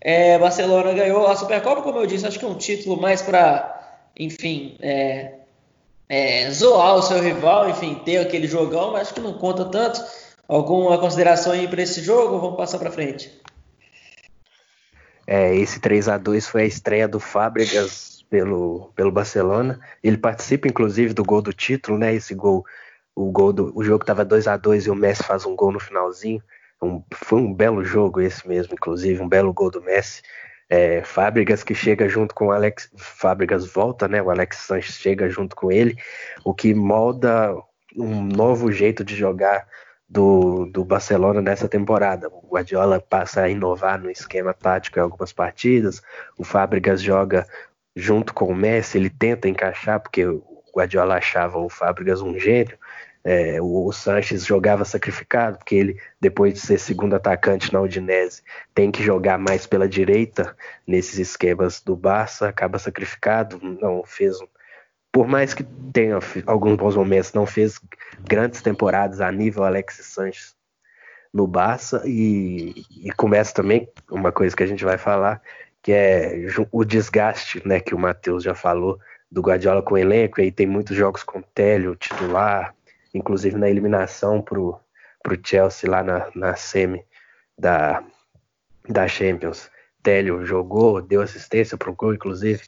É, 0.00 0.38
Barcelona 0.38 0.92
ganhou 0.92 1.26
a 1.26 1.36
Supercopa, 1.36 1.82
como 1.82 1.98
eu 1.98 2.06
disse, 2.06 2.26
acho 2.26 2.38
que 2.38 2.44
é 2.44 2.48
um 2.48 2.56
título 2.56 3.00
mais 3.00 3.20
para, 3.20 4.08
enfim, 4.18 4.76
é, 4.80 5.34
é, 6.08 6.50
zoar 6.50 6.96
o 6.96 7.02
seu 7.02 7.20
rival, 7.20 7.68
enfim, 7.68 7.94
ter 8.04 8.18
aquele 8.18 8.46
jogão, 8.46 8.92
mas 8.92 9.02
acho 9.02 9.14
que 9.14 9.20
não 9.20 9.34
conta 9.34 9.64
tanto. 9.66 10.02
Alguma 10.48 10.98
consideração 10.98 11.52
aí 11.52 11.68
para 11.68 11.82
esse 11.82 12.02
jogo? 12.02 12.40
Vamos 12.40 12.56
passar 12.56 12.78
para 12.78 12.90
frente. 12.90 13.30
É, 15.24 15.54
esse 15.54 15.78
3 15.78 16.08
a 16.08 16.18
2 16.18 16.48
foi 16.48 16.62
a 16.62 16.66
estreia 16.66 17.06
do 17.06 17.20
Fábricas 17.20 18.24
pelo, 18.28 18.90
pelo 18.96 19.12
Barcelona. 19.12 19.78
Ele 20.02 20.16
participa, 20.16 20.66
inclusive, 20.66 21.14
do 21.14 21.22
gol 21.22 21.40
do 21.40 21.52
título, 21.52 21.96
né? 21.96 22.12
Esse 22.12 22.34
gol 22.34 22.64
o 23.20 23.30
gol 23.30 23.52
do 23.52 23.72
o 23.74 23.84
jogo 23.84 24.02
estava 24.02 24.24
2 24.24 24.46
a 24.46 24.56
2 24.56 24.86
e 24.86 24.90
o 24.90 24.94
Messi 24.94 25.22
faz 25.22 25.44
um 25.44 25.54
gol 25.54 25.72
no 25.72 25.80
finalzinho. 25.80 26.42
Um, 26.82 27.02
foi 27.12 27.38
um 27.40 27.52
belo 27.52 27.84
jogo 27.84 28.20
esse 28.20 28.48
mesmo, 28.48 28.74
inclusive, 28.74 29.20
um 29.20 29.28
belo 29.28 29.52
gol 29.52 29.70
do 29.70 29.82
Messi. 29.82 30.22
É, 30.68 31.02
Fábricas 31.02 31.62
que 31.62 31.74
chega 31.74 32.08
junto 32.08 32.34
com 32.34 32.46
o 32.46 32.52
Alex, 32.52 32.90
Fábricas 32.96 33.66
volta, 33.66 34.08
né? 34.08 34.22
O 34.22 34.30
Alex 34.30 34.58
Sanches 34.58 34.96
chega 34.96 35.28
junto 35.28 35.56
com 35.56 35.70
ele, 35.70 35.96
o 36.44 36.54
que 36.54 36.72
molda 36.72 37.54
um 37.96 38.22
novo 38.22 38.70
jeito 38.70 39.04
de 39.04 39.16
jogar 39.16 39.66
do, 40.08 40.66
do 40.66 40.84
Barcelona 40.84 41.42
nessa 41.42 41.68
temporada. 41.68 42.28
O 42.28 42.48
Guardiola 42.52 43.00
passa 43.00 43.42
a 43.42 43.48
inovar 43.48 44.00
no 44.00 44.10
esquema 44.10 44.54
tático 44.54 44.98
em 44.98 45.02
algumas 45.02 45.32
partidas, 45.32 46.00
o 46.38 46.44
Fábricas 46.44 47.02
joga 47.02 47.46
junto 47.94 48.32
com 48.32 48.46
o 48.46 48.54
Messi, 48.54 48.96
ele 48.96 49.10
tenta 49.10 49.48
encaixar, 49.48 50.00
porque 50.00 50.24
o 50.24 50.42
Guardiola 50.74 51.16
achava 51.16 51.58
o 51.58 51.68
Fábricas 51.68 52.22
um 52.22 52.38
gênio, 52.38 52.78
é, 53.22 53.60
o, 53.60 53.92
Sanches 53.92 54.46
jogava 54.46 54.84
sacrificado, 54.84 55.58
porque 55.58 55.74
ele, 55.74 56.00
depois 56.20 56.54
de 56.54 56.60
ser 56.60 56.78
segundo 56.78 57.14
atacante 57.14 57.72
na 57.72 57.80
Udinese, 57.80 58.42
tem 58.74 58.90
que 58.90 59.02
jogar 59.02 59.38
mais 59.38 59.66
pela 59.66 59.88
direita 59.88 60.56
nesses 60.86 61.18
esquemas 61.18 61.80
do 61.80 61.94
Barça, 61.94 62.48
acaba 62.48 62.78
sacrificado, 62.78 63.60
não 63.62 64.02
fez 64.04 64.38
por 65.12 65.26
mais 65.26 65.52
que 65.52 65.64
tenha 65.92 66.18
alguns 66.46 66.76
bons 66.76 66.96
momentos, 66.96 67.32
não 67.32 67.44
fez 67.44 67.80
grandes 68.20 68.62
temporadas 68.62 69.20
a 69.20 69.30
nível 69.30 69.64
Alexis 69.64 70.06
Sanches 70.06 70.54
no 71.32 71.46
Barça 71.46 72.02
e, 72.06 72.84
e 73.04 73.10
começa 73.16 73.52
também 73.52 73.88
uma 74.10 74.30
coisa 74.30 74.54
que 74.54 74.62
a 74.62 74.66
gente 74.66 74.84
vai 74.84 74.98
falar, 74.98 75.42
que 75.82 75.92
é 75.92 76.46
o 76.70 76.84
desgaste, 76.84 77.60
né, 77.66 77.80
que 77.80 77.94
o 77.94 77.98
Matheus 77.98 78.44
já 78.44 78.54
falou 78.54 78.98
do 79.30 79.40
Guardiola 79.40 79.82
com 79.82 79.94
o 79.94 79.98
elenco, 79.98 80.40
e 80.40 80.44
aí 80.44 80.52
tem 80.52 80.66
muitos 80.66 80.96
jogos 80.96 81.22
com 81.22 81.40
Télio 81.40 81.94
titular, 81.96 82.74
inclusive 83.14 83.56
na 83.56 83.68
eliminação 83.68 84.40
pro, 84.42 84.78
pro 85.22 85.38
Chelsea 85.44 85.90
lá 85.90 86.02
na, 86.02 86.28
na 86.34 86.56
semi 86.56 87.04
da, 87.58 88.02
da 88.88 89.06
Champions. 89.08 89.70
Télio 90.02 90.44
jogou, 90.46 91.02
deu 91.02 91.20
assistência 91.20 91.76
pro 91.76 91.94
gol, 91.94 92.14
inclusive, 92.14 92.62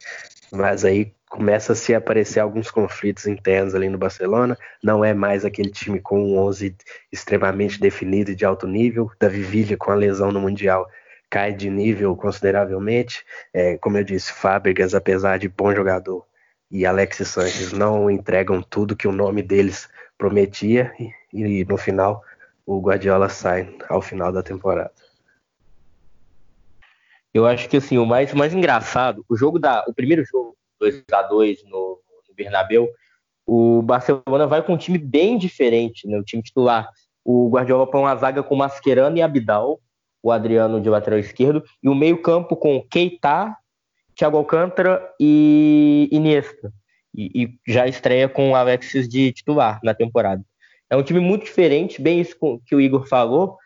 mas 0.52 0.84
aí 0.84 1.14
começa 1.30 1.72
a 1.72 1.76
se 1.76 1.94
aparecer 1.94 2.40
alguns 2.40 2.70
conflitos 2.70 3.26
internos 3.26 3.74
ali 3.74 3.88
no 3.88 3.96
Barcelona. 3.96 4.56
Não 4.82 5.02
é 5.02 5.14
mais 5.14 5.46
aquele 5.46 5.70
time 5.70 5.98
com 5.98 6.22
um 6.22 6.38
11 6.38 6.76
extremamente 7.10 7.80
definido 7.80 8.30
e 8.30 8.34
de 8.34 8.44
alto 8.44 8.66
nível. 8.66 9.10
Da 9.18 9.28
Vivilha 9.28 9.76
com 9.78 9.90
a 9.90 9.94
lesão 9.94 10.30
no 10.30 10.40
Mundial 10.40 10.86
cai 11.30 11.54
de 11.54 11.70
nível 11.70 12.14
consideravelmente. 12.14 13.24
É, 13.54 13.78
como 13.78 13.96
eu 13.96 14.04
disse, 14.04 14.34
Fábricas, 14.34 14.94
apesar 14.94 15.38
de 15.38 15.48
bom 15.48 15.74
jogador, 15.74 16.26
e 16.72 16.86
Alexis 16.86 17.28
Sanches 17.28 17.72
não 17.72 18.10
entregam 18.10 18.62
tudo 18.62 18.96
que 18.96 19.06
o 19.06 19.12
nome 19.12 19.42
deles 19.42 19.90
prometia 20.16 20.90
e, 20.98 21.12
e 21.32 21.64
no 21.66 21.76
final 21.76 22.24
o 22.64 22.80
Guardiola 22.80 23.28
sai 23.28 23.76
ao 23.90 24.00
final 24.00 24.32
da 24.32 24.42
temporada. 24.42 24.92
Eu 27.34 27.46
acho 27.46 27.68
que 27.68 27.76
assim, 27.76 27.98
o 27.98 28.06
mais, 28.06 28.32
mais 28.32 28.54
engraçado, 28.54 29.24
o 29.28 29.36
jogo 29.36 29.58
da. 29.58 29.84
O 29.86 29.94
primeiro 29.94 30.24
jogo, 30.24 30.56
2 30.80 31.04
a 31.12 31.22
2 31.22 31.64
no, 31.64 32.00
no 32.28 32.34
Bernabéu, 32.34 32.88
o 33.46 33.82
Barcelona 33.82 34.46
vai 34.46 34.62
com 34.62 34.74
um 34.74 34.78
time 34.78 34.98
bem 34.98 35.36
diferente, 35.36 36.06
né? 36.06 36.18
O 36.18 36.24
time 36.24 36.42
titular. 36.42 36.88
O 37.24 37.48
Guardiola 37.50 37.90
põe 37.90 38.00
uma 38.00 38.16
zaga 38.16 38.42
com 38.42 38.56
Mascherano 38.56 39.16
e 39.16 39.22
Abidal, 39.22 39.80
o 40.22 40.30
Adriano 40.30 40.80
de 40.80 40.88
lateral 40.88 41.18
esquerdo, 41.18 41.62
e 41.82 41.88
o 41.88 41.94
meio-campo 41.94 42.56
com 42.56 42.82
Keita, 42.82 43.56
Thiago 44.14 44.36
Alcântara 44.36 45.02
e 45.18 46.08
Iniesta 46.12 46.72
e, 47.14 47.42
e, 47.42 47.58
já 47.66 47.86
estreia 47.86 48.28
com 48.28 48.50
o 48.50 48.54
Alexis 48.54 49.08
de 49.08 49.32
titular 49.32 49.80
na 49.82 49.94
temporada. 49.94 50.42
É 50.88 50.96
um 50.96 51.02
time 51.02 51.20
muito 51.20 51.44
diferente, 51.44 52.00
bem 52.00 52.20
isso 52.20 52.36
que 52.66 52.74
o 52.74 52.80
Igor 52.80 53.06
falou, 53.06 53.56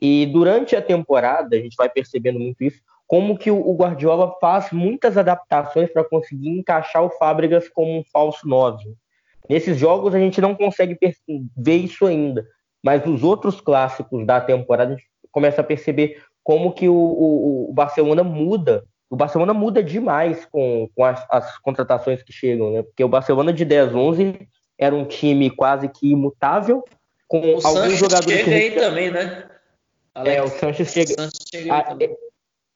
e 0.00 0.26
durante 0.26 0.76
a 0.76 0.82
temporada 0.82 1.56
a 1.56 1.58
gente 1.58 1.76
vai 1.76 1.88
percebendo 1.88 2.38
muito 2.38 2.62
isso, 2.62 2.80
como 3.06 3.38
que 3.38 3.50
o 3.50 3.74
Guardiola 3.74 4.34
faz 4.40 4.72
muitas 4.72 5.16
adaptações 5.16 5.92
para 5.92 6.04
conseguir 6.04 6.48
encaixar 6.48 7.04
o 7.04 7.10
Fábricas 7.10 7.68
como 7.68 7.98
um 7.98 8.04
falso 8.12 8.46
9. 8.48 8.84
Nesses 9.48 9.78
jogos 9.78 10.14
a 10.14 10.18
gente 10.18 10.40
não 10.40 10.54
consegue 10.54 10.98
ver 11.56 11.76
isso 11.76 12.04
ainda, 12.04 12.44
mas 12.82 13.04
nos 13.04 13.22
outros 13.22 13.60
clássicos 13.60 14.26
da 14.26 14.40
temporada 14.40 14.94
a 14.94 14.96
gente 14.96 15.08
começa 15.30 15.60
a 15.60 15.64
perceber 15.64 16.20
como 16.42 16.72
que 16.72 16.88
o, 16.88 16.94
o, 16.94 17.70
o 17.70 17.72
Barcelona 17.72 18.24
muda 18.24 18.84
o 19.08 19.16
Barcelona 19.16 19.54
muda 19.54 19.82
demais 19.82 20.44
com, 20.46 20.88
com 20.94 21.04
as, 21.04 21.24
as, 21.30 21.58
contratações 21.58 22.22
que 22.22 22.32
chegam, 22.32 22.72
né? 22.72 22.82
Porque 22.82 23.04
o 23.04 23.08
Barcelona 23.08 23.52
de 23.52 23.64
10, 23.64 23.94
11 23.94 24.48
era 24.78 24.94
um 24.94 25.04
time 25.04 25.50
quase 25.50 25.88
que 25.88 26.10
imutável, 26.10 26.84
com 27.28 27.40
o 27.40 27.54
alguns 27.54 27.62
Sanches 27.62 27.98
jogadores. 27.98 28.40
Chega 28.40 28.56
aí 28.56 28.70
também, 28.72 29.10
né? 29.10 29.48
Alex, 30.14 30.36
é, 30.36 30.42
o 30.42 30.48
Sanches 30.48 30.92
chega. 30.92 31.14
Sanches 31.14 31.48
chega 31.48 31.72
a, 31.72 31.78
ah, 31.78 31.96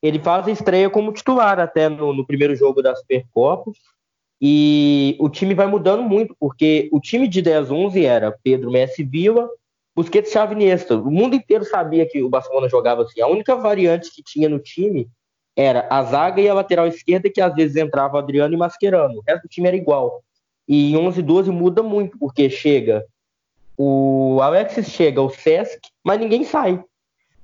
ele 0.03 0.19
faz 0.19 0.47
a 0.47 0.51
estreia 0.51 0.89
como 0.89 1.13
titular 1.13 1.59
até 1.61 1.89
no, 1.89 2.15
no 2.15 2.27
primeiro 2.27 2.55
jogo 2.55 2.83
da 2.83 2.95
Supercopa. 2.95 3.71
E 4.41 5.17
o 5.21 5.29
time 5.29 5.53
vai 5.53 5.67
mudando 5.67 6.03
muito, 6.03 6.35
porque 6.41 6.89
o 6.91 6.99
time 6.99 7.29
de 7.29 7.43
10, 7.43 7.71
11 7.71 8.07
era 8.07 8.35
Pedro 8.43 8.71
Messi 8.71 9.05
Vila, 9.05 9.47
Busquets 9.95 10.35
Iniesta. 10.35 10.97
O 10.97 11.11
mundo 11.11 11.37
inteiro 11.37 11.65
sabia 11.65 12.09
que 12.09 12.23
o 12.23 12.31
Barcelona 12.31 12.67
jogava 12.67 13.03
assim. 13.03 13.21
A 13.21 13.27
única 13.27 13.55
variante 13.55 14.11
que 14.11 14.23
tinha 14.23 14.49
no 14.49 14.59
time 14.59 15.07
era 15.61 15.87
a 15.91 16.03
zaga 16.03 16.41
e 16.41 16.49
a 16.49 16.55
lateral 16.55 16.87
esquerda, 16.87 17.31
que 17.31 17.41
às 17.41 17.55
vezes 17.55 17.77
entrava 17.77 18.19
Adriano 18.19 18.55
e 18.55 18.57
Mascherano. 18.57 19.19
O 19.19 19.23
resto 19.27 19.43
do 19.43 19.49
time 19.49 19.69
era 19.69 19.77
igual. 19.77 20.23
E 20.69 20.93
em 20.93 20.97
11 20.97 21.23
12 21.23 21.51
muda 21.51 21.83
muito, 21.83 22.19
porque 22.19 22.49
chega 22.49 23.05
o 23.83 24.43
Alexis 24.43 24.91
chega, 24.91 25.23
o 25.23 25.31
Sesc, 25.31 25.81
mas 26.05 26.21
ninguém 26.21 26.45
sai. 26.45 26.85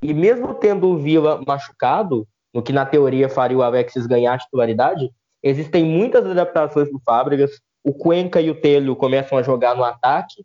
E 0.03 0.13
mesmo 0.13 0.53
tendo 0.53 0.89
o 0.89 0.99
Vila 0.99 1.43
machucado, 1.47 2.29
no 2.53 2.63
que 2.63 2.75
na 2.75 2.85
teoria 2.85 3.27
faria 3.27 3.57
o 3.57 3.63
Alexis 3.63 4.07
ganhar 4.07 4.35
a 4.35 4.39
titularidade, 4.39 5.11
existem 5.43 5.83
muitas 5.83 6.27
adaptações 6.27 6.93
do 6.93 7.01
Fábricas. 7.01 7.53
O 7.83 7.95
Cuenca 7.95 8.39
e 8.39 8.51
o 8.51 8.61
Telho 8.61 8.95
começam 8.95 9.39
a 9.39 9.43
jogar 9.43 9.75
no 9.75 9.83
ataque, 9.83 10.45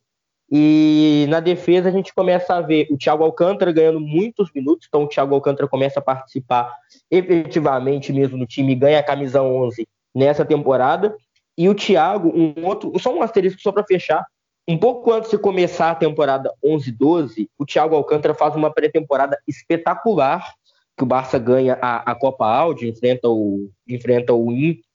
e 0.52 1.26
na 1.30 1.40
defesa 1.40 1.88
a 1.88 1.92
gente 1.92 2.14
começa 2.14 2.56
a 2.56 2.62
ver 2.62 2.86
o 2.92 2.98
Thiago 2.98 3.24
Alcântara 3.24 3.72
ganhando 3.72 4.02
muitos 4.02 4.52
minutos, 4.54 4.86
então 4.90 5.04
o 5.04 5.08
Thiago 5.08 5.34
Alcântara 5.34 5.68
começa 5.68 6.00
a 6.00 6.04
participar 6.04 6.76
efetivamente 7.10 8.12
mesmo 8.12 8.38
no 8.38 8.46
time, 8.46 8.76
ganha 8.76 9.00
a 9.00 9.04
camisa 9.04 9.42
11 9.42 9.88
nessa 10.14 10.44
temporada. 10.44 11.16
E 11.58 11.70
o 11.70 11.76
Thiago, 11.76 12.34
um 12.36 12.66
outro, 12.66 12.92
só 13.00 13.16
um 13.16 13.22
asterisco 13.22 13.62
só 13.62 13.72
para 13.72 13.86
fechar, 13.86 14.26
um 14.68 14.78
pouco 14.78 15.14
antes 15.14 15.32
de 15.32 15.38
começar 15.38 15.92
a 15.92 15.96
temporada 15.96 16.54
11-12, 16.64 17.48
o 17.58 17.66
Thiago 17.66 17.96
Alcântara 17.96 18.34
faz 18.34 18.54
uma 18.54 18.72
pré-temporada 18.74 19.38
espetacular, 19.48 20.54
que 20.98 21.04
o 21.04 21.08
Barça 21.08 21.40
ganha 21.40 21.78
a, 21.82 22.12
a 22.12 22.16
Copa 22.16 22.46
Audi, 22.46 22.90
enfrenta 22.90 23.30
o 23.30 23.70
enfrenta 23.88 24.34
o, 24.34 24.52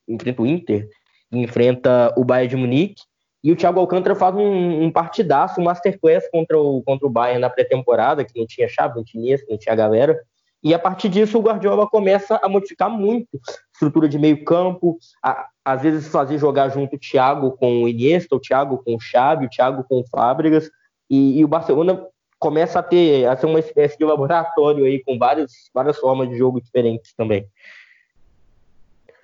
enfrenta 0.07 0.43
o 0.43 0.47
Inter, 0.47 0.89
enfrenta 1.33 2.13
o 2.17 2.25
Bayern 2.25 2.51
de 2.51 2.57
Munique, 2.57 3.03
e 3.43 3.53
o 3.53 3.57
Thiago 3.57 3.79
Alcântara 3.79 4.15
faz 4.15 4.35
um, 4.35 4.85
um 4.85 4.91
partidaço, 4.91 5.61
um 5.61 5.65
masterclass 5.65 6.29
contra 6.31 6.59
o, 6.59 6.83
contra 6.83 7.07
o 7.07 7.11
Bayern 7.11 7.41
na 7.41 7.51
pré-temporada, 7.51 8.25
que 8.25 8.39
não 8.39 8.47
tinha 8.47 8.69
chave, 8.69 8.97
não 8.97 9.05
tinha 9.05 9.23
Iniesta, 9.23 9.47
não 9.49 9.59
tinha 9.59 9.75
galera. 9.75 10.19
E 10.63 10.75
a 10.75 10.79
partir 10.79 11.09
disso 11.09 11.39
o 11.39 11.43
Guardiola 11.43 11.87
começa 11.87 12.41
a 12.43 12.49
modificar 12.49 12.91
muito 12.91 13.41
estrutura 13.73 14.09
de 14.09 14.19
meio 14.19 14.45
campo, 14.45 14.99
a, 15.23 15.47
às 15.65 15.83
vezes 15.83 16.09
fazer 16.09 16.39
jogar 16.39 16.71
junto 16.71 16.97
o 16.97 16.99
Thiago 16.99 17.53
com 17.53 17.85
o 17.85 17.89
Iniesta, 17.89 18.35
o 18.35 18.41
Thiago 18.41 18.83
com 18.83 18.97
o 18.97 19.01
Xavi, 19.01 19.47
o 19.47 19.51
Thiago 19.51 19.85
com 19.89 20.01
o 20.01 20.07
Fábricas, 20.09 20.69
E, 21.09 21.39
e, 21.39 21.45
o 21.45 21.49
Barcelona 21.49 22.05
começa 22.39 22.81
a 22.81 22.83
ter 22.83 23.27
a 23.27 23.37
ser 23.37 23.47
uma 23.47 23.61
espécie 23.61 23.97
de 23.97 24.05
laboratório 24.05 24.85
aí 24.85 25.03
com 25.05 25.17
várias, 25.19 25.53
várias 25.73 25.99
formas 25.99 26.29
de 26.29 26.37
jogo 26.37 26.61
diferentes 26.61 27.15
também. 27.15 27.47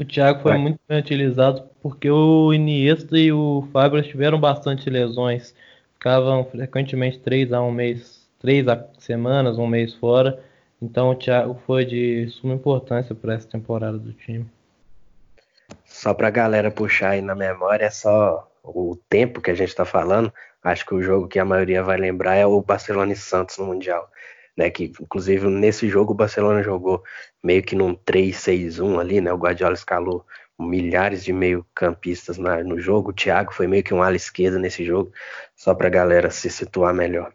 O 0.02 0.04
Thiago 0.04 0.42
foi 0.42 0.58
muito 0.58 0.80
bem 0.88 0.98
utilizado 0.98 1.62
porque 1.80 2.10
o 2.10 2.52
Iniesta 2.52 3.16
e 3.16 3.32
o 3.32 3.68
Fábio 3.72 4.02
tiveram 4.02 4.38
bastante 4.38 4.90
lesões. 4.90 5.54
Ficavam 5.94 6.44
frequentemente 6.44 7.20
três 7.20 7.52
a 7.52 7.62
um 7.62 7.70
mês, 7.70 8.28
três 8.40 8.66
a 8.66 8.84
semanas, 8.98 9.58
um 9.58 9.66
mês 9.66 9.94
fora. 9.94 10.42
Então 10.82 11.10
o 11.10 11.14
Thiago 11.14 11.56
foi 11.64 11.84
de 11.84 12.28
suma 12.30 12.54
importância 12.54 13.14
para 13.14 13.34
essa 13.34 13.46
temporada 13.46 13.96
do 13.96 14.12
time. 14.12 14.44
Só 15.84 16.12
para 16.12 16.26
a 16.26 16.32
galera 16.32 16.72
puxar 16.72 17.10
aí 17.10 17.22
na 17.22 17.36
memória, 17.36 17.84
é 17.84 17.90
só 17.90 18.50
o 18.64 18.98
tempo 19.08 19.40
que 19.40 19.52
a 19.52 19.54
gente 19.54 19.68
está 19.68 19.84
falando. 19.84 20.32
Acho 20.64 20.84
que 20.84 20.96
o 20.96 21.02
jogo 21.02 21.28
que 21.28 21.38
a 21.38 21.44
maioria 21.44 21.80
vai 21.80 21.96
lembrar 21.96 22.34
é 22.34 22.44
o 22.44 22.60
Barcelona 22.60 23.12
e 23.12 23.16
Santos 23.16 23.56
no 23.56 23.66
Mundial. 23.66 24.10
Né, 24.54 24.68
que 24.68 24.92
inclusive 25.00 25.48
nesse 25.48 25.88
jogo 25.88 26.12
o 26.12 26.16
Barcelona 26.16 26.62
jogou 26.62 27.02
meio 27.42 27.62
que 27.62 27.74
num 27.74 27.94
3-6-1 27.94 29.00
ali, 29.00 29.20
né? 29.20 29.32
O 29.32 29.38
Guardiola 29.38 29.74
escalou 29.74 30.24
milhares 30.58 31.24
de 31.24 31.32
meio-campistas 31.32 32.38
no 32.38 32.78
jogo. 32.78 33.10
O 33.10 33.12
Thiago 33.12 33.52
foi 33.52 33.66
meio 33.66 33.82
que 33.82 33.92
um 33.92 34.02
ala 34.02 34.16
esquerda 34.16 34.58
nesse 34.58 34.84
jogo, 34.84 35.12
só 35.56 35.74
para 35.74 35.88
a 35.88 35.90
galera 35.90 36.30
se 36.30 36.48
situar 36.48 36.94
melhor. 36.94 37.32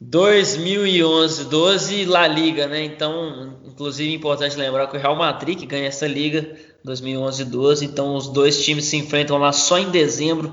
2011, 0.00 1.46
12 1.46 2.04
La 2.04 2.26
Liga, 2.26 2.66
né? 2.66 2.84
Então, 2.84 3.56
inclusive 3.64 4.12
importante 4.14 4.56
lembrar 4.56 4.86
que 4.86 4.96
o 4.96 5.00
Real 5.00 5.16
Madrid 5.16 5.58
que 5.58 5.66
ganha 5.66 5.88
essa 5.88 6.06
liga 6.06 6.54
2011 6.84 7.44
12, 7.46 7.84
então 7.86 8.14
os 8.14 8.28
dois 8.28 8.62
times 8.62 8.84
se 8.84 8.96
enfrentam 8.96 9.38
lá 9.38 9.50
só 9.50 9.78
em 9.78 9.90
dezembro 9.90 10.52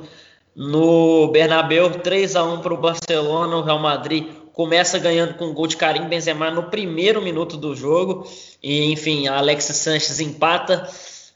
no 0.56 1.28
Bernabéu, 1.28 1.90
3 1.90 2.36
a 2.36 2.44
1 2.44 2.62
para 2.62 2.74
o 2.74 2.78
Barcelona, 2.78 3.58
o 3.58 3.62
Real 3.62 3.80
Madrid 3.80 4.28
começa 4.60 5.00
ganhando 5.00 5.36
com 5.36 5.46
um 5.46 5.54
gol 5.54 5.68
de 5.68 5.78
Karim 5.78 6.10
Benzema 6.10 6.52
no 6.52 6.64
primeiro 6.64 7.22
minuto 7.22 7.56
do 7.56 7.74
jogo 7.74 8.30
e 8.62 8.92
enfim, 8.92 9.26
a 9.26 9.38
Alexis 9.38 9.78
Sanches 9.78 10.20
empata. 10.20 10.86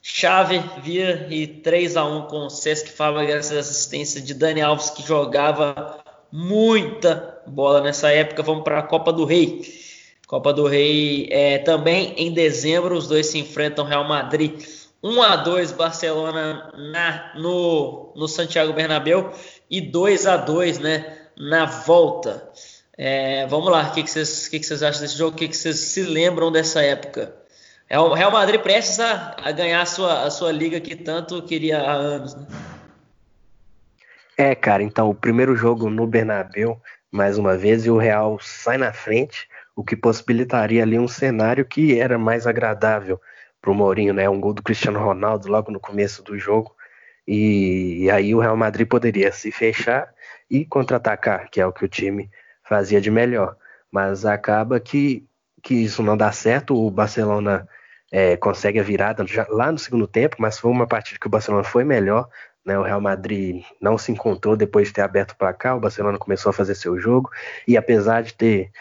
Chave 0.01 0.61
vira 0.81 1.25
e 1.29 1.47
3 1.47 1.95
a 1.95 2.03
1 2.03 2.23
com 2.23 2.47
o 2.47 2.49
Cesc 2.49 2.91
Fábregas, 2.91 3.49
assistência 3.49 4.19
de 4.19 4.33
Dani 4.33 4.59
Alves 4.59 4.89
que 4.89 5.07
jogava 5.07 6.03
muita 6.29 7.41
bola 7.47 7.79
nessa 7.79 8.11
época. 8.11 8.43
Vamos 8.43 8.65
para 8.65 8.79
a 8.79 8.83
Copa 8.83 9.13
do 9.13 9.23
Rei. 9.23 9.61
Copa 10.27 10.51
do 10.51 10.67
Rei 10.67 11.29
é, 11.31 11.59
também 11.59 12.13
em 12.17 12.33
dezembro, 12.33 12.93
os 12.93 13.07
dois 13.07 13.27
se 13.27 13.39
enfrentam 13.39 13.85
Real 13.85 14.03
Madrid 14.03 14.61
1 15.01 15.21
a 15.21 15.37
2 15.37 15.71
Barcelona 15.71 16.73
na, 16.77 17.31
no, 17.37 18.11
no 18.17 18.27
Santiago 18.27 18.73
Bernabéu 18.73 19.31
e 19.71 19.79
2 19.79 20.27
a 20.27 20.35
2 20.35 20.79
né, 20.79 21.19
na 21.37 21.65
volta. 21.65 22.51
É, 23.05 23.45
vamos 23.47 23.69
lá, 23.69 23.89
o 23.89 23.91
que, 23.91 24.07
vocês, 24.07 24.47
que, 24.47 24.61
que 24.61 24.73
acham 24.73 25.01
desse 25.01 25.17
jogo? 25.17 25.35
O 25.35 25.37
que, 25.37 25.49
que 25.49 25.57
vocês 25.57 25.77
se 25.77 26.03
lembram 26.03 26.49
dessa 26.49 26.81
época? 26.81 27.35
É 27.89 27.99
o 27.99 28.13
Real 28.13 28.31
Madrid 28.31 28.61
prestes 28.61 28.97
a, 29.01 29.35
a 29.43 29.51
ganhar 29.51 29.81
a 29.81 29.85
sua, 29.85 30.23
a 30.23 30.31
sua 30.31 30.53
liga 30.53 30.79
que 30.79 30.95
tanto 30.95 31.41
queria 31.41 31.81
há 31.81 31.91
anos. 31.91 32.33
Né? 32.33 32.47
É, 34.37 34.55
cara, 34.55 34.81
então 34.81 35.09
o 35.09 35.13
primeiro 35.13 35.53
jogo 35.53 35.89
no 35.89 36.07
Bernabéu, 36.07 36.81
mais 37.11 37.37
uma 37.37 37.57
vez, 37.57 37.85
e 37.85 37.89
o 37.89 37.97
Real 37.97 38.39
sai 38.39 38.77
na 38.77 38.93
frente, 38.93 39.49
o 39.75 39.83
que 39.83 39.97
possibilitaria 39.97 40.81
ali 40.81 40.97
um 40.97 41.09
cenário 41.09 41.65
que 41.65 41.99
era 41.99 42.17
mais 42.17 42.47
agradável 42.47 43.19
para 43.61 43.69
o 43.69 43.75
Mourinho, 43.75 44.13
né? 44.13 44.29
Um 44.29 44.39
gol 44.39 44.53
do 44.53 44.63
Cristiano 44.63 45.03
Ronaldo 45.03 45.49
logo 45.49 45.73
no 45.73 45.79
começo 45.81 46.23
do 46.23 46.39
jogo. 46.39 46.73
E, 47.27 48.03
e 48.03 48.09
aí 48.09 48.33
o 48.33 48.39
Real 48.39 48.55
Madrid 48.55 48.87
poderia 48.87 49.29
se 49.33 49.51
fechar 49.51 50.07
e 50.49 50.63
contra-atacar, 50.63 51.49
que 51.51 51.59
é 51.59 51.67
o 51.67 51.73
que 51.73 51.83
o 51.83 51.89
time 51.89 52.29
fazia 52.63 53.01
de 53.01 53.11
melhor. 53.11 53.55
Mas 53.91 54.25
acaba 54.25 54.79
que, 54.79 55.25
que 55.61 55.75
isso 55.75 56.01
não 56.01 56.17
dá 56.17 56.31
certo. 56.31 56.75
O 56.75 56.89
Barcelona 56.89 57.67
é, 58.11 58.37
consegue 58.37 58.79
a 58.79 58.83
virada 58.83 59.25
já, 59.25 59.45
lá 59.49 59.71
no 59.71 59.79
segundo 59.79 60.07
tempo, 60.07 60.37
mas 60.39 60.59
foi 60.59 60.71
uma 60.71 60.87
partida 60.87 61.19
que 61.19 61.27
o 61.27 61.29
Barcelona 61.29 61.63
foi 61.63 61.83
melhor. 61.83 62.29
Né, 62.65 62.77
o 62.79 62.83
Real 62.83 63.01
Madrid 63.01 63.65
não 63.81 63.97
se 63.97 64.11
encontrou 64.11 64.55
depois 64.55 64.87
de 64.87 64.93
ter 64.93 65.01
aberto 65.01 65.31
o 65.31 65.35
placar, 65.35 65.75
o 65.75 65.81
Barcelona 65.81 66.17
começou 66.17 66.49
a 66.49 66.53
fazer 66.53 66.75
seu 66.75 66.97
jogo, 66.97 67.29
e 67.67 67.75
apesar 67.75 68.23
de 68.23 68.33
ter 68.33 68.71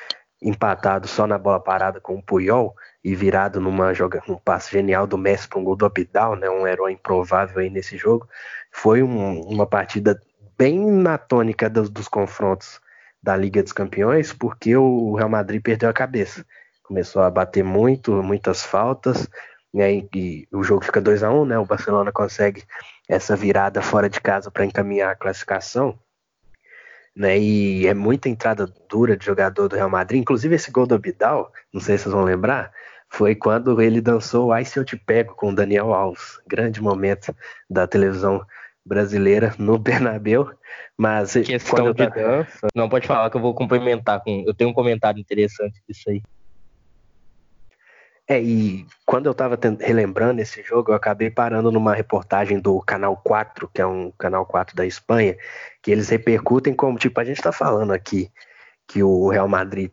empatado 0.40 1.08
só 1.08 1.26
na 1.26 1.36
bola 1.36 1.58
parada 1.58 2.00
com 2.00 2.14
o 2.14 2.22
Puyol 2.22 2.76
e 3.02 3.16
virado 3.16 3.60
numa 3.60 3.92
joga, 3.92 4.22
um 4.28 4.36
passe 4.36 4.70
genial 4.70 5.04
do 5.04 5.18
Messi 5.18 5.48
para 5.48 5.58
um 5.58 5.64
gol 5.64 5.74
do 5.74 5.84
Abidal, 5.86 6.36
né, 6.36 6.48
um 6.48 6.64
herói 6.64 6.92
improvável 6.92 7.58
aí 7.58 7.70
nesse 7.70 7.96
jogo, 7.96 8.28
foi 8.70 9.02
um, 9.02 9.40
uma 9.40 9.66
partida 9.66 10.20
bem 10.56 10.78
na 10.78 11.18
tônica 11.18 11.68
dos, 11.68 11.90
dos 11.90 12.06
confrontos 12.06 12.80
da 13.22 13.36
Liga 13.36 13.62
dos 13.62 13.72
Campeões, 13.72 14.32
porque 14.32 14.76
o 14.76 15.14
Real 15.14 15.28
Madrid 15.28 15.62
perdeu 15.62 15.88
a 15.88 15.92
cabeça. 15.92 16.44
Começou 16.82 17.22
a 17.22 17.30
bater 17.30 17.62
muito, 17.62 18.22
muitas 18.22 18.64
faltas, 18.64 19.28
e, 19.74 20.08
e 20.14 20.48
o 20.52 20.62
jogo 20.62 20.84
fica 20.84 21.00
2 21.00 21.22
a 21.22 21.30
1 21.30 21.40
um, 21.40 21.44
né? 21.44 21.58
O 21.58 21.64
Barcelona 21.64 22.12
consegue 22.12 22.64
essa 23.08 23.36
virada 23.36 23.80
fora 23.80 24.08
de 24.08 24.20
casa 24.20 24.50
para 24.50 24.64
encaminhar 24.64 25.12
a 25.12 25.16
classificação. 25.16 25.98
Né, 27.14 27.38
e 27.38 27.86
é 27.86 27.92
muita 27.92 28.30
entrada 28.30 28.66
dura 28.88 29.14
de 29.18 29.26
jogador 29.26 29.68
do 29.68 29.76
Real 29.76 29.90
Madrid. 29.90 30.22
Inclusive, 30.22 30.54
esse 30.54 30.70
gol 30.70 30.86
do 30.86 30.94
Abidal, 30.94 31.52
não 31.70 31.78
sei 31.78 31.98
se 31.98 32.04
vocês 32.04 32.14
vão 32.14 32.24
lembrar, 32.24 32.72
foi 33.10 33.34
quando 33.34 33.82
ele 33.82 34.00
dançou 34.00 34.50
Ai 34.50 34.64
Se 34.64 34.78
Eu 34.78 34.84
Te 34.84 34.96
Pego 34.96 35.34
com 35.34 35.50
o 35.50 35.54
Daniel 35.54 35.92
Alves. 35.92 36.40
Grande 36.46 36.80
momento 36.80 37.36
da 37.68 37.86
televisão 37.86 38.42
brasileira 38.84 39.54
no 39.58 39.78
Bernabéu. 39.78 40.50
Mas 40.96 41.32
questão 41.32 41.92
de 41.92 42.08
dança, 42.08 42.68
não 42.74 42.88
pode 42.88 43.06
falar 43.06 43.30
que 43.30 43.36
eu 43.36 43.40
vou 43.40 43.54
complementar 43.54 44.20
com. 44.22 44.44
Eu 44.46 44.54
tenho 44.54 44.70
um 44.70 44.74
comentário 44.74 45.20
interessante 45.20 45.82
disso 45.88 46.10
aí. 46.10 46.22
É, 48.28 48.40
e 48.40 48.86
quando 49.04 49.26
eu 49.26 49.32
estava 49.32 49.58
relembrando 49.80 50.40
esse 50.40 50.62
jogo, 50.62 50.92
eu 50.92 50.94
acabei 50.94 51.28
parando 51.28 51.72
numa 51.72 51.92
reportagem 51.92 52.60
do 52.60 52.80
Canal 52.80 53.16
4, 53.16 53.68
que 53.74 53.80
é 53.80 53.86
um 53.86 54.12
canal 54.12 54.46
4 54.46 54.76
da 54.76 54.86
Espanha, 54.86 55.36
que 55.82 55.90
eles 55.90 56.08
repercutem 56.08 56.72
como, 56.72 56.98
tipo, 56.98 57.18
a 57.20 57.24
gente 57.24 57.38
está 57.38 57.50
falando 57.50 57.92
aqui 57.92 58.30
que 58.86 59.02
o 59.02 59.28
Real 59.28 59.48
Madrid 59.48 59.90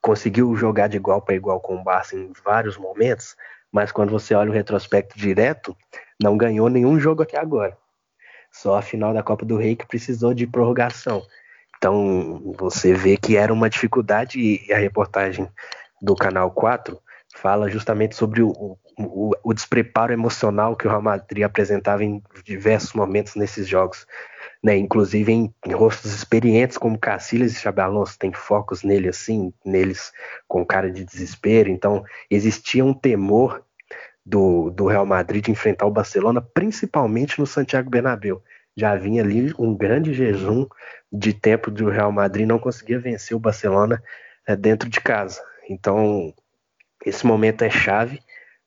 conseguiu 0.00 0.54
jogar 0.56 0.88
de 0.88 0.96
igual 0.96 1.20
para 1.20 1.34
igual 1.34 1.60
com 1.60 1.76
o 1.76 1.82
Barça 1.82 2.16
em 2.16 2.32
vários 2.44 2.76
momentos, 2.76 3.36
mas 3.70 3.92
quando 3.92 4.10
você 4.10 4.34
olha 4.34 4.50
o 4.50 4.54
retrospecto 4.54 5.18
direto, 5.18 5.76
não 6.22 6.36
ganhou 6.36 6.68
nenhum 6.68 6.98
jogo 6.98 7.22
até 7.22 7.38
agora. 7.38 7.76
Só 8.54 8.76
a 8.76 8.82
final 8.82 9.12
da 9.12 9.22
Copa 9.22 9.44
do 9.44 9.56
Rei 9.56 9.74
que 9.74 9.86
precisou 9.86 10.32
de 10.32 10.46
prorrogação. 10.46 11.22
Então 11.76 12.54
você 12.56 12.94
vê 12.94 13.16
que 13.16 13.36
era 13.36 13.52
uma 13.52 13.68
dificuldade 13.68 14.38
e 14.38 14.72
a 14.72 14.78
reportagem 14.78 15.48
do 16.00 16.14
Canal 16.14 16.52
4 16.52 16.96
fala 17.34 17.68
justamente 17.68 18.14
sobre 18.14 18.42
o, 18.42 18.78
o, 18.96 19.32
o, 19.42 19.52
despreparo 19.52 20.12
emocional 20.12 20.76
que 20.76 20.86
o 20.86 20.88
Real 20.88 21.02
Madrid 21.02 21.42
apresentava 21.42 22.04
em 22.04 22.22
diversos 22.44 22.92
momentos 22.92 23.34
nesses 23.34 23.66
jogos. 23.66 24.06
Né? 24.62 24.76
Inclusive 24.76 25.32
em, 25.32 25.52
em 25.66 25.72
rostos 25.72 26.14
experientes 26.14 26.78
como 26.78 26.96
Cacilhas 26.96 27.52
e 27.52 27.60
Xabi 27.60 27.80
Alonso, 27.80 28.16
tem 28.16 28.32
focos 28.32 28.84
nele 28.84 29.08
assim, 29.08 29.52
neles 29.64 30.12
com 30.46 30.64
cara 30.64 30.92
de 30.92 31.04
desespero. 31.04 31.68
Então 31.70 32.04
existia 32.30 32.84
um 32.84 32.94
temor 32.94 33.64
do, 34.24 34.70
do 34.70 34.86
Real 34.86 35.04
Madrid 35.04 35.48
enfrentar 35.48 35.86
o 35.86 35.90
Barcelona, 35.90 36.40
principalmente 36.40 37.38
no 37.38 37.46
Santiago 37.46 37.90
Bernabéu. 37.90 38.42
Já 38.76 38.96
vinha 38.96 39.22
ali 39.22 39.52
um 39.58 39.74
grande 39.74 40.12
jejum 40.12 40.66
de 41.12 41.32
tempo 41.32 41.70
do 41.70 41.88
Real 41.88 42.10
Madrid 42.10 42.46
não 42.46 42.58
conseguia 42.58 42.98
vencer 42.98 43.36
o 43.36 43.40
Barcelona 43.40 44.02
é, 44.46 44.56
dentro 44.56 44.88
de 44.88 45.00
casa. 45.00 45.40
Então 45.68 46.32
esse 47.04 47.26
momento 47.26 47.62
é 47.62 47.70
chave 47.70 48.20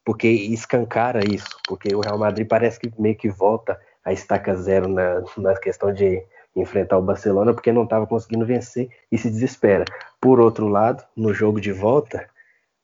porque 0.05 0.29
escancara 0.29 1.19
isso, 1.25 1.59
porque 1.67 1.93
o 1.93 1.99
Real 1.99 2.17
Madrid 2.17 2.47
parece 2.47 2.79
que 2.79 2.89
meio 2.97 3.17
que 3.17 3.29
volta 3.29 3.77
a 4.05 4.13
estaca 4.13 4.55
zero 4.55 4.87
na, 4.87 5.21
na 5.37 5.53
questão 5.59 5.93
de 5.93 6.23
enfrentar 6.55 6.97
o 6.97 7.01
Barcelona, 7.01 7.53
porque 7.53 7.73
não 7.73 7.83
estava 7.83 8.07
conseguindo 8.07 8.45
vencer 8.45 8.89
e 9.11 9.17
se 9.17 9.29
desespera. 9.29 9.83
Por 10.21 10.39
outro 10.39 10.67
lado, 10.69 11.03
no 11.15 11.33
jogo 11.33 11.59
de 11.59 11.73
volta, 11.73 12.25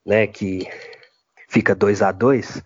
né, 0.06 0.28
que 0.28 0.68
fica 1.54 1.76
2 1.76 2.02
a 2.02 2.12
2 2.12 2.58
o 2.58 2.64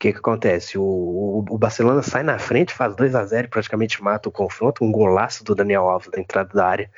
que, 0.00 0.14
que 0.14 0.18
acontece? 0.18 0.78
O, 0.78 0.82
o, 0.82 1.44
o, 1.50 1.58
Barcelona 1.58 2.02
sai 2.02 2.22
na 2.22 2.38
frente, 2.38 2.72
faz 2.72 2.96
2 2.96 3.14
a 3.14 3.22
0 3.22 3.46
e 3.46 3.50
praticamente 3.50 4.02
mata 4.02 4.30
o 4.30 4.32
confronto, 4.32 4.82
um 4.82 4.90
golaço 4.90 5.44
do 5.44 5.54
Daniel 5.54 5.86
Alves 5.90 6.08
da 6.10 6.18
entrada 6.18 6.54
da 6.54 6.66
área, 6.66 6.90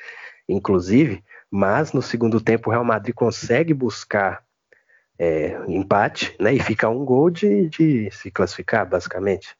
inclusive, 0.47 1.21
mas 1.51 1.91
no 1.91 2.01
segundo 2.01 2.39
tempo 2.39 2.69
o 2.69 2.71
Real 2.71 2.85
Madrid 2.85 3.13
consegue 3.13 3.73
buscar 3.73 4.41
é, 5.19 5.59
empate, 5.67 6.33
né? 6.39 6.53
E 6.53 6.59
fica 6.61 6.87
um 6.87 7.03
gol 7.03 7.29
de, 7.29 7.67
de 7.67 8.09
se 8.11 8.31
classificar, 8.31 8.87
basicamente. 8.87 9.53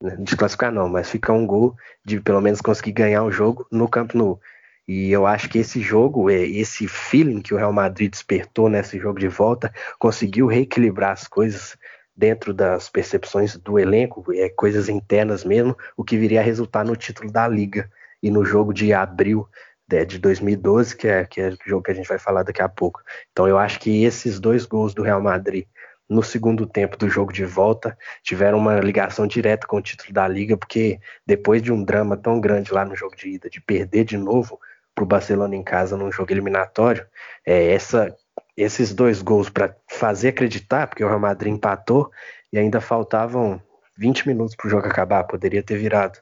Né, 0.00 0.16
de 0.18 0.34
classificar 0.34 0.72
não, 0.72 0.88
mas 0.88 1.10
fica 1.10 1.30
um 1.30 1.46
gol 1.46 1.76
de 2.02 2.20
pelo 2.22 2.40
menos 2.40 2.62
conseguir 2.62 2.92
ganhar 2.92 3.22
o 3.22 3.30
jogo 3.30 3.66
no 3.70 3.86
Camp 3.86 4.14
Nou. 4.14 4.40
E 4.88 5.12
eu 5.12 5.26
acho 5.26 5.50
que 5.50 5.58
esse 5.58 5.82
jogo, 5.82 6.30
é, 6.30 6.40
esse 6.40 6.88
feeling 6.88 7.42
que 7.42 7.52
o 7.52 7.58
Real 7.58 7.72
Madrid 7.74 8.10
despertou 8.10 8.70
nesse 8.70 8.98
jogo 8.98 9.20
de 9.20 9.28
volta, 9.28 9.70
conseguiu 9.98 10.46
reequilibrar 10.46 11.12
as 11.12 11.28
coisas 11.28 11.76
dentro 12.16 12.54
das 12.54 12.88
percepções 12.88 13.54
do 13.58 13.78
elenco, 13.78 14.24
é, 14.32 14.48
coisas 14.48 14.88
internas 14.88 15.44
mesmo, 15.44 15.76
o 15.94 16.02
que 16.02 16.16
viria 16.16 16.40
a 16.40 16.42
resultar 16.42 16.86
no 16.86 16.96
título 16.96 17.30
da 17.30 17.46
Liga 17.46 17.90
e 18.22 18.30
no 18.30 18.42
jogo 18.46 18.72
de 18.72 18.94
abril 18.94 19.46
é, 19.92 20.06
de 20.06 20.18
2012, 20.18 20.96
que 20.96 21.06
é, 21.06 21.24
que 21.26 21.38
é 21.38 21.50
o 21.50 21.58
jogo 21.66 21.82
que 21.82 21.90
a 21.90 21.94
gente 21.94 22.08
vai 22.08 22.18
falar 22.18 22.42
daqui 22.42 22.62
a 22.62 22.68
pouco. 22.68 23.02
Então 23.30 23.46
eu 23.46 23.58
acho 23.58 23.78
que 23.78 24.04
esses 24.04 24.40
dois 24.40 24.64
gols 24.64 24.94
do 24.94 25.02
Real 25.02 25.20
Madrid 25.20 25.66
no 26.08 26.22
segundo 26.22 26.66
tempo 26.66 26.96
do 26.96 27.10
jogo 27.10 27.30
de 27.30 27.44
volta 27.44 27.96
tiveram 28.22 28.56
uma 28.56 28.80
ligação 28.80 29.26
direta 29.26 29.66
com 29.66 29.76
o 29.76 29.82
título 29.82 30.14
da 30.14 30.26
liga, 30.26 30.56
porque 30.56 30.98
depois 31.26 31.60
de 31.60 31.70
um 31.70 31.84
drama 31.84 32.16
tão 32.16 32.40
grande 32.40 32.72
lá 32.72 32.86
no 32.86 32.96
jogo 32.96 33.14
de 33.14 33.28
ida, 33.28 33.50
de 33.50 33.60
perder 33.60 34.04
de 34.04 34.16
novo 34.16 34.58
para 34.98 35.04
o 35.04 35.06
Barcelona 35.06 35.54
em 35.54 35.62
casa 35.62 35.96
num 35.96 36.10
jogo 36.10 36.32
eliminatório, 36.32 37.06
é, 37.46 37.72
essa, 37.72 38.14
esses 38.56 38.92
dois 38.92 39.22
gols 39.22 39.48
para 39.48 39.74
fazer 39.86 40.28
acreditar, 40.28 40.88
porque 40.88 41.04
o 41.04 41.08
Real 41.08 41.20
Madrid 41.20 41.52
empatou 41.52 42.10
e 42.52 42.58
ainda 42.58 42.80
faltavam 42.80 43.62
20 43.96 44.26
minutos 44.26 44.56
para 44.56 44.66
o 44.66 44.70
jogo 44.70 44.86
acabar, 44.86 45.24
poderia 45.24 45.62
ter 45.62 45.78
virado. 45.78 46.18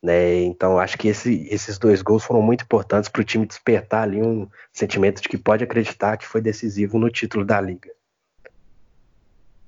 Né? 0.00 0.42
Então, 0.42 0.78
acho 0.78 0.96
que 0.96 1.08
esse, 1.08 1.48
esses 1.50 1.78
dois 1.78 2.02
gols 2.02 2.24
foram 2.24 2.40
muito 2.40 2.62
importantes 2.62 3.08
para 3.08 3.22
o 3.22 3.24
time 3.24 3.46
despertar 3.46 4.02
ali 4.02 4.22
um 4.22 4.46
sentimento 4.72 5.20
de 5.20 5.28
que 5.28 5.38
pode 5.38 5.64
acreditar 5.64 6.16
que 6.16 6.26
foi 6.26 6.40
decisivo 6.40 6.98
no 6.98 7.10
título 7.10 7.44
da 7.44 7.60
liga. 7.60 7.90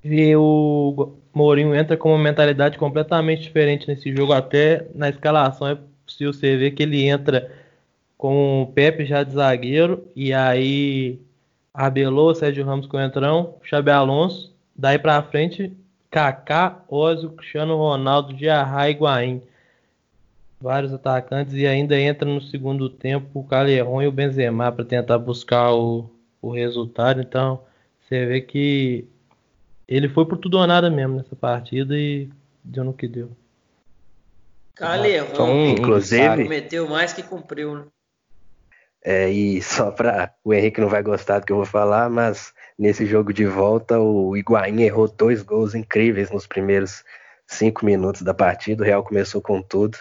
E 0.05 0.37
o 0.37 1.17
Mourinho 1.35 1.75
entra 1.75 1.97
com 1.97 2.11
uma 2.11 2.23
mentalidade 2.23 2.79
completamente 2.79 3.43
diferente 3.43 3.89
nesse 3.89 4.15
jogo, 4.15 4.33
até 4.33 4.87
na 4.95 5.09
escalação 5.09 5.67
é 5.67 5.79
possível 6.05 6.33
você 6.33 6.57
ver 6.57 6.71
que 6.73 6.85
ele 6.85 7.09
entra 7.09 7.51
com 8.17 8.63
o 8.63 8.67
Pepe 8.67 9.05
já 9.05 9.23
de 9.23 9.35
zagueiro, 9.35 10.07
e 10.15 10.33
aí 10.33 11.21
Abelô, 11.73 12.35
Sérgio 12.35 12.65
Ramos 12.65 12.87
com 12.87 12.97
o 12.97 13.01
entrão, 13.01 13.57
Xabi 13.63 13.91
Alonso, 13.91 14.55
daí 14.75 14.99
para 14.99 15.23
frente, 15.23 15.73
Kaká, 16.11 16.83
Ozio, 16.89 17.31
Cristiano 17.31 17.77
Ronaldo, 17.77 18.33
Diarra 18.33 18.89
e 18.89 18.93
Higuaín 18.93 19.43
vários 20.61 20.93
atacantes 20.93 21.55
e 21.55 21.67
ainda 21.67 21.99
entra 21.99 22.29
no 22.29 22.41
segundo 22.41 22.89
tempo 22.89 23.41
o 23.41 23.45
Calerron 23.45 24.03
e 24.03 24.07
o 24.07 24.13
Benzema 24.13 24.73
para 24.73 24.85
tentar 24.85 25.19
buscar 25.19 25.73
o, 25.73 26.11
o 26.41 26.51
resultado. 26.51 27.21
Então 27.21 27.61
você 28.01 28.27
vê 28.27 28.41
que 28.41 29.07
ele 29.87 30.09
foi 30.09 30.27
por 30.27 30.39
tudo 30.39 30.59
ou 30.59 30.67
nada 30.67 30.91
mesmo 30.91 31.17
nessa 31.17 31.37
partida 31.37 31.97
e 31.97 32.29
deu 32.65 32.85
no 32.85 32.93
que 32.93 33.07
deu. 33.07 33.31
Calerron, 34.75 35.29
então, 35.33 35.67
inclusive, 35.69 36.35
prometeu 36.35 36.89
mais 36.89 37.13
que 37.13 37.23
cumpriu. 37.23 37.77
Né? 37.77 37.85
É, 39.09 39.31
e 39.31 39.63
só 39.63 39.93
para 39.93 40.35
o 40.45 40.53
Henrique 40.53 40.81
não 40.81 40.89
vai 40.89 41.03
gostar 41.03 41.39
do 41.39 41.47
que 41.47 41.53
eu 41.53 41.57
vou 41.57 41.65
falar, 41.65 42.11
mas 42.11 42.53
nesse 42.77 43.07
jogo 43.07 43.33
de 43.33 43.47
volta 43.47 44.01
o 44.01 44.37
Higuaín 44.37 44.83
errou 44.83 45.07
dois 45.07 45.43
gols 45.43 45.77
incríveis 45.77 46.31
nos 46.31 46.47
primeiros 46.47 47.05
cinco 47.47 47.87
minutos 47.87 48.23
da 48.23 48.35
partida. 48.35 48.83
O 48.83 48.87
Real 48.87 49.05
começou 49.05 49.41
com 49.41 49.63
tudo 49.63 49.97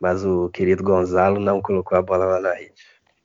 mas 0.00 0.24
o 0.24 0.48
querido 0.50 0.82
Gonzalo 0.82 1.40
não 1.40 1.60
colocou 1.60 1.98
a 1.98 2.02
bola 2.02 2.24
lá 2.24 2.40
na 2.40 2.54
rede. 2.54 2.72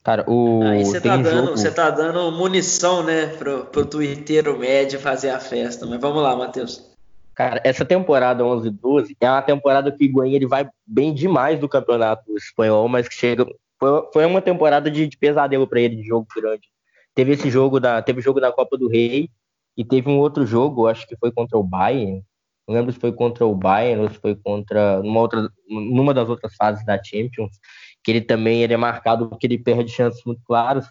Cara, 0.03 0.25
o. 0.27 0.63
Aí 0.63 0.83
você 0.83 0.99
tá, 0.99 1.15
dando, 1.15 1.55
jogo... 1.55 1.75
tá 1.75 1.89
dando 1.89 2.31
munição, 2.31 3.03
né, 3.03 3.27
pro, 3.27 3.65
pro 3.65 3.85
Twitter 3.85 4.57
médio 4.57 4.99
fazer 4.99 5.29
a 5.29 5.39
festa. 5.39 5.85
Mas 5.85 5.99
vamos 6.01 6.21
lá, 6.21 6.35
Matheus. 6.35 6.91
Cara, 7.33 7.61
essa 7.63 7.85
temporada 7.85 8.43
11-12 8.43 9.15
é 9.19 9.29
uma 9.29 9.41
temporada 9.41 9.91
que 9.91 10.03
o 10.03 10.05
Higuaín 10.05 10.33
ele 10.33 10.45
vai 10.45 10.69
bem 10.85 11.13
demais 11.13 11.59
do 11.59 11.69
campeonato 11.69 12.35
espanhol, 12.35 12.87
mas 12.87 13.07
que 13.07 13.15
chega. 13.15 13.45
Foi, 13.83 14.09
foi 14.13 14.25
uma 14.25 14.41
temporada 14.41 14.89
de, 14.89 15.07
de 15.07 15.17
pesadelo 15.17 15.67
para 15.67 15.81
ele, 15.81 15.97
de 15.97 16.03
jogo 16.03 16.25
grande. 16.33 16.69
Teve 17.13 17.33
esse 17.33 17.49
jogo 17.49 17.79
da. 17.79 18.01
Teve 18.01 18.21
jogo 18.21 18.39
da 18.39 18.51
Copa 18.51 18.77
do 18.77 18.87
Rei 18.87 19.29
e 19.75 19.83
teve 19.83 20.09
um 20.09 20.19
outro 20.19 20.45
jogo, 20.45 20.87
acho 20.87 21.05
que 21.05 21.17
foi 21.17 21.31
contra 21.31 21.57
o 21.57 21.63
Bayern, 21.63 22.23
não 22.67 22.75
lembro 22.75 22.93
se 22.93 22.99
foi 22.99 23.11
contra 23.11 23.45
o 23.45 23.53
Bayern 23.53 24.03
ou 24.03 24.09
se 24.09 24.19
foi 24.19 24.35
contra 24.35 25.01
numa, 25.01 25.19
outra, 25.19 25.49
numa 25.67 26.13
das 26.13 26.29
outras 26.29 26.55
fases 26.55 26.85
da 26.85 27.01
Champions, 27.03 27.59
que 28.03 28.11
ele 28.11 28.21
também 28.21 28.63
ele 28.63 28.73
é 28.73 28.77
marcado 28.77 29.27
porque 29.27 29.47
ele 29.47 29.57
perde 29.57 29.91
chances 29.91 30.23
muito 30.25 30.41
claras. 30.45 30.87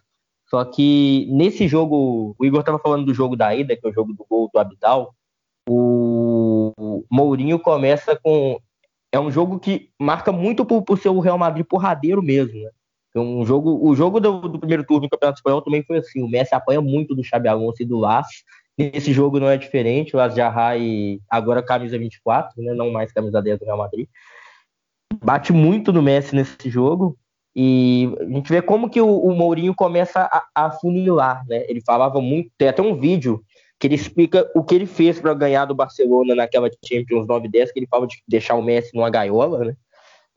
Só 0.51 0.65
que 0.65 1.27
nesse 1.31 1.67
jogo, 1.67 2.37
o 2.39 2.45
Igor 2.45 2.61
estava 2.61 2.79
falando 2.79 3.07
do 3.07 3.15
jogo 3.15 3.37
da 3.37 3.55
ida, 3.55 3.75
que 3.75 3.87
é 3.87 3.91
o 3.91 3.95
jogo 3.95 4.13
do 4.13 4.27
gol 4.29 4.51
do 4.53 4.59
Abidal, 4.59 5.15
o 5.67 7.05
Mourinho 7.11 7.59
começa 7.59 8.19
com. 8.23 8.61
É 9.11 9.21
um 9.21 9.31
jogo 9.31 9.59
que 9.59 9.91
marca 9.99 10.33
muito 10.33 10.65
por, 10.65 10.83
por 10.83 10.99
ser 10.99 11.09
o 11.09 11.21
Real 11.21 11.39
Madrid 11.39 11.65
porradeiro 11.65 12.23
mesmo, 12.23 12.61
né? 12.61 12.71
É 13.15 13.21
um 13.21 13.45
jogo, 13.45 13.79
o 13.87 13.95
jogo 13.95 14.19
do, 14.21 14.49
do, 14.49 14.59
primeiro 14.59 14.85
turno 14.85 15.03
do 15.03 15.11
Campeonato 15.11 15.39
Espanhol 15.39 15.63
também 15.63 15.83
foi 15.83 15.99
assim. 15.99 16.23
O 16.23 16.29
Messi 16.29 16.55
apanha 16.55 16.81
muito 16.81 17.15
do 17.15 17.23
Xabi 17.23 17.49
Alonso 17.49 17.83
e 17.83 17.87
do 17.87 17.99
Lasso, 17.99 18.43
Nesse 18.79 19.13
jogo 19.13 19.39
não 19.39 19.49
é 19.49 19.57
diferente, 19.57 20.17
o 20.17 20.21
Azjarrai 20.21 21.21
agora 21.29 21.63
camisa 21.63 21.99
24, 21.99 22.63
né, 22.63 22.73
não 22.73 22.91
mais 22.91 23.13
camisa 23.13 23.43
10 23.43 23.59
do 23.59 23.65
Real 23.67 23.77
Madrid. 23.77 24.09
Bate 25.23 25.53
muito 25.53 25.93
no 25.93 26.01
Messi 26.01 26.35
nesse 26.35 26.71
jogo 26.71 27.17
e 27.55 28.11
a 28.19 28.25
gente 28.25 28.49
vê 28.49 28.63
como 28.63 28.89
que 28.89 29.01
o, 29.01 29.19
o 29.19 29.35
Mourinho 29.35 29.75
começa 29.75 30.23
a, 30.23 30.47
a 30.55 30.71
funilar, 30.71 31.45
né? 31.47 31.67
Ele 31.69 31.83
falava 31.85 32.19
muito, 32.19 32.51
tem 32.57 32.69
até 32.69 32.81
um 32.81 32.99
vídeo 32.99 33.45
que 33.79 33.87
ele 33.87 33.95
explica 33.95 34.51
o 34.55 34.65
que 34.65 34.75
ele 34.75 34.87
fez 34.87 35.21
para 35.21 35.35
ganhar 35.35 35.67
do 35.67 35.75
Barcelona 35.75 36.35
naquela 36.35 36.71
Champions 36.83 37.27
9-10, 37.27 37.73
que 37.73 37.79
ele 37.79 37.89
fala 37.91 38.07
de 38.07 38.23
deixar 38.27 38.55
o 38.55 38.63
Messi 38.63 38.95
numa 38.95 39.11
gaiola, 39.11 39.67
né? 39.67 39.77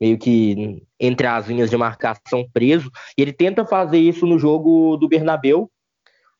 Meio 0.00 0.18
que 0.18 0.82
entre 1.00 1.26
as 1.26 1.46
linhas 1.46 1.70
de 1.70 1.76
marcação 1.76 2.46
preso. 2.52 2.90
E 3.16 3.22
ele 3.22 3.32
tenta 3.32 3.64
fazer 3.64 3.98
isso 3.98 4.26
no 4.26 4.38
jogo 4.38 4.96
do 4.96 5.08
Bernabeu, 5.08 5.70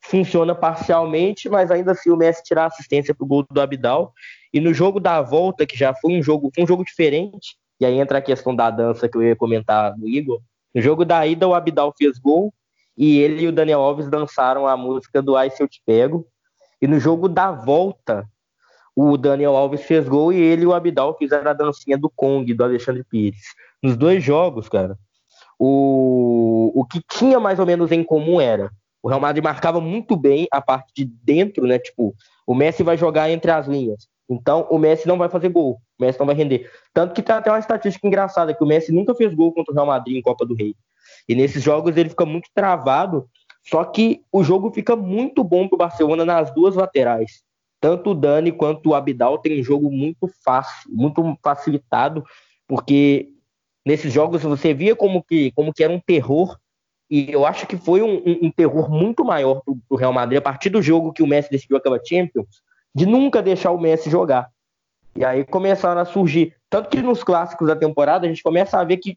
funciona 0.01 0.55
parcialmente, 0.55 1.49
mas 1.49 1.71
ainda 1.71 1.93
assim 1.93 2.11
o 2.11 2.17
Messi 2.17 2.43
tirar 2.43 2.67
assistência 2.67 3.15
para 3.15 3.25
o 3.25 3.29
gol 3.29 3.45
do 3.51 3.61
Abidal. 3.61 4.13
E 4.53 4.61
no 4.61 4.73
jogo 4.73 5.01
da 5.01 5.21
volta, 5.23 5.67
que 5.67 5.77
já 5.77 5.95
foi 5.95 6.19
um 6.19 6.23
jogo, 6.23 6.51
um 6.59 6.67
jogo 6.67 6.85
diferente, 6.85 7.57
e 7.81 7.85
aí 7.85 7.99
entra 7.99 8.19
a 8.19 8.23
questão 8.23 8.55
da 8.55 8.71
dança 8.71 9.09
que 9.09 9.17
eu 9.17 9.23
ia 9.23 9.37
comentar 9.37 9.97
no 9.97 10.09
Igor. 10.09 10.41
No 10.75 10.81
jogo 10.81 11.05
da 11.05 11.27
ida, 11.27 11.47
o 11.49 11.55
Abidal 11.55 11.95
fez 11.97 12.19
gol 12.19 12.53
e 12.97 13.19
ele 13.19 13.45
e 13.45 13.49
o 13.49 13.53
Daniel 13.53 13.81
Alves 13.81 14.09
dançaram 14.09 14.67
a 14.67 14.77
música 14.77 15.21
do 15.21 15.37
Ai 15.37 15.51
Se 15.51 15.63
Eu 15.63 15.69
Te 15.69 15.83
Pego. 15.85 16.27
E 16.81 16.87
no 16.87 16.99
jogo 16.99 17.29
da 17.29 17.51
volta, 17.51 18.29
o 18.97 19.19
Daniel 19.19 19.55
Alves 19.55 19.83
fez 19.83 20.09
gol 20.09 20.33
e 20.33 20.41
ele 20.41 20.63
e 20.63 20.67
o 20.67 20.73
Abidal 20.73 21.17
fizeram 21.19 21.51
a 21.51 21.55
dancinha 21.55 21.99
do 21.99 22.09
Kong, 22.09 22.53
do 22.55 22.65
Alexandre 22.65 23.05
Pires. 23.05 23.55
Nos 23.83 23.95
dois 23.95 24.25
jogos, 24.25 24.71
cara, 24.71 24.99
o, 25.59 26.73
o 26.75 26.85
que 26.87 27.03
tinha 27.07 27.39
mais 27.39 27.59
ou 27.59 27.67
menos 27.67 27.93
em 27.93 28.03
comum 28.03 28.41
era 28.41 28.71
o 29.03 29.09
Real 29.09 29.21
Madrid 29.21 29.45
marcava 29.45 29.81
muito 29.81 30.17
bem 30.17 30.49
a 30.51 30.61
parte 30.61 30.93
de 30.93 31.05
dentro, 31.05 31.65
né? 31.67 31.79
Tipo, 31.79 32.15
o 32.47 32.55
Messi 32.55 32.83
vai 32.83 32.97
jogar 32.97 33.31
entre 33.31 33.51
as 33.51 33.69
linhas. 33.69 34.09
Então, 34.29 34.67
o 34.69 34.79
Messi 34.79 35.07
não 35.07 35.17
vai 35.17 35.29
fazer 35.29 35.49
gol. 35.51 35.81
O 35.97 36.05
Messi 36.05 36.19
não 36.19 36.27
vai 36.27 36.35
render. 36.35 36.69
Tanto 36.93 37.15
que 37.15 37.23
tem 37.23 37.37
até 37.37 37.51
uma 37.51 37.59
estatística 37.61 38.05
engraçada, 38.05 38.53
que 38.53 38.65
o 38.65 38.67
Messi 38.67 38.93
nunca 38.93 39.15
fez 39.15 39.33
gol 39.33 39.53
contra 39.53 39.73
o 39.73 39.75
Real 39.75 39.87
Madrid 39.87 40.17
em 40.17 40.23
Copa 40.23 40.45
do 40.45 40.55
Rei. 40.55 40.75
E 41.29 41.37
nesses 41.37 41.63
jogos 41.63 41.97
ele 41.97 42.09
fica 42.09 42.27
muito 42.27 42.49
travado, 42.53 43.29
só 43.63 43.85
que 43.85 44.23
o 44.33 44.43
jogo 44.43 44.73
fica 44.73 44.97
muito 44.97 45.45
bom 45.45 45.69
para 45.69 45.77
o 45.77 45.79
Barcelona 45.79 46.25
nas 46.25 46.53
duas 46.53 46.75
laterais. 46.75 47.46
Tanto 47.81 48.11
o 48.11 48.15
Dani 48.15 48.53
quanto 48.53 48.91
o 48.91 48.95
Abidal 48.95 49.39
tem 49.39 49.61
um 49.61 49.65
jogo 49.65 49.91
muito 49.91 50.29
fácil, 50.45 50.91
muito 50.91 51.39
facilitado, 51.43 52.25
porque 52.67 53.29
nesses 53.85 54.13
jogos 54.13 54.43
você 54.43 54.75
via 54.75 54.97
como 54.97 55.23
que, 55.23 55.53
como 55.53 55.73
que 55.73 55.85
era 55.85 55.93
um 55.93 56.01
terror 56.01 56.59
e 57.09 57.31
eu 57.31 57.47
acho 57.47 57.67
que 57.67 57.77
foi 57.77 58.03
um, 58.03 58.17
um, 58.17 58.39
um 58.47 58.51
terror 58.51 58.91
muito 58.91 59.25
maior 59.25 59.61
para 59.61 59.75
o 59.89 59.97
Real 59.97 60.13
Madrid 60.13 60.39
a 60.39 60.43
partir 60.43 60.71
do 60.71 60.83
jogo 60.83 61.13
que 61.13 61.23
o 61.23 61.27
Messi 61.27 61.51
decidiu 61.51 61.77
aquela 61.77 62.01
Champions, 62.05 62.63
de 62.95 63.07
nunca 63.07 63.41
deixar 63.41 63.71
o 63.71 63.81
Messi 63.81 64.11
jogar. 64.11 64.51
E 65.15 65.25
aí 65.25 65.45
começaram 65.45 66.01
a 66.01 66.05
surgir. 66.05 66.55
Tanto 66.69 66.91
que 66.91 67.01
nos 67.01 67.23
clássicos 67.23 67.69
da 67.69 67.77
temporada 67.77 68.27
a 68.27 68.29
gente 68.29 68.43
começa 68.43 68.79
a 68.79 68.85
ver 68.85 68.97
que 68.97 69.17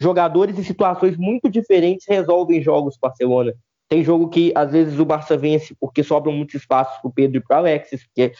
jogadores 0.00 0.58
em 0.58 0.64
situações 0.64 1.16
muito 1.16 1.48
diferentes 1.48 2.06
resolvem 2.08 2.60
jogos 2.60 2.96
com 2.96 3.06
o 3.06 3.08
Barcelona. 3.08 3.54
Tem 3.88 4.04
jogo 4.04 4.28
que 4.28 4.52
às 4.54 4.72
vezes 4.72 4.98
o 4.98 5.04
Barça 5.04 5.36
vence 5.36 5.74
porque 5.80 6.02
sobram 6.02 6.32
muitos 6.32 6.56
espaços 6.56 7.00
para 7.00 7.08
o 7.08 7.12
Pedro 7.12 7.38
e 7.38 7.40
para 7.40 7.56
o 7.56 7.58
Alexis, 7.60 8.04
porque 8.04 8.32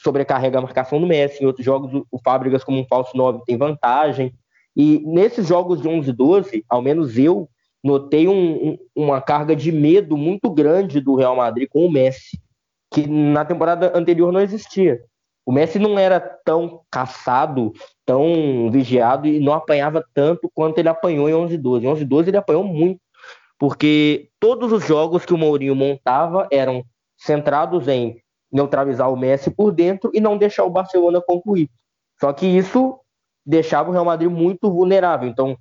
sobrecarrega 0.00 0.58
a 0.58 0.62
marcação 0.62 1.00
do 1.00 1.06
Messi. 1.06 1.42
Em 1.42 1.46
outros 1.46 1.64
jogos, 1.64 2.02
o 2.10 2.18
Fábricas, 2.22 2.64
como 2.64 2.80
um 2.80 2.86
falso 2.86 3.16
9, 3.16 3.42
tem 3.44 3.56
vantagem. 3.56 4.32
E 4.74 5.00
nesses 5.04 5.46
jogos 5.46 5.82
de 5.82 5.88
11 5.88 6.08
e 6.08 6.12
12, 6.12 6.64
ao 6.68 6.80
menos 6.80 7.18
eu 7.18 7.48
notei 7.82 8.28
um, 8.28 8.70
um, 8.70 8.78
uma 8.94 9.20
carga 9.20 9.54
de 9.54 9.70
medo 9.70 10.16
muito 10.16 10.50
grande 10.50 11.00
do 11.00 11.14
Real 11.14 11.36
Madrid 11.36 11.68
com 11.68 11.84
o 11.84 11.90
Messi, 11.90 12.40
que 12.92 13.06
na 13.06 13.44
temporada 13.44 13.92
anterior 13.96 14.32
não 14.32 14.40
existia. 14.40 15.00
O 15.44 15.52
Messi 15.52 15.78
não 15.78 15.98
era 15.98 16.20
tão 16.20 16.82
caçado, 16.90 17.72
tão 18.04 18.70
vigiado 18.70 19.26
e 19.26 19.40
não 19.40 19.54
apanhava 19.54 20.04
tanto 20.12 20.50
quanto 20.52 20.78
ele 20.78 20.90
apanhou 20.90 21.28
em 21.28 21.32
11-12. 21.32 21.82
Em 21.82 21.86
11-12 21.86 22.28
ele 22.28 22.36
apanhou 22.36 22.64
muito, 22.64 23.00
porque 23.58 24.30
todos 24.38 24.72
os 24.72 24.86
jogos 24.86 25.26
que 25.26 25.34
o 25.34 25.38
Mourinho 25.38 25.74
montava 25.74 26.46
eram 26.50 26.84
centrados 27.16 27.88
em 27.88 28.22
neutralizar 28.50 29.12
o 29.12 29.16
Messi 29.16 29.50
por 29.50 29.72
dentro 29.72 30.10
e 30.14 30.20
não 30.20 30.38
deixar 30.38 30.64
o 30.64 30.70
Barcelona 30.70 31.20
concluir. 31.20 31.68
Só 32.20 32.32
que 32.32 32.46
isso 32.46 32.98
deixava 33.44 33.90
o 33.90 33.92
Real 33.92 34.04
Madrid 34.04 34.30
muito 34.30 34.70
vulnerável. 34.70 35.28
Então, 35.28 35.56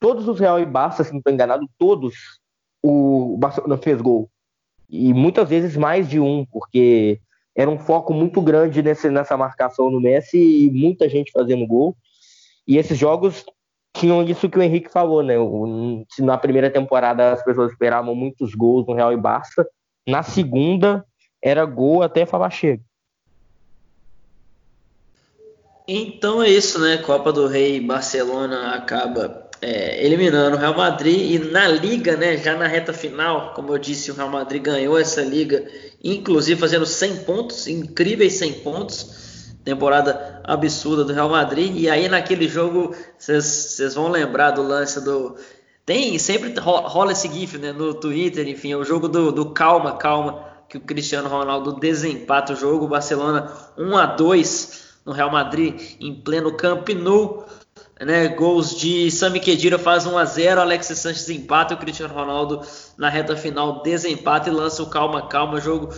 todos 0.00 0.26
os 0.26 0.40
Real 0.40 0.58
e 0.58 0.66
Barça, 0.66 1.04
se 1.04 1.12
não 1.12 1.18
estou 1.18 1.32
enganado, 1.32 1.68
todos 1.78 2.14
o 2.82 3.36
Barcelona 3.38 3.76
fez 3.76 4.00
gol. 4.00 4.28
E 4.88 5.12
muitas 5.14 5.48
vezes 5.48 5.76
mais 5.76 6.08
de 6.08 6.18
um, 6.18 6.44
porque 6.46 7.20
era 7.54 7.70
um 7.70 7.78
foco 7.78 8.12
muito 8.12 8.40
grande 8.40 8.82
nesse, 8.82 9.10
nessa 9.10 9.36
marcação 9.36 9.90
no 9.90 10.00
Messi 10.00 10.38
e 10.38 10.70
muita 10.70 11.08
gente 11.08 11.30
fazendo 11.30 11.66
gol. 11.66 11.96
E 12.66 12.78
esses 12.78 12.96
jogos 12.96 13.44
tinham 13.92 14.22
isso 14.22 14.48
que 14.48 14.58
o 14.58 14.62
Henrique 14.62 14.90
falou, 14.90 15.22
né? 15.22 15.34
Se 16.10 16.22
na 16.22 16.38
primeira 16.38 16.70
temporada 16.70 17.32
as 17.32 17.44
pessoas 17.44 17.72
esperavam 17.72 18.14
muitos 18.14 18.54
gols 18.54 18.86
no 18.86 18.94
Real 18.94 19.12
e 19.12 19.16
Barça, 19.16 19.66
na 20.06 20.22
segunda 20.22 21.04
era 21.42 21.64
gol 21.64 22.02
até 22.02 22.24
falar 22.24 22.50
chega. 22.50 22.82
Então 25.86 26.42
é 26.42 26.48
isso, 26.48 26.80
né? 26.80 26.98
Copa 26.98 27.32
do 27.32 27.46
Rei 27.46 27.80
Barcelona 27.80 28.74
acaba 28.74 29.50
é, 29.60 30.04
eliminando 30.04 30.56
o 30.56 30.58
Real 30.58 30.76
Madrid 30.76 31.32
e 31.32 31.38
na 31.50 31.68
liga, 31.68 32.16
né? 32.16 32.36
Já 32.36 32.56
na 32.56 32.66
reta 32.66 32.92
final, 32.92 33.52
como 33.52 33.74
eu 33.74 33.78
disse, 33.78 34.10
o 34.10 34.14
Real 34.14 34.30
Madrid 34.30 34.62
ganhou 34.62 34.98
essa 34.98 35.20
liga, 35.22 35.64
inclusive 36.02 36.58
fazendo 36.58 36.86
100 36.86 37.24
pontos, 37.24 37.66
incríveis 37.66 38.34
100 38.34 38.52
pontos 38.60 39.31
temporada 39.64 40.40
absurda 40.44 41.04
do 41.04 41.12
Real 41.12 41.28
Madrid. 41.28 41.74
E 41.76 41.88
aí 41.88 42.08
naquele 42.08 42.48
jogo, 42.48 42.94
vocês 43.18 43.94
vão 43.94 44.08
lembrar 44.08 44.52
do 44.52 44.62
lance 44.62 45.02
do. 45.02 45.36
Tem, 45.84 46.16
sempre 46.18 46.54
rola 46.60 47.12
esse 47.12 47.28
GIF 47.28 47.58
né, 47.58 47.72
no 47.72 47.92
Twitter, 47.94 48.46
enfim, 48.46 48.72
é 48.72 48.76
o 48.76 48.84
jogo 48.84 49.08
do, 49.08 49.32
do 49.32 49.50
calma, 49.50 49.96
calma, 49.96 50.44
que 50.68 50.76
o 50.76 50.80
Cristiano 50.80 51.28
Ronaldo 51.28 51.72
desempata 51.72 52.52
o 52.52 52.56
jogo, 52.56 52.86
Barcelona 52.86 53.52
1 53.76 53.96
a 53.96 54.06
2 54.06 54.82
no 55.04 55.12
Real 55.12 55.30
Madrid 55.30 55.96
em 56.00 56.14
pleno 56.14 56.56
Camp 56.56 56.88
Nou. 56.90 57.46
Né, 58.00 58.28
gols 58.28 58.76
de 58.76 59.12
Sami 59.12 59.38
Khedira 59.38 59.78
faz 59.78 60.06
1 60.06 60.18
a 60.18 60.24
0, 60.24 60.60
Alexis 60.60 60.98
Sanches 60.98 61.28
empata 61.28 61.74
o 61.74 61.76
Cristiano 61.76 62.12
Ronaldo 62.12 62.60
na 62.98 63.08
reta 63.08 63.36
final 63.36 63.80
desempata 63.82 64.48
e 64.48 64.52
lança 64.52 64.82
o 64.82 64.90
calma 64.90 65.28
calma, 65.28 65.60
jogo 65.60 65.90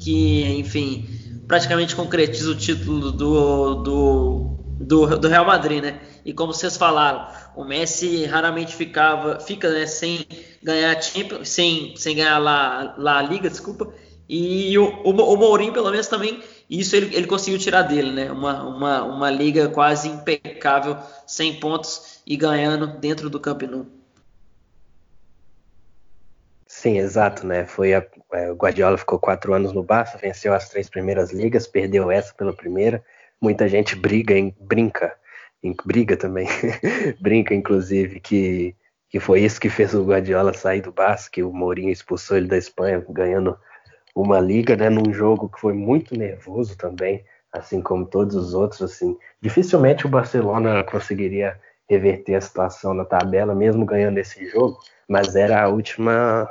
que, 0.00 0.44
enfim, 0.58 1.06
praticamente 1.46 1.94
concretiza 1.94 2.50
o 2.50 2.54
título 2.56 3.12
do, 3.12 3.74
do, 3.74 4.56
do, 4.80 5.18
do, 5.18 5.28
Real 5.28 5.44
Madrid, 5.44 5.82
né? 5.82 6.00
E 6.24 6.32
como 6.32 6.54
vocês 6.54 6.76
falaram, 6.76 7.28
o 7.54 7.64
Messi 7.64 8.24
raramente 8.24 8.74
ficava, 8.74 9.38
fica 9.38 9.70
né, 9.70 9.86
sem 9.86 10.26
ganhar 10.62 11.00
Champions, 11.02 11.48
sem, 11.48 11.94
sem 11.96 12.16
ganhar 12.16 12.38
lá, 12.38 12.94
lá 12.96 13.18
a 13.18 13.22
Liga, 13.22 13.50
desculpa. 13.50 13.92
E 14.28 14.78
o, 14.78 15.02
o, 15.04 15.10
o 15.10 15.36
Mourinho, 15.36 15.72
pelo 15.72 15.90
menos, 15.90 16.06
também, 16.06 16.40
isso 16.68 16.94
ele, 16.94 17.14
ele 17.14 17.26
conseguiu 17.26 17.58
tirar 17.58 17.82
dele, 17.82 18.12
né? 18.12 18.30
Uma, 18.30 18.62
uma, 18.62 19.02
uma 19.02 19.30
liga 19.30 19.68
quase 19.68 20.08
impecável, 20.08 20.96
100 21.26 21.60
pontos 21.60 22.20
e 22.26 22.36
ganhando 22.36 22.86
dentro 22.86 23.28
do 23.28 23.40
Camp 23.40 23.62
Nou. 23.62 23.99
Sim, 26.80 26.96
exato, 26.96 27.46
né? 27.46 27.66
Foi 27.66 27.92
a, 27.92 28.02
é, 28.32 28.50
o 28.50 28.54
Guardiola 28.54 28.96
ficou 28.96 29.18
quatro 29.18 29.52
anos 29.52 29.70
no 29.70 29.82
Barça, 29.82 30.16
venceu 30.16 30.54
as 30.54 30.70
três 30.70 30.88
primeiras 30.88 31.30
ligas, 31.30 31.66
perdeu 31.66 32.10
essa 32.10 32.32
pela 32.32 32.56
primeira. 32.56 33.04
Muita 33.38 33.68
gente 33.68 33.94
briga, 33.94 34.32
em, 34.32 34.56
brinca, 34.58 35.14
em, 35.62 35.76
briga 35.84 36.16
também, 36.16 36.48
brinca 37.20 37.54
inclusive 37.54 38.18
que 38.20 38.74
que 39.10 39.20
foi 39.20 39.40
isso 39.42 39.60
que 39.60 39.68
fez 39.68 39.92
o 39.92 40.06
Guardiola 40.06 40.54
sair 40.54 40.80
do 40.80 40.90
Barça, 40.90 41.28
que 41.30 41.42
o 41.42 41.52
Mourinho 41.52 41.90
expulsou 41.90 42.38
ele 42.38 42.46
da 42.46 42.56
Espanha, 42.56 43.04
ganhando 43.10 43.58
uma 44.14 44.40
liga, 44.40 44.74
né? 44.74 44.88
Num 44.88 45.12
jogo 45.12 45.50
que 45.50 45.60
foi 45.60 45.74
muito 45.74 46.16
nervoso 46.16 46.78
também, 46.78 47.22
assim 47.52 47.82
como 47.82 48.06
todos 48.06 48.34
os 48.34 48.54
outros, 48.54 48.80
assim. 48.80 49.18
Dificilmente 49.42 50.06
o 50.06 50.08
Barcelona 50.08 50.82
conseguiria 50.84 51.60
reverter 51.90 52.36
a 52.36 52.40
situação 52.40 52.94
na 52.94 53.04
tabela, 53.04 53.54
mesmo 53.54 53.84
ganhando 53.84 54.16
esse 54.18 54.48
jogo 54.48 54.78
mas 55.10 55.34
era 55.34 55.60
a 55.60 55.68
última, 55.68 56.48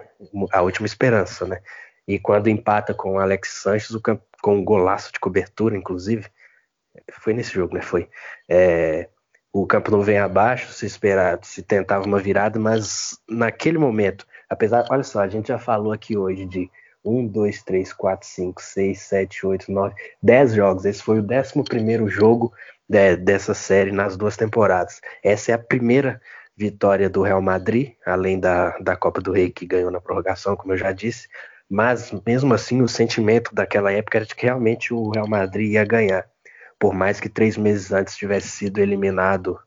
a 0.51 0.61
última 0.61 0.85
esperança, 0.85 1.45
né? 1.45 1.61
E 2.05 2.19
quando 2.19 2.49
empata 2.49 2.93
com 2.93 3.13
o 3.13 3.19
Alex 3.19 3.61
Sanches, 3.61 3.91
o 3.91 4.01
com 4.41 4.55
um 4.55 4.65
golaço 4.65 5.13
de 5.13 5.19
cobertura, 5.19 5.77
inclusive, 5.77 6.27
foi 7.13 7.33
nesse 7.33 7.53
jogo, 7.53 7.75
né? 7.75 7.81
Foi. 7.81 8.09
É, 8.49 9.07
o 9.53 9.65
campo 9.65 9.91
não 9.91 10.01
vem 10.01 10.19
abaixo, 10.19 10.73
se 10.73 10.85
esperava, 10.85 11.39
se 11.41 11.63
tentava 11.63 12.05
uma 12.05 12.19
virada, 12.19 12.59
mas 12.59 13.17
naquele 13.29 13.77
momento, 13.77 14.27
apesar, 14.49 14.85
olha 14.89 15.03
só, 15.03 15.21
a 15.21 15.27
gente 15.29 15.47
já 15.47 15.57
falou 15.57 15.93
aqui 15.93 16.17
hoje 16.17 16.45
de 16.45 16.69
1, 17.03 17.27
2, 17.27 17.63
3, 17.63 17.93
4, 17.93 18.27
5, 18.27 18.61
6, 18.61 19.01
7, 19.01 19.45
8, 19.45 19.71
9, 19.71 19.95
10 20.21 20.53
jogos. 20.53 20.85
Esse 20.85 21.01
foi 21.01 21.19
o 21.19 21.23
11 21.23 22.09
jogo 22.09 22.53
de, 22.87 23.15
dessa 23.15 23.53
série 23.53 23.91
nas 23.91 24.17
duas 24.17 24.35
temporadas. 24.35 24.99
Essa 25.23 25.51
é 25.51 25.55
a 25.55 25.59
primeira 25.59 26.21
vitória 26.59 27.09
do 27.09 27.21
Real 27.21 27.41
Madrid, 27.41 27.93
além 28.05 28.37
da, 28.37 28.77
da 28.79 28.95
Copa 28.95 29.21
do 29.21 29.31
Rei 29.31 29.49
que 29.49 29.65
ganhou 29.65 29.89
na 29.89 30.01
prorrogação, 30.01 30.57
como 30.57 30.73
eu 30.73 30.77
já 30.77 30.91
disse, 30.91 31.29
mas 31.69 32.11
mesmo 32.25 32.53
assim 32.53 32.81
o 32.81 32.87
sentimento 32.87 33.55
daquela 33.55 33.93
época 33.93 34.17
era 34.17 34.25
de 34.25 34.35
que 34.35 34.45
realmente 34.45 34.93
o 34.93 35.09
Real 35.09 35.27
Madrid 35.27 35.71
ia 35.71 35.85
ganhar, 35.85 36.27
por 36.77 36.93
mais 36.93 37.19
que 37.19 37.29
três 37.29 37.55
meses 37.55 37.93
antes 37.93 38.17
tivesse 38.17 38.49
sido 38.49 38.79
eliminado 38.79 39.57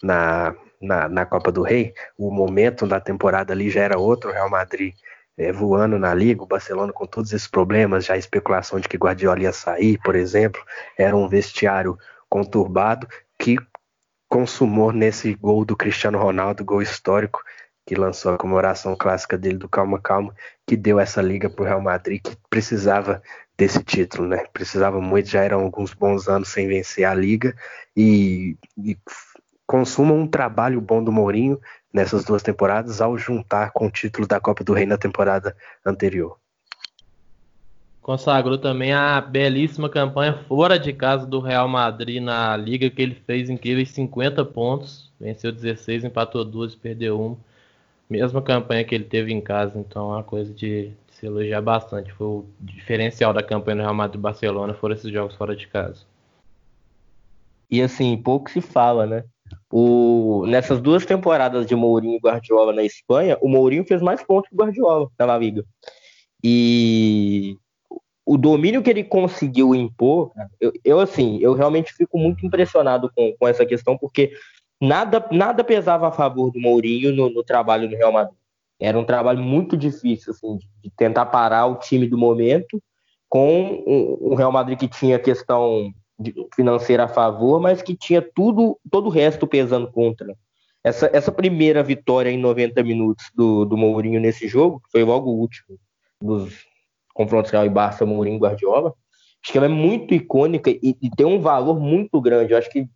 na, 0.00 0.54
na, 0.80 1.08
na 1.08 1.26
Copa 1.26 1.50
do 1.50 1.62
Rei, 1.62 1.92
o 2.16 2.30
momento 2.30 2.86
da 2.86 3.00
temporada 3.00 3.52
ali 3.52 3.68
já 3.68 3.82
era 3.82 3.98
outro, 3.98 4.30
o 4.30 4.32
Real 4.32 4.50
Madrid 4.50 4.94
é, 5.36 5.52
voando 5.52 5.98
na 5.98 6.14
liga, 6.14 6.42
o 6.42 6.46
Barcelona 6.46 6.92
com 6.92 7.06
todos 7.06 7.32
esses 7.32 7.48
problemas, 7.48 8.04
já 8.04 8.14
a 8.14 8.18
especulação 8.18 8.78
de 8.78 8.88
que 8.88 8.96
Guardiola 8.96 9.40
ia 9.40 9.52
sair, 9.52 9.98
por 10.02 10.14
exemplo, 10.14 10.62
era 10.96 11.16
um 11.16 11.28
vestiário 11.28 11.98
conturbado 12.28 13.08
que 13.38 13.56
consumou 14.28 14.92
nesse 14.92 15.34
gol 15.34 15.64
do 15.64 15.76
Cristiano 15.76 16.18
Ronaldo, 16.18 16.64
gol 16.64 16.82
histórico, 16.82 17.42
que 17.86 17.94
lançou 17.94 18.32
a 18.32 18.38
comemoração 18.38 18.96
clássica 18.96 19.36
dele 19.36 19.58
do 19.58 19.68
Calma 19.68 20.00
Calma, 20.00 20.34
que 20.66 20.76
deu 20.76 20.98
essa 20.98 21.20
liga 21.20 21.50
para 21.50 21.62
o 21.62 21.66
Real 21.66 21.80
Madrid, 21.80 22.22
que 22.22 22.36
precisava 22.48 23.22
desse 23.56 23.82
título, 23.84 24.26
né? 24.26 24.44
Precisava 24.52 25.00
muito, 25.00 25.28
já 25.28 25.42
eram 25.42 25.60
alguns 25.60 25.92
bons 25.92 26.28
anos 26.28 26.48
sem 26.48 26.66
vencer 26.66 27.04
a 27.04 27.14
liga 27.14 27.54
e, 27.96 28.56
e 28.76 28.96
consuma 29.66 30.12
um 30.12 30.26
trabalho 30.26 30.80
bom 30.80 31.02
do 31.02 31.12
Mourinho 31.12 31.60
nessas 31.94 32.24
duas 32.24 32.42
temporadas 32.42 33.00
ao 33.00 33.16
juntar 33.16 33.70
com 33.70 33.86
o 33.86 33.90
título 33.90 34.26
da 34.26 34.40
Copa 34.40 34.62
do 34.62 34.74
Rei 34.74 34.84
na 34.84 34.98
temporada 34.98 35.56
anterior 35.86 36.36
consagrou 38.04 38.58
também 38.58 38.92
a 38.92 39.18
belíssima 39.18 39.88
campanha 39.88 40.34
fora 40.46 40.78
de 40.78 40.92
casa 40.92 41.26
do 41.26 41.40
Real 41.40 41.66
Madrid 41.66 42.22
na 42.22 42.54
liga 42.54 42.90
que 42.90 43.00
ele 43.00 43.14
fez 43.14 43.48
incríveis 43.48 43.92
50 43.92 44.44
pontos, 44.44 45.10
venceu 45.18 45.50
16, 45.50 46.04
empatou 46.04 46.44
duas, 46.44 46.74
perdeu 46.74 47.18
um. 47.18 47.34
Mesma 48.08 48.42
campanha 48.42 48.84
que 48.84 48.94
ele 48.94 49.04
teve 49.04 49.32
em 49.32 49.40
casa, 49.40 49.78
então 49.78 50.12
é 50.12 50.16
uma 50.16 50.22
coisa 50.22 50.52
de, 50.52 50.88
de 50.88 51.14
se 51.14 51.24
elogiar 51.24 51.62
bastante. 51.62 52.12
Foi 52.12 52.26
o 52.26 52.44
diferencial 52.60 53.32
da 53.32 53.42
campanha 53.42 53.76
do 53.76 53.82
Real 53.84 53.94
Madrid 53.94 54.20
e 54.20 54.22
Barcelona, 54.22 54.74
foram 54.74 54.94
esses 54.94 55.10
jogos 55.10 55.34
fora 55.34 55.56
de 55.56 55.66
casa. 55.66 56.02
E 57.70 57.80
assim, 57.80 58.14
pouco 58.18 58.50
se 58.50 58.60
fala, 58.60 59.06
né? 59.06 59.24
O, 59.70 60.44
nessas 60.46 60.80
duas 60.80 61.04
temporadas 61.04 61.66
de 61.66 61.74
Mourinho 61.74 62.16
e 62.16 62.20
Guardiola 62.20 62.72
na 62.72 62.82
Espanha, 62.82 63.38
o 63.40 63.48
Mourinho 63.48 63.84
fez 63.84 64.00
mais 64.00 64.22
pontos 64.22 64.48
que 64.48 64.54
o 64.54 64.58
Guardiola 64.58 65.08
na 65.18 65.26
La 65.26 65.38
Liga. 65.38 65.64
E 66.42 67.56
o 68.26 68.38
domínio 68.38 68.82
que 68.82 68.90
ele 68.90 69.04
conseguiu 69.04 69.74
impor, 69.74 70.32
eu, 70.60 70.72
eu, 70.84 71.00
assim, 71.00 71.38
eu 71.40 71.52
realmente 71.52 71.92
fico 71.92 72.18
muito 72.18 72.44
impressionado 72.46 73.10
com, 73.14 73.34
com 73.38 73.48
essa 73.48 73.66
questão, 73.66 73.98
porque 73.98 74.32
nada, 74.80 75.26
nada 75.30 75.62
pesava 75.62 76.08
a 76.08 76.12
favor 76.12 76.50
do 76.50 76.60
Mourinho 76.60 77.14
no, 77.14 77.30
no 77.30 77.42
trabalho 77.44 77.88
do 77.88 77.96
Real 77.96 78.12
Madrid. 78.12 78.36
Era 78.80 78.98
um 78.98 79.04
trabalho 79.04 79.42
muito 79.42 79.76
difícil, 79.76 80.32
assim, 80.32 80.56
de, 80.56 80.68
de 80.82 80.90
tentar 80.96 81.26
parar 81.26 81.66
o 81.66 81.76
time 81.76 82.06
do 82.06 82.18
momento 82.18 82.82
com 83.28 83.82
o, 83.86 84.32
o 84.32 84.34
Real 84.34 84.52
Madrid 84.52 84.78
que 84.78 84.88
tinha 84.88 85.18
questão 85.18 85.92
financeira 86.54 87.04
a 87.04 87.08
favor, 87.08 87.60
mas 87.60 87.82
que 87.82 87.96
tinha 87.96 88.22
tudo, 88.22 88.78
todo 88.90 89.06
o 89.06 89.10
resto 89.10 89.46
pesando 89.46 89.90
contra. 89.90 90.34
Essa, 90.82 91.10
essa 91.12 91.32
primeira 91.32 91.82
vitória 91.82 92.30
em 92.30 92.38
90 92.38 92.82
minutos 92.82 93.30
do, 93.34 93.64
do 93.64 93.76
Mourinho 93.76 94.20
nesse 94.20 94.46
jogo, 94.46 94.82
foi 94.92 95.02
logo 95.02 95.30
o 95.30 95.38
último 95.38 95.78
dos 96.20 96.66
confrontos 97.14 97.50
Real 97.50 97.64
e 97.64 97.70
Barça, 97.70 98.04
Mourinho 98.04 98.36
e 98.36 98.40
Guardiola, 98.40 98.92
acho 99.42 99.52
que 99.52 99.58
ela 99.58 99.66
é 99.66 99.70
muito 99.70 100.14
icônica 100.14 100.70
e, 100.70 100.96
e, 101.00 101.10
tem 101.10 101.26
um 101.26 101.40
valor 101.40 101.78
muito 101.78 102.20
grande. 102.20 102.52
Eu 102.52 102.58
acho 102.58 102.70
que 102.70 102.86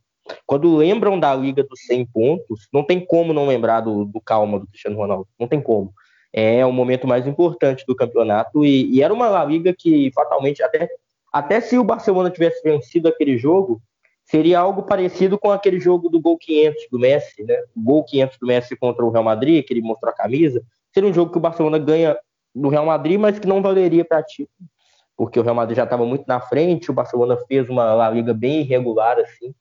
quando 0.47 0.77
lembram 0.77 1.19
da 1.19 1.35
Liga 1.35 1.63
dos 1.63 1.81
100 1.87 2.07
pontos, 2.07 2.69
não 2.73 2.83
tem 2.83 3.05
como 3.05 3.33
não 3.33 3.47
lembrar 3.47 3.81
do, 3.81 4.05
do 4.05 4.21
calma 4.21 4.59
do 4.59 4.67
Cristiano 4.67 4.97
Ronaldo. 4.97 5.29
Não 5.39 5.47
tem 5.47 5.61
como. 5.61 5.93
É 6.33 6.65
o 6.67 6.73
momento 6.73 7.07
mais 7.07 7.27
importante 7.27 7.85
do 7.87 7.97
campeonato 7.97 8.65
e, 8.65 8.95
e 8.95 9.03
era 9.03 9.13
uma 9.13 9.29
La 9.29 9.45
Liga 9.45 9.75
que 9.77 10.11
fatalmente 10.15 10.63
até 10.63 10.89
até 11.33 11.61
se 11.61 11.79
o 11.79 11.85
Barcelona 11.85 12.31
tivesse 12.31 12.63
vencido 12.63 13.09
aquele 13.09 13.37
jogo, 13.37 13.83
seria 14.25 14.61
algo 14.61 14.83
parecido 14.83 15.39
com 15.39 15.51
aquele 15.51 15.81
jogo 15.81 16.09
do 16.09 16.21
gol 16.21 16.37
500 16.37 16.89
do 16.91 16.99
Messi, 16.99 17.43
né? 17.45 17.57
O 17.75 17.83
gol 17.83 18.05
500 18.05 18.39
do 18.39 18.47
Messi 18.47 18.77
contra 18.77 19.05
o 19.05 19.11
Real 19.11 19.25
Madrid, 19.25 19.65
que 19.65 19.73
ele 19.73 19.81
mostrou 19.81 20.11
a 20.11 20.17
camisa. 20.17 20.63
Seria 20.93 21.09
um 21.09 21.15
jogo 21.15 21.33
que 21.33 21.39
o 21.39 21.41
Barcelona 21.41 21.79
ganha 21.79 22.17
do 22.55 22.69
Real 22.69 22.87
Madrid, 22.87 23.19
mas 23.19 23.39
que 23.39 23.47
não 23.47 23.63
valeria 23.63 24.05
para 24.05 24.23
título, 24.23 24.69
porque 25.17 25.39
o 25.39 25.43
Real 25.43 25.55
Madrid 25.55 25.77
já 25.77 25.85
estava 25.85 26.05
muito 26.05 26.25
na 26.27 26.41
frente, 26.41 26.91
o 26.91 26.95
Barcelona 26.95 27.37
fez 27.47 27.69
uma 27.69 27.95
La 27.95 28.11
Liga 28.11 28.35
bem 28.35 28.61
irregular, 28.61 29.19
assim, 29.19 29.55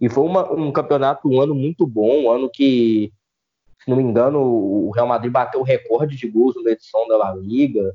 e 0.00 0.08
foi 0.08 0.24
uma, 0.24 0.52
um 0.52 0.72
campeonato, 0.72 1.28
um 1.28 1.40
ano 1.40 1.54
muito 1.54 1.86
bom, 1.86 2.24
um 2.24 2.30
ano 2.30 2.50
que, 2.50 3.12
se 3.82 3.90
não 3.90 3.96
me 3.96 4.02
engano, 4.02 4.40
o 4.40 4.90
Real 4.90 5.06
Madrid 5.06 5.32
bateu 5.32 5.60
o 5.60 5.64
recorde 5.64 6.16
de 6.16 6.28
gols 6.28 6.54
na 6.62 6.70
edição 6.70 7.06
da 7.08 7.16
La 7.16 7.34
Liga, 7.34 7.94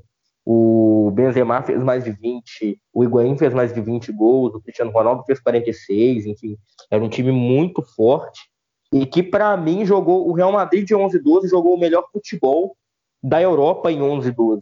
o 0.51 1.11
Benzema 1.11 1.61
fez 1.61 1.79
mais 1.83 2.03
de 2.03 2.09
20, 2.09 2.81
o 2.91 3.03
Higuaín 3.03 3.37
fez 3.37 3.53
mais 3.53 3.71
de 3.71 3.79
20 3.79 4.11
gols, 4.11 4.55
o 4.55 4.59
Cristiano 4.59 4.89
Ronaldo 4.89 5.23
fez 5.23 5.39
46, 5.39 6.25
enfim, 6.25 6.57
era 6.89 7.03
um 7.03 7.07
time 7.07 7.31
muito 7.31 7.83
forte, 7.83 8.49
e 8.91 9.05
que 9.05 9.21
para 9.21 9.55
mim 9.55 9.85
jogou 9.85 10.27
o 10.27 10.33
Real 10.33 10.51
Madrid 10.51 10.87
de 10.87 10.95
11-12 10.95 11.47
jogou 11.47 11.75
o 11.75 11.79
melhor 11.79 12.03
futebol 12.11 12.75
da 13.21 13.39
Europa 13.39 13.91
em 13.91 13.99
11-12. 13.99 14.61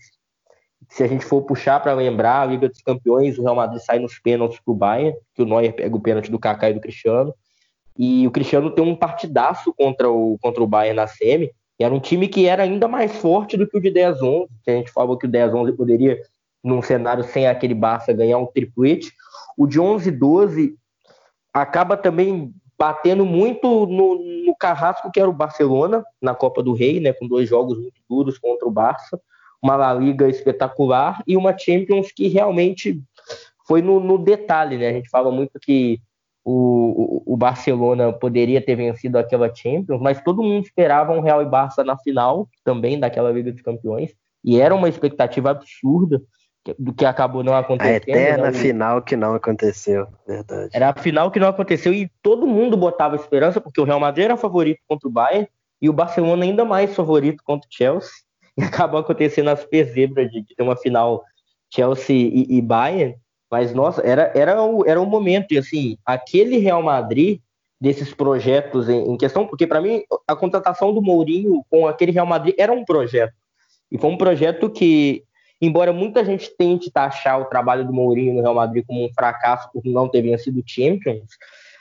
Se 0.89 1.05
a 1.05 1.07
gente 1.07 1.23
for 1.23 1.43
puxar 1.43 1.79
para 1.79 1.93
lembrar 1.93 2.41
a 2.41 2.45
Liga 2.45 2.67
dos 2.67 2.81
Campeões, 2.81 3.37
o 3.37 3.43
Real 3.43 3.55
Madrid 3.55 3.81
sai 3.81 3.99
nos 3.99 4.19
pênaltis 4.19 4.59
pro 4.59 4.75
Bayern, 4.75 5.17
que 5.33 5.41
o 5.41 5.45
Neuer 5.45 5.73
pega 5.73 5.95
o 5.95 6.01
pênalti 6.01 6.29
do 6.29 6.37
Kaká 6.37 6.69
e 6.69 6.73
do 6.73 6.81
Cristiano. 6.81 7.33
E 7.97 8.27
o 8.27 8.31
Cristiano 8.31 8.71
tem 8.71 8.83
um 8.83 8.95
partidaço 8.95 9.73
contra 9.73 10.09
o, 10.09 10.37
contra 10.41 10.61
o 10.61 10.67
Bayern 10.67 10.97
na 10.97 11.07
semi. 11.07 11.49
Era 11.79 11.93
um 11.93 11.99
time 11.99 12.27
que 12.27 12.47
era 12.47 12.63
ainda 12.63 12.87
mais 12.87 13.15
forte 13.15 13.55
do 13.55 13.67
que 13.67 13.77
o 13.77 13.81
de 13.81 13.91
10-11. 13.91 14.47
Que 14.63 14.71
a 14.71 14.75
gente 14.75 14.91
falou 14.91 15.17
que 15.17 15.27
o 15.27 15.29
10-11 15.29 15.75
poderia, 15.75 16.19
num 16.63 16.81
cenário 16.81 17.23
sem 17.23 17.47
aquele 17.47 17.73
Barça, 17.73 18.13
ganhar 18.13 18.37
um 18.37 18.47
triplete. 18.47 19.11
O 19.57 19.67
de 19.67 19.79
11-12 19.79 20.73
acaba 21.53 21.95
também 21.95 22.53
batendo 22.77 23.25
muito 23.25 23.87
no, 23.87 24.23
no 24.45 24.55
carrasco 24.55 25.11
que 25.11 25.19
era 25.19 25.29
o 25.29 25.33
Barcelona 25.33 26.05
na 26.21 26.35
Copa 26.35 26.61
do 26.61 26.73
Rei, 26.73 26.99
né, 26.99 27.11
com 27.11 27.27
dois 27.27 27.49
jogos 27.49 27.79
muito 27.79 27.99
duros 28.07 28.37
contra 28.37 28.67
o 28.67 28.71
Barça, 28.71 29.19
uma 29.61 29.75
La 29.75 29.93
Liga 29.93 30.29
espetacular 30.29 31.23
e 31.25 31.35
uma 31.35 31.57
Champions 31.57 32.11
que 32.11 32.27
realmente 32.27 33.01
foi 33.67 33.81
no, 33.81 33.99
no 33.99 34.17
detalhe, 34.17 34.77
né? 34.77 34.89
A 34.89 34.93
gente 34.93 35.09
fala 35.09 35.31
muito 35.31 35.59
que 35.59 35.99
o, 36.49 37.33
o, 37.33 37.35
Barcelona 37.35 38.13
poderia 38.13 38.61
ter 38.61 38.75
vencido 38.75 39.17
aquela 39.17 39.53
Champions, 39.53 39.99
mas 39.99 40.21
todo 40.21 40.41
mundo 40.41 40.63
esperava 40.63 41.11
um 41.11 41.19
Real 41.19 41.41
e 41.41 41.45
Barça 41.45 41.83
na 41.83 41.97
final 41.97 42.47
também 42.63 42.97
daquela 42.97 43.29
Liga 43.31 43.51
dos 43.51 43.61
Campeões 43.61 44.13
e 44.45 44.57
era 44.57 44.73
uma 44.73 44.87
expectativa 44.87 45.49
absurda 45.49 46.21
do 46.79 46.93
que 46.93 47.05
acabou 47.05 47.43
não 47.43 47.53
acontecendo. 47.53 47.91
A 47.91 47.97
eterna 47.97 48.51
né? 48.51 48.53
final 48.53 49.01
que 49.01 49.17
não 49.17 49.35
aconteceu, 49.35 50.07
verdade. 50.25 50.69
Era 50.73 50.89
a 50.89 50.93
final 50.93 51.29
que 51.31 51.39
não 51.39 51.49
aconteceu 51.49 51.93
e 51.93 52.09
todo 52.21 52.47
mundo 52.47 52.77
botava 52.77 53.17
esperança, 53.17 53.59
porque 53.59 53.81
o 53.81 53.83
Real 53.83 53.99
Madrid 53.99 54.25
era 54.25 54.37
favorito 54.37 54.79
contra 54.87 55.09
o 55.09 55.11
Bayern 55.11 55.49
e 55.81 55.89
o 55.89 55.93
Barcelona 55.93 56.45
ainda 56.45 56.63
mais 56.63 56.95
favorito 56.95 57.43
contra 57.43 57.67
o 57.67 57.73
Chelsea. 57.73 58.09
E 58.59 58.63
acabou 58.63 58.99
acontecendo 58.99 59.49
as 59.51 59.63
pesebras 59.63 60.31
de, 60.31 60.41
de 60.41 60.55
ter 60.55 60.63
uma 60.63 60.75
final 60.75 61.23
Chelsea 61.71 62.15
e, 62.15 62.57
e, 62.57 62.59
Bayern. 62.59 63.15
Mas, 63.49 63.73
nossa, 63.73 64.01
era, 64.01 64.31
era, 64.35 64.61
o, 64.61 64.85
era 64.85 65.01
o 65.01 65.05
momento. 65.05 65.53
E, 65.53 65.57
assim, 65.57 65.97
aquele 66.05 66.57
Real 66.57 66.83
Madrid, 66.83 67.39
desses 67.79 68.13
projetos 68.13 68.89
em, 68.89 69.11
em 69.11 69.17
questão, 69.17 69.47
porque, 69.47 69.65
para 69.65 69.81
mim, 69.81 70.03
a 70.27 70.35
contratação 70.35 70.93
do 70.93 71.01
Mourinho 71.01 71.63
com 71.69 71.87
aquele 71.87 72.11
Real 72.11 72.25
Madrid 72.25 72.55
era 72.57 72.71
um 72.71 72.83
projeto. 72.83 73.33
E 73.91 73.97
foi 73.97 74.09
um 74.09 74.17
projeto 74.17 74.69
que 74.69 75.23
embora 75.61 75.91
muita 75.91 76.23
gente 76.23 76.51
tente 76.55 76.91
taxar 76.91 77.41
o 77.41 77.45
trabalho 77.45 77.85
do 77.85 77.93
Mourinho 77.93 78.33
no 78.33 78.41
Real 78.41 78.53
Madrid 78.53 78.85
como 78.85 79.05
um 79.05 79.13
fracasso 79.13 79.69
por 79.71 79.83
não 79.85 80.07
ter 80.07 80.21
vencido 80.21 80.63
Champions, 80.65 81.29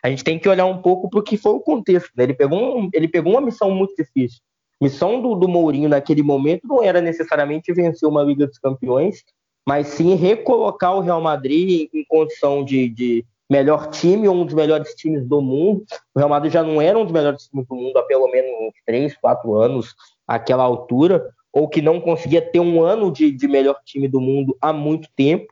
a 0.02 0.08
gente 0.08 0.24
tem 0.24 0.38
que 0.38 0.48
olhar 0.48 0.66
um 0.66 0.80
pouco 0.80 1.08
para 1.10 1.20
o 1.20 1.22
que 1.22 1.36
foi 1.36 1.52
o 1.52 1.60
contexto. 1.60 2.10
Né? 2.16 2.24
Ele, 2.24 2.34
pegou 2.34 2.78
um, 2.78 2.88
ele 2.92 3.08
pegou 3.08 3.32
uma 3.32 3.40
missão 3.40 3.70
muito 3.70 3.94
difícil. 3.96 4.40
A 4.80 4.84
missão 4.84 5.20
do, 5.20 5.34
do 5.34 5.48
Mourinho 5.48 5.88
naquele 5.88 6.22
momento 6.22 6.66
não 6.66 6.82
era 6.82 7.00
necessariamente 7.00 7.72
vencer 7.72 8.08
uma 8.08 8.22
Liga 8.22 8.46
dos 8.46 8.58
Campeões, 8.58 9.24
mas 9.66 9.88
sim 9.88 10.14
recolocar 10.14 10.96
o 10.96 11.00
Real 11.00 11.20
Madrid 11.20 11.88
em, 11.92 12.00
em 12.00 12.04
condição 12.04 12.64
de, 12.64 12.88
de 12.88 13.24
melhor 13.50 13.90
time, 13.90 14.28
um 14.28 14.44
dos 14.44 14.54
melhores 14.54 14.94
times 14.94 15.26
do 15.26 15.40
mundo. 15.40 15.84
O 16.14 16.18
Real 16.18 16.28
Madrid 16.28 16.52
já 16.52 16.62
não 16.62 16.80
era 16.80 16.98
um 16.98 17.04
dos 17.04 17.12
melhores 17.12 17.48
times 17.48 17.66
do 17.66 17.74
mundo 17.74 17.96
há 17.98 18.02
pelo 18.02 18.28
menos 18.30 18.50
uns 18.60 18.74
3, 18.84 19.16
4 19.16 19.54
anos, 19.54 19.94
àquela 20.26 20.62
altura 20.62 21.28
ou 21.52 21.66
que 21.66 21.80
não 21.80 21.98
conseguia 21.98 22.42
ter 22.42 22.60
um 22.60 22.82
ano 22.82 23.10
de, 23.10 23.30
de 23.30 23.48
melhor 23.48 23.80
time 23.82 24.06
do 24.06 24.20
mundo 24.20 24.54
há 24.60 24.74
muito 24.74 25.08
tempo. 25.16 25.46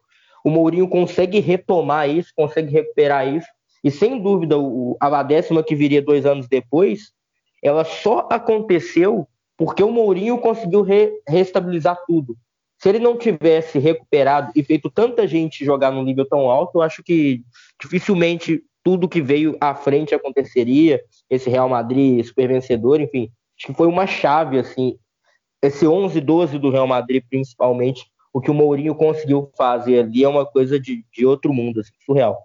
O 0.45 0.51
Mourinho 0.51 0.86
consegue 0.86 1.41
retomar 1.41 2.11
isso, 2.11 2.31
consegue 2.36 2.70
recuperar 2.70 3.27
isso, 3.27 3.49
e 3.82 3.91
sem 3.91 4.20
dúvida 4.20 4.59
o, 4.59 4.99
a 5.01 5.23
décima 5.23 5.62
que 5.62 5.74
viria 5.74 6.03
dois 6.03 6.27
anos 6.27 6.47
depois, 6.47 7.11
ela 7.62 7.85
só 7.85 8.28
aconteceu 8.31 9.27
porque 9.57 9.82
o 9.82 9.91
Mourinho 9.91 10.36
conseguiu 10.36 10.82
re, 10.82 11.11
restabilizar 11.27 11.97
tudo. 12.07 12.36
Se 12.85 12.90
ele 12.90 12.98
não 12.98 13.16
tivesse 13.16 13.78
recuperado 13.78 14.52
e 14.55 14.62
feito 14.62 14.90
tanta 14.90 15.27
gente 15.27 15.65
jogar 15.65 15.90
num 15.90 16.02
nível 16.02 16.27
tão 16.27 16.51
alto, 16.51 16.77
eu 16.77 16.82
acho 16.82 17.02
que 17.02 17.40
dificilmente 17.81 18.62
tudo 18.82 19.09
que 19.09 19.23
veio 19.23 19.56
à 19.59 19.74
frente 19.74 20.15
aconteceria. 20.15 21.01
Esse 21.31 21.48
Real 21.48 21.66
Madrid 21.66 22.23
super 22.23 22.47
vencedor, 22.47 23.01
enfim, 23.01 23.31
acho 23.59 23.69
que 23.69 23.73
foi 23.73 23.86
uma 23.86 24.06
chave 24.06 24.59
assim 24.59 24.98
esse 25.62 25.86
11-12 25.86 26.59
do 26.59 26.69
Real 26.69 26.86
Madrid, 26.86 27.24
principalmente, 27.27 28.05
o 28.31 28.39
que 28.39 28.51
o 28.51 28.55
Mourinho 28.55 28.94
conseguiu 28.94 29.51
fazer 29.56 30.01
ali 30.01 30.23
é 30.23 30.28
uma 30.28 30.44
coisa 30.44 30.78
de, 30.78 31.06
de 31.11 31.24
outro 31.24 31.55
mundo, 31.55 31.81
assim, 31.81 31.93
surreal. 32.05 32.36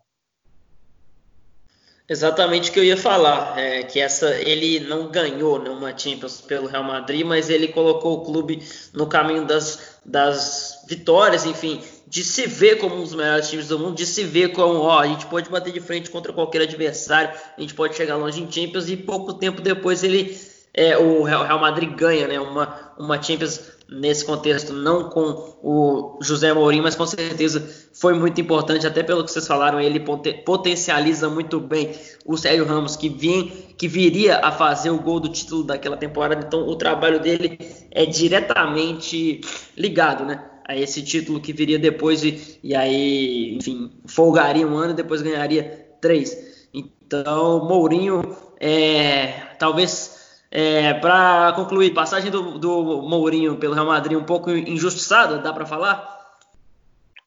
Exatamente 2.10 2.72
o 2.72 2.74
que 2.74 2.80
eu 2.80 2.84
ia 2.84 2.98
falar, 2.98 3.54
é 3.60 3.84
que 3.84 4.00
essa 4.00 4.32
ele 4.42 4.80
não 4.80 5.10
ganhou 5.10 5.60
numa 5.60 5.96
Champions 5.96 6.42
pelo 6.42 6.68
Real 6.68 6.84
Madrid, 6.84 7.24
mas 7.24 7.52
ele 7.52 7.68
colocou 7.68 8.18
o 8.18 8.26
clube 8.26 8.64
no 8.92 9.06
caminho 9.06 9.46
das, 9.46 10.00
das 10.04 10.84
vitórias, 10.88 11.46
enfim, 11.46 11.80
de 12.08 12.24
se 12.24 12.48
ver 12.48 12.80
como 12.80 12.96
um 12.96 13.04
dos 13.04 13.14
melhores 13.14 13.48
times 13.48 13.68
do 13.68 13.78
mundo, 13.78 13.96
de 13.96 14.08
se 14.08 14.24
ver 14.24 14.54
como, 14.54 14.80
ó, 14.80 14.98
a 14.98 15.06
gente 15.06 15.28
pode 15.28 15.52
bater 15.52 15.72
de 15.72 15.80
frente 15.80 16.10
contra 16.10 16.34
qualquer 16.34 16.64
adversário, 16.64 17.30
a 17.56 17.62
gente 17.62 17.76
pode 17.76 17.96
chegar 17.96 18.16
longe 18.16 18.42
em 18.42 18.52
Champions 18.52 18.90
e 18.90 18.98
pouco 18.98 19.36
tempo 19.36 19.62
depois 19.62 20.04
ele 20.04 20.36
é, 20.74 20.98
o 20.98 21.22
Real 21.24 21.60
Madrid 21.60 21.94
ganha 21.94 22.28
né, 22.28 22.40
uma, 22.40 22.94
uma 22.98 23.22
Champions 23.22 23.62
nesse 23.92 24.24
contexto, 24.24 24.72
não 24.72 25.10
com 25.10 25.58
o 25.64 26.20
José 26.22 26.54
Mourinho, 26.54 26.84
mas 26.84 26.96
com 26.96 27.06
certeza 27.06 27.68
foi 27.94 28.14
muito 28.14 28.40
importante, 28.40 28.86
até 28.86 29.02
pelo 29.02 29.24
que 29.24 29.32
vocês 29.32 29.48
falaram, 29.48 29.80
ele 29.80 30.00
potencializa 30.46 31.30
muito 31.30 31.60
bem 31.60 31.92
o 32.26 32.38
Sérgio 32.38 32.66
Ramos, 32.66 32.96
que, 32.96 33.10
vinha, 33.10 33.52
que 33.78 33.88
viria 33.88 34.38
a 34.38 34.52
fazer 34.52 34.92
o 34.92 35.00
gol 35.00 35.20
do 35.20 35.30
título 35.30 35.64
daquela 35.64 35.98
temporada, 35.98 36.46
então 36.46 36.68
o 36.68 36.76
trabalho 36.76 37.20
dele 37.20 37.58
é 37.92 38.06
diretamente 38.06 39.42
ligado 39.76 40.24
né, 40.24 40.44
a 40.68 40.78
esse 40.78 41.02
título 41.02 41.40
que 41.40 41.52
viria 41.52 41.80
depois, 41.80 42.24
e, 42.24 42.60
e 42.64 42.76
aí, 42.76 43.56
enfim, 43.56 43.92
folgaria 44.06 44.68
um 44.68 44.78
ano 44.78 44.92
e 44.92 44.96
depois 44.96 45.22
ganharia 45.22 45.88
três. 46.00 46.68
Então, 46.72 47.66
Mourinho 47.66 48.36
é 48.60 49.56
talvez 49.58 50.19
é, 50.52 50.94
para 50.96 51.54
concluir, 51.54 51.94
passagem 51.94 52.32
do, 52.32 52.58
do 52.58 53.02
Mourinho 53.04 53.58
pelo 53.58 53.74
Real 53.76 53.86
Madrid 53.86 54.18
um 54.18 54.24
pouco 54.24 54.50
injustiçada, 54.50 55.38
dá 55.38 55.54
para 55.54 55.66
falar? 55.66 56.20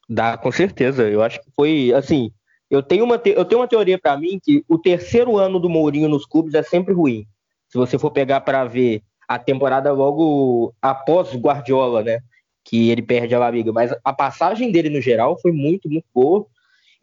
Dá, 0.09 0.37
com 0.37 0.51
certeza. 0.51 1.09
Eu 1.09 1.23
acho 1.23 1.41
que 1.41 1.51
foi 1.55 1.93
assim. 1.95 2.33
Eu 2.69 2.83
tenho 2.83 3.05
uma, 3.05 3.19
te 3.19 3.31
eu 3.31 3.45
tenho 3.45 3.61
uma 3.61 3.69
teoria 3.69 3.99
para 3.99 4.17
mim 4.17 4.41
que 4.43 4.65
o 4.69 4.79
terceiro 4.79 5.37
ano 5.39 5.61
do 5.61 5.69
Mourinho 5.69 6.09
nos 6.09 6.27
clubes 6.27 6.55
é 6.55 6.63
sempre 6.63 6.93
ruim. 6.93 7.27
Se 7.69 7.79
você 7.79 7.99
for 7.99 8.11
pegar 8.11 8.41
para 8.41 8.65
ver 8.65 9.03
a 9.29 9.39
temporada 9.39 9.93
logo 9.93 10.75
após 10.83 11.35
Guardiola, 11.35 12.03
né? 12.03 12.19
Que 12.65 12.91
ele 12.91 13.03
perde 13.03 13.35
a 13.35 13.39
La 13.39 13.51
Liga. 13.51 13.73
Mas 13.73 13.95
a 14.05 14.13
passagem 14.13 14.73
dele 14.73 14.91
no 14.91 15.01
geral 15.01 15.39
foi 15.41 15.53
muito, 15.53 15.89
muito 15.89 16.07
boa. 16.13 16.47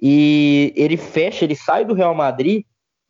E 0.02 0.74
ele 0.76 0.98
fecha, 0.98 1.46
ele 1.46 1.56
sai 1.56 1.86
do 1.86 1.94
Real 1.94 2.14
Madrid, 2.14 2.64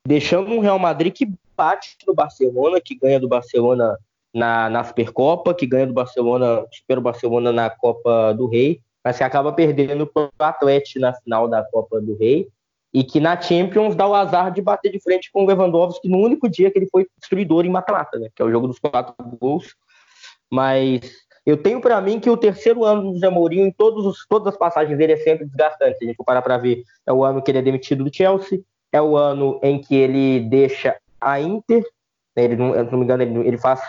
deixando 0.06 0.52
um 0.52 0.60
Real 0.60 0.80
Madrid 0.80 1.14
que 1.14 1.28
empate 1.60 1.98
no 2.08 2.14
Barcelona, 2.14 2.80
que 2.80 2.96
ganha 2.96 3.20
do 3.20 3.28
Barcelona 3.28 3.98
na, 4.34 4.70
na 4.70 4.84
Supercopa, 4.84 5.54
que 5.54 5.68
ganha 5.68 5.86
do 5.86 5.94
Barcelona, 5.94 6.66
o 6.90 7.02
Barcelona 7.02 7.52
na 7.52 7.70
Copa 7.70 8.34
do 8.34 8.48
Rei, 8.48 8.80
mas 9.04 9.18
que 9.18 9.24
acaba 9.24 9.52
perdendo 9.52 10.08
para 10.08 10.30
o 10.40 10.44
Atlético 10.44 11.00
na 11.00 11.14
final 11.14 11.48
da 11.48 11.64
Copa 11.64 12.00
do 12.00 12.18
Rei, 12.18 12.48
e 12.94 13.04
que 13.04 13.20
na 13.20 13.40
Champions 13.40 13.96
dá 13.96 14.08
o 14.08 14.16
azar 14.16 14.52
de 14.52 14.62
bater 14.62 14.92
de 14.92 15.00
frente 15.00 15.32
com 15.32 15.44
o 15.44 15.46
Lewandowski 15.46 16.08
no 16.08 16.18
único 16.18 16.50
dia 16.50 16.72
que 16.72 16.80
ele 16.80 16.90
foi 16.90 17.06
destruidor 17.20 17.66
em 17.66 17.70
mata-mata, 17.70 18.18
né, 18.18 18.30
que 18.34 18.42
é 18.42 18.46
o 18.46 18.52
jogo 18.52 18.68
dos 18.68 18.80
quatro 18.80 19.14
gols. 19.40 19.76
Mas 20.50 21.02
eu 21.46 21.56
tenho 21.56 21.80
para 21.82 22.02
mim 22.02 22.20
que 22.20 22.30
o 22.30 22.38
terceiro 22.38 22.84
ano 22.84 23.04
do 23.04 23.14
José 23.14 23.30
Mourinho, 23.30 23.68
em 23.68 23.72
todos 23.72 24.06
os, 24.06 24.26
todas 24.28 24.54
as 24.54 24.58
passagens 24.58 24.98
dele, 24.98 25.14
é 25.14 25.18
sempre 25.18 25.46
desgastante. 25.46 25.98
Se 25.98 26.06
a 26.06 26.08
gente 26.08 26.18
parar 26.26 26.42
para 26.42 26.58
ver, 26.58 26.84
é 27.06 27.14
o 27.14 27.24
ano 27.24 27.44
que 27.44 27.52
ele 27.52 27.60
é 27.60 27.62
demitido 27.62 28.04
do 28.04 28.16
Chelsea, 28.16 28.62
é 28.92 29.00
o 29.00 29.16
ano 29.16 29.60
em 29.62 29.80
que 29.80 29.96
ele 29.96 30.40
deixa 30.50 30.96
a 31.20 31.40
Inter, 31.40 31.84
né, 32.36 32.44
ele 32.44 32.56
não, 32.56 32.74
não 32.84 33.00
me 33.00 33.04
engano, 33.04 33.24
ele, 33.24 33.48
ele, 33.48 33.58
faz 33.58 33.82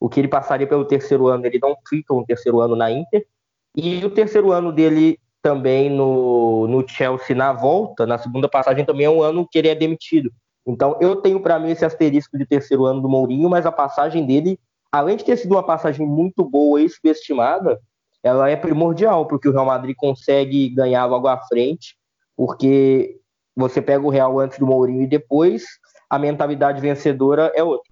o 0.00 0.08
que 0.08 0.20
ele 0.20 0.28
passaria 0.28 0.66
pelo 0.66 0.84
terceiro 0.84 1.28
ano, 1.28 1.46
ele 1.46 1.58
não 1.60 1.76
fica 1.88 2.14
um 2.14 2.24
terceiro 2.24 2.60
ano 2.60 2.76
na 2.76 2.90
Inter. 2.90 3.26
E 3.74 4.04
o 4.04 4.10
terceiro 4.10 4.52
ano 4.52 4.72
dele 4.72 5.18
também 5.42 5.88
no, 5.90 6.66
no 6.66 6.86
Chelsea 6.88 7.36
na 7.36 7.52
volta, 7.52 8.06
na 8.06 8.18
segunda 8.18 8.48
passagem, 8.48 8.84
também 8.84 9.06
é 9.06 9.10
um 9.10 9.22
ano 9.22 9.46
que 9.46 9.58
ele 9.58 9.68
é 9.68 9.74
demitido. 9.74 10.30
Então 10.66 10.96
eu 11.00 11.16
tenho 11.16 11.40
para 11.40 11.58
mim 11.58 11.70
esse 11.70 11.84
asterisco 11.84 12.36
de 12.36 12.44
terceiro 12.44 12.84
ano 12.84 13.00
do 13.00 13.08
Mourinho, 13.08 13.48
mas 13.48 13.64
a 13.64 13.70
passagem 13.70 14.26
dele, 14.26 14.58
além 14.90 15.16
de 15.16 15.24
ter 15.24 15.36
sido 15.36 15.52
uma 15.52 15.62
passagem 15.62 16.04
muito 16.04 16.44
boa 16.44 16.80
e 16.80 16.88
subestimada, 16.88 17.78
ela 18.22 18.50
é 18.50 18.56
primordial, 18.56 19.26
porque 19.26 19.48
o 19.48 19.52
Real 19.52 19.66
Madrid 19.66 19.94
consegue 19.96 20.68
ganhar 20.70 21.06
logo 21.06 21.28
à 21.28 21.38
frente, 21.42 21.96
porque 22.36 23.20
você 23.54 23.80
pega 23.80 24.04
o 24.04 24.10
Real 24.10 24.38
antes 24.40 24.58
do 24.58 24.66
Mourinho 24.66 25.02
e 25.02 25.06
depois, 25.06 25.64
a 26.08 26.18
mentalidade 26.18 26.80
vencedora 26.80 27.52
é 27.54 27.62
outra. 27.62 27.90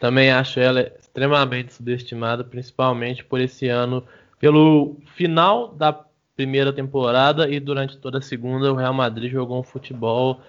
Também 0.00 0.30
acho 0.30 0.60
ela 0.60 0.80
extremamente 0.98 1.72
subestimada, 1.72 2.44
principalmente 2.44 3.24
por 3.24 3.40
esse 3.40 3.68
ano, 3.68 4.04
pelo 4.38 4.96
final 5.14 5.68
da 5.68 6.04
primeira 6.36 6.72
temporada 6.72 7.48
e 7.48 7.60
durante 7.60 7.96
toda 7.96 8.18
a 8.18 8.22
segunda, 8.22 8.72
o 8.72 8.76
Real 8.76 8.92
Madrid 8.92 9.30
jogou 9.30 9.58
um 9.58 9.62
futebol 9.62 10.40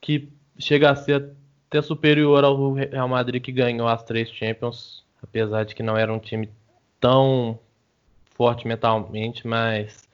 que 0.00 0.28
chega 0.58 0.90
a 0.90 0.94
ser 0.94 1.30
até 1.68 1.80
superior 1.80 2.44
ao 2.44 2.74
Real 2.74 3.08
Madrid 3.08 3.42
que 3.42 3.52
ganhou 3.52 3.88
as 3.88 4.02
três 4.02 4.30
Champions, 4.30 5.04
apesar 5.22 5.64
de 5.64 5.74
que 5.74 5.82
não 5.82 5.96
era 5.96 6.12
um 6.12 6.18
time 6.18 6.50
tão 7.00 7.58
forte 8.34 8.66
mentalmente, 8.66 9.46
mas 9.46 10.08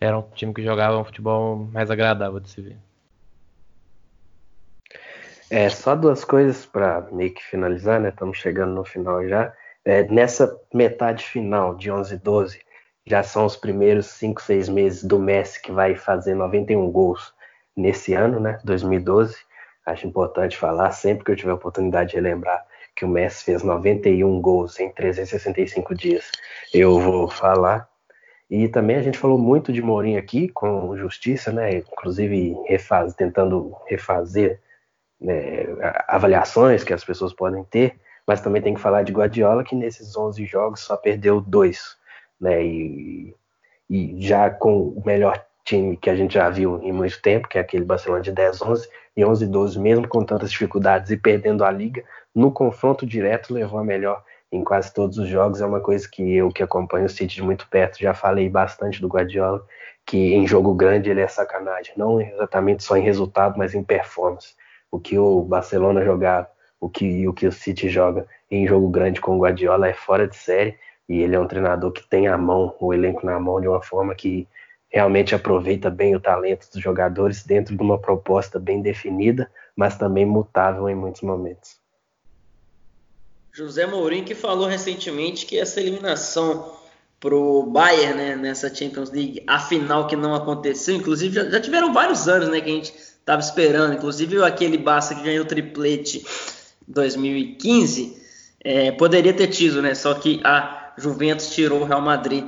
era 0.00 0.18
um 0.18 0.22
time 0.34 0.52
que 0.52 0.62
jogava 0.62 0.98
um 0.98 1.04
futebol 1.04 1.68
mais 1.72 1.90
agradável 1.90 2.40
de 2.40 2.50
se 2.50 2.60
ver. 2.60 2.76
É, 5.50 5.68
só 5.70 5.94
duas 5.94 6.24
coisas 6.24 6.66
para 6.66 7.00
meio 7.10 7.32
que 7.32 7.42
finalizar, 7.42 7.98
né? 8.00 8.10
Estamos 8.10 8.38
chegando 8.38 8.74
no 8.74 8.84
final 8.84 9.26
já. 9.26 9.52
É, 9.84 10.04
nessa 10.04 10.54
metade 10.72 11.24
final 11.24 11.74
de 11.74 11.90
11 11.90 12.14
e 12.14 12.18
12, 12.18 12.60
já 13.06 13.22
são 13.22 13.46
os 13.46 13.56
primeiros 13.56 14.06
5, 14.06 14.42
6 14.42 14.68
meses 14.68 15.04
do 15.04 15.18
Messi 15.18 15.62
que 15.62 15.72
vai 15.72 15.94
fazer 15.94 16.34
91 16.34 16.90
gols 16.90 17.32
nesse 17.74 18.12
ano, 18.12 18.38
né? 18.38 18.58
2012. 18.64 19.36
Acho 19.86 20.06
importante 20.06 20.58
falar, 20.58 20.90
sempre 20.92 21.24
que 21.24 21.30
eu 21.30 21.36
tiver 21.36 21.52
oportunidade 21.52 22.10
de 22.10 22.16
relembrar 22.16 22.66
que 22.94 23.04
o 23.04 23.08
Messi 23.08 23.44
fez 23.44 23.62
91 23.62 24.40
gols 24.40 24.80
em 24.80 24.90
365 24.90 25.94
dias, 25.94 26.30
eu 26.74 26.98
vou 26.98 27.28
falar. 27.28 27.88
E 28.50 28.66
também 28.66 28.96
a 28.96 29.02
gente 29.02 29.16
falou 29.16 29.38
muito 29.38 29.72
de 29.72 29.80
Mourinho 29.80 30.18
aqui, 30.18 30.48
com 30.48 30.96
justiça, 30.96 31.52
né? 31.52 31.78
Inclusive 31.78 32.56
refaz, 32.66 33.14
tentando 33.14 33.72
refazer 33.86 34.60
né, 35.20 35.66
avaliações 36.06 36.84
que 36.84 36.92
as 36.92 37.04
pessoas 37.04 37.32
podem 37.32 37.64
ter, 37.64 37.98
mas 38.26 38.40
também 38.40 38.62
tem 38.62 38.74
que 38.74 38.80
falar 38.80 39.02
de 39.02 39.12
Guardiola, 39.12 39.64
que 39.64 39.74
nesses 39.74 40.16
11 40.16 40.44
jogos 40.44 40.80
só 40.80 40.96
perdeu 40.96 41.40
dois, 41.40 41.96
né? 42.40 42.62
E, 42.62 43.34
e 43.88 44.16
já 44.20 44.50
com 44.50 44.88
o 44.88 45.02
melhor 45.04 45.42
time 45.64 45.96
que 45.96 46.10
a 46.10 46.14
gente 46.14 46.34
já 46.34 46.48
viu 46.50 46.80
em 46.82 46.92
muito 46.92 47.20
tempo, 47.22 47.48
que 47.48 47.58
é 47.58 47.60
aquele 47.60 47.84
Barcelona 47.84 48.22
de 48.22 48.32
10, 48.32 48.62
11 48.62 48.88
e 49.16 49.24
11, 49.24 49.46
12, 49.46 49.78
mesmo 49.80 50.06
com 50.06 50.24
tantas 50.24 50.50
dificuldades 50.50 51.10
e 51.10 51.16
perdendo 51.16 51.64
a 51.64 51.70
liga, 51.70 52.04
no 52.34 52.52
confronto 52.52 53.06
direto 53.06 53.52
levou 53.52 53.80
a 53.80 53.84
melhor 53.84 54.22
em 54.52 54.62
quase 54.62 54.92
todos 54.92 55.18
os 55.18 55.28
jogos. 55.28 55.60
É 55.60 55.66
uma 55.66 55.80
coisa 55.80 56.08
que 56.08 56.36
eu 56.36 56.50
que 56.50 56.62
acompanho 56.62 57.06
o 57.06 57.08
City 57.08 57.36
de 57.36 57.42
muito 57.42 57.66
perto 57.68 57.98
já 57.98 58.14
falei 58.14 58.48
bastante 58.48 59.00
do 59.00 59.08
Guardiola, 59.08 59.64
que 60.06 60.34
em 60.34 60.46
jogo 60.46 60.74
grande 60.74 61.10
ele 61.10 61.20
é 61.20 61.28
sacanagem, 61.28 61.94
não 61.96 62.20
exatamente 62.20 62.82
só 62.82 62.96
em 62.96 63.02
resultado, 63.02 63.58
mas 63.58 63.74
em 63.74 63.82
performance 63.82 64.54
o 64.90 64.98
que 64.98 65.18
o 65.18 65.42
Barcelona 65.42 66.04
jogar, 66.04 66.50
o 66.80 66.88
que 66.88 67.26
o 67.26 67.32
que 67.32 67.46
o 67.46 67.52
City 67.52 67.88
joga 67.88 68.26
em 68.50 68.66
jogo 68.66 68.88
grande 68.88 69.20
com 69.20 69.36
o 69.36 69.40
Guardiola 69.40 69.88
é 69.88 69.92
fora 69.92 70.26
de 70.26 70.36
série 70.36 70.78
e 71.08 71.20
ele 71.20 71.34
é 71.34 71.40
um 71.40 71.46
treinador 71.46 71.92
que 71.92 72.06
tem 72.06 72.28
a 72.28 72.36
mão, 72.36 72.74
o 72.78 72.92
elenco 72.92 73.24
na 73.24 73.38
mão 73.38 73.60
de 73.60 73.68
uma 73.68 73.82
forma 73.82 74.14
que 74.14 74.46
realmente 74.90 75.34
aproveita 75.34 75.90
bem 75.90 76.14
o 76.14 76.20
talento 76.20 76.70
dos 76.72 76.82
jogadores 76.82 77.44
dentro 77.44 77.76
de 77.76 77.82
uma 77.82 77.98
proposta 77.98 78.58
bem 78.58 78.80
definida, 78.80 79.50
mas 79.76 79.96
também 79.96 80.24
mutável 80.24 80.88
em 80.88 80.94
muitos 80.94 81.22
momentos. 81.22 81.76
José 83.52 83.86
Mourinho 83.86 84.24
que 84.24 84.34
falou 84.34 84.66
recentemente 84.66 85.44
que 85.44 85.58
essa 85.58 85.80
eliminação 85.80 86.76
pro 87.18 87.64
Bayern, 87.64 88.16
né, 88.16 88.36
nessa 88.36 88.72
Champions 88.72 89.10
League, 89.10 89.42
a 89.46 89.58
final 89.58 90.06
que 90.06 90.14
não 90.14 90.34
aconteceu, 90.34 90.94
inclusive 90.94 91.34
já, 91.34 91.50
já 91.50 91.60
tiveram 91.60 91.92
vários 91.92 92.28
anos, 92.28 92.48
né, 92.48 92.60
que 92.60 92.70
a 92.70 92.74
gente 92.74 92.94
estava 93.28 93.42
esperando. 93.42 93.94
Inclusive 93.94 94.42
aquele 94.42 94.78
Barça 94.78 95.14
que 95.14 95.22
ganhou 95.22 95.44
o 95.44 95.48
triplete 95.48 96.24
2015 96.86 98.16
é, 98.64 98.90
poderia 98.92 99.34
ter 99.34 99.48
tido, 99.48 99.82
né? 99.82 99.94
Só 99.94 100.14
que 100.14 100.40
a 100.42 100.92
Juventus 100.96 101.50
tirou 101.50 101.82
o 101.82 101.84
Real 101.84 102.00
Madrid. 102.00 102.44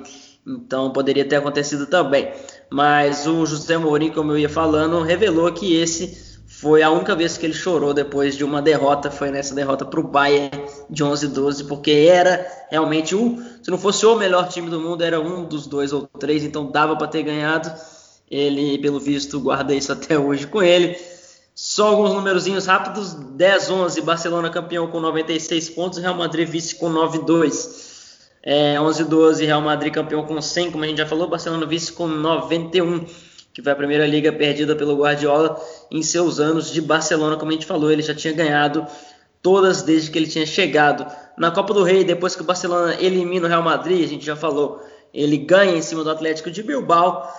Então 0.47 0.90
poderia 0.90 1.24
ter 1.24 1.36
acontecido 1.36 1.86
também. 1.86 2.32
Mas 2.70 3.27
o 3.27 3.44
José 3.44 3.77
Mourinho, 3.77 4.15
como 4.15 4.32
eu 4.32 4.39
ia 4.39 4.48
falando, 4.48 5.02
revelou 5.02 5.52
que 5.52 5.77
esse 5.77 6.31
foi 6.47 6.82
a 6.82 6.90
única 6.90 7.15
vez 7.15 7.36
que 7.36 7.47
ele 7.47 7.55
chorou 7.55 7.93
depois 7.93 8.36
de 8.36 8.43
uma 8.43 8.62
derrota. 8.62 9.11
Foi 9.11 9.31
nessa 9.31 9.55
derrota 9.55 9.85
para 9.85 10.01
o 10.01 10.09
Bayern 10.09 10.51
de 10.89 11.05
11 11.05 11.28
12, 11.28 11.65
porque 11.65 11.90
era 11.90 12.47
realmente 12.70 13.15
o. 13.15 13.39
Se 13.62 13.70
não 13.70 13.78
fosse 13.78 14.05
o 14.07 14.16
melhor 14.16 14.48
time 14.48 14.70
do 14.70 14.81
mundo, 14.81 15.05
era 15.05 15.20
um 15.20 15.44
dos 15.44 15.66
dois 15.66 15.93
ou 15.93 16.07
três, 16.07 16.43
então 16.43 16.70
dava 16.70 16.97
para 16.97 17.07
ter 17.07 17.23
ganhado. 17.23 17.70
Ele, 18.31 18.78
pelo 18.78 19.01
visto, 19.01 19.40
guarda 19.40 19.74
isso 19.74 19.90
até 19.93 20.19
hoje 20.19 20.47
com 20.47 20.62
ele. 20.62 20.97
Só 21.55 21.89
alguns 21.89 22.15
numerozinhos 22.15 22.66
rápidos: 22.66 23.12
10, 23.12 23.70
11, 23.70 24.01
Barcelona 24.02 24.48
campeão 24.48 24.86
com 24.86 25.01
96 25.01 25.70
pontos, 25.70 25.98
Real 25.98 26.15
Madrid 26.15 26.48
vice 26.48 26.77
com 26.77 26.90
9-2. 26.90 27.90
É, 28.43 28.81
11, 28.81 29.05
12, 29.05 29.44
Real 29.44 29.61
Madrid 29.61 29.93
campeão 29.93 30.24
com 30.24 30.40
100, 30.40 30.70
como 30.70 30.85
a 30.85 30.86
gente 30.86 30.98
já 30.98 31.07
falou, 31.07 31.28
Barcelona 31.28 31.66
vice 31.66 31.93
com 31.93 32.07
91, 32.07 33.05
que 33.52 33.62
foi 33.62 33.73
a 33.73 33.77
primeira 33.77 34.07
liga 34.07 34.32
perdida 34.32 34.74
pelo 34.74 34.97
Guardiola 34.97 35.61
em 35.90 36.02
seus 36.02 36.40
anos 36.40 36.70
de 36.70 36.81
Barcelona, 36.81 37.36
como 37.36 37.51
a 37.51 37.55
gente 37.55 37.66
falou, 37.66 37.90
ele 37.90 38.01
já 38.01 38.15
tinha 38.15 38.32
ganhado 38.32 38.86
todas 39.43 39.82
desde 39.82 40.11
que 40.11 40.19
ele 40.19 40.27
tinha 40.27 40.47
chegado. 40.47 41.07
Na 41.36 41.51
Copa 41.51 41.74
do 41.74 41.82
Rei, 41.82 42.05
depois 42.05 42.35
que 42.35 42.43
o 42.43 42.44
Barcelona 42.44 42.97
elimina 42.98 43.47
o 43.47 43.48
Real 43.48 43.62
Madrid, 43.62 44.05
a 44.05 44.09
gente 44.09 44.24
já 44.24 44.36
falou, 44.36 44.82
ele 45.12 45.36
ganha 45.36 45.77
em 45.77 45.82
cima 45.82 46.05
do 46.05 46.11
Atlético 46.11 46.51
de 46.51 46.62
Bilbao. 46.62 47.31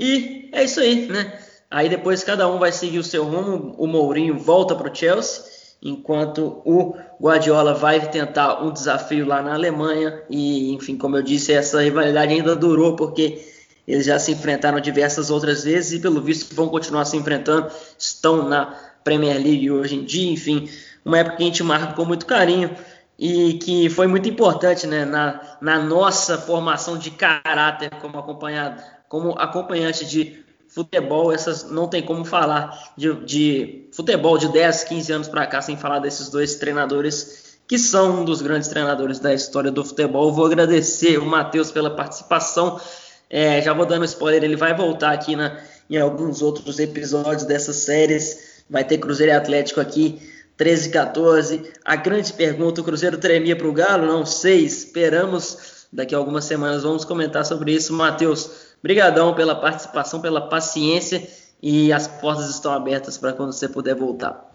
E 0.00 0.48
é 0.50 0.64
isso 0.64 0.80
aí, 0.80 1.06
né? 1.08 1.30
Aí 1.70 1.86
depois 1.86 2.24
cada 2.24 2.48
um 2.48 2.58
vai 2.58 2.72
seguir 2.72 2.98
o 2.98 3.04
seu 3.04 3.22
rumo. 3.22 3.74
O 3.76 3.86
Mourinho 3.86 4.38
volta 4.38 4.74
para 4.74 4.90
o 4.90 4.94
Chelsea, 4.94 5.44
enquanto 5.82 6.62
o 6.64 6.96
Guardiola 7.20 7.74
vai 7.74 8.00
tentar 8.08 8.62
um 8.62 8.72
desafio 8.72 9.26
lá 9.26 9.42
na 9.42 9.52
Alemanha. 9.52 10.22
E, 10.30 10.72
enfim, 10.72 10.96
como 10.96 11.18
eu 11.18 11.22
disse, 11.22 11.52
essa 11.52 11.82
rivalidade 11.82 12.32
ainda 12.32 12.56
durou 12.56 12.96
porque 12.96 13.46
eles 13.86 14.06
já 14.06 14.18
se 14.18 14.32
enfrentaram 14.32 14.80
diversas 14.80 15.30
outras 15.30 15.64
vezes 15.64 15.92
e, 15.92 16.00
pelo 16.00 16.22
visto, 16.22 16.54
vão 16.54 16.70
continuar 16.70 17.04
se 17.04 17.18
enfrentando. 17.18 17.70
Estão 17.98 18.48
na 18.48 18.74
Premier 19.04 19.36
League 19.36 19.70
hoje 19.70 19.96
em 19.96 20.04
dia, 20.04 20.32
enfim, 20.32 20.66
uma 21.04 21.18
época 21.18 21.36
que 21.36 21.42
a 21.42 21.46
gente 21.46 21.62
marca 21.62 21.92
com 21.92 22.06
muito 22.06 22.24
carinho 22.24 22.74
e 23.18 23.54
que 23.54 23.90
foi 23.90 24.06
muito 24.06 24.28
importante 24.28 24.86
né, 24.86 25.04
na, 25.04 25.58
na 25.60 25.78
nossa 25.78 26.38
formação 26.38 26.96
de 26.96 27.10
caráter 27.10 27.90
como 28.00 28.18
acompanhado 28.18 28.82
como 29.10 29.32
acompanhante 29.36 30.06
de 30.06 30.44
futebol, 30.68 31.32
essas 31.32 31.68
não 31.68 31.88
tem 31.88 32.00
como 32.00 32.24
falar 32.24 32.92
de, 32.96 33.12
de 33.24 33.88
futebol 33.90 34.38
de 34.38 34.46
10, 34.46 34.84
15 34.84 35.12
anos 35.12 35.28
para 35.28 35.44
cá 35.48 35.60
sem 35.60 35.76
falar 35.76 35.98
desses 35.98 36.30
dois 36.30 36.54
treinadores 36.54 37.58
que 37.66 37.76
são 37.76 38.20
um 38.20 38.24
dos 38.24 38.40
grandes 38.40 38.68
treinadores 38.68 39.18
da 39.18 39.34
história 39.34 39.70
do 39.70 39.84
futebol. 39.84 40.32
Vou 40.32 40.46
agradecer 40.46 41.18
o 41.18 41.26
Matheus 41.26 41.72
pela 41.72 41.90
participação. 41.90 42.80
É, 43.28 43.60
já 43.60 43.72
vou 43.72 43.84
dando 43.84 44.04
spoiler, 44.04 44.44
ele 44.44 44.54
vai 44.54 44.76
voltar 44.76 45.10
aqui 45.10 45.34
na, 45.34 45.58
em 45.88 45.98
alguns 45.98 46.40
outros 46.40 46.78
episódios 46.78 47.42
dessas 47.42 47.76
séries. 47.76 48.62
Vai 48.70 48.84
ter 48.84 48.98
Cruzeiro 48.98 49.32
e 49.32 49.34
Atlético 49.34 49.80
aqui, 49.80 50.20
13 50.56 50.88
e 50.88 50.92
14. 50.92 51.72
A 51.84 51.96
grande 51.96 52.32
pergunta: 52.32 52.80
o 52.80 52.84
Cruzeiro 52.84 53.18
tremia 53.18 53.56
para 53.56 53.66
o 53.66 53.72
Galo? 53.72 54.06
Não 54.06 54.24
sei, 54.24 54.64
esperamos. 54.64 55.80
Daqui 55.92 56.14
a 56.14 56.18
algumas 56.18 56.44
semanas 56.44 56.84
vamos 56.84 57.04
comentar 57.04 57.44
sobre 57.44 57.72
isso. 57.72 57.92
Matheus, 57.92 58.69
Obrigadão 58.80 59.34
pela 59.34 59.54
participação, 59.54 60.20
pela 60.20 60.48
paciência 60.48 61.28
e 61.62 61.92
as 61.92 62.08
portas 62.08 62.48
estão 62.48 62.72
abertas 62.72 63.18
para 63.18 63.32
quando 63.32 63.52
você 63.52 63.68
puder 63.68 63.94
voltar. 63.94 64.50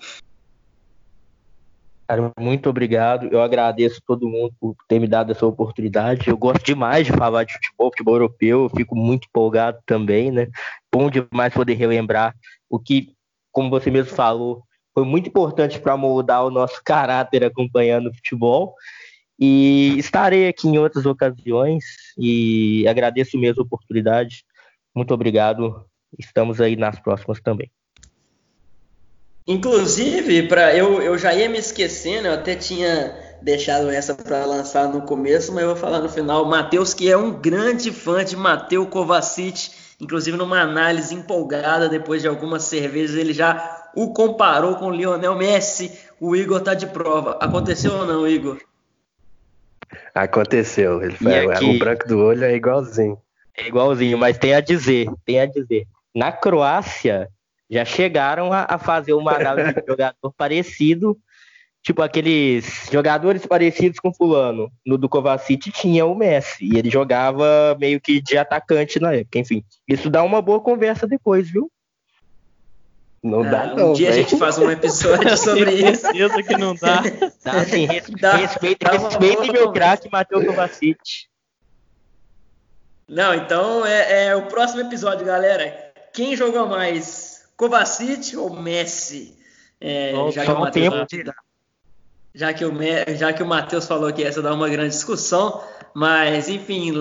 Cara, 2.08 2.32
muito 2.40 2.70
obrigado. 2.70 3.28
Eu 3.32 3.42
agradeço 3.42 4.02
todo 4.06 4.30
mundo 4.30 4.54
por 4.60 4.76
ter 4.88 5.00
me 5.00 5.08
dado 5.08 5.32
essa 5.32 5.46
oportunidade. 5.46 6.30
Eu 6.30 6.38
gosto 6.38 6.64
demais 6.64 7.08
de 7.08 7.14
falar 7.14 7.44
de 7.44 7.54
futebol, 7.54 7.90
futebol 7.90 8.16
europeu. 8.16 8.64
Eu 8.64 8.70
fico 8.70 8.96
muito 8.96 9.28
empolgado 9.28 9.80
também, 9.86 10.32
né? 10.32 10.48
Bom 10.94 11.10
demais 11.10 11.54
poder 11.54 11.74
relembrar 11.74 12.36
o 12.70 12.80
que, 12.80 13.14
como 13.52 13.72
você 13.72 13.90
mesmo 13.90 14.14
falou, 14.16 14.64
foi 14.94 15.04
muito 15.04 15.30
importante 15.30 15.80
para 15.80 15.98
moldar 15.98 16.46
o 16.46 16.52
nosso 16.52 16.80
caráter 16.84 17.44
acompanhando 17.44 18.10
o 18.10 18.14
futebol. 18.14 18.76
E 19.40 19.98
estarei 19.98 20.48
aqui 20.48 20.68
em 20.68 20.78
outras 20.78 21.06
ocasiões 21.06 21.84
e 22.18 22.88
agradeço 22.88 23.38
mesmo 23.38 23.62
a 23.62 23.66
oportunidade. 23.66 24.46
Muito 24.96 25.14
obrigado. 25.14 25.86
Estamos 26.18 26.62
aí 26.62 26.76
nas 26.76 27.00
próximas 27.00 27.42
também. 27.42 27.70
Inclusive, 29.48 30.48
para 30.48 30.76
eu, 30.76 31.02
eu 31.02 31.18
já 31.18 31.34
ia 31.34 31.48
me 31.48 31.60
esquecendo, 31.60 32.28
eu 32.28 32.34
até 32.34 32.56
tinha 32.56 33.16
deixado 33.44 33.92
essa 33.92 34.16
para 34.16 34.44
lançar 34.44 34.92
no 34.92 35.04
começo, 35.04 35.54
mas 35.54 35.64
eu 35.64 35.70
vou 35.70 35.78
falar 35.78 36.00
no 36.00 36.10
final. 36.10 36.46
Matheus, 36.46 36.96
que 36.96 37.12
é 37.12 37.16
um 37.16 37.32
grande 37.32 37.92
fã 37.92 38.26
de 38.26 38.36
Mateu 38.36 38.88
Kovacic, 38.88 39.70
inclusive 40.02 40.36
numa 40.36 40.62
análise 40.62 41.14
empolgada 41.14 41.88
depois 41.88 42.24
de 42.24 42.28
algumas 42.28 42.64
cervejas, 42.64 43.16
ele 43.16 43.34
já 43.34 43.92
o 43.96 44.14
comparou 44.14 44.76
com 44.78 44.88
o 44.88 44.92
Lionel 44.92 45.36
Messi. 45.36 45.92
O 46.20 46.36
Igor 46.36 46.62
tá 46.62 46.74
de 46.74 46.88
prova. 46.88 47.38
Aconteceu 47.40 47.94
ou 47.94 48.06
não, 48.06 48.28
Igor? 48.28 48.58
Aconteceu. 50.14 51.02
Ele 51.02 51.16
foi, 51.16 51.52
aqui, 51.52 51.66
o 51.66 51.80
branco 51.80 52.08
do 52.08 52.20
olho 52.20 52.44
é 52.44 52.56
igualzinho. 52.56 53.18
É 53.58 53.68
igualzinho, 53.68 54.18
mas 54.18 54.38
tem 54.38 54.54
a 54.54 54.62
dizer, 54.62 55.08
tem 55.26 55.40
a 55.40 55.46
dizer. 55.46 55.86
Na 56.14 56.32
Croácia 56.32 57.30
já 57.70 57.84
chegaram 57.86 58.52
a, 58.52 58.66
a 58.70 58.78
fazer 58.78 59.14
uma 59.14 59.34
análise 59.34 59.74
de 59.74 59.84
jogador 59.88 60.34
parecido, 60.38 61.18
tipo 61.82 62.02
aqueles 62.02 62.90
jogadores 62.92 63.46
parecidos 63.46 64.00
com 64.00 64.14
fulano. 64.14 64.72
No 64.86 64.98
do 64.98 65.08
Kovacic 65.08 65.72
tinha 65.72 66.06
o 66.06 66.16
Messi 66.16 66.66
e 66.66 66.78
ele 66.78 66.90
jogava 66.90 67.76
meio 67.80 68.00
que 68.02 68.22
de 68.22 68.38
atacante 68.38 69.00
na 69.00 69.14
época. 69.14 69.40
Enfim, 69.40 69.64
isso 69.88 70.10
dá 70.10 70.24
uma 70.24 70.42
boa 70.42 70.60
conversa 70.60 71.08
depois, 71.08 71.50
viu? 71.50 71.72
Não 73.28 73.42
dá, 73.42 73.64
Ah, 73.64 73.74
não. 73.76 73.90
um 73.90 73.94
dia 73.94 74.10
a 74.10 74.12
velho. 74.12 74.24
gente 74.30 74.38
faz 74.40 74.58
um 74.60 74.70
episódio 74.70 75.36
sobre 75.38 75.72
isso. 75.72 76.02
certeza 76.02 76.44
que 76.44 76.58
não 76.58 76.76
dá. 76.76 77.02
Dá- 77.44 77.52
respeita, 77.64 78.92
uma 78.98 79.10
respeita 79.10 79.36
boa 79.42 79.52
meu 79.52 79.72
craque 79.72 80.08
Matheus 80.12 80.46
Kovacic. 80.46 81.00
Não, 83.08 83.34
então 83.34 83.86
é, 83.86 84.28
é 84.28 84.36
o 84.36 84.44
próximo 84.48 84.82
episódio, 84.82 85.26
galera. 85.26 85.92
Quem 86.14 86.36
jogou 86.36 86.68
mais, 86.68 87.48
Kovacic 87.58 88.36
ou 88.38 88.50
Messi? 88.62 89.38
É, 89.82 90.12
Só- 90.14 90.32
já, 90.32 90.46
que 90.46 90.52
o 90.52 90.60
Matheus, 90.60 91.08
tempo 91.08 91.34
já, 92.34 92.54
que 92.54 92.66
o 92.66 92.74
Me- 92.74 93.16
já 93.16 93.34
que 93.34 93.44
o 93.44 93.46
Matheus 93.48 93.86
falou 93.88 94.12
que 94.14 94.24
essa 94.24 94.42
dá 94.42 94.54
uma 94.54 94.70
grande 94.70 94.90
discussão, 94.90 95.64
mas 95.94 96.48
enfim, 96.50 96.92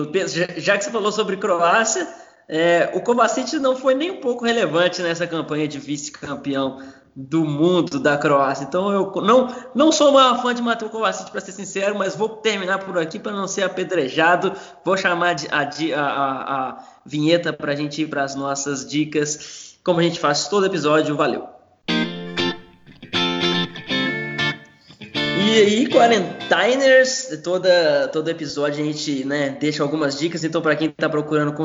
já 0.57 0.77
que 0.77 0.83
você 0.85 0.91
falou 0.91 1.11
sobre 1.11 1.37
Croácia, 1.37 2.07
é, 2.47 2.91
o 2.93 3.01
Kovacic 3.01 3.57
não 3.59 3.75
foi 3.75 3.95
nem 3.95 4.11
um 4.11 4.21
pouco 4.21 4.45
relevante 4.45 5.01
nessa 5.01 5.25
campanha 5.27 5.67
de 5.67 5.79
vice-campeão 5.79 6.79
do 7.15 7.45
mundo 7.45 7.97
da 7.99 8.17
Croácia. 8.17 8.65
Então 8.65 8.91
eu 8.91 9.09
não, 9.21 9.47
não 9.73 9.91
sou 9.91 10.09
o 10.09 10.13
maior 10.13 10.41
fã 10.41 10.53
de 10.53 10.61
Matheus 10.61 10.91
Kovacic, 10.91 11.31
para 11.31 11.39
ser 11.39 11.53
sincero, 11.53 11.95
mas 11.97 12.15
vou 12.15 12.27
terminar 12.27 12.79
por 12.79 12.97
aqui 12.97 13.17
para 13.17 13.31
não 13.31 13.47
ser 13.47 13.63
apedrejado. 13.63 14.51
Vou 14.83 14.97
chamar 14.97 15.35
a, 15.51 15.61
a- 15.61 16.01
a- 16.01 16.69
a 16.71 16.83
vinheta 17.05 17.53
para 17.53 17.71
a 17.71 17.75
gente 17.75 18.01
ir 18.01 18.09
para 18.09 18.23
as 18.23 18.35
nossas 18.35 18.85
dicas, 18.85 19.77
como 19.83 19.99
a 19.99 20.03
gente 20.03 20.19
faz 20.19 20.47
todo 20.49 20.65
episódio. 20.65 21.15
Valeu! 21.15 21.54
E 25.55 25.57
aí, 25.57 25.87
Quarentiners, 25.87 27.39
toda, 27.41 28.09
todo 28.09 28.29
episódio 28.29 28.83
a 28.83 28.85
gente 28.85 29.23
né, 29.23 29.55
deixa 29.57 29.81
algumas 29.81 30.19
dicas. 30.19 30.43
Então, 30.43 30.61
para 30.61 30.75
quem 30.75 30.89
está 30.89 31.07
procurando 31.07 31.55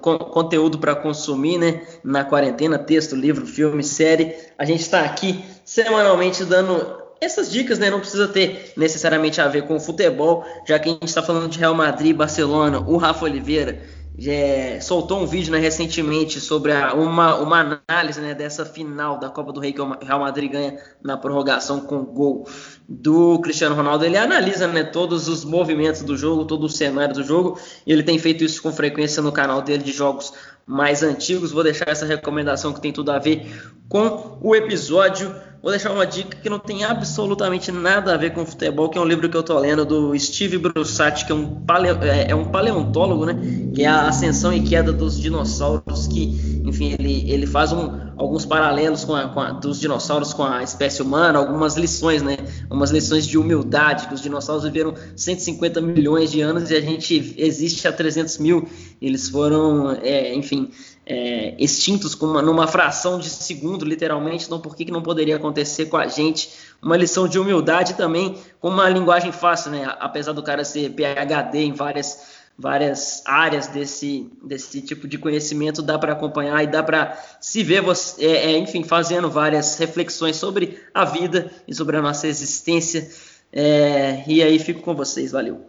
conteúdo 0.00 0.78
para 0.78 0.94
consumir 0.94 1.58
né, 1.58 1.82
na 2.04 2.24
quarentena, 2.24 2.78
texto, 2.78 3.16
livro, 3.16 3.44
filme, 3.44 3.82
série, 3.82 4.36
a 4.56 4.64
gente 4.64 4.82
está 4.82 5.00
aqui 5.00 5.44
semanalmente 5.64 6.44
dando 6.44 7.02
essas 7.20 7.50
dicas. 7.50 7.80
Né, 7.80 7.90
não 7.90 7.98
precisa 7.98 8.28
ter 8.28 8.74
necessariamente 8.76 9.40
a 9.40 9.48
ver 9.48 9.62
com 9.62 9.80
futebol, 9.80 10.46
já 10.64 10.78
que 10.78 10.88
a 10.88 10.92
gente 10.92 11.08
está 11.08 11.20
falando 11.20 11.48
de 11.48 11.58
Real 11.58 11.74
Madrid, 11.74 12.14
Barcelona, 12.14 12.78
o 12.78 12.96
Rafa 12.96 13.24
Oliveira 13.24 13.82
é, 14.26 14.78
soltou 14.80 15.20
um 15.20 15.26
vídeo 15.26 15.50
né, 15.52 15.58
recentemente 15.58 16.38
sobre 16.38 16.70
a- 16.72 16.92
uma, 16.94 17.36
uma 17.36 17.80
análise 17.88 18.20
né, 18.20 18.34
dessa 18.34 18.64
final 18.64 19.18
da 19.18 19.30
Copa 19.30 19.52
do 19.52 19.60
Rei 19.60 19.72
que 19.72 19.80
o 19.80 19.96
Real 20.00 20.20
Madrid 20.20 20.50
ganha 20.52 20.78
na 21.02 21.16
prorrogação 21.16 21.80
com 21.80 21.96
o 21.96 22.04
gol 22.04 22.46
do 22.88 23.38
Cristiano 23.40 23.74
Ronaldo. 23.74 24.04
Ele 24.04 24.16
analisa 24.18 24.66
né, 24.68 24.84
todos 24.84 25.28
os 25.28 25.44
movimentos 25.44 26.02
do 26.02 26.16
jogo, 26.16 26.44
todo 26.44 26.64
o 26.64 26.68
cenário 26.68 27.14
do 27.14 27.24
jogo, 27.24 27.58
e 27.86 27.92
ele 27.92 28.02
tem 28.02 28.18
feito 28.18 28.44
isso 28.44 28.62
com 28.62 28.70
frequência 28.72 29.22
no 29.22 29.32
canal 29.32 29.62
dele 29.62 29.82
de 29.82 29.92
jogos 29.92 30.32
mais 30.66 31.02
antigos. 31.02 31.50
Vou 31.50 31.62
deixar 31.64 31.88
essa 31.88 32.06
recomendação 32.06 32.72
que 32.72 32.80
tem 32.80 32.92
tudo 32.92 33.10
a 33.10 33.18
ver 33.18 33.46
com 33.88 34.38
o 34.42 34.54
episódio. 34.54 35.34
Vou 35.62 35.70
deixar 35.70 35.92
uma 35.92 36.04
dica 36.04 36.36
que 36.36 36.50
não 36.50 36.58
tem 36.58 36.82
absolutamente 36.82 37.70
nada 37.70 38.12
a 38.12 38.16
ver 38.16 38.32
com 38.34 38.44
futebol, 38.44 38.88
que 38.88 38.98
é 38.98 39.00
um 39.00 39.04
livro 39.04 39.28
que 39.28 39.36
eu 39.36 39.44
tô 39.44 39.56
lendo 39.60 39.84
do 39.84 40.18
Steve 40.18 40.58
Brussati, 40.58 41.24
que 41.24 41.30
é 41.30 41.34
um, 41.36 41.62
é- 42.02 42.30
é 42.32 42.34
um 42.34 42.46
paleontólogo, 42.46 43.24
né? 43.24 43.36
Que 43.72 43.84
é 43.84 43.86
a 43.86 44.08
ascensão 44.08 44.52
e 44.52 44.60
queda 44.60 44.92
dos 44.92 45.16
dinossauros, 45.20 46.08
que, 46.08 46.62
enfim, 46.64 46.96
ele, 46.98 47.30
ele 47.30 47.46
faz 47.46 47.72
um- 47.72 47.92
alguns 48.16 48.44
paralelos 48.44 49.04
com 49.04 49.14
a- 49.14 49.28
com 49.28 49.38
a- 49.38 49.52
dos 49.52 49.78
dinossauros 49.78 50.32
com 50.34 50.42
a 50.42 50.64
espécie 50.64 51.00
humana, 51.00 51.38
algumas 51.38 51.76
lições, 51.76 52.22
né? 52.22 52.38
Umas 52.68 52.90
lições 52.90 53.24
de 53.24 53.38
humildade, 53.38 54.08
que 54.08 54.14
os 54.14 54.20
dinossauros 54.20 54.64
viveram 54.64 54.94
150 55.14 55.80
milhões 55.80 56.32
de 56.32 56.40
anos 56.40 56.72
e 56.72 56.74
a 56.74 56.80
gente 56.80 57.34
existe 57.38 57.86
há 57.86 57.92
300 57.92 58.36
mil. 58.38 58.68
Eles 59.00 59.28
foram, 59.28 59.92
é, 60.02 60.34
enfim, 60.34 60.70
é, 61.04 61.54
extintos 61.58 62.14
com 62.14 62.26
uma- 62.26 62.42
numa 62.42 62.66
fração 62.66 63.18
de 63.18 63.28
segundo, 63.28 63.84
literalmente. 63.84 64.46
Então, 64.46 64.60
por 64.60 64.76
que, 64.76 64.84
que 64.84 64.92
não 64.92 65.02
poderia 65.02 65.36
acontecer 65.36 65.86
com 65.86 65.96
a 65.96 66.06
gente? 66.06 66.50
Uma 66.80 66.96
lição 66.96 67.26
de 67.26 67.38
humildade 67.38 67.94
também, 67.94 68.36
com 68.60 68.68
uma 68.68 68.88
linguagem 68.88 69.32
fácil, 69.32 69.72
né? 69.72 69.84
Apesar 69.98 70.32
do 70.32 70.42
cara 70.42 70.64
ser 70.64 70.90
PhD 70.90 71.58
em 71.58 71.72
várias, 71.72 72.42
várias 72.56 73.22
áreas 73.26 73.66
desse, 73.66 74.30
desse 74.44 74.80
tipo 74.80 75.08
de 75.08 75.18
conhecimento, 75.18 75.82
dá 75.82 75.98
para 75.98 76.12
acompanhar 76.12 76.62
e 76.62 76.66
dá 76.68 76.82
para 76.82 77.18
se 77.40 77.64
ver, 77.64 77.82
você, 77.82 78.24
é, 78.24 78.52
é, 78.52 78.58
enfim, 78.58 78.84
fazendo 78.84 79.28
várias 79.28 79.76
reflexões 79.78 80.36
sobre 80.36 80.78
a 80.94 81.04
vida 81.04 81.50
e 81.66 81.74
sobre 81.74 81.96
a 81.96 82.02
nossa 82.02 82.28
existência. 82.28 83.10
É, 83.52 84.22
e 84.26 84.42
aí, 84.42 84.58
fico 84.58 84.80
com 84.82 84.94
vocês. 84.94 85.32
Valeu. 85.32 85.66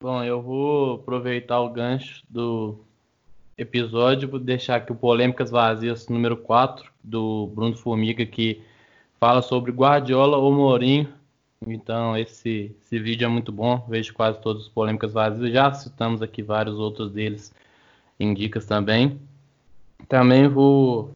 Bom, 0.00 0.22
eu 0.22 0.40
vou 0.40 0.94
aproveitar 0.96 1.60
o 1.60 1.70
gancho 1.70 2.22
do 2.28 2.78
episódio, 3.56 4.28
vou 4.28 4.40
deixar 4.40 4.76
aqui 4.76 4.92
o 4.92 4.94
Polêmicas 4.94 5.50
Vazias 5.50 6.08
número 6.08 6.36
4, 6.36 6.90
do 7.02 7.46
Bruno 7.54 7.76
Formiga, 7.76 8.24
que 8.26 8.62
fala 9.18 9.42
sobre 9.42 9.72
Guardiola 9.72 10.36
ou 10.36 10.52
Mourinho. 10.52 11.08
Então, 11.66 12.16
esse, 12.16 12.74
esse 12.82 12.98
vídeo 12.98 13.24
é 13.24 13.28
muito 13.28 13.50
bom, 13.50 13.84
vejo 13.88 14.12
quase 14.12 14.40
todos 14.40 14.64
os 14.64 14.68
Polêmicas 14.68 15.12
Vazias, 15.12 15.52
já 15.52 15.72
citamos 15.72 16.20
aqui 16.20 16.42
vários 16.42 16.78
outros 16.78 17.10
deles 17.10 17.54
em 18.18 18.34
dicas 18.34 18.66
também. 18.66 19.18
Também 20.08 20.48
vou, 20.48 21.14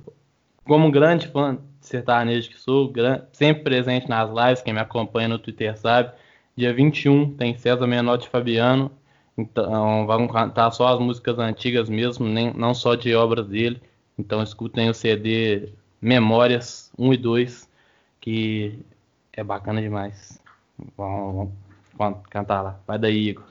como 0.65 0.91
grande 0.91 1.29
fã 1.29 1.57
de 1.81 1.87
sertanejo 1.87 2.49
que 2.49 2.59
sou, 2.59 2.93
sempre 3.33 3.63
presente 3.63 4.09
nas 4.09 4.31
lives, 4.31 4.63
quem 4.63 4.73
me 4.73 4.81
acompanha 4.81 5.29
no 5.29 5.39
Twitter 5.39 5.77
sabe, 5.77 6.13
Dia 6.59 6.75
21 6.75 7.37
tem 7.37 7.57
César 7.57 7.87
Menotti 7.87 8.27
e 8.27 8.31
Fabiano. 8.31 8.91
Então 9.39 10.05
vão 10.05 10.27
cantar 10.27 10.71
só 10.73 10.89
as 10.89 10.99
músicas 10.99 11.39
antigas 11.39 11.89
mesmo, 11.89 12.27
nem, 12.27 12.53
não 12.53 12.75
só 12.75 12.97
de 12.97 13.15
obras 13.15 13.47
dele. 13.47 13.81
Então 14.19 14.43
escutem 14.43 14.91
o 14.91 14.95
CD 14.95 15.73
Memórias 16.03 16.91
1 16.99 17.13
e 17.15 17.17
2, 17.17 17.69
que 18.21 18.85
é 19.33 19.45
bacana 19.45 19.81
demais. 19.81 20.43
Vamos, 20.97 21.51
cantar 22.29 22.63
lá. 22.63 22.81
Vai 22.85 22.99
daí, 22.99 23.29
Igor. 23.29 23.45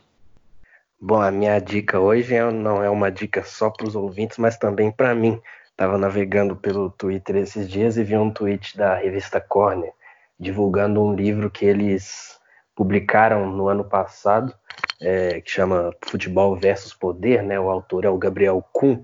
Bom, 0.99 1.21
a 1.21 1.31
minha 1.31 1.57
dica 1.59 1.99
hoje 1.99 2.35
é- 2.35 2.51
não 2.51 2.83
é 2.83 2.89
uma 2.89 3.09
dica 3.09 3.43
só 3.43 3.69
para 3.69 3.87
os 3.87 3.95
ouvintes, 3.95 4.37
mas 4.37 4.57
também 4.57 4.91
para 4.91 5.15
mim. 5.15 5.39
Estava 5.69 5.97
navegando 5.97 6.55
pelo 6.55 6.89
Twitter 6.89 7.35
esses 7.37 7.69
dias 7.69 7.97
e 7.97 8.03
vi 8.03 8.17
um 8.17 8.31
tweet 8.31 8.75
da 8.75 8.95
revista 8.95 9.39
Corner 9.39 9.93
divulgando 10.39 11.01
um 11.01 11.13
livro 11.15 11.49
que 11.49 11.65
eles 11.65 12.39
publicaram 12.75 13.49
no 13.51 13.67
ano 13.67 13.83
passado, 13.83 14.53
é, 14.99 15.41
que 15.41 15.51
chama 15.51 15.93
Futebol 16.05 16.55
versus 16.55 16.93
Poder, 16.93 17.43
né? 17.43 17.59
O 17.59 17.69
autor 17.69 18.05
é 18.05 18.09
o 18.09 18.17
Gabriel 18.17 18.63
Kuhn. 18.71 19.03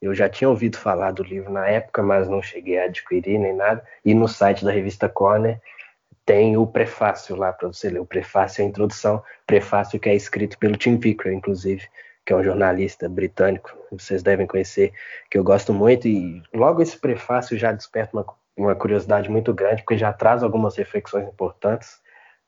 Eu 0.00 0.14
já 0.14 0.28
tinha 0.28 0.48
ouvido 0.48 0.78
falar 0.78 1.12
do 1.12 1.22
livro 1.22 1.52
na 1.52 1.66
época, 1.66 2.02
mas 2.02 2.28
não 2.28 2.42
cheguei 2.42 2.78
a 2.78 2.84
adquirir 2.84 3.38
nem 3.38 3.54
nada. 3.54 3.84
E 4.04 4.14
no 4.14 4.26
site 4.26 4.64
da 4.64 4.70
revista 4.70 5.08
Corner 5.08 5.60
tem 6.24 6.56
o 6.56 6.66
prefácio 6.66 7.34
lá 7.36 7.52
para 7.52 7.68
você 7.68 7.90
ler. 7.90 8.00
O 8.00 8.06
prefácio 8.06 8.62
é 8.62 8.64
a 8.64 8.68
introdução, 8.68 9.22
prefácio 9.46 9.98
que 9.98 10.08
é 10.08 10.14
escrito 10.14 10.58
pelo 10.58 10.76
Tim 10.76 10.96
Picker, 10.96 11.32
inclusive, 11.32 11.86
que 12.24 12.32
é 12.32 12.36
um 12.36 12.42
jornalista 12.44 13.08
britânico, 13.08 13.76
vocês 13.90 14.22
devem 14.22 14.46
conhecer, 14.46 14.92
que 15.30 15.36
eu 15.36 15.44
gosto 15.44 15.72
muito. 15.74 16.06
E 16.06 16.42
logo 16.54 16.82
esse 16.82 16.96
prefácio 16.96 17.58
já 17.58 17.72
desperta 17.72 18.16
uma, 18.16 18.26
uma 18.56 18.74
curiosidade 18.74 19.28
muito 19.28 19.52
grande, 19.52 19.82
porque 19.82 19.98
já 19.98 20.12
traz 20.12 20.42
algumas 20.42 20.76
reflexões 20.76 21.26
importantes, 21.26 21.99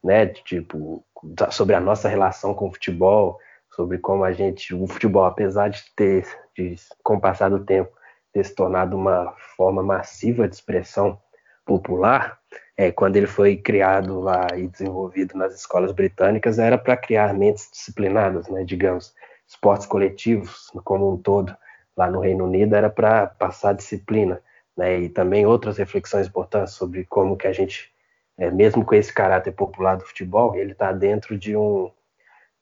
né? 0.03 0.27
Tipo, 0.27 1.05
sobre 1.51 1.75
a 1.75 1.81
nossa 1.81 2.09
relação 2.09 2.55
com 2.55 2.69
o 2.69 2.73
futebol, 2.73 3.39
sobre 3.75 3.99
como 3.99 4.25
a 4.25 4.33
gente, 4.33 4.75
o 4.75 4.87
futebol, 4.87 5.25
apesar 5.25 5.69
de 5.69 5.83
ter, 5.97 6.27
de, 6.57 6.77
com 7.03 7.17
o 7.17 7.21
passar 7.21 7.49
do 7.49 7.65
tempo, 7.65 7.91
ter 8.33 8.45
se 8.45 8.55
tornado 8.55 8.97
uma 8.97 9.35
forma 9.57 9.83
massiva 9.83 10.49
de 10.49 10.55
expressão 10.55 11.19
popular, 11.65 12.39
é, 12.77 12.91
quando 12.91 13.17
ele 13.17 13.27
foi 13.27 13.57
criado 13.57 14.21
lá 14.21 14.47
e 14.57 14.67
desenvolvido 14.67 15.37
nas 15.37 15.55
escolas 15.55 15.93
britânicas, 15.93 16.59
era 16.59 16.79
para 16.79 16.97
criar 16.97 17.33
mentes 17.35 17.69
disciplinadas, 17.71 18.49
né, 18.49 18.65
digamos, 18.65 19.15
esportes 19.47 19.87
coletivos 19.87 20.71
como 20.85 21.13
um 21.13 21.17
todo. 21.17 21.55
Lá 21.97 22.11
no 22.11 22.21
Reino 22.21 22.45
Unido 22.45 22.75
era 22.75 22.89
para 22.89 23.27
passar 23.27 23.75
disciplina, 23.75 24.41
né, 24.77 25.01
e 25.01 25.09
também 25.09 25.47
outras 25.47 25.77
reflexões 25.77 26.27
importantes 26.27 26.75
sobre 26.75 27.05
como 27.05 27.37
que 27.37 27.47
a 27.47 27.53
gente, 27.53 27.92
é, 28.39 28.51
mesmo 28.51 28.85
com 28.85 28.95
esse 28.95 29.13
caráter 29.13 29.53
popular 29.53 29.97
do 29.97 30.05
futebol, 30.05 30.55
ele 30.55 30.73
está 30.73 30.93
dentro 30.93 31.39
de 31.39 31.57
um 31.57 31.91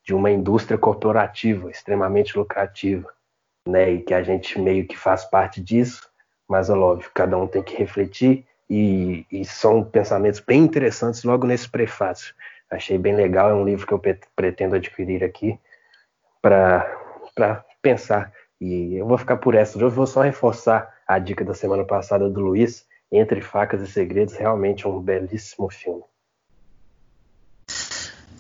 de 0.03 0.15
uma 0.15 0.31
indústria 0.31 0.79
corporativa 0.79 1.71
extremamente 1.71 2.37
lucrativa, 2.37 3.13
né, 3.69 3.91
e 3.91 4.03
que 4.03 4.15
a 4.15 4.23
gente 4.23 4.59
meio 4.59 4.87
que 4.87 4.97
faz 4.97 5.25
parte 5.25 5.61
disso, 5.61 6.09
mas 6.49 6.71
é 6.71 6.75
cada 7.15 7.37
um 7.37 7.47
tem 7.47 7.63
que 7.63 7.77
refletir 7.77 8.47
e, 8.69 9.27
e 9.31 9.45
são 9.45 9.85
pensamentos 9.85 10.41
bem 10.41 10.63
interessantes 10.63 11.23
logo 11.23 11.47
nesse 11.47 11.69
prefácio. 11.69 12.35
Achei 12.71 12.97
bem 12.97 13.15
legal, 13.15 13.51
é 13.51 13.55
um 13.55 13.65
livro 13.65 13.87
que 13.87 13.93
eu 13.93 14.01
pretendo 14.35 14.77
adquirir 14.77 15.25
aqui 15.25 15.59
para 16.41 17.65
pensar. 17.83 18.33
E 18.61 18.95
eu 18.97 19.07
vou 19.07 19.19
ficar 19.19 19.39
por 19.39 19.55
essa. 19.55 19.79
Eu 19.79 19.91
vou 19.91 20.07
só 20.07 20.23
reforçar 20.23 20.95
a 21.07 21.19
dica 21.19 21.45
da 21.45 21.55
semana 21.55 21.85
passada 21.85 22.31
do 22.31 22.41
Luiz, 22.41 22.87
Entre 23.11 23.41
Facas 23.41 23.83
e 23.83 23.87
Segredos, 23.87 24.35
realmente 24.35 24.87
um 24.87 25.01
belíssimo 25.01 25.69
filme. 25.69 26.05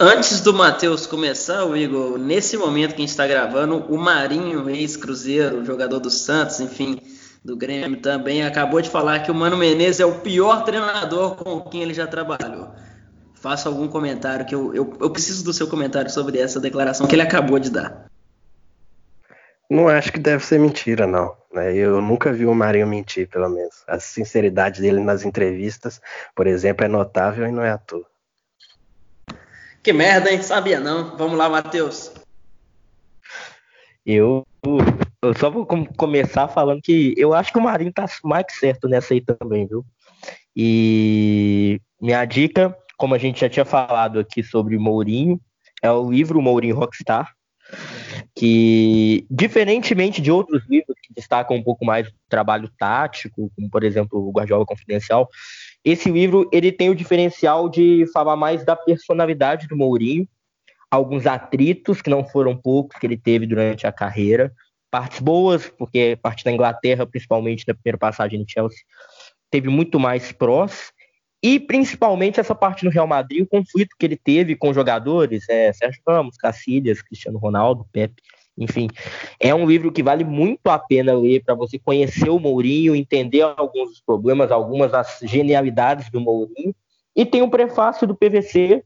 Antes 0.02 0.40
do 0.40 0.54
Matheus 0.54 1.06
começar, 1.06 1.64
o 1.66 1.76
Igor, 1.76 2.16
nesse 2.16 2.56
momento 2.56 2.94
que 2.94 2.96
a 2.96 3.00
gente 3.00 3.10
está 3.10 3.26
gravando, 3.26 3.84
o 3.92 3.98
Marinho, 3.98 4.70
ex-Cruzeiro, 4.70 5.62
jogador 5.62 5.98
do 5.98 6.10
Santos, 6.10 6.58
enfim, 6.58 6.98
do 7.44 7.54
Grêmio 7.54 8.00
também 8.00 8.42
acabou 8.42 8.80
de 8.80 8.88
falar 8.88 9.20
que 9.20 9.30
o 9.30 9.34
Mano 9.34 9.58
Menezes 9.58 10.00
é 10.00 10.06
o 10.06 10.20
pior 10.20 10.64
treinador 10.64 11.36
com 11.36 11.60
quem 11.62 11.82
ele 11.82 11.92
já 11.92 12.06
trabalhou. 12.06 12.70
Faça 13.34 13.68
algum 13.68 13.88
comentário 13.88 14.46
que 14.46 14.54
eu, 14.54 14.74
eu, 14.74 14.96
eu 15.00 15.10
preciso 15.10 15.44
do 15.44 15.52
seu 15.52 15.66
comentário 15.66 16.10
sobre 16.10 16.38
essa 16.38 16.60
declaração 16.60 17.06
que 17.06 17.14
ele 17.14 17.22
acabou 17.22 17.58
de 17.58 17.70
dar. 17.70 18.06
Não 19.70 19.88
acho 19.88 20.12
que 20.12 20.18
deve 20.18 20.44
ser 20.44 20.58
mentira, 20.58 21.06
não. 21.06 21.39
Né? 21.52 21.74
Eu 21.74 22.00
nunca 22.00 22.32
vi 22.32 22.46
o 22.46 22.54
Marinho 22.54 22.86
mentir, 22.86 23.28
pelo 23.28 23.48
menos. 23.48 23.82
A 23.86 23.98
sinceridade 23.98 24.80
dele 24.80 25.00
nas 25.00 25.24
entrevistas, 25.24 26.00
por 26.34 26.46
exemplo, 26.46 26.84
é 26.84 26.88
notável 26.88 27.46
e 27.46 27.52
não 27.52 27.62
é 27.62 27.70
à 27.70 27.78
toa. 27.78 28.06
Que 29.82 29.92
merda, 29.92 30.30
hein? 30.30 30.42
Sabia 30.42 30.78
não. 30.78 31.16
Vamos 31.16 31.38
lá, 31.38 31.48
Matheus. 31.48 32.12
Eu, 34.04 34.46
eu 35.22 35.34
só 35.38 35.50
vou 35.50 35.66
começar 35.96 36.48
falando 36.48 36.82
que 36.82 37.14
eu 37.16 37.34
acho 37.34 37.52
que 37.52 37.58
o 37.58 37.62
Marinho 37.62 37.92
tá 37.92 38.06
mais 38.24 38.46
que 38.46 38.52
certo 38.52 38.88
nessa 38.88 39.14
aí 39.14 39.20
também, 39.20 39.66
viu? 39.66 39.84
E 40.54 41.80
minha 42.00 42.24
dica, 42.24 42.76
como 42.96 43.14
a 43.14 43.18
gente 43.18 43.40
já 43.40 43.48
tinha 43.48 43.64
falado 43.64 44.18
aqui 44.18 44.42
sobre 44.42 44.78
Mourinho, 44.78 45.40
é 45.82 45.90
o 45.90 46.10
livro 46.10 46.42
Mourinho 46.42 46.76
Rockstar, 46.76 47.34
que, 48.40 49.26
diferentemente 49.30 50.18
de 50.22 50.32
outros 50.32 50.62
livros 50.66 50.96
que 51.02 51.12
destacam 51.12 51.58
um 51.58 51.62
pouco 51.62 51.84
mais 51.84 52.08
o 52.08 52.12
trabalho 52.26 52.70
tático, 52.78 53.52
como 53.54 53.68
por 53.68 53.84
exemplo 53.84 54.18
o 54.18 54.32
Guardiola 54.32 54.64
Confidencial, 54.64 55.28
esse 55.84 56.10
livro 56.10 56.48
ele 56.50 56.72
tem 56.72 56.88
o 56.88 56.94
diferencial 56.94 57.68
de 57.68 58.06
falar 58.14 58.36
mais 58.36 58.64
da 58.64 58.74
personalidade 58.74 59.68
do 59.68 59.76
Mourinho, 59.76 60.26
alguns 60.90 61.26
atritos 61.26 62.00
que 62.00 62.08
não 62.08 62.24
foram 62.24 62.56
poucos 62.56 62.98
que 62.98 63.06
ele 63.06 63.18
teve 63.18 63.44
durante 63.44 63.86
a 63.86 63.92
carreira, 63.92 64.50
partes 64.90 65.20
boas, 65.20 65.68
porque 65.68 66.18
parte 66.22 66.42
da 66.42 66.50
Inglaterra, 66.50 67.06
principalmente 67.06 67.68
na 67.68 67.74
primeira 67.74 67.98
passagem 67.98 68.38
no 68.40 68.46
Chelsea, 68.48 68.80
teve 69.50 69.68
muito 69.68 70.00
mais 70.00 70.32
prós, 70.32 70.92
e 71.42 71.58
principalmente 71.58 72.38
essa 72.38 72.54
parte 72.54 72.84
no 72.84 72.90
Real 72.90 73.06
Madrid, 73.06 73.42
o 73.42 73.46
conflito 73.46 73.96
que 73.98 74.04
ele 74.04 74.16
teve 74.16 74.54
com 74.54 74.74
jogadores, 74.74 75.48
é, 75.48 75.72
Sérgio 75.72 76.02
Ramos, 76.06 76.36
Cacilhas, 76.36 77.00
Cristiano 77.00 77.38
Ronaldo, 77.38 77.86
Pepe, 77.90 78.22
enfim, 78.58 78.88
é 79.38 79.54
um 79.54 79.66
livro 79.66 79.90
que 79.90 80.02
vale 80.02 80.22
muito 80.22 80.68
a 80.68 80.78
pena 80.78 81.14
ler 81.14 81.42
para 81.42 81.54
você 81.54 81.78
conhecer 81.78 82.28
o 82.28 82.38
Mourinho, 82.38 82.94
entender 82.94 83.40
alguns 83.40 83.88
dos 83.88 84.00
problemas, 84.00 84.52
algumas 84.52 84.92
das 84.92 85.18
genialidades 85.22 86.10
do 86.10 86.20
Mourinho. 86.20 86.74
E 87.16 87.24
tem 87.24 87.40
um 87.40 87.48
prefácio 87.48 88.06
do 88.06 88.14
PVC 88.14 88.84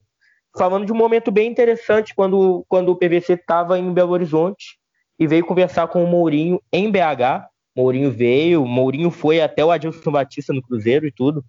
falando 0.56 0.86
de 0.86 0.92
um 0.92 0.96
momento 0.96 1.32
bem 1.32 1.50
interessante 1.50 2.14
quando, 2.14 2.64
quando 2.68 2.90
o 2.90 2.96
PVC 2.96 3.32
estava 3.32 3.76
em 3.76 3.92
Belo 3.92 4.12
Horizonte 4.12 4.78
e 5.18 5.26
veio 5.26 5.44
conversar 5.44 5.88
com 5.88 6.04
o 6.04 6.06
Mourinho 6.06 6.62
em 6.72 6.88
BH. 6.88 7.48
Mourinho 7.76 8.12
veio, 8.12 8.64
Mourinho 8.64 9.10
foi 9.10 9.40
até 9.40 9.64
o 9.64 9.72
Adilson 9.72 10.12
Batista 10.12 10.52
no 10.52 10.62
Cruzeiro 10.62 11.04
e 11.04 11.10
tudo. 11.10 11.44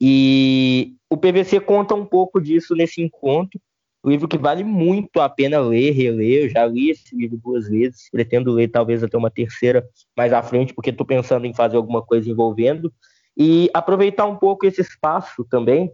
E 0.00 0.94
o 1.10 1.16
PVC 1.16 1.60
conta 1.60 1.94
um 1.94 2.04
pouco 2.04 2.40
disso 2.40 2.74
nesse 2.74 3.02
encontro. 3.02 3.60
Livro 4.04 4.28
que 4.28 4.38
vale 4.38 4.62
muito 4.62 5.20
a 5.20 5.28
pena 5.28 5.58
ler, 5.58 5.90
reler. 5.90 6.44
Eu 6.44 6.48
já 6.50 6.66
li 6.66 6.90
esse 6.90 7.16
livro 7.16 7.36
duas 7.36 7.68
vezes. 7.68 8.08
Pretendo 8.10 8.52
ler 8.52 8.68
talvez 8.68 9.02
até 9.02 9.18
uma 9.18 9.30
terceira 9.30 9.84
mais 10.16 10.32
à 10.32 10.42
frente, 10.42 10.72
porque 10.72 10.90
estou 10.90 11.06
pensando 11.06 11.46
em 11.46 11.54
fazer 11.54 11.76
alguma 11.76 12.02
coisa 12.02 12.30
envolvendo. 12.30 12.92
E 13.36 13.68
aproveitar 13.74 14.26
um 14.26 14.36
pouco 14.36 14.66
esse 14.66 14.80
espaço 14.80 15.44
também 15.44 15.90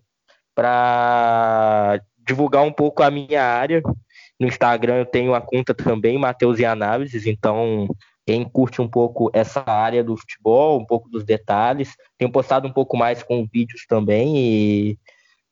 para 0.54 2.00
divulgar 2.26 2.62
um 2.62 2.72
pouco 2.72 3.02
a 3.02 3.10
minha 3.10 3.42
área. 3.42 3.82
No 4.38 4.46
Instagram 4.46 4.96
eu 4.96 5.06
tenho 5.06 5.34
a 5.34 5.40
conta 5.40 5.74
também, 5.74 6.18
Mateus 6.18 6.58
e 6.58 6.64
Análises, 6.64 7.26
então 7.26 7.88
quem 8.26 8.44
curte 8.44 8.80
um 8.80 8.88
pouco 8.88 9.30
essa 9.34 9.62
área 9.66 10.02
do 10.02 10.16
futebol, 10.16 10.80
um 10.80 10.84
pouco 10.84 11.08
dos 11.10 11.24
detalhes, 11.24 11.94
tenho 12.16 12.32
postado 12.32 12.66
um 12.66 12.72
pouco 12.72 12.96
mais 12.96 13.22
com 13.22 13.46
vídeos 13.50 13.84
também 13.86 14.36
e 14.36 14.98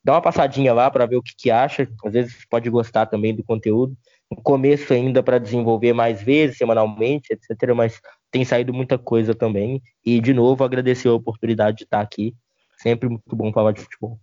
dá 0.03 0.15
uma 0.15 0.23
passadinha 0.23 0.73
lá 0.73 0.91
para 0.91 1.07
ver 1.07 1.17
o 1.17 1.23
que, 1.23 1.35
que 1.37 1.51
acha. 1.51 1.89
Às 2.05 2.13
vezes 2.13 2.47
pode 2.49 2.71
gostar 2.71 3.07
também 3.07 3.35
do 3.35 3.45
conteúdo. 3.45 3.95
No 4.31 4.43
começo 4.43 4.93
ainda 4.93 5.23
para 5.23 5.39
desenvolver 5.39 5.93
mais 5.93 6.23
vezes, 6.23 6.57
semanalmente, 6.57 7.33
etc. 7.33 7.75
Mas 7.75 8.01
tem 8.31 8.45
saído 8.45 8.73
muita 8.73 8.97
coisa 8.97 9.35
também. 9.35 9.83
E 10.05 10.19
de 10.21 10.33
novo 10.33 10.65
agradecer 10.65 11.09
a 11.09 11.15
oportunidade 11.15 11.79
de 11.79 11.85
estar 11.85 12.01
aqui. 12.01 12.35
Sempre 12.79 13.09
muito 13.09 13.37
bom 13.37 13.53
falar 13.53 13.73
de 13.73 13.83
futebol. 13.83 14.19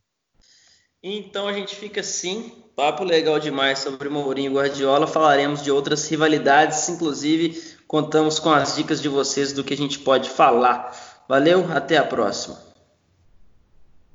Então 1.02 1.48
a 1.48 1.54
gente 1.54 1.76
fica 1.76 2.02
assim, 2.02 2.52
papo 2.76 3.06
legal 3.06 3.40
demais 3.40 3.80
sobre 3.80 4.10
Mourinho 4.10 4.52
e 4.52 4.56
Guardiola. 4.56 5.06
Falaremos 5.06 5.64
de 5.64 5.72
outras 5.72 6.10
rivalidades, 6.10 6.90
inclusive 6.90 7.79
contamos 7.90 8.38
com 8.38 8.52
as 8.52 8.76
dicas 8.76 9.02
de 9.02 9.10
vocês 9.10 9.52
do 9.52 9.64
que 9.64 9.74
a 9.74 9.78
gente 9.78 9.98
pode 9.98 10.30
falar. 10.30 10.96
Valeu, 11.28 11.66
até 11.72 11.98
a 11.98 12.06
próxima. 12.06 12.69